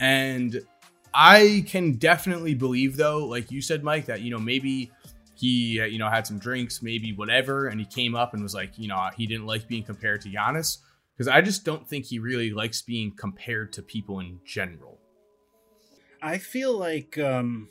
And 0.00 0.60
I 1.12 1.64
can 1.68 1.92
definitely 1.92 2.54
believe, 2.54 2.96
though, 2.96 3.24
like 3.26 3.50
you 3.52 3.62
said, 3.62 3.84
Mike, 3.84 4.06
that, 4.06 4.22
you 4.22 4.30
know, 4.30 4.38
maybe 4.38 4.90
he, 5.36 5.80
you 5.84 5.98
know, 5.98 6.08
had 6.08 6.26
some 6.26 6.38
drinks, 6.38 6.82
maybe 6.82 7.12
whatever, 7.12 7.68
and 7.68 7.78
he 7.78 7.86
came 7.86 8.16
up 8.16 8.34
and 8.34 8.42
was 8.42 8.54
like, 8.54 8.76
you 8.76 8.88
know, 8.88 9.08
he 9.16 9.26
didn't 9.26 9.46
like 9.46 9.68
being 9.68 9.84
compared 9.84 10.20
to 10.22 10.28
Giannis. 10.28 10.78
Because 11.16 11.28
I 11.28 11.40
just 11.40 11.64
don't 11.64 11.88
think 11.88 12.06
he 12.06 12.18
really 12.18 12.50
likes 12.50 12.82
being 12.82 13.12
compared 13.16 13.72
to 13.74 13.82
people 13.82 14.18
in 14.20 14.40
general. 14.44 14.98
I 16.20 16.38
feel 16.38 16.76
like 16.76 17.18
um, 17.18 17.68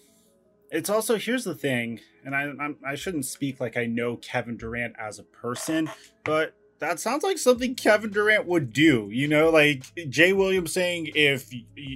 it's 0.71 0.89
also 0.89 1.17
here's 1.17 1.43
the 1.43 1.55
thing, 1.55 1.99
and 2.23 2.35
I 2.35 2.43
I'm, 2.43 2.77
I 2.85 2.95
should 2.95 3.15
not 3.15 3.25
speak 3.25 3.59
like 3.59 3.75
I 3.75 3.85
know 3.85 4.15
Kevin 4.17 4.57
Durant 4.57 4.95
as 4.97 5.19
a 5.19 5.23
person, 5.23 5.89
but 6.23 6.53
that 6.79 6.99
sounds 6.99 7.23
like 7.23 7.37
something 7.37 7.75
Kevin 7.75 8.11
Durant 8.11 8.45
would 8.45 8.73
do. 8.73 9.09
You 9.11 9.27
know, 9.27 9.49
like 9.49 9.83
Jay 10.09 10.33
Williams 10.33 10.73
saying 10.73 11.11
if 11.15 11.49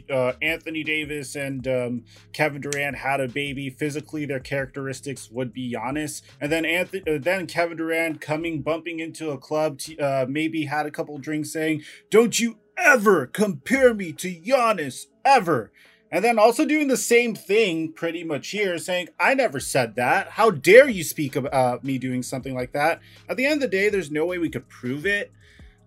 uh, 0.09 0.33
Anthony 0.41 0.83
Davis 0.83 1.35
and 1.35 1.67
um, 1.67 2.05
Kevin 2.33 2.61
Durant 2.61 2.97
had 2.97 3.19
a 3.19 3.27
baby, 3.27 3.69
physically 3.69 4.25
their 4.25 4.39
characteristics 4.39 5.29
would 5.31 5.53
be 5.53 5.73
Giannis, 5.73 6.21
and 6.39 6.51
then 6.51 6.65
Anthony, 6.65 7.03
uh, 7.07 7.19
then 7.21 7.47
Kevin 7.47 7.77
Durant 7.77 8.21
coming 8.21 8.61
bumping 8.61 8.99
into 8.99 9.31
a 9.31 9.37
club, 9.37 9.79
t- 9.79 9.99
uh, 9.99 10.25
maybe 10.27 10.65
had 10.65 10.85
a 10.85 10.91
couple 10.91 11.17
drinks, 11.17 11.51
saying, 11.51 11.83
"Don't 12.09 12.39
you 12.39 12.57
ever 12.77 13.27
compare 13.27 13.93
me 13.93 14.13
to 14.13 14.33
Giannis 14.33 15.07
ever." 15.25 15.71
And 16.11 16.23
then 16.23 16.39
also 16.39 16.65
doing 16.65 16.87
the 16.87 16.97
same 16.97 17.35
thing 17.35 17.91
pretty 17.91 18.23
much 18.23 18.49
here, 18.49 18.77
saying, 18.77 19.09
I 19.19 19.33
never 19.33 19.59
said 19.59 19.95
that. 19.95 20.29
How 20.31 20.51
dare 20.51 20.87
you 20.87 21.03
speak 21.03 21.35
about 21.35 21.53
uh, 21.53 21.79
me 21.83 21.97
doing 21.97 22.23
something 22.23 22.55
like 22.55 22.71
that? 22.71 23.01
At 23.27 23.35
the 23.35 23.45
end 23.45 23.55
of 23.55 23.69
the 23.69 23.77
day, 23.77 23.89
there's 23.89 24.11
no 24.11 24.25
way 24.25 24.37
we 24.37 24.49
could 24.49 24.69
prove 24.69 25.05
it. 25.05 25.31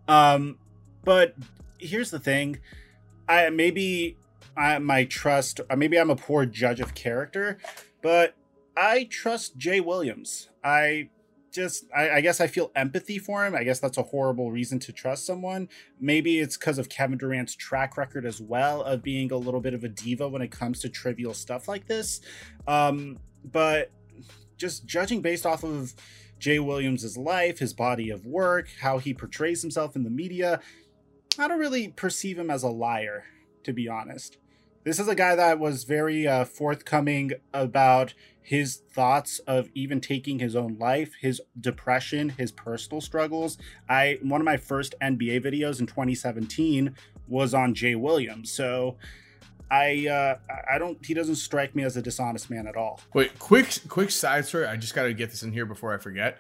Um, 0.08 0.58
but 1.04 1.34
here's 1.78 2.10
the 2.10 2.18
thing 2.18 2.58
I 3.28 3.48
maybe 3.48 4.16
I 4.56 4.78
my 4.78 5.04
trust, 5.04 5.60
uh, 5.70 5.76
maybe 5.76 5.98
I'm 5.98 6.10
a 6.10 6.16
poor 6.16 6.44
judge 6.44 6.80
of 6.80 6.94
character, 6.94 7.58
but 8.02 8.34
I 8.76 9.04
trust 9.04 9.56
Jay 9.56 9.80
Williams. 9.80 10.48
I 10.62 11.08
just 11.51 11.84
I, 11.94 12.11
I, 12.11 12.20
guess 12.20 12.40
I 12.40 12.46
feel 12.46 12.70
empathy 12.74 13.18
for 13.18 13.44
him. 13.44 13.55
I 13.55 13.64
guess 13.64 13.80
that's 13.80 13.98
a 13.98 14.03
horrible 14.03 14.51
reason 14.51 14.78
to 14.80 14.92
trust 14.92 15.26
someone. 15.26 15.68
Maybe 15.98 16.38
it's 16.38 16.57
because 16.57 16.78
of 16.78 16.88
Kevin 16.88 17.18
Durant's 17.18 17.55
track 17.55 17.96
record 17.96 18.24
as 18.24 18.40
well 18.40 18.82
of 18.82 19.03
being 19.03 19.32
a 19.32 19.36
little 19.36 19.61
bit 19.61 19.74
of 19.74 19.84
a 19.84 19.88
diva 19.88 20.28
when 20.28 20.42
it 20.42 20.51
comes 20.51 20.80
to 20.80 20.88
trivial 20.88 21.34
stuff 21.34 21.68
like 21.68 21.86
this. 21.86 22.20
Um, 22.66 23.18
but 23.44 23.90
just 24.57 24.86
judging 24.86 25.22
based 25.22 25.46
off 25.46 25.64
of 25.64 25.94
Jay 26.38 26.59
Williams's 26.59 27.16
life, 27.16 27.59
his 27.59 27.74
body 27.74 28.11
of 28.11 28.26
work, 28.26 28.68
how 28.80 28.98
he 28.98 29.12
portrays 29.12 29.62
himself 29.62 29.96
in 29.96 30.05
the 30.05 30.11
media, 30.11 30.61
I 31.38 31.48
don't 31.48 31.59
really 31.59 31.88
perceive 31.88 32.38
him 32.38 32.51
as 32.51 32.62
a 32.62 32.68
liar, 32.68 33.24
to 33.64 33.72
be 33.72 33.88
honest. 33.88 34.38
This 34.82 34.98
is 34.98 35.09
a 35.09 35.14
guy 35.14 35.36
that 35.36 35.59
was 35.59 35.84
very 35.84 36.26
uh, 36.26 36.46
forthcoming 36.46 37.32
about 37.53 38.14
his 38.51 38.82
thoughts 38.92 39.38
of 39.46 39.68
even 39.74 40.01
taking 40.01 40.40
his 40.40 40.57
own 40.57 40.76
life, 40.76 41.14
his 41.20 41.40
depression, 41.61 42.30
his 42.30 42.51
personal 42.51 43.01
struggles. 43.01 43.57
I 43.88 44.18
one 44.22 44.40
of 44.40 44.44
my 44.44 44.57
first 44.57 44.96
NBA 45.01 45.44
videos 45.44 45.78
in 45.78 45.86
2017 45.86 46.96
was 47.28 47.55
on 47.55 47.74
Jay 47.74 47.94
Williams. 47.94 48.51
So 48.51 48.96
I 49.70 50.09
uh, 50.09 50.38
I 50.68 50.78
don't 50.78 50.98
he 51.07 51.14
doesn't 51.14 51.36
strike 51.36 51.76
me 51.76 51.84
as 51.84 51.96
a 51.96 52.03
dishonest 52.03 52.51
man 52.51 52.66
at 52.66 52.74
all. 52.74 53.01
Wait, 53.14 53.38
quick 53.38 53.82
quick 53.88 54.11
side 54.11 54.44
story. 54.46 54.66
I 54.66 54.74
just 54.74 54.96
got 54.96 55.05
to 55.05 55.14
get 55.14 55.30
this 55.30 55.44
in 55.44 55.53
here 55.53 55.64
before 55.64 55.94
I 55.94 55.98
forget. 55.98 56.38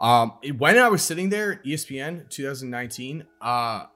Um, 0.00 0.32
when 0.58 0.76
I 0.76 0.88
was 0.88 1.00
sitting 1.00 1.28
there, 1.28 1.60
ESPN 1.64 2.28
2019, 2.28 3.24
uh, 3.40 3.86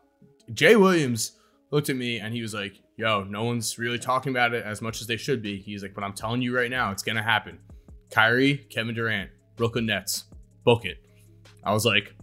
Jay 0.55 0.77
Williams 0.77 1.33
looked 1.73 1.91
at 1.91 1.97
me 1.97 2.21
and 2.21 2.33
he 2.33 2.43
was 2.43 2.55
like, 2.55 2.81
yo, 2.97 3.25
no 3.25 3.45
one's 3.45 3.79
really 3.79 3.99
talking 3.99 4.31
about 4.31 4.55
it 4.55 4.65
as 4.65 4.81
much 4.81 5.01
as 5.01 5.07
they 5.07 5.17
should 5.17 5.43
be. 5.43 5.59
He's 5.59 5.83
like, 5.83 5.95
but 5.95 6.03
I'm 6.03 6.15
telling 6.15 6.43
you 6.43 6.57
right 6.57 6.71
now, 6.71 6.91
it's 6.91 7.03
gonna 7.03 7.23
happen. 7.23 7.59
Kyrie, 8.11 8.67
Kevin 8.71 8.95
Durant, 8.95 9.31
Brooklyn 9.57 9.87
Nets, 9.87 10.25
book 10.65 10.85
it. 10.85 10.99
I 11.63 11.73
was 11.73 11.85
like, 11.85 12.15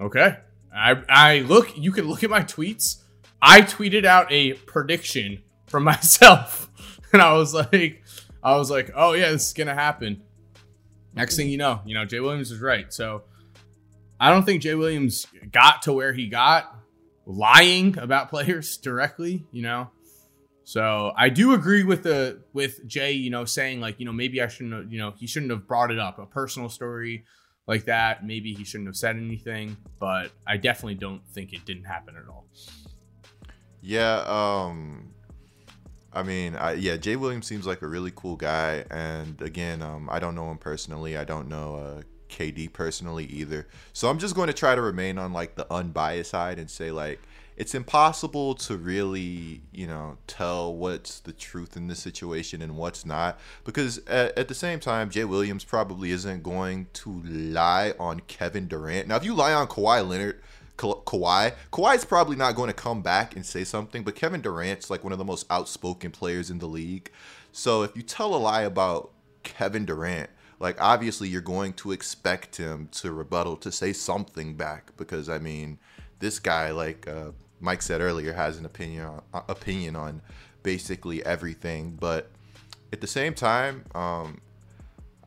okay. 0.00 0.36
I 0.74 1.02
I 1.08 1.38
look, 1.40 1.76
you 1.76 1.92
can 1.92 2.06
look 2.08 2.22
at 2.22 2.30
my 2.30 2.42
tweets. 2.42 3.02
I 3.40 3.62
tweeted 3.62 4.04
out 4.04 4.30
a 4.30 4.54
prediction 4.54 5.42
from 5.66 5.84
myself. 5.84 6.70
And 7.12 7.22
I 7.22 7.32
was 7.34 7.54
like, 7.54 8.02
I 8.42 8.56
was 8.56 8.70
like, 8.70 8.90
oh 8.94 9.12
yeah, 9.12 9.30
this 9.30 9.48
is 9.48 9.52
gonna 9.52 9.74
happen. 9.74 10.22
Next 11.14 11.36
thing 11.36 11.48
you 11.48 11.56
know, 11.56 11.80
you 11.86 11.94
know, 11.94 12.04
Jay 12.04 12.20
Williams 12.20 12.50
is 12.50 12.60
right. 12.60 12.92
So 12.92 13.22
I 14.20 14.30
don't 14.30 14.44
think 14.44 14.62
Jay 14.62 14.74
Williams 14.74 15.26
got 15.50 15.82
to 15.82 15.92
where 15.92 16.12
he 16.12 16.28
got 16.28 16.74
lying 17.24 17.98
about 17.98 18.30
players 18.30 18.76
directly, 18.76 19.44
you 19.50 19.62
know. 19.62 19.90
So 20.66 21.12
I 21.16 21.28
do 21.28 21.54
agree 21.54 21.84
with 21.84 22.02
the 22.02 22.42
with 22.52 22.84
Jay, 22.88 23.12
you 23.12 23.30
know, 23.30 23.44
saying 23.44 23.80
like, 23.80 24.00
you 24.00 24.04
know, 24.04 24.12
maybe 24.12 24.42
I 24.42 24.48
shouldn't 24.48 24.74
have, 24.74 24.92
you 24.92 24.98
know, 24.98 25.12
he 25.16 25.28
shouldn't 25.28 25.52
have 25.52 25.64
brought 25.64 25.92
it 25.92 25.98
up, 26.00 26.18
a 26.18 26.26
personal 26.26 26.68
story 26.68 27.24
like 27.68 27.84
that. 27.84 28.26
Maybe 28.26 28.52
he 28.52 28.64
shouldn't 28.64 28.88
have 28.88 28.96
said 28.96 29.14
anything, 29.14 29.76
but 30.00 30.32
I 30.44 30.56
definitely 30.56 30.96
don't 30.96 31.24
think 31.28 31.52
it 31.52 31.64
didn't 31.64 31.84
happen 31.84 32.16
at 32.16 32.28
all. 32.28 32.48
Yeah, 33.80 34.24
um 34.26 35.12
I 36.12 36.24
mean, 36.24 36.56
I, 36.56 36.72
yeah, 36.72 36.96
Jay 36.96 37.14
Williams 37.14 37.46
seems 37.46 37.64
like 37.64 37.82
a 37.82 37.86
really 37.86 38.12
cool 38.16 38.34
guy, 38.34 38.84
and 38.90 39.40
again, 39.42 39.82
um, 39.82 40.08
I 40.10 40.18
don't 40.18 40.34
know 40.34 40.50
him 40.50 40.58
personally. 40.58 41.16
I 41.16 41.24
don't 41.24 41.46
know 41.48 41.76
uh, 41.76 42.02
KD 42.28 42.72
personally 42.72 43.26
either. 43.26 43.68
So 43.92 44.08
I'm 44.08 44.18
just 44.18 44.34
going 44.34 44.48
to 44.48 44.52
try 44.52 44.74
to 44.74 44.82
remain 44.82 45.16
on 45.16 45.32
like 45.32 45.54
the 45.54 45.72
unbiased 45.72 46.30
side 46.30 46.58
and 46.58 46.68
say 46.68 46.90
like 46.90 47.20
it's 47.56 47.74
impossible 47.74 48.54
to 48.54 48.76
really, 48.76 49.62
you 49.72 49.86
know, 49.86 50.18
tell 50.26 50.74
what's 50.74 51.20
the 51.20 51.32
truth 51.32 51.76
in 51.76 51.88
this 51.88 51.98
situation 51.98 52.60
and 52.60 52.76
what's 52.76 53.06
not. 53.06 53.38
Because 53.64 53.98
at, 54.06 54.36
at, 54.36 54.48
the 54.48 54.54
same 54.54 54.78
time, 54.78 55.08
Jay 55.08 55.24
Williams 55.24 55.64
probably 55.64 56.10
isn't 56.10 56.42
going 56.42 56.88
to 56.92 57.22
lie 57.22 57.94
on 57.98 58.20
Kevin 58.20 58.68
Durant. 58.68 59.08
Now, 59.08 59.16
if 59.16 59.24
you 59.24 59.34
lie 59.34 59.54
on 59.54 59.68
Kawhi 59.68 60.06
Leonard, 60.06 60.42
Ka- 60.76 61.00
Kawhi, 61.06 61.54
Kawhi's 61.72 62.04
probably 62.04 62.36
not 62.36 62.56
going 62.56 62.68
to 62.68 62.74
come 62.74 63.00
back 63.00 63.34
and 63.34 63.44
say 63.44 63.64
something, 63.64 64.02
but 64.02 64.14
Kevin 64.14 64.42
Durant's 64.42 64.90
like 64.90 65.02
one 65.02 65.12
of 65.12 65.18
the 65.18 65.24
most 65.24 65.46
outspoken 65.50 66.10
players 66.10 66.50
in 66.50 66.58
the 66.58 66.68
league. 66.68 67.10
So 67.52 67.82
if 67.82 67.96
you 67.96 68.02
tell 68.02 68.34
a 68.34 68.36
lie 68.36 68.62
about 68.62 69.12
Kevin 69.42 69.86
Durant, 69.86 70.28
like 70.60 70.80
obviously 70.80 71.28
you're 71.28 71.40
going 71.40 71.72
to 71.74 71.92
expect 71.92 72.56
him 72.56 72.88
to 72.92 73.12
rebuttal 73.12 73.56
to 73.58 73.72
say 73.72 73.94
something 73.94 74.54
back 74.54 74.94
because 74.98 75.30
I 75.30 75.38
mean, 75.38 75.78
this 76.18 76.38
guy 76.38 76.70
like 76.70 77.06
uh, 77.08 77.30
Mike 77.60 77.82
said 77.82 78.00
earlier 78.00 78.32
has 78.32 78.58
an 78.58 78.64
opinion 78.64 79.04
on, 79.04 79.22
uh, 79.32 79.40
opinion 79.48 79.96
on 79.96 80.22
basically 80.62 81.24
everything, 81.24 81.96
but 81.98 82.30
at 82.92 83.00
the 83.00 83.06
same 83.06 83.34
time, 83.34 83.84
um, 83.94 84.40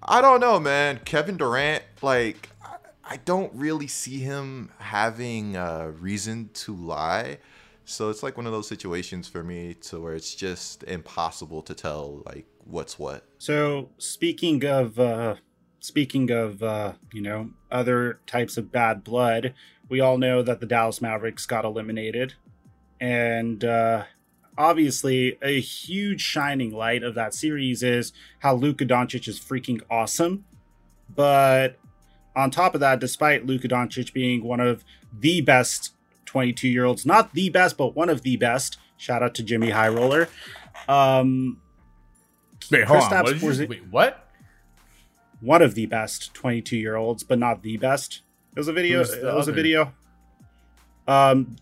I 0.01 0.21
don't 0.21 0.39
know, 0.39 0.59
man. 0.59 0.99
Kevin 1.05 1.37
Durant, 1.37 1.83
like 2.01 2.49
I, 2.63 2.75
I 3.03 3.17
don't 3.17 3.53
really 3.53 3.87
see 3.87 4.19
him 4.19 4.71
having 4.79 5.55
a 5.55 5.91
reason 5.91 6.49
to 6.53 6.75
lie. 6.75 7.39
So 7.85 8.09
it's 8.09 8.21
like 8.21 8.37
one 8.37 8.45
of 8.45 8.51
those 8.51 8.67
situations 8.67 9.27
for 9.27 9.43
me 9.43 9.73
to 9.81 9.99
where 9.99 10.13
it's 10.13 10.35
just 10.35 10.83
impossible 10.83 11.63
to 11.63 11.73
tell 11.73 12.21
like 12.25 12.45
what's 12.65 12.99
what. 12.99 13.25
So 13.39 13.89
speaking 13.97 14.63
of 14.65 14.99
uh 14.99 15.35
speaking 15.79 16.29
of 16.31 16.61
uh, 16.61 16.93
you 17.13 17.21
know, 17.21 17.49
other 17.71 18.19
types 18.27 18.57
of 18.57 18.71
bad 18.71 19.03
blood, 19.03 19.53
we 19.89 19.99
all 19.99 20.17
know 20.17 20.41
that 20.41 20.59
the 20.59 20.65
Dallas 20.65 21.01
Mavericks 21.01 21.45
got 21.45 21.65
eliminated. 21.65 22.33
And 22.99 23.63
uh 23.63 24.05
obviously 24.57 25.37
a 25.41 25.59
huge 25.59 26.21
shining 26.21 26.71
light 26.71 27.01
of 27.01 27.15
that 27.15 27.33
series 27.33 27.81
is 27.81 28.11
how 28.39 28.53
Luka 28.53 28.85
Doncic 28.85 29.27
is 29.27 29.39
freaking 29.39 29.81
awesome. 29.89 30.45
But 31.13 31.77
on 32.35 32.51
top 32.51 32.73
of 32.73 32.81
that, 32.81 32.99
despite 32.99 33.45
Luka 33.45 33.67
Doncic 33.67 34.13
being 34.13 34.43
one 34.43 34.59
of 34.59 34.83
the 35.17 35.41
best 35.41 35.93
22 36.25 36.67
year 36.67 36.85
olds, 36.85 37.05
not 37.05 37.33
the 37.33 37.49
best, 37.49 37.77
but 37.77 37.95
one 37.95 38.09
of 38.09 38.21
the 38.21 38.37
best. 38.37 38.77
Shout 38.97 39.23
out 39.23 39.33
to 39.35 39.43
Jimmy 39.43 39.69
High 39.69 39.87
Roller. 39.87 40.27
Um, 40.89 41.61
Wait, 42.69 42.83
hold 42.83 43.01
on. 43.01 43.23
What 43.23 43.41
you, 43.41 43.67
wait, 43.67 43.83
what? 43.89 44.29
one 45.41 45.61
of 45.61 45.75
the 45.75 45.85
best 45.85 46.33
22 46.33 46.77
year 46.77 46.95
olds, 46.95 47.23
but 47.23 47.39
not 47.39 47.63
the 47.63 47.77
best. 47.77 48.21
It 48.55 48.59
was 48.59 48.67
a 48.67 48.73
video. 48.73 49.01
It 49.01 49.21
the 49.21 49.33
was 49.33 49.47
a 49.47 49.51
video. 49.51 49.93
Um, 51.07 51.55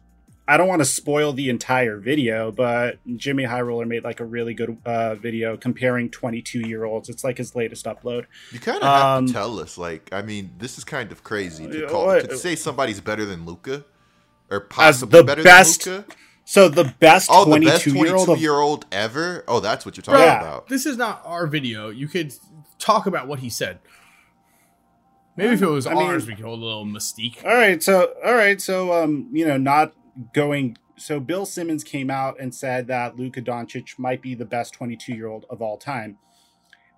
I 0.47 0.55
don't 0.55 0.67
want 0.67 0.79
to 0.79 0.85
spoil 0.85 1.33
the 1.33 1.49
entire 1.49 1.97
video, 1.97 2.51
but 2.51 2.99
Jimmy 3.17 3.43
High 3.43 3.61
Roller 3.61 3.85
made 3.85 4.03
like 4.05 4.19
a 4.21 4.25
really 4.25 4.53
good 4.53 4.77
uh, 4.85 5.15
video 5.15 5.57
comparing 5.57 6.09
22 6.09 6.61
year 6.61 6.85
olds. 6.85 7.09
It's 7.09 7.23
like 7.23 7.38
his 7.38 7.55
latest 7.55 7.85
upload. 7.85 8.25
You 8.51 8.59
kind 8.59 8.77
of 8.77 8.83
have 8.83 9.05
Um, 9.17 9.27
to 9.27 9.33
tell 9.33 9.59
us. 9.59 9.77
Like, 9.77 10.09
I 10.13 10.21
mean, 10.21 10.51
this 10.57 10.77
is 10.77 10.83
kind 10.85 11.11
of 11.11 11.23
crazy 11.23 11.67
to 11.67 11.88
call 11.88 12.05
what- 12.07 12.29
to 12.29 12.38
say 12.38 12.55
somebody's 12.55 13.01
better 13.01 13.25
than 13.25 13.45
Luka, 13.45 13.83
or 14.49 14.61
As 14.63 14.67
possibly 14.69 15.19
the 15.19 15.23
better 15.25 15.43
best 15.43 15.83
than 15.83 15.95
Luka. 15.97 16.13
So 16.45 16.69
the 16.69 16.93
best 17.01 17.27
Oh, 17.29 17.43
the 17.43 17.59
best 17.59 17.83
22 17.83 17.97
year 18.05 18.15
old 18.15 18.25
22 18.27 18.41
year 18.41 18.53
old 18.53 18.85
ever. 18.93 19.43
Oh, 19.49 19.59
that's 19.59 19.85
what 19.85 19.97
you're 19.97 20.03
talking 20.03 20.21
Yeah. 20.21 20.39
about. 20.39 20.69
This 20.69 20.85
is 20.85 20.95
not 20.95 21.21
our 21.25 21.45
video. 21.45 21.89
You 21.89 22.07
could 22.07 22.33
talk 22.79 23.05
about 23.05 23.27
what 23.27 23.39
he 23.39 23.49
said. 23.49 23.79
Maybe 25.38 25.53
if 25.53 25.61
it 25.61 25.67
was 25.67 25.85
I 25.85 25.93
mean- 25.93 26.03
ours, 26.07 26.27
we 26.27 26.35
could 26.35 26.43
hold 26.45 26.61
a 26.61 26.65
little 26.65 26.85
mystique. 26.85 27.45
All 27.45 27.53
right, 27.55 27.81
so 27.81 28.13
all 28.25 28.33
right, 28.33 28.59
so 28.59 28.91
um, 28.91 29.29
you 29.31 29.45
know, 29.47 29.57
not 29.57 29.93
going. 30.33 30.77
So 30.97 31.19
Bill 31.19 31.45
Simmons 31.45 31.83
came 31.83 32.09
out 32.09 32.39
and 32.39 32.53
said 32.53 32.88
that 32.88 33.15
Luka 33.17 33.41
Doncic 33.41 33.99
might 33.99 34.19
be 34.21 34.33
the 34.33 34.45
best 34.45 34.73
22 34.73 35.13
year 35.13 35.27
old 35.27 35.45
of 35.47 35.61
all 35.61 35.77
time, 35.77 36.17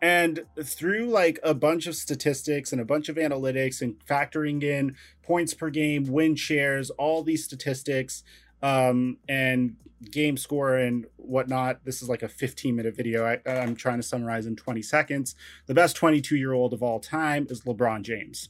and 0.02 0.46
through 0.64 1.08
like 1.08 1.38
a 1.44 1.54
bunch 1.54 1.86
of 1.86 1.96
statistics 1.96 2.72
and 2.72 2.82
a 2.82 2.86
bunch 2.86 3.10
of 3.10 3.18
analytics 3.18 3.82
and 3.82 3.96
factoring 4.06 4.64
in 4.64 4.96
points 5.22 5.54
per 5.54 5.70
game, 5.70 6.06
win 6.06 6.36
shares, 6.36 6.90
all 6.92 7.24
these 7.24 7.44
statistics, 7.44 8.24
um, 8.62 9.18
and 9.28 9.76
game 10.12 10.38
score 10.38 10.76
and 10.76 11.06
whatnot. 11.18 11.84
This 11.84 12.02
is 12.02 12.10
like 12.10 12.24
a 12.24 12.30
15 12.30 12.76
minute 12.76 12.96
video. 12.96 13.26
I, 13.26 13.40
I'm 13.50 13.76
trying 13.76 13.98
to 13.98 14.04
summarize 14.04 14.46
in 14.46 14.56
20 14.56 14.82
seconds. 14.82 15.36
The 15.68 15.74
best 15.74 15.96
22 15.96 16.36
year 16.36 16.54
old 16.54 16.74
of 16.74 16.82
all 16.82 17.00
time 17.00 17.48
is 17.50 17.62
LeBron 17.62 18.04
James 18.04 18.50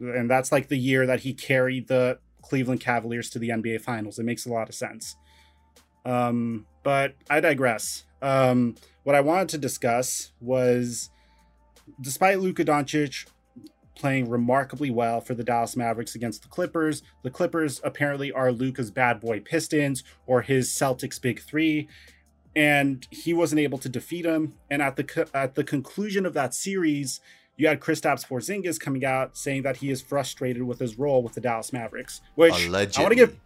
and 0.00 0.30
that's 0.30 0.52
like 0.52 0.68
the 0.68 0.78
year 0.78 1.06
that 1.06 1.20
he 1.20 1.34
carried 1.34 1.88
the 1.88 2.18
Cleveland 2.42 2.80
Cavaliers 2.80 3.30
to 3.30 3.38
the 3.38 3.48
NBA 3.50 3.80
Finals. 3.80 4.18
It 4.18 4.24
makes 4.24 4.46
a 4.46 4.50
lot 4.50 4.68
of 4.68 4.74
sense. 4.74 5.16
Um, 6.04 6.66
but 6.82 7.14
I 7.28 7.40
digress. 7.40 8.04
Um, 8.22 8.76
what 9.02 9.14
I 9.14 9.20
wanted 9.20 9.48
to 9.50 9.58
discuss 9.58 10.32
was, 10.40 11.10
despite 12.00 12.40
Luka 12.40 12.64
Doncic 12.64 13.26
playing 13.98 14.30
remarkably 14.30 14.90
well 14.90 15.20
for 15.20 15.34
the 15.34 15.44
Dallas 15.44 15.76
Mavericks 15.76 16.14
against 16.14 16.42
the 16.42 16.48
Clippers, 16.48 17.02
the 17.22 17.30
Clippers 17.30 17.80
apparently 17.84 18.32
are 18.32 18.52
Luka's 18.52 18.90
bad 18.90 19.20
boy 19.20 19.40
Pistons 19.40 20.04
or 20.26 20.42
his 20.42 20.70
Celtics 20.70 21.20
big 21.20 21.40
three. 21.40 21.88
And 22.56 23.06
he 23.10 23.34
wasn't 23.34 23.60
able 23.60 23.78
to 23.78 23.88
defeat 23.88 24.24
him. 24.24 24.54
And 24.70 24.80
at 24.80 24.96
the 24.96 25.04
co- 25.04 25.26
at 25.34 25.54
the 25.54 25.64
conclusion 25.64 26.24
of 26.24 26.34
that 26.34 26.54
series, 26.54 27.20
you 27.56 27.68
had 27.68 27.80
Kristaps 27.80 28.26
Porzingis 28.26 28.80
coming 28.80 29.04
out 29.04 29.36
saying 29.36 29.62
that 29.62 29.78
he 29.78 29.90
is 29.90 30.00
frustrated 30.00 30.62
with 30.62 30.78
his 30.78 30.98
role 30.98 31.22
with 31.22 31.34
the 31.34 31.40
Dallas 31.40 31.72
Mavericks, 31.72 32.20
which 32.36 32.66
Allegedly. 32.66 32.98
I 32.98 33.02
want 33.02 33.12
to 33.12 33.16
give 33.16 33.36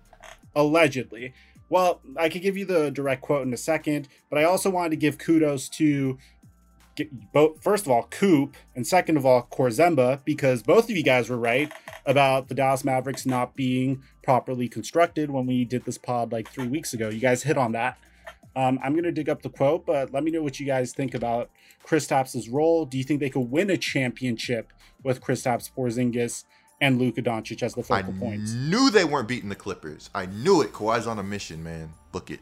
allegedly. 0.55 1.35
Well, 1.69 2.01
I 2.19 2.29
could 2.29 2.43
give 2.43 2.57
you 2.57 2.67
the 2.67 2.91
direct 2.91 3.23
quote 3.23 3.47
in 3.47 3.53
a 3.55 3.57
second, 3.57 4.09
but 4.29 4.39
I 4.39 4.45
also 4.45 4.69
wanted 4.69 4.91
to 4.91 4.97
give 4.97 5.17
kudos 5.17 5.71
to 5.71 6.19
both 7.33 7.63
first 7.63 7.87
of 7.87 7.93
all 7.93 8.07
Coop 8.11 8.57
and 8.77 8.87
second 8.87 9.17
of 9.17 9.25
all 9.25 9.49
Korzemba 9.51 10.25
because 10.25 10.63
both 10.63 10.91
of 10.91 10.97
you 10.97 11.03
guys 11.03 11.31
were 11.31 11.39
right 11.39 11.73
about 12.05 12.49
the 12.49 12.55
Dallas 12.55 12.85
Mavericks 12.85 13.25
not 13.25 13.55
being 13.55 14.03
properly 14.23 14.69
constructed 14.69 15.31
when 15.31 15.47
we 15.47 15.65
did 15.65 15.85
this 15.85 15.99
pod 15.99 16.33
like 16.33 16.49
three 16.51 16.69
weeks 16.69 16.93
ago. 16.93 17.09
You 17.09 17.21
guys 17.21 17.43
hit 17.43 17.57
on 17.57 17.73
that. 17.73 17.99
Um, 18.55 18.79
I'm 18.83 18.95
gonna 18.95 19.13
dig 19.13 19.29
up 19.31 19.43
the 19.43 19.49
quote, 19.49 19.87
but 19.87 20.13
let 20.13 20.23
me 20.23 20.31
know 20.31 20.43
what 20.43 20.61
you 20.61 20.67
guys 20.67 20.93
think 20.93 21.15
about 21.15 21.51
Kristaps' 21.87 22.53
role. 22.53 22.85
Do 22.85 22.99
you 22.99 23.05
think 23.05 23.21
they 23.21 23.31
could 23.31 23.51
win 23.51 23.71
a 23.71 23.79
championship 23.79 24.73
with 25.03 25.23
Kristaps 25.23 25.71
Porzingis 25.75 26.45
and 26.81 26.99
Luka 26.99 27.23
Doncic 27.23 27.63
as 27.63 27.75
the 27.75 27.81
I 27.91 28.03
focal 28.03 28.13
points? 28.21 28.53
knew 28.53 28.91
they 28.91 29.05
weren't 29.05 29.29
beating 29.29 29.49
the 29.49 29.55
Clippers. 29.55 30.11
I 30.15 30.27
knew 30.27 30.61
it. 30.61 30.73
Kawhi's 30.73 31.07
on 31.07 31.19
a 31.19 31.23
mission, 31.23 31.63
man. 31.63 31.95
Book 32.13 32.31
it. 32.31 32.41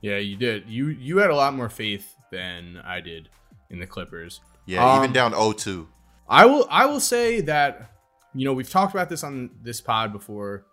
Yeah, 0.00 0.16
you 0.18 0.36
did. 0.36 0.68
You 0.68 0.88
you 0.88 1.18
had 1.18 1.30
a 1.30 1.36
lot 1.36 1.54
more 1.54 1.68
faith 1.68 2.13
than 2.30 2.80
I 2.84 3.00
did 3.00 3.28
in 3.70 3.78
the 3.78 3.86
Clippers. 3.86 4.40
Yeah, 4.66 4.84
Um, 4.84 4.98
even 5.02 5.12
down 5.12 5.32
0-2. 5.32 5.86
I 6.28 6.46
will 6.46 6.66
I 6.70 6.86
will 6.86 7.00
say 7.00 7.42
that 7.42 7.90
you 8.34 8.44
know 8.46 8.54
we've 8.54 8.70
talked 8.70 8.94
about 8.94 9.08
this 9.10 9.22
on 9.22 9.50
this 9.62 9.80
pod 9.80 10.12
before. 10.12 10.64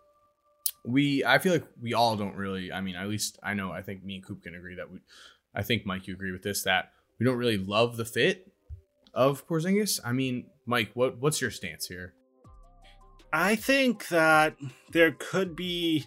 We 0.86 1.26
I 1.26 1.40
feel 1.40 1.52
like 1.52 1.68
we 1.82 1.94
all 1.94 2.16
don't 2.16 2.36
really. 2.36 2.72
I 2.72 2.80
mean, 2.82 2.96
at 2.96 3.08
least 3.10 3.38
I 3.44 3.54
know. 3.54 3.72
I 3.72 3.82
think 3.82 4.04
me 4.04 4.16
and 4.16 4.26
Coop 4.26 4.44
can 4.44 4.56
agree 4.56 4.76
that 4.76 4.90
we. 4.90 5.00
I 5.54 5.62
think 5.64 5.86
Mike, 5.86 6.08
you 6.08 6.14
agree 6.14 6.32
with 6.32 6.44
this 6.44 6.64
that 6.64 6.92
we 7.20 7.26
don't 7.26 7.38
really 7.38 7.58
love 7.58 7.98
the 7.98 8.06
fit 8.06 8.52
of 9.14 9.46
Porzingis. 9.46 10.00
I 10.06 10.14
mean, 10.14 10.46
Mike, 10.66 10.92
what 10.94 11.20
what's 11.20 11.42
your 11.42 11.52
stance 11.52 11.88
here? 11.88 12.14
I 13.34 13.56
think 13.56 14.08
that 14.08 14.56
there 14.92 15.12
could 15.12 15.56
be 15.56 16.06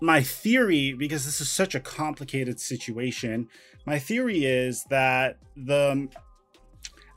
my 0.00 0.22
theory 0.22 0.92
because 0.92 1.24
this 1.24 1.40
is 1.40 1.50
such 1.50 1.74
a 1.74 1.80
complicated 1.80 2.60
situation. 2.60 3.48
My 3.86 3.98
theory 3.98 4.44
is 4.44 4.84
that 4.84 5.38
the 5.56 6.08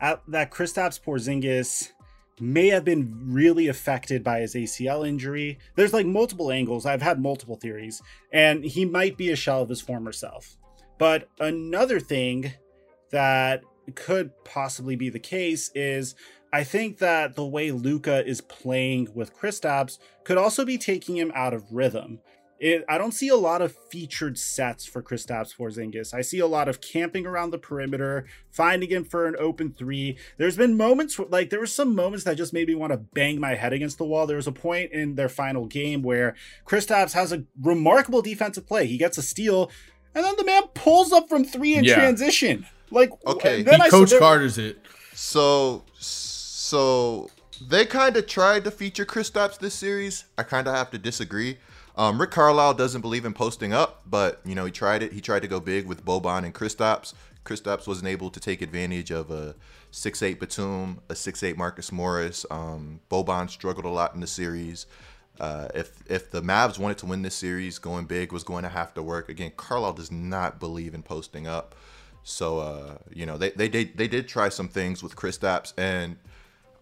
uh, 0.01 0.15
that 0.29 0.51
Kristaps 0.51 1.01
Porzingis 1.01 1.91
may 2.39 2.69
have 2.69 2.85
been 2.85 3.33
really 3.33 3.67
affected 3.67 4.23
by 4.23 4.39
his 4.39 4.55
ACL 4.55 5.05
injury. 5.05 5.59
There's 5.75 5.93
like 5.93 6.05
multiple 6.05 6.51
angles. 6.51 6.85
I've 6.85 7.01
had 7.01 7.21
multiple 7.21 7.57
theories, 7.57 8.01
and 8.31 8.63
he 8.63 8.85
might 8.85 9.17
be 9.17 9.29
a 9.31 9.35
shell 9.35 9.61
of 9.61 9.69
his 9.69 9.81
former 9.81 10.13
self. 10.13 10.55
But 10.97 11.27
another 11.39 11.99
thing 11.99 12.53
that 13.11 13.61
could 13.95 14.31
possibly 14.45 14.95
be 14.95 15.09
the 15.09 15.19
case 15.19 15.71
is 15.75 16.15
I 16.51 16.63
think 16.63 16.97
that 16.99 17.35
the 17.35 17.45
way 17.45 17.71
Luka 17.71 18.25
is 18.25 18.41
playing 18.41 19.09
with 19.13 19.37
Kristaps 19.37 19.99
could 20.23 20.37
also 20.37 20.65
be 20.65 20.77
taking 20.77 21.17
him 21.17 21.31
out 21.35 21.53
of 21.53 21.71
rhythm. 21.71 22.19
It, 22.59 22.83
I 22.89 22.97
don't 22.97 23.13
see 23.13 23.29
a 23.29 23.37
lot 23.37 23.61
of 23.61 23.73
featured 23.89 24.37
sets 24.37 24.85
for 24.85 25.01
Kristaps 25.01 25.55
Porzingis. 25.55 26.13
I 26.13 26.19
see 26.21 26.39
a 26.39 26.45
lot 26.47 26.67
of 26.67 26.81
camping 26.81 27.25
around 27.25 27.51
the 27.51 27.57
perimeter, 27.57 28.25
finding 28.51 28.89
him 28.89 29.05
for 29.05 29.25
an 29.27 29.35
open 29.39 29.71
three. 29.71 30.17
There's 30.37 30.57
been 30.57 30.75
moments 30.75 31.17
like 31.29 31.51
there 31.51 31.59
were 31.61 31.65
some 31.65 31.95
moments 31.95 32.25
that 32.25 32.35
just 32.35 32.51
made 32.51 32.67
me 32.67 32.75
want 32.75 32.91
to 32.91 32.97
bang 32.97 33.39
my 33.39 33.55
head 33.55 33.71
against 33.71 33.97
the 33.97 34.03
wall. 34.03 34.27
There 34.27 34.35
was 34.35 34.47
a 34.47 34.51
point 34.51 34.91
in 34.91 35.15
their 35.15 35.29
final 35.29 35.67
game 35.67 36.01
where 36.01 36.35
Kristaps 36.67 37.13
has 37.13 37.31
a 37.31 37.45
remarkable 37.61 38.21
defensive 38.21 38.67
play. 38.67 38.87
He 38.87 38.97
gets 38.97 39.17
a 39.17 39.21
steal, 39.21 39.71
and 40.13 40.25
then 40.25 40.35
the 40.37 40.43
man 40.43 40.63
pulls 40.73 41.13
up 41.13 41.29
from 41.29 41.45
three 41.45 41.75
in 41.75 41.85
Yeah. 41.85 41.95
transition. 41.95 42.65
Like 42.91 43.11
Okay. 43.25 43.61
then 43.61 43.75
he 43.79 43.85
I 43.87 43.89
Coach 43.89 44.09
there- 44.09 44.19
Carter's 44.19 44.57
it. 44.57 44.79
So, 45.13 45.85
so 45.97 47.29
they 47.69 47.85
kind 47.85 48.17
of 48.17 48.27
tried 48.27 48.63
to 48.65 48.71
feature 48.71 49.05
Kristaps 49.05 49.59
this 49.59 49.73
series. 49.75 50.25
I 50.37 50.43
kind 50.43 50.67
of 50.67 50.73
have 50.75 50.91
to 50.91 50.97
disagree. 50.97 51.57
Um, 51.95 52.19
Rick 52.19 52.31
Carlisle 52.31 52.75
doesn't 52.75 53.01
believe 53.01 53.25
in 53.25 53.33
posting 53.33 53.73
up, 53.73 54.03
but 54.05 54.41
you 54.45 54.55
know 54.55 54.65
he 54.65 54.71
tried 54.71 55.03
it. 55.03 55.13
He 55.13 55.21
tried 55.21 55.41
to 55.41 55.47
go 55.47 55.59
big 55.59 55.85
with 55.85 56.05
Boban 56.05 56.45
and 56.45 56.53
Kristaps. 56.53 57.13
Kristaps 57.45 57.87
wasn't 57.87 58.07
able 58.07 58.29
to 58.29 58.39
take 58.39 58.61
advantage 58.61 59.11
of 59.11 59.31
a 59.31 59.55
6'8 59.91 60.39
Batum, 60.39 60.99
a 61.09 61.13
6'8 61.13 61.57
Marcus 61.57 61.91
Morris. 61.91 62.45
Um, 62.51 62.99
Boban 63.09 63.49
struggled 63.49 63.85
a 63.85 63.89
lot 63.89 64.13
in 64.13 64.19
the 64.19 64.27
series. 64.27 64.85
Uh, 65.39 65.69
if 65.73 66.03
if 66.07 66.31
the 66.31 66.41
Mavs 66.41 66.77
wanted 66.77 66.97
to 66.99 67.05
win 67.05 67.21
this 67.21 67.35
series, 67.35 67.79
going 67.79 68.05
big 68.05 68.31
was 68.31 68.43
going 68.43 68.63
to 68.63 68.69
have 68.69 68.93
to 68.93 69.03
work. 69.03 69.29
Again, 69.29 69.51
Carlisle 69.55 69.93
does 69.93 70.11
not 70.11 70.59
believe 70.59 70.93
in 70.93 71.01
posting 71.01 71.47
up. 71.47 71.75
So 72.23 72.59
uh, 72.59 72.97
you 73.13 73.25
know, 73.25 73.37
they 73.37 73.51
they 73.51 73.69
did 73.69 73.97
they 73.97 74.07
did 74.07 74.27
try 74.27 74.49
some 74.49 74.67
things 74.67 75.01
with 75.01 75.15
Kristaps, 75.15 75.73
and 75.77 76.17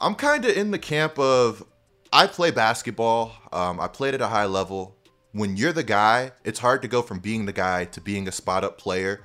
I'm 0.02 0.16
kind 0.16 0.44
of 0.44 0.58
in 0.58 0.72
the 0.72 0.80
camp 0.80 1.20
of 1.20 1.64
I 2.12 2.26
play 2.26 2.52
basketball. 2.52 3.34
Um, 3.54 3.80
I 3.80 3.88
played 3.88 4.16
at 4.16 4.22
a 4.22 4.28
high 4.28 4.46
level. 4.46 4.97
When 5.38 5.56
you're 5.56 5.72
the 5.72 5.84
guy, 5.84 6.32
it's 6.44 6.60
hard 6.60 6.82
to 6.82 6.88
go 6.88 7.04
from 7.04 7.20
being 7.20 7.46
the 7.46 7.54
guy 7.54 7.86
to 7.86 8.02
being 8.02 8.28
a 8.28 8.32
spot 8.32 8.64
up 8.64 8.80
player. 8.80 9.24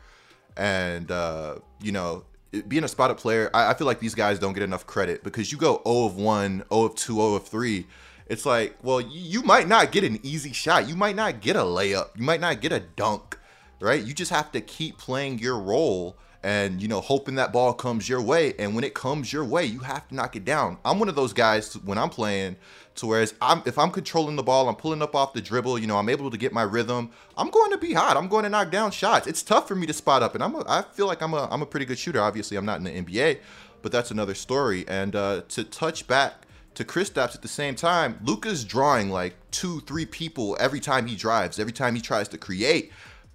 And 0.57 1.11
uh, 1.11 1.57
you 1.81 1.93
know, 1.93 2.25
being 2.69 2.85
a 2.85 2.89
spot 2.89 3.11
up 3.11 3.19
player, 3.19 3.51
I, 3.55 3.71
I, 3.71 3.75
feel 3.75 3.87
like 3.87 3.99
these 3.99 4.15
guys 4.15 4.39
don't 4.39 4.53
get 4.53 4.63
enough 4.63 4.87
credit 4.87 5.25
because 5.25 5.51
you 5.51 5.57
go 5.57 5.81
0 5.87 6.05
of 6.05 6.17
1, 6.17 6.65
0 6.71 6.85
of 6.85 6.95
2, 6.95 7.15
0 7.15 7.35
of 7.35 7.49
3. 7.49 7.87
It's 8.27 8.45
like, 8.45 8.77
well, 8.83 9.01
you, 9.01 9.09
you 9.21 9.43
might 9.43 9.67
not 9.67 9.91
get 9.91 10.05
an 10.05 10.21
easy 10.23 10.53
shot. 10.53 10.87
You 10.87 10.95
might 10.95 11.17
not 11.17 11.41
get 11.41 11.57
a 11.57 11.61
layup. 11.61 12.11
You 12.15 12.25
might 12.25 12.41
not 12.41 12.61
get 12.61 12.73
a 12.73 12.81
dunk, 12.81 13.39
right? 13.81 14.05
You 14.05 14.13
just 14.13 14.31
have 14.31 14.53
to 14.53 14.61
keep 14.61 14.99
playing 14.99 15.39
your 15.39 15.59
role 15.59 16.19
and 16.43 16.83
you 16.83 16.89
know 16.89 17.01
hoping 17.01 17.37
that 17.37 17.53
ball 17.53 17.73
comes 17.73 18.09
your 18.09 18.21
way 18.21 18.55
and 18.59 18.75
when 18.75 18.85
it 18.85 18.95
comes 18.95 19.33
your 19.33 19.45
way 19.45 19.65
you 19.65 19.81
have 19.81 20.07
to 20.09 20.15
knock 20.15 20.35
it 20.35 20.45
down 20.45 20.77
i'm 20.85 20.99
one 20.99 21.09
of 21.09 21.15
those 21.15 21.33
guys 21.33 21.75
when 21.85 21.99
i'm 21.99 22.11
playing 22.11 22.57
to 22.95 23.07
whereas 23.07 23.35
i'm 23.41 23.63
if 23.67 23.79
i'm 23.79 23.91
controlling 23.91 24.37
the 24.37 24.43
ball 24.43 24.69
i'm 24.69 24.77
pulling 24.77 25.03
up 25.03 25.15
off 25.15 25.33
the 25.33 25.41
dribble 25.41 25.79
you 25.79 25.87
know 25.87 25.97
i'm 25.97 26.09
able 26.09 26.31
to 26.31 26.37
get 26.37 26.53
my 26.53 26.63
rhythm 26.63 27.11
i'm 27.37 27.51
going 27.51 27.71
to 27.71 27.79
be 27.79 27.93
hot. 27.95 28.17
I'm 28.17 28.29
going 28.29 28.45
to 28.45 28.51
knock 28.51 28.71
down 28.71 28.91
shots. 28.91 29.27
It's 29.27 29.43
tough 29.43 29.67
for 29.67 29.75
me 29.75 29.87
to 29.87 29.93
spot 29.93 30.23
up 30.23 30.35
and 30.35 30.45
i'm 30.45 30.55
a, 30.55 30.65
i 30.69 30.83
feel 30.83 31.07
like 31.07 31.23
i'm 31.23 31.35
a 31.35 31.49
i'm 31.51 31.63
a 31.63 31.67
pretty 31.67 31.87
good 31.87 31.99
shooter. 31.99 32.21
Obviously 32.21 32.57
i'm 32.57 32.67
not 32.67 32.79
in 32.79 32.85
the 32.85 33.03
nba 33.03 33.39
but 33.83 33.93
that's 33.93 34.11
another 34.11 34.35
story. 34.35 34.85
And 34.89 35.15
uh, 35.15 35.43
to 35.51 35.65
touch 35.65 36.07
back 36.07 36.47
to 36.75 36.85
Kristaps 36.85 37.35
at 37.35 37.43
the 37.43 37.49
same 37.49 37.75
time, 37.75 38.19
Luka's 38.25 38.65
drawing 38.65 39.11
like 39.11 39.35
two, 39.51 39.81
three 39.81 40.07
people 40.07 40.57
every 40.59 40.81
time 40.81 41.07
he 41.07 41.17
drives, 41.17 41.59
every 41.59 41.73
time 41.73 41.95
he 41.95 42.01
tries 42.01 42.29
to 42.29 42.39
create. 42.39 42.93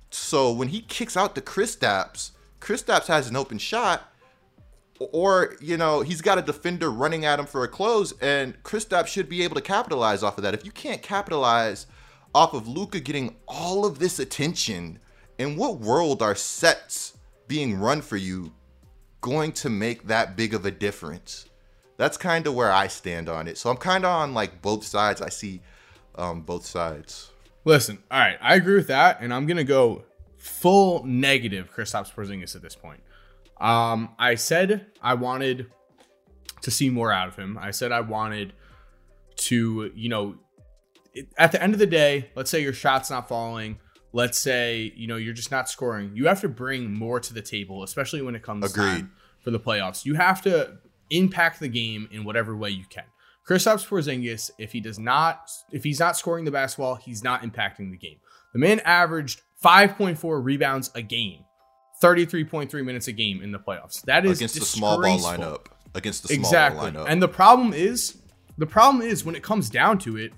So 0.10 0.52
when 0.52 0.70
he 0.70 0.82
kicks 0.82 1.16
out 1.16 1.36
the 1.36 1.42
Kristaps, 1.42 2.32
Kristaps 2.60 3.08
has 3.08 3.30
an 3.30 3.36
open 3.36 3.60
shot, 3.60 4.12
or 5.00 5.56
you 5.60 5.78
know 5.78 6.02
he's 6.02 6.22
got 6.22 6.38
a 6.38 6.42
defender 6.42 6.92
running 6.92 7.26
at 7.26 7.40
him 7.40 7.46
for 7.46 7.64
a 7.64 7.68
close, 7.68 8.14
and 8.22 8.62
Kristaps 8.64 9.08
should 9.08 9.30
be 9.30 9.44
able 9.44 9.56
to 9.56 9.62
capitalize 9.62 10.24
off 10.24 10.38
of 10.38 10.44
that. 10.44 10.54
If 10.54 10.66
you 10.66 10.72
can't 10.72 11.02
capitalize 11.02 11.88
off 12.34 12.54
of 12.54 12.68
Luka 12.68 13.00
getting 13.00 13.36
all 13.48 13.86
of 13.86 14.00
this 14.00 14.20
attention, 14.20 15.00
in 15.38 15.56
what 15.56 15.80
world 15.80 16.22
are 16.22 16.36
sets 16.36 17.18
being 17.48 17.80
run 17.80 18.02
for 18.02 18.18
you 18.18 18.52
going 19.22 19.52
to 19.52 19.70
make 19.70 20.08
that 20.08 20.36
big 20.36 20.54
of 20.54 20.66
a 20.66 20.72
difference? 20.72 21.46
That's 21.98 22.18
kind 22.18 22.46
of 22.46 22.54
where 22.54 22.72
I 22.72 22.88
stand 22.88 23.28
on 23.28 23.48
it. 23.48 23.58
So 23.58 23.70
I'm 23.70 23.78
kind 23.78 24.06
of 24.06 24.12
on 24.12 24.34
like 24.34 24.62
both 24.62 24.84
sides. 24.84 25.22
I 25.22 25.30
see 25.30 25.62
um, 26.16 26.42
both 26.42 26.66
sides. 26.66 27.32
Listen, 27.66 27.98
all 28.10 28.20
right, 28.20 28.38
I 28.42 28.56
agree 28.56 28.76
with 28.76 28.88
that, 28.88 29.20
and 29.20 29.34
I'm 29.34 29.46
gonna 29.46 29.64
go 29.66 30.06
full 30.38 31.04
negative 31.04 31.70
Kristaps 31.76 32.14
Porzingis 32.14 32.56
at 32.56 32.62
this 32.62 32.76
point. 32.76 33.02
Um, 33.60 34.10
I 34.20 34.36
said 34.36 34.88
I 35.02 35.16
wanted 35.16 35.68
to 36.62 36.72
see 36.72 36.90
more 36.90 37.12
out 37.12 37.28
of 37.28 37.36
him. 37.36 37.58
I 37.60 37.72
said 37.72 37.92
I 37.92 38.02
wanted 38.02 38.54
to, 39.38 39.92
you 39.96 40.10
know, 40.10 40.36
at 41.38 41.52
the 41.52 41.62
end 41.62 41.74
of 41.74 41.80
the 41.80 41.88
day, 41.88 42.30
let's 42.36 42.50
say 42.50 42.62
your 42.62 42.74
shot's 42.74 43.10
not 43.10 43.28
falling. 43.28 43.80
Let's 44.14 44.38
say, 44.38 44.94
you 44.96 45.08
know, 45.08 45.18
you're 45.18 45.34
just 45.34 45.52
not 45.52 45.70
scoring. 45.70 46.12
You 46.14 46.28
have 46.28 46.42
to 46.42 46.50
bring 46.50 46.94
more 46.94 47.20
to 47.20 47.34
the 47.34 47.42
table, 47.42 47.84
especially 47.84 48.22
when 48.22 48.36
it 48.36 48.44
comes 48.44 48.72
Agreed. 48.72 49.08
for 49.42 49.52
the 49.52 49.60
playoffs. 49.60 50.06
You 50.06 50.16
have 50.16 50.42
to 50.44 50.78
impact 51.10 51.60
the 51.60 51.68
game 51.68 52.08
in 52.12 52.24
whatever 52.24 52.56
way 52.56 52.70
you 52.70 52.86
can. 52.90 53.04
Kristaps 53.48 53.88
Porzingis, 53.88 54.52
if 54.58 54.72
he 54.72 54.82
does 54.82 55.00
not, 55.00 55.50
if 55.72 55.84
he's 55.84 56.00
not 56.00 56.18
scoring 56.18 56.46
the 56.46 56.52
basketball, 56.52 56.96
he's 56.96 57.24
not 57.24 57.44
impacting 57.44 57.92
the 57.92 57.98
game. 57.98 58.18
The 58.54 58.60
man 58.60 58.82
averaged 58.82 59.42
5.4 59.64 60.44
rebounds 60.44 60.92
a 60.96 61.02
game, 61.02 61.44
33.3 62.02 62.86
minutes 62.86 63.08
a 63.08 63.12
game 63.12 63.42
in 63.42 63.52
the 63.52 63.60
playoffs. 63.60 64.02
That 64.04 64.26
is 64.26 64.40
against 64.40 64.56
the 64.56 64.66
small 64.66 65.02
ball 65.02 65.20
lineup. 65.20 65.66
Against 65.96 66.24
the 66.24 66.30
small 66.30 66.40
exactly. 66.40 66.92
ball 66.92 67.06
lineup. 67.06 67.10
And 67.10 67.22
the 67.22 67.28
problem 67.28 67.74
is, 67.74 68.18
the 68.58 68.66
problem 68.66 69.02
is 69.02 69.26
when 69.26 69.36
it 69.36 69.44
comes 69.44 69.70
down 69.70 69.98
to 70.00 70.18
it, 70.18 70.34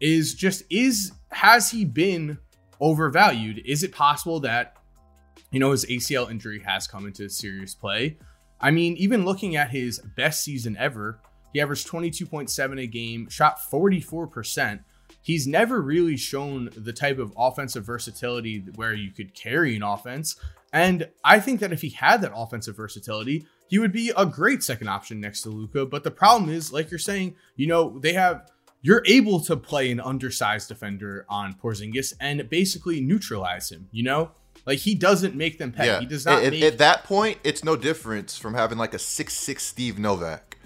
is 0.00 0.34
just 0.34 0.64
is 0.70 1.12
has 1.30 1.70
he 1.70 1.84
been 1.84 2.38
overvalued? 2.80 3.62
Is 3.64 3.82
it 3.82 3.92
possible 3.92 4.40
that 4.40 4.76
you 5.50 5.60
know 5.60 5.70
his 5.70 5.84
ACL 5.86 6.30
injury 6.30 6.60
has 6.60 6.86
come 6.86 7.06
into 7.06 7.28
serious 7.28 7.74
play? 7.74 8.18
I 8.60 8.70
mean, 8.70 8.96
even 8.96 9.24
looking 9.24 9.56
at 9.56 9.70
his 9.70 10.00
best 10.16 10.42
season 10.42 10.76
ever, 10.78 11.20
he 11.52 11.60
averaged 11.60 11.86
22.7 11.88 12.82
a 12.82 12.86
game, 12.86 13.28
shot 13.28 13.58
44%, 13.70 14.80
he's 15.22 15.46
never 15.46 15.80
really 15.80 16.16
shown 16.16 16.70
the 16.76 16.92
type 16.92 17.18
of 17.18 17.32
offensive 17.36 17.84
versatility 17.84 18.64
where 18.74 18.94
you 18.94 19.10
could 19.10 19.34
carry 19.34 19.76
an 19.76 19.82
offense. 19.82 20.36
And 20.74 21.08
I 21.22 21.38
think 21.38 21.60
that 21.60 21.72
if 21.72 21.82
he 21.82 21.90
had 21.90 22.20
that 22.22 22.32
offensive 22.34 22.76
versatility, 22.76 23.46
he 23.68 23.78
would 23.78 23.92
be 23.92 24.12
a 24.16 24.26
great 24.26 24.64
second 24.64 24.88
option 24.88 25.20
next 25.20 25.42
to 25.42 25.48
Luka. 25.48 25.86
But 25.86 26.02
the 26.02 26.10
problem 26.10 26.50
is, 26.50 26.72
like 26.72 26.90
you're 26.90 26.98
saying, 26.98 27.36
you 27.54 27.68
know, 27.68 27.96
they 28.00 28.12
have 28.14 28.50
you're 28.82 29.02
able 29.06 29.38
to 29.40 29.56
play 29.56 29.92
an 29.92 30.00
undersized 30.00 30.68
defender 30.68 31.24
on 31.28 31.54
Porzingis 31.54 32.12
and 32.20 32.50
basically 32.50 33.00
neutralize 33.00 33.70
him, 33.70 33.88
you 33.92 34.02
know? 34.02 34.32
Like 34.66 34.80
he 34.80 34.96
doesn't 34.96 35.36
make 35.36 35.58
them 35.58 35.70
pay. 35.70 35.86
Yeah. 35.86 36.00
He 36.00 36.06
does 36.06 36.26
not. 36.26 36.42
At, 36.42 36.50
make... 36.50 36.62
at, 36.64 36.78
that 36.78 37.04
point, 37.04 37.38
it's 37.44 37.62
no 37.62 37.76
difference 37.76 38.36
from 38.36 38.54
having 38.54 38.76
like 38.76 38.94
a 38.94 38.98
six 38.98 39.32
six 39.32 39.62
Steve 39.62 39.98
Novak. 39.98 40.58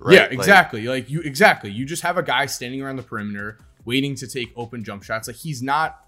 Right? 0.00 0.14
Yeah, 0.14 0.24
exactly. 0.24 0.86
Like, 0.86 1.04
like 1.04 1.10
you 1.10 1.20
exactly. 1.20 1.70
You 1.70 1.84
just 1.84 2.02
have 2.02 2.16
a 2.16 2.22
guy 2.22 2.46
standing 2.46 2.80
around 2.80 2.96
the 2.96 3.02
perimeter 3.02 3.58
waiting 3.84 4.14
to 4.16 4.26
take 4.26 4.52
open 4.56 4.84
jump 4.84 5.02
shots. 5.02 5.28
Like 5.28 5.36
he's 5.36 5.62
not 5.62 6.06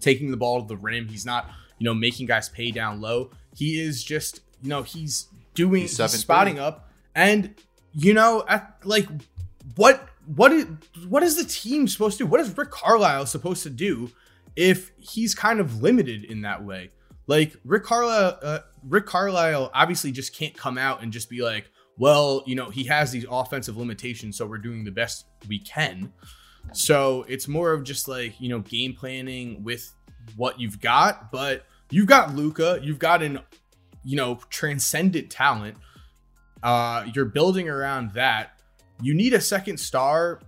taking 0.00 0.30
the 0.30 0.36
ball 0.36 0.60
to 0.60 0.68
the 0.68 0.76
rim. 0.76 1.08
He's 1.08 1.24
not, 1.24 1.50
you 1.78 1.84
know, 1.84 1.94
making 1.94 2.26
guys 2.26 2.48
pay 2.48 2.70
down 2.70 3.00
low. 3.00 3.30
He 3.54 3.80
is 3.80 4.04
just, 4.04 4.40
you 4.62 4.68
know, 4.68 4.82
he's 4.82 5.28
doing 5.54 5.82
he's, 5.82 5.96
he's 5.96 6.12
spotting 6.12 6.58
up. 6.58 6.90
And 7.14 7.54
you 7.92 8.14
know, 8.14 8.44
at 8.48 8.78
like 8.84 9.08
what 9.76 10.08
what 10.34 10.52
is 10.52 10.66
what 11.08 11.22
is 11.22 11.36
the 11.36 11.44
team 11.44 11.88
supposed 11.88 12.18
to 12.18 12.24
do? 12.24 12.30
What 12.30 12.40
is 12.40 12.56
Rick 12.56 12.70
Carlisle 12.70 13.26
supposed 13.26 13.62
to 13.62 13.70
do 13.70 14.10
if 14.56 14.92
he's 14.98 15.34
kind 15.34 15.60
of 15.60 15.82
limited 15.82 16.24
in 16.24 16.42
that 16.42 16.64
way? 16.64 16.90
Like 17.26 17.56
Rick 17.64 17.84
Carlisle, 17.84 18.38
uh, 18.42 18.58
Rick 18.82 19.06
Carlisle 19.06 19.70
obviously 19.74 20.12
just 20.12 20.34
can't 20.34 20.56
come 20.56 20.78
out 20.78 21.02
and 21.02 21.12
just 21.12 21.28
be 21.28 21.42
like, 21.42 21.70
well, 21.98 22.42
you 22.46 22.54
know, 22.54 22.70
he 22.70 22.84
has 22.84 23.10
these 23.10 23.26
offensive 23.30 23.76
limitations, 23.76 24.36
so 24.36 24.46
we're 24.46 24.58
doing 24.58 24.84
the 24.84 24.90
best 24.90 25.26
we 25.46 25.58
can. 25.58 26.12
So 26.72 27.24
it's 27.28 27.48
more 27.48 27.72
of 27.72 27.82
just 27.84 28.08
like, 28.08 28.40
you 28.40 28.48
know, 28.48 28.60
game 28.60 28.94
planning 28.94 29.62
with 29.64 29.92
what 30.36 30.60
you've 30.60 30.80
got, 30.80 31.30
but 31.30 31.64
you've 31.90 32.06
got 32.06 32.34
Luka, 32.34 32.78
you've 32.82 32.98
got 32.98 33.22
an, 33.22 33.40
you 34.04 34.16
know, 34.16 34.40
transcendent 34.50 35.30
talent. 35.30 35.76
Uh, 36.62 37.06
you're 37.14 37.24
building 37.24 37.68
around 37.68 38.12
that. 38.12 38.60
You 39.00 39.14
need 39.14 39.32
a 39.32 39.40
second 39.40 39.78
star. 39.78 40.40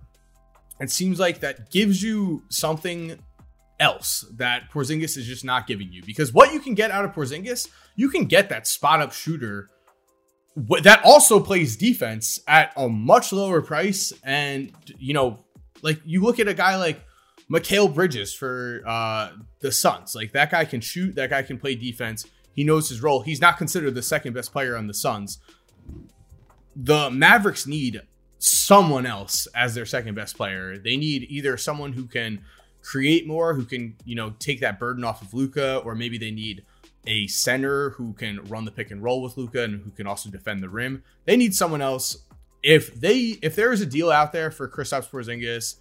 It 0.79 0.89
seems 0.89 1.19
like 1.19 1.39
that 1.39 1.71
gives 1.71 2.01
you 2.01 2.43
something 2.49 3.19
else 3.79 4.25
that 4.35 4.71
Porzingis 4.71 5.17
is 5.17 5.25
just 5.25 5.45
not 5.45 5.67
giving 5.67 5.91
you. 5.91 6.03
Because 6.03 6.33
what 6.33 6.53
you 6.53 6.59
can 6.59 6.75
get 6.75 6.91
out 6.91 7.05
of 7.05 7.13
Porzingis, 7.13 7.67
you 7.95 8.09
can 8.09 8.25
get 8.25 8.49
that 8.49 8.67
spot 8.67 9.01
up 9.01 9.13
shooter 9.13 9.69
that 10.55 11.01
also 11.05 11.39
plays 11.39 11.77
defense 11.77 12.39
at 12.47 12.73
a 12.75 12.89
much 12.89 13.31
lower 13.31 13.61
price 13.61 14.11
and 14.23 14.71
you 14.97 15.13
know 15.13 15.39
like 15.81 16.01
you 16.03 16.21
look 16.21 16.39
at 16.39 16.47
a 16.47 16.53
guy 16.53 16.75
like 16.75 17.01
Mikal 17.51 17.93
Bridges 17.93 18.33
for 18.33 18.81
uh, 18.87 19.31
the 19.59 19.71
Suns. 19.71 20.15
Like 20.15 20.31
that 20.31 20.51
guy 20.51 20.65
can 20.65 20.79
shoot. 20.81 21.15
That 21.15 21.29
guy 21.29 21.43
can 21.43 21.59
play 21.59 21.75
defense. 21.75 22.25
He 22.53 22.63
knows 22.63 22.89
his 22.89 23.01
role. 23.01 23.21
He's 23.21 23.41
not 23.41 23.57
considered 23.57 23.95
the 23.95 24.01
second 24.01 24.33
best 24.33 24.51
player 24.51 24.77
on 24.77 24.87
the 24.87 24.93
Suns. 24.93 25.39
The 26.75 27.09
Mavericks 27.11 27.67
need 27.67 28.01
someone 28.39 29.05
else 29.05 29.47
as 29.55 29.75
their 29.75 29.85
second 29.85 30.15
best 30.15 30.37
player. 30.37 30.77
They 30.77 30.95
need 30.95 31.27
either 31.29 31.57
someone 31.57 31.93
who 31.93 32.05
can 32.05 32.43
create 32.81 33.27
more, 33.27 33.53
who 33.53 33.65
can 33.65 33.95
you 34.05 34.15
know 34.15 34.33
take 34.39 34.61
that 34.61 34.79
burden 34.79 35.03
off 35.03 35.21
of 35.21 35.33
Luka, 35.33 35.77
or 35.77 35.93
maybe 35.93 36.17
they 36.17 36.31
need 36.31 36.63
a 37.07 37.27
center 37.27 37.91
who 37.91 38.13
can 38.13 38.43
run 38.45 38.63
the 38.63 38.71
pick 38.71 38.91
and 38.91 39.03
roll 39.03 39.21
with 39.21 39.35
Luka 39.35 39.63
and 39.63 39.83
who 39.83 39.91
can 39.91 40.07
also 40.07 40.29
defend 40.29 40.63
the 40.63 40.69
rim. 40.69 41.03
They 41.25 41.35
need 41.35 41.53
someone 41.53 41.81
else 41.81 42.17
if 42.63 42.93
they 42.93 43.37
if 43.41 43.55
there 43.55 43.73
is 43.73 43.81
a 43.81 43.85
deal 43.85 44.11
out 44.11 44.31
there 44.31 44.51
for 44.51 44.67
Kristaps 44.67 45.09
Porzingis 45.09 45.75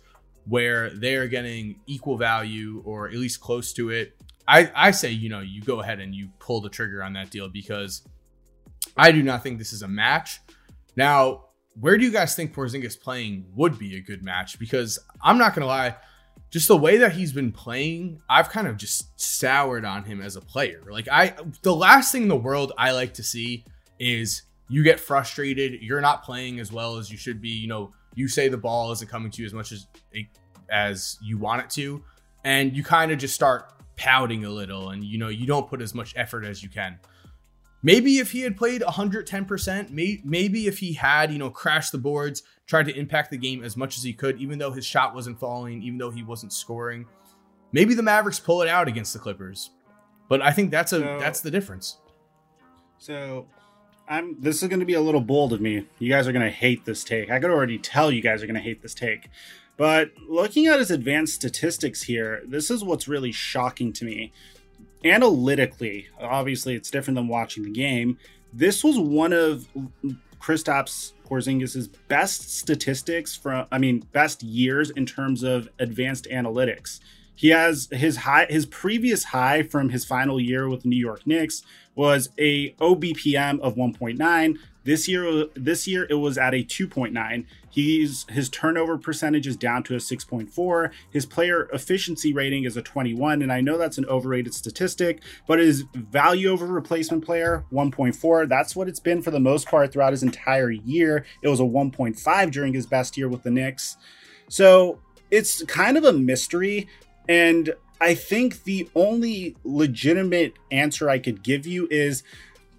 where 0.51 0.91
they're 0.91 1.29
getting 1.29 1.79
equal 1.87 2.17
value 2.17 2.83
or 2.85 3.07
at 3.07 3.15
least 3.15 3.41
close 3.41 3.73
to 3.73 3.91
it, 3.91 4.17
I 4.47 4.71
I 4.75 4.91
say 4.91 5.11
you 5.11 5.29
know 5.29 5.41
you 5.41 5.63
go 5.63 5.81
ahead 5.81 6.01
and 6.01 6.13
you 6.13 6.29
pull 6.41 6.61
the 6.61 6.69
trigger 6.69 7.03
on 7.03 7.13
that 7.13 7.31
deal 7.31 7.49
because 7.49 8.03
I 8.97 9.13
do 9.13 9.23
not 9.23 9.45
think 9.45 9.59
this 9.59 9.73
is 9.73 9.83
a 9.83 9.89
match. 9.89 10.41
Now, 10.97 11.45
where 11.79 11.97
do 11.97 12.05
you 12.05 12.11
guys 12.11 12.35
think 12.35 12.53
Porzingis 12.53 13.01
playing 13.01 13.47
would 13.55 13.79
be 13.79 13.97
a 13.97 14.01
good 14.01 14.25
match? 14.25 14.59
Because 14.59 14.99
I'm 15.23 15.39
not 15.39 15.55
gonna 15.55 15.67
lie, 15.67 15.95
just 16.51 16.67
the 16.67 16.77
way 16.77 16.97
that 16.97 17.13
he's 17.13 17.33
been 17.33 17.53
playing, 17.53 18.21
I've 18.29 18.49
kind 18.49 18.67
of 18.67 18.77
just 18.77 19.21
soured 19.21 19.85
on 19.85 20.03
him 20.03 20.21
as 20.21 20.35
a 20.35 20.41
player. 20.41 20.83
Like 20.91 21.07
I, 21.09 21.35
the 21.63 21.75
last 21.75 22.11
thing 22.11 22.23
in 22.23 22.29
the 22.29 22.37
world 22.37 22.73
I 22.77 22.91
like 22.91 23.15
to 23.15 23.23
see 23.23 23.65
is 24.01 24.43
you 24.69 24.83
get 24.83 24.99
frustrated, 24.99 25.81
you're 25.81 26.01
not 26.01 26.25
playing 26.25 26.59
as 26.59 26.73
well 26.73 26.97
as 26.97 27.09
you 27.09 27.19
should 27.19 27.41
be, 27.41 27.51
you 27.51 27.69
know, 27.69 27.93
you 28.15 28.27
say 28.27 28.49
the 28.49 28.57
ball 28.57 28.91
isn't 28.93 29.09
coming 29.09 29.31
to 29.31 29.43
you 29.43 29.47
as 29.47 29.55
much 29.55 29.71
as 29.71 29.87
as 30.71 31.19
you 31.23 31.39
want 31.39 31.63
it 31.63 31.71
to, 31.71 32.03
and 32.45 32.77
you 32.77 32.83
kind 32.83 33.13
of 33.13 33.19
just 33.19 33.35
start 33.35 33.73
pouting 33.97 34.45
a 34.45 34.51
little 34.51 34.91
and 34.91 35.05
you 35.05 35.19
know, 35.19 35.29
you 35.29 35.47
don't 35.47 35.69
put 35.69 35.83
as 35.83 35.95
much 35.95 36.15
effort 36.17 36.45
as 36.45 36.63
you 36.63 36.69
can. 36.71 36.99
maybe 37.83 38.19
if 38.19 38.33
he 38.33 38.41
had 38.41 38.57
played 38.57 38.83
110%, 38.83 39.91
may, 39.91 40.21
maybe 40.25 40.67
if 40.67 40.79
he 40.79 40.93
had, 40.93 41.33
you 41.33 41.39
know, 41.39 41.51
crashed 41.51 41.93
the 41.93 41.99
boards, 41.99 42.43
tried 42.67 42.87
to 42.87 42.97
impact 42.97 43.31
the 43.31 43.37
game 43.37 43.65
as 43.65 43.77
much 43.77 43.97
as 43.97 44.03
he 44.03 44.13
could, 44.13 44.39
even 44.41 44.59
though 44.59 44.73
his 44.73 44.85
shot 44.85 45.15
wasn't 45.15 45.39
falling, 45.39 45.83
even 45.83 45.99
though 45.99 46.11
he 46.11 46.23
wasn't 46.23 46.53
scoring, 46.53 47.07
maybe 47.73 47.95
the 47.95 48.03
Mavericks 48.03 48.39
pull 48.41 48.63
it 48.63 48.69
out 48.69 48.89
against 48.89 49.13
the 49.13 49.19
Clippers. 49.19 49.71
But 50.29 50.43
I 50.43 50.53
think 50.53 50.71
that's 50.71 50.93
a 50.93 51.01
so, 51.01 51.19
that's 51.19 51.41
the 51.41 51.51
difference. 51.51 51.99
So 52.99 53.49
I'm 54.09 54.41
this 54.41 54.63
is 54.63 54.69
going 54.69 54.81
to 54.81 54.87
be 54.87 54.95
a 54.95 55.01
little 55.01 55.21
bold 55.21 55.53
of 55.53 55.61
me. 55.61 55.87
You 55.99 56.09
guys 56.09 56.29
are 56.29 56.33
going 56.33 56.45
to 56.45 56.51
hate 56.51 56.85
this 56.85 57.03
take. 57.03 57.31
I 57.31 57.41
could 57.41 57.51
already 57.51 57.79
tell 57.79 58.13
you 58.13 58.23
guys 58.23 58.43
are 58.43 58.47
going 58.47 58.55
to 58.55 58.61
hate 58.61 58.81
this 58.83 58.95
take. 58.95 59.29
But 59.81 60.11
looking 60.29 60.67
at 60.67 60.79
his 60.79 60.91
advanced 60.91 61.37
statistics 61.37 62.03
here, 62.03 62.43
this 62.47 62.71
is 62.71 62.85
what's 62.85 63.09
really 63.09 63.33
shocking 63.33 63.95
to 63.95 64.05
me. 64.05 64.31
Analytically, 65.07 66.07
obviously 66.21 66.75
it's 66.75 66.91
different 66.91 67.17
than 67.17 67.29
watching 67.29 67.63
the 67.63 67.71
game. 67.71 68.19
This 68.53 68.85
was 68.85 68.99
one 68.99 69.33
of 69.33 69.67
Kristaps 70.39 71.13
Porzingis' 71.27 71.89
best 72.09 72.55
statistics 72.59 73.35
from 73.35 73.69
I 73.73 73.79
mean 73.79 74.01
best 74.13 74.43
years 74.43 74.91
in 74.91 75.07
terms 75.07 75.43
of 75.43 75.71
advanced 75.79 76.27
analytics. 76.31 77.01
He 77.35 77.49
has 77.49 77.89
his 77.91 78.19
high 78.19 78.49
his 78.51 78.67
previous 78.67 79.25
high 79.25 79.63
from 79.63 79.89
his 79.89 80.05
final 80.05 80.39
year 80.39 80.69
with 80.69 80.83
the 80.83 80.91
New 80.91 80.97
York 80.97 81.27
Knicks 81.27 81.63
was 81.95 82.29
a 82.39 82.73
OBPM 82.73 83.61
of 83.61 83.77
1.9. 83.77 84.59
This 84.85 85.09
year 85.09 85.47
this 85.55 85.87
year 85.87 86.07
it 86.09 86.15
was 86.15 86.39
at 86.39 86.55
a 86.55 86.65
2.9. 86.65 87.45
He's 87.69 88.27
his 88.31 88.49
turnover 88.49 88.97
percentage 88.99 89.47
is 89.47 89.57
down 89.57 89.83
to 89.85 89.95
a 89.95 89.99
6.4. 89.99 90.91
His 91.11 91.27
player 91.27 91.69
efficiency 91.73 92.33
rating 92.33 92.65
is 92.65 92.77
a 92.77 92.83
21 92.83 93.43
and 93.43 93.53
I 93.53 93.61
know 93.61 93.77
that's 93.77 93.99
an 93.99 94.07
overrated 94.07 94.55
statistic, 94.55 95.23
but 95.47 95.59
his 95.59 95.85
value 95.95 96.51
over 96.51 96.67
replacement 96.67 97.25
player 97.25 97.65
1.4. 97.73 98.49
That's 98.49 98.75
what 98.75 98.89
it's 98.89 99.01
been 99.01 99.23
for 99.23 99.31
the 99.31 99.41
most 99.41 99.69
part 99.69 99.93
throughout 99.93 100.13
his 100.13 100.23
entire 100.23 100.71
year. 100.71 101.25
It 101.43 101.49
was 101.49 101.61
a 101.61 101.65
1.5 101.65 102.51
during 102.51 102.73
his 102.73 102.87
best 102.87 103.17
year 103.17 103.29
with 103.29 103.43
the 103.43 103.51
Knicks. 103.51 103.97
So, 104.49 105.01
it's 105.31 105.63
kind 105.65 105.97
of 105.97 106.05
a 106.05 106.13
mystery 106.13 106.89
and 107.29 107.73
I 108.01 108.15
think 108.15 108.65
the 108.65 108.89
only 108.95 109.57
legitimate 109.63 110.55
answer 110.71 111.11
I 111.11 111.19
could 111.19 111.43
give 111.43 111.67
you 111.67 111.87
is 111.91 112.23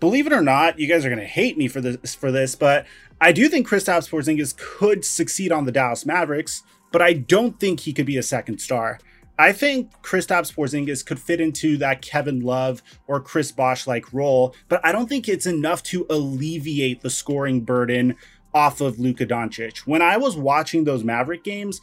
believe 0.01 0.27
it 0.27 0.33
or 0.33 0.41
not, 0.41 0.77
you 0.77 0.87
guys 0.87 1.05
are 1.05 1.09
going 1.09 1.21
to 1.21 1.25
hate 1.25 1.57
me 1.57 1.69
for 1.69 1.79
this 1.79 2.13
for 2.13 2.29
this, 2.29 2.55
but 2.55 2.85
I 3.21 3.31
do 3.31 3.47
think 3.47 3.65
Kristaps 3.65 4.09
Porzingis 4.09 4.57
could 4.57 5.05
succeed 5.05 5.53
on 5.53 5.63
the 5.63 5.71
Dallas 5.71 6.05
Mavericks, 6.05 6.63
but 6.91 7.01
I 7.01 7.13
don't 7.13 7.57
think 7.57 7.81
he 7.81 7.93
could 7.93 8.07
be 8.07 8.17
a 8.17 8.23
second 8.23 8.59
star. 8.59 8.99
I 9.39 9.53
think 9.53 9.91
Kristaps 10.01 10.53
Porzingis 10.53 11.05
could 11.05 11.19
fit 11.19 11.39
into 11.39 11.77
that 11.77 12.01
Kevin 12.01 12.41
Love 12.41 12.83
or 13.07 13.21
Chris 13.21 13.51
Bosh 13.51 13.87
like 13.87 14.11
role, 14.11 14.53
but 14.67 14.81
I 14.83 14.91
don't 14.91 15.07
think 15.07 15.29
it's 15.29 15.45
enough 15.45 15.81
to 15.83 16.05
alleviate 16.09 17.01
the 17.01 17.09
scoring 17.09 17.61
burden 17.61 18.15
off 18.53 18.81
of 18.81 18.99
Luka 18.99 19.25
Doncic. 19.25 19.79
When 19.79 20.01
I 20.01 20.17
was 20.17 20.35
watching 20.35 20.83
those 20.83 21.03
Maverick 21.03 21.43
games, 21.43 21.79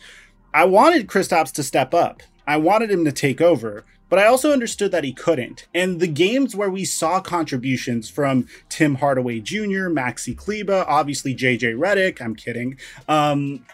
I 0.53 0.65
wanted 0.65 1.07
Kristaps 1.07 1.53
to 1.53 1.63
step 1.63 1.95
up. 1.95 2.23
I 2.47 2.57
wanted 2.57 2.91
him 2.91 3.05
to 3.05 3.13
take 3.13 3.41
over, 3.41 3.85
but 4.09 4.19
I 4.19 4.27
also 4.27 4.53
understood 4.53 4.91
that 4.93 5.05
he 5.05 5.13
couldn't. 5.13 5.67
And 5.75 6.01
the 6.01 6.07
games 6.07 6.57
where 6.57 6.71
we 6.71 6.85
saw 6.85 7.21
contributions 7.21 8.09
from 8.09 8.47
Tim 8.69 8.97
Hardaway 8.97 9.41
Jr., 9.41 9.89
Maxi 9.89 10.37
Kleber, 10.37 10.85
obviously 10.89 11.35
JJ 11.35 11.77
Redick, 11.77 12.21
I'm 12.21 12.35
kidding, 12.35 12.79
um, 13.09 13.65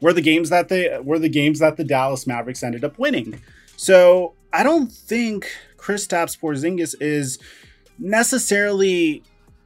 were 0.00 0.12
the 0.12 0.22
games 0.22 0.50
that 0.50 0.68
they 0.68 0.98
were 1.02 1.18
the 1.18 1.28
games 1.28 1.58
that 1.58 1.76
the 1.76 1.84
Dallas 1.84 2.26
Mavericks 2.26 2.62
ended 2.62 2.84
up 2.84 2.98
winning. 2.98 3.40
So 3.76 4.34
I 4.52 4.62
don't 4.62 4.90
think 4.90 5.50
Chris 5.76 6.06
Kristaps 6.06 6.38
Porzingis 6.38 6.94
is 7.00 7.38
necessarily 7.98 9.22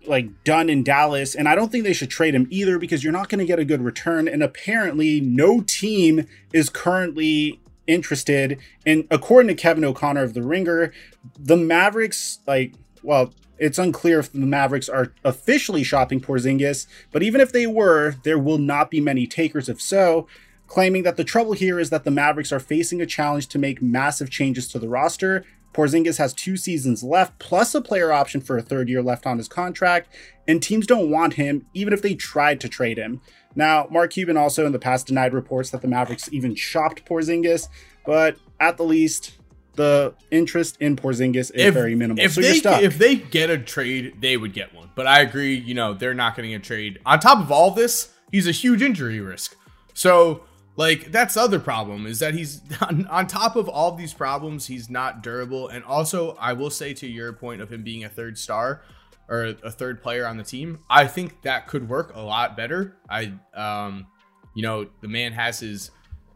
like 0.06 0.44
done 0.44 0.68
in 0.68 0.82
Dallas, 0.82 1.34
and 1.34 1.48
I 1.48 1.54
don't 1.54 1.72
think 1.72 1.84
they 1.84 1.92
should 1.92 2.10
trade 2.10 2.34
him 2.34 2.46
either 2.50 2.78
because 2.78 3.02
you're 3.02 3.12
not 3.12 3.28
going 3.28 3.38
to 3.38 3.46
get 3.46 3.58
a 3.58 3.64
good 3.64 3.80
return. 3.80 4.28
And 4.28 4.42
apparently, 4.42 5.20
no 5.20 5.62
team 5.62 6.26
is 6.52 6.68
currently 6.68 7.60
interested. 7.86 8.58
And 8.86 9.06
according 9.10 9.48
to 9.48 9.60
Kevin 9.60 9.84
O'Connor 9.84 10.22
of 10.22 10.34
The 10.34 10.42
Ringer, 10.42 10.92
the 11.38 11.56
Mavericks, 11.56 12.40
like, 12.46 12.74
well, 13.02 13.32
it's 13.58 13.78
unclear 13.78 14.18
if 14.18 14.32
the 14.32 14.38
Mavericks 14.40 14.88
are 14.88 15.12
officially 15.24 15.84
shopping 15.84 16.20
Porzingis, 16.20 16.86
but 17.12 17.22
even 17.22 17.40
if 17.40 17.52
they 17.52 17.66
were, 17.66 18.16
there 18.24 18.38
will 18.38 18.58
not 18.58 18.90
be 18.90 19.00
many 19.00 19.26
takers 19.26 19.68
if 19.68 19.80
so, 19.80 20.26
claiming 20.66 21.02
that 21.04 21.16
the 21.16 21.24
trouble 21.24 21.52
here 21.52 21.78
is 21.78 21.90
that 21.90 22.04
the 22.04 22.10
Mavericks 22.10 22.52
are 22.52 22.60
facing 22.60 23.00
a 23.00 23.06
challenge 23.06 23.46
to 23.48 23.58
make 23.58 23.80
massive 23.80 24.30
changes 24.30 24.68
to 24.68 24.78
the 24.78 24.88
roster. 24.88 25.44
Porzingis 25.72 26.18
has 26.18 26.32
two 26.32 26.56
seasons 26.56 27.02
left, 27.02 27.38
plus 27.38 27.74
a 27.74 27.80
player 27.80 28.12
option 28.12 28.40
for 28.40 28.56
a 28.56 28.62
third 28.62 28.88
year 28.88 29.02
left 29.02 29.26
on 29.26 29.38
his 29.38 29.48
contract, 29.48 30.08
and 30.46 30.62
teams 30.62 30.86
don't 30.86 31.10
want 31.10 31.34
him, 31.34 31.66
even 31.74 31.92
if 31.92 32.00
they 32.00 32.14
tried 32.14 32.60
to 32.60 32.68
trade 32.68 32.96
him. 32.96 33.20
Now, 33.56 33.86
Mark 33.90 34.12
Cuban 34.12 34.36
also 34.36 34.66
in 34.66 34.72
the 34.72 34.78
past 34.78 35.06
denied 35.06 35.32
reports 35.32 35.70
that 35.70 35.82
the 35.82 35.88
Mavericks 35.88 36.28
even 36.32 36.54
shopped 36.54 37.04
Porzingis, 37.04 37.68
but 38.04 38.36
at 38.60 38.76
the 38.76 38.84
least, 38.84 39.32
the 39.74 40.14
interest 40.30 40.76
in 40.80 40.96
Porzingis 40.96 41.36
is 41.36 41.52
if, 41.54 41.74
very 41.74 41.94
minimal. 41.94 42.22
If 42.22 42.32
so 42.32 42.40
they 42.40 42.84
if 42.84 42.98
they 42.98 43.16
get 43.16 43.50
a 43.50 43.58
trade, 43.58 44.20
they 44.20 44.36
would 44.36 44.52
get 44.52 44.74
one. 44.74 44.90
But 44.94 45.06
I 45.06 45.20
agree, 45.20 45.56
you 45.56 45.74
know, 45.74 45.94
they're 45.94 46.14
not 46.14 46.36
getting 46.36 46.54
a 46.54 46.58
trade. 46.58 47.00
On 47.04 47.18
top 47.18 47.38
of 47.38 47.50
all 47.50 47.70
this, 47.70 48.12
he's 48.30 48.46
a 48.46 48.52
huge 48.52 48.82
injury 48.82 49.20
risk. 49.20 49.56
So, 49.92 50.44
like, 50.76 51.12
that's 51.12 51.34
the 51.34 51.40
other 51.40 51.60
problem 51.60 52.06
is 52.06 52.18
that 52.20 52.34
he's 52.34 52.60
on, 52.80 53.06
on 53.06 53.26
top 53.26 53.56
of 53.56 53.68
all 53.68 53.92
of 53.92 53.98
these 53.98 54.14
problems, 54.14 54.66
he's 54.66 54.88
not 54.88 55.22
durable. 55.22 55.68
And 55.68 55.84
also, 55.84 56.36
I 56.40 56.52
will 56.52 56.70
say 56.70 56.94
to 56.94 57.06
your 57.06 57.32
point 57.32 57.60
of 57.60 57.72
him 57.72 57.82
being 57.82 58.04
a 58.04 58.08
third 58.08 58.38
star, 58.38 58.82
or 59.28 59.54
a 59.62 59.70
third 59.70 60.02
player 60.02 60.26
on 60.26 60.36
the 60.36 60.44
team, 60.44 60.80
I 60.90 61.06
think 61.06 61.42
that 61.42 61.66
could 61.66 61.88
work 61.88 62.12
a 62.14 62.20
lot 62.20 62.56
better. 62.56 62.96
I, 63.08 63.32
um, 63.54 64.06
you 64.54 64.62
know, 64.62 64.86
the 65.00 65.08
man 65.08 65.32
has 65.32 65.60
his 65.60 65.90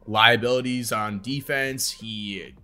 liabilities 0.07 0.91
on 0.93 1.21
defense. 1.21 1.91
He 1.91 2.55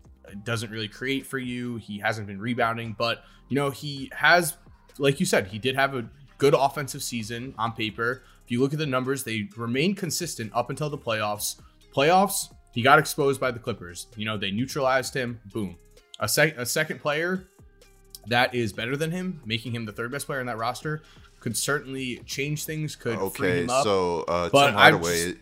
doesn't 0.43 0.71
really 0.71 0.89
create 0.89 1.27
for 1.27 1.39
you. 1.39 1.77
He 1.77 1.99
hasn't 1.99 2.27
been 2.27 2.41
rebounding, 2.41 2.95
but 2.99 3.25
you 3.49 3.55
know, 3.55 3.71
he 3.71 4.11
has, 4.15 4.57
like 4.99 5.21
you 5.21 5.27
said, 5.27 5.49
he 5.49 5.59
did 5.59 5.77
have 5.77 5.95
a 5.95 6.09
good 6.39 6.55
offensive 6.55 7.03
season 7.03 7.55
on 7.59 7.73
paper. 7.73 8.23
If 8.45 8.51
you 8.51 8.61
look 8.61 8.73
at 8.73 8.79
the 8.79 8.87
numbers, 8.87 9.25
they 9.25 9.49
remain 9.57 9.95
consistent 9.95 10.51
up 10.55 10.71
until 10.71 10.91
the 10.91 10.99
playoffs. 10.99 11.61
Playoffs, 11.95 12.53
he 12.73 12.83
got 12.83 12.99
exposed 12.99 13.41
by 13.41 13.51
the 13.51 13.59
Clippers. 13.59 14.09
You 14.17 14.25
know, 14.25 14.37
they 14.37 14.51
neutralized 14.51 15.15
him. 15.15 15.41
Boom. 15.53 15.77
A, 16.21 16.29
sec- 16.29 16.57
a 16.57 16.67
second 16.67 17.01
player 17.01 17.47
that 18.29 18.55
is 18.55 18.73
better 18.73 18.97
than 18.97 19.11
him, 19.11 19.41
making 19.45 19.75
him 19.75 19.85
the 19.85 19.93
third 19.93 20.13
best 20.13 20.27
player 20.27 20.41
in 20.41 20.47
that 20.47 20.59
roster, 20.59 21.03
could 21.41 21.57
certainly 21.57 22.17
change 22.27 22.65
things. 22.65 22.97
Could 22.97 23.19
okay, 23.19 23.67
so 23.67 24.25
uh, 24.29 24.49
but 24.51 24.67
Tim 24.67 24.75
Hardaway 24.75 25.33
just, 25.33 25.37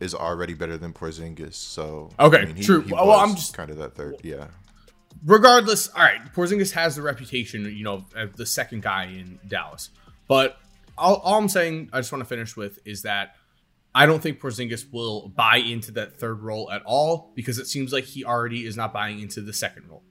is 0.00 0.14
already 0.14 0.54
better 0.54 0.76
than 0.76 0.92
Porzingis. 0.92 1.54
So 1.54 2.10
okay, 2.18 2.38
I 2.38 2.44
mean, 2.44 2.56
he, 2.56 2.62
true. 2.62 2.82
He 2.82 2.92
well, 2.92 3.12
I'm 3.12 3.34
just 3.34 3.54
kind 3.54 3.70
of 3.70 3.78
that 3.78 3.94
third, 3.94 4.16
yeah. 4.22 4.48
Regardless, 5.24 5.88
all 5.88 6.02
right, 6.02 6.20
Porzingis 6.32 6.72
has 6.72 6.94
the 6.94 7.02
reputation, 7.02 7.64
you 7.76 7.82
know, 7.82 8.04
of 8.14 8.36
the 8.36 8.46
second 8.46 8.82
guy 8.82 9.04
in 9.06 9.40
Dallas. 9.48 9.90
But 10.28 10.58
all, 10.96 11.16
all 11.16 11.38
I'm 11.38 11.48
saying, 11.48 11.90
I 11.92 11.98
just 11.98 12.12
want 12.12 12.20
to 12.20 12.28
finish 12.28 12.56
with 12.56 12.78
is 12.84 13.02
that 13.02 13.34
I 13.94 14.06
don't 14.06 14.22
think 14.22 14.40
Porzingis 14.40 14.92
will 14.92 15.28
buy 15.28 15.56
into 15.56 15.90
that 15.92 16.20
third 16.20 16.42
role 16.42 16.70
at 16.70 16.82
all 16.84 17.32
because 17.34 17.58
it 17.58 17.66
seems 17.66 17.92
like 17.92 18.04
he 18.04 18.24
already 18.24 18.64
is 18.64 18.76
not 18.76 18.92
buying 18.92 19.20
into 19.20 19.40
the 19.40 19.52
second 19.52 19.88
role. 19.88 20.04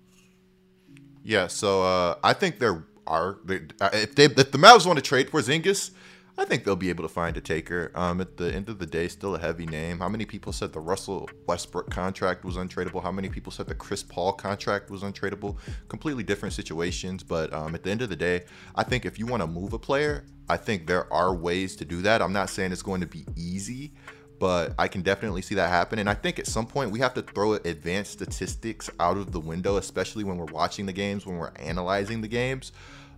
Yeah, 1.28 1.48
so 1.48 1.84
uh, 1.84 2.16
I 2.24 2.32
think 2.32 2.60
there 2.60 2.86
are 3.06 3.38
uh, 3.82 3.90
if 3.92 4.16
they 4.16 4.26
if 4.26 4.52
the 4.52 4.58
Mavs 4.58 4.86
want 4.86 4.96
to 4.98 5.04
trade 5.04 5.30
Porzingis, 5.30 5.92
I 6.38 6.46
think 6.46 6.64
they'll 6.64 6.78
be 6.78 6.88
able 6.88 7.04
to 7.04 7.10
find 7.10 7.36
a 7.36 7.42
taker. 7.42 7.92
Um, 7.96 8.22
at 8.22 8.38
the 8.38 8.56
end 8.56 8.70
of 8.70 8.80
the 8.80 8.86
day, 8.86 9.10
still 9.10 9.36
a 9.36 9.40
heavy 9.40 9.66
name. 9.66 10.00
How 10.00 10.08
many 10.08 10.24
people 10.24 10.54
said 10.54 10.72
the 10.72 10.80
Russell 10.80 11.30
Westbrook 11.46 11.90
contract 11.90 12.46
was 12.46 12.56
untradeable? 12.56 13.04
How 13.04 13.12
many 13.12 13.28
people 13.28 13.52
said 13.52 13.68
the 13.68 13.76
Chris 13.76 14.04
Paul 14.04 14.32
contract 14.32 14.90
was 14.90 15.04
untradeable? 15.04 15.58
Completely 15.90 16.24
different 16.24 16.54
situations, 16.54 17.24
but 17.24 17.52
um, 17.52 17.76
at 17.76 17.84
the 17.84 17.92
end 17.92 18.02
of 18.02 18.08
the 18.08 18.16
day, 18.16 18.46
I 18.76 18.84
think 18.84 19.06
if 19.06 19.20
you 19.20 19.26
want 19.26 19.44
to 19.44 19.48
move 19.48 19.74
a 19.74 19.80
player, 19.80 20.24
I 20.48 20.56
think 20.56 20.88
there 20.88 21.12
are 21.12 21.36
ways 21.36 21.76
to 21.76 21.84
do 21.84 22.02
that. 22.04 22.22
I'm 22.22 22.32
not 22.32 22.50
saying 22.50 22.72
it's 22.72 22.82
going 22.82 23.02
to 23.02 23.08
be 23.08 23.26
easy, 23.36 23.92
but 24.40 24.74
I 24.78 24.88
can 24.88 25.02
definitely 25.02 25.42
see 25.42 25.56
that 25.56 25.70
happen. 25.70 26.00
And 26.00 26.10
I 26.10 26.14
think 26.14 26.40
at 26.40 26.48
some 26.48 26.68
point 26.68 26.92
we 26.92 27.00
have 27.00 27.14
to 27.16 27.22
throw 27.22 27.54
advanced 27.54 28.12
statistics 28.12 28.90
out 29.00 29.18
of 29.18 29.32
the 29.32 29.40
window, 29.40 29.78
especially 29.78 30.24
when 30.24 30.38
we're 30.38 30.46
watching 30.46 30.86
the 30.86 30.94
games, 30.94 31.26
when 31.26 31.38
we're 31.38 31.52
analyzing 31.58 32.22
the 32.22 32.28
games. 32.28 32.72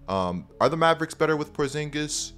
Um, 0.08 0.48
are 0.60 0.70
the 0.70 0.78
Mavericks 0.78 1.14
better 1.14 1.36
with 1.38 1.54
Porzingis? 1.54 2.34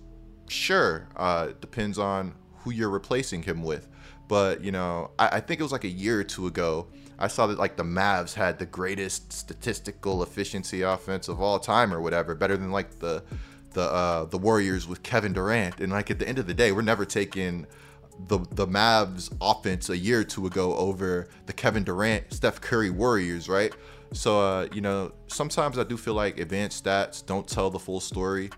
Sure. 0.48 1.08
Uh, 1.16 1.50
depends 1.62 1.98
on 1.98 2.34
who 2.58 2.72
you're 2.72 2.90
replacing 2.90 3.44
him 3.44 3.64
with. 3.64 3.88
But 4.28 4.64
you 4.64 4.72
know, 4.72 5.12
I, 5.20 5.38
I 5.38 5.40
think 5.40 5.60
it 5.60 5.64
was 5.64 5.72
like 5.72 5.84
a 5.84 5.90
year 5.90 6.20
or 6.20 6.24
two 6.24 6.48
ago. 6.48 6.88
I 7.20 7.28
saw 7.28 7.48
that 7.48 7.60
like 7.60 7.78
the 7.78 7.84
Mavs 7.84 8.34
had 8.34 8.58
the 8.58 8.66
greatest 8.66 9.32
statistical 9.32 10.24
efficiency 10.24 10.82
offense 10.82 11.28
of 11.28 11.42
all 11.42 11.60
time, 11.60 11.94
or 11.94 12.02
whatever, 12.02 12.34
better 12.34 12.58
than 12.58 12.72
like 12.72 13.00
the 13.00 13.24
the 13.74 13.82
uh, 13.82 14.26
the 14.26 14.38
Warriors 14.38 14.88
with 14.88 15.04
Kevin 15.04 15.34
Durant. 15.34 15.80
And 15.80 15.92
like 15.92 16.10
at 16.12 16.20
the 16.20 16.28
end 16.28 16.40
of 16.40 16.48
the 16.48 16.54
day, 16.54 16.72
we're 16.72 16.82
never 16.82 17.06
taking 17.06 17.68
the 18.28 18.40
the 18.52 18.68
Mavs 18.68 19.32
offense 19.42 19.90
a 19.90 19.98
year 19.98 20.22
or 20.22 20.24
two 20.24 20.46
ago 20.48 20.76
over 20.76 21.30
the 21.46 21.54
Kevin 21.54 21.84
Durant, 21.84 22.34
Steph 22.34 22.62
Curry 22.62 22.90
Warriors, 22.90 23.50
right? 23.50 23.74
So 24.14 24.40
uh, 24.40 24.68
you 24.74 24.82
know, 24.82 25.12
sometimes 25.28 25.78
I 25.78 25.84
do 25.84 25.98
feel 25.98 26.14
like 26.14 26.40
advanced 26.40 26.84
stats 26.84 27.26
don't 27.26 27.48
tell 27.48 27.70
the 27.70 27.80
full 27.80 28.00
story, 28.00 28.50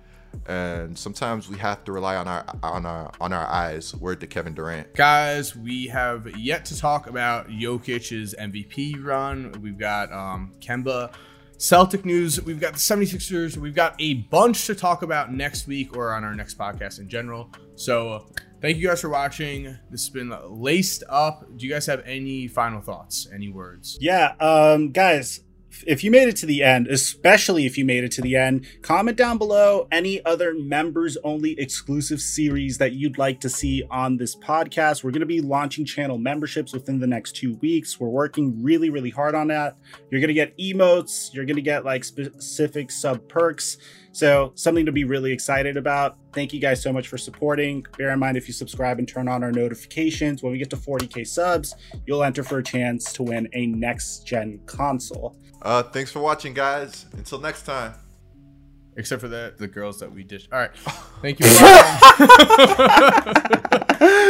and 0.47 0.97
sometimes 0.97 1.49
we 1.49 1.57
have 1.57 1.83
to 1.85 1.91
rely 1.91 2.15
on 2.15 2.27
our 2.27 2.45
on 2.63 2.85
our 2.85 3.11
on 3.21 3.33
our 3.33 3.47
eyes. 3.47 3.95
Word 3.95 4.19
to 4.21 4.27
Kevin 4.27 4.53
Durant. 4.53 4.93
Guys, 4.95 5.55
we 5.55 5.87
have 5.87 6.37
yet 6.37 6.65
to 6.65 6.77
talk 6.77 7.07
about 7.07 7.49
Jokic's 7.49 8.35
MVP 8.39 9.03
run. 9.03 9.53
We've 9.61 9.77
got 9.77 10.11
um, 10.11 10.53
Kemba. 10.59 11.13
Celtic 11.57 12.03
news, 12.05 12.41
we've 12.41 12.59
got 12.59 12.73
the 12.73 12.79
76ers, 12.79 13.57
we've 13.57 13.75
got 13.75 13.95
a 13.99 14.15
bunch 14.15 14.65
to 14.67 14.75
talk 14.75 15.01
about 15.01 15.33
next 15.33 15.67
week 15.67 15.95
or 15.95 16.13
on 16.13 16.23
our 16.23 16.35
next 16.35 16.57
podcast 16.57 16.99
in 16.99 17.07
general. 17.07 17.49
So, 17.75 18.25
thank 18.61 18.77
you 18.77 18.87
guys 18.87 19.01
for 19.01 19.09
watching. 19.09 19.63
This 19.89 20.05
has 20.05 20.09
been 20.09 20.33
laced 20.49 21.03
up. 21.09 21.45
Do 21.57 21.65
you 21.65 21.71
guys 21.71 21.85
have 21.85 22.01
any 22.05 22.47
final 22.47 22.81
thoughts, 22.81 23.27
any 23.33 23.49
words? 23.49 23.97
Yeah, 24.01 24.33
um, 24.39 24.91
guys, 24.91 25.41
if 25.87 26.03
you 26.03 26.11
made 26.11 26.27
it 26.27 26.35
to 26.37 26.45
the 26.45 26.63
end, 26.63 26.87
especially 26.87 27.65
if 27.65 27.77
you 27.77 27.85
made 27.85 28.03
it 28.03 28.11
to 28.13 28.21
the 28.21 28.35
end, 28.35 28.65
comment 28.81 29.17
down 29.17 29.37
below 29.37 29.87
any 29.91 30.23
other 30.25 30.53
members 30.53 31.17
only 31.23 31.59
exclusive 31.59 32.19
series 32.21 32.77
that 32.77 32.93
you'd 32.93 33.17
like 33.17 33.39
to 33.41 33.49
see 33.49 33.83
on 33.89 34.17
this 34.17 34.35
podcast. 34.35 35.03
We're 35.03 35.11
going 35.11 35.21
to 35.21 35.25
be 35.25 35.41
launching 35.41 35.85
channel 35.85 36.17
memberships 36.17 36.73
within 36.73 36.99
the 36.99 37.07
next 37.07 37.35
two 37.35 37.55
weeks. 37.55 37.99
We're 37.99 38.09
working 38.09 38.61
really, 38.61 38.89
really 38.89 39.09
hard 39.09 39.35
on 39.35 39.47
that. 39.47 39.77
You're 40.09 40.21
going 40.21 40.27
to 40.27 40.33
get 40.33 40.57
emotes, 40.57 41.33
you're 41.33 41.45
going 41.45 41.55
to 41.55 41.61
get 41.61 41.85
like 41.85 42.03
specific 42.03 42.91
sub 42.91 43.27
perks. 43.27 43.77
So, 44.13 44.51
something 44.55 44.85
to 44.85 44.91
be 44.91 45.03
really 45.03 45.31
excited 45.31 45.75
about. 45.75 46.17
Thank 46.33 46.53
you 46.53 46.59
guys 46.61 46.81
so 46.81 46.93
much 46.93 47.07
for 47.07 47.17
supporting. 47.17 47.83
Bear 47.97 48.11
in 48.11 48.19
mind, 48.19 48.37
if 48.37 48.47
you 48.47 48.53
subscribe 48.53 48.99
and 48.99 49.07
turn 49.07 49.27
on 49.27 49.43
our 49.43 49.51
notifications, 49.51 50.43
when 50.43 50.51
we 50.51 50.59
get 50.59 50.69
to 50.69 50.77
40k 50.77 51.25
subs, 51.25 51.75
you'll 52.05 52.23
enter 52.23 52.43
for 52.43 52.59
a 52.59 52.63
chance 52.63 53.11
to 53.13 53.23
win 53.23 53.49
a 53.53 53.65
next 53.65 54.25
gen 54.25 54.59
console. 54.67 55.35
Uh, 55.63 55.81
thanks 55.81 56.11
for 56.11 56.19
watching, 56.19 56.53
guys. 56.53 57.07
Until 57.13 57.39
next 57.39 57.63
time. 57.63 57.95
Except 58.95 59.19
for 59.19 59.27
the 59.27 59.55
the 59.57 59.67
girls 59.67 59.99
that 59.99 60.13
we 60.13 60.23
ditched. 60.23 60.53
All 60.53 60.59
right. 60.59 60.69
Thank 61.23 61.39
you. 61.39 61.47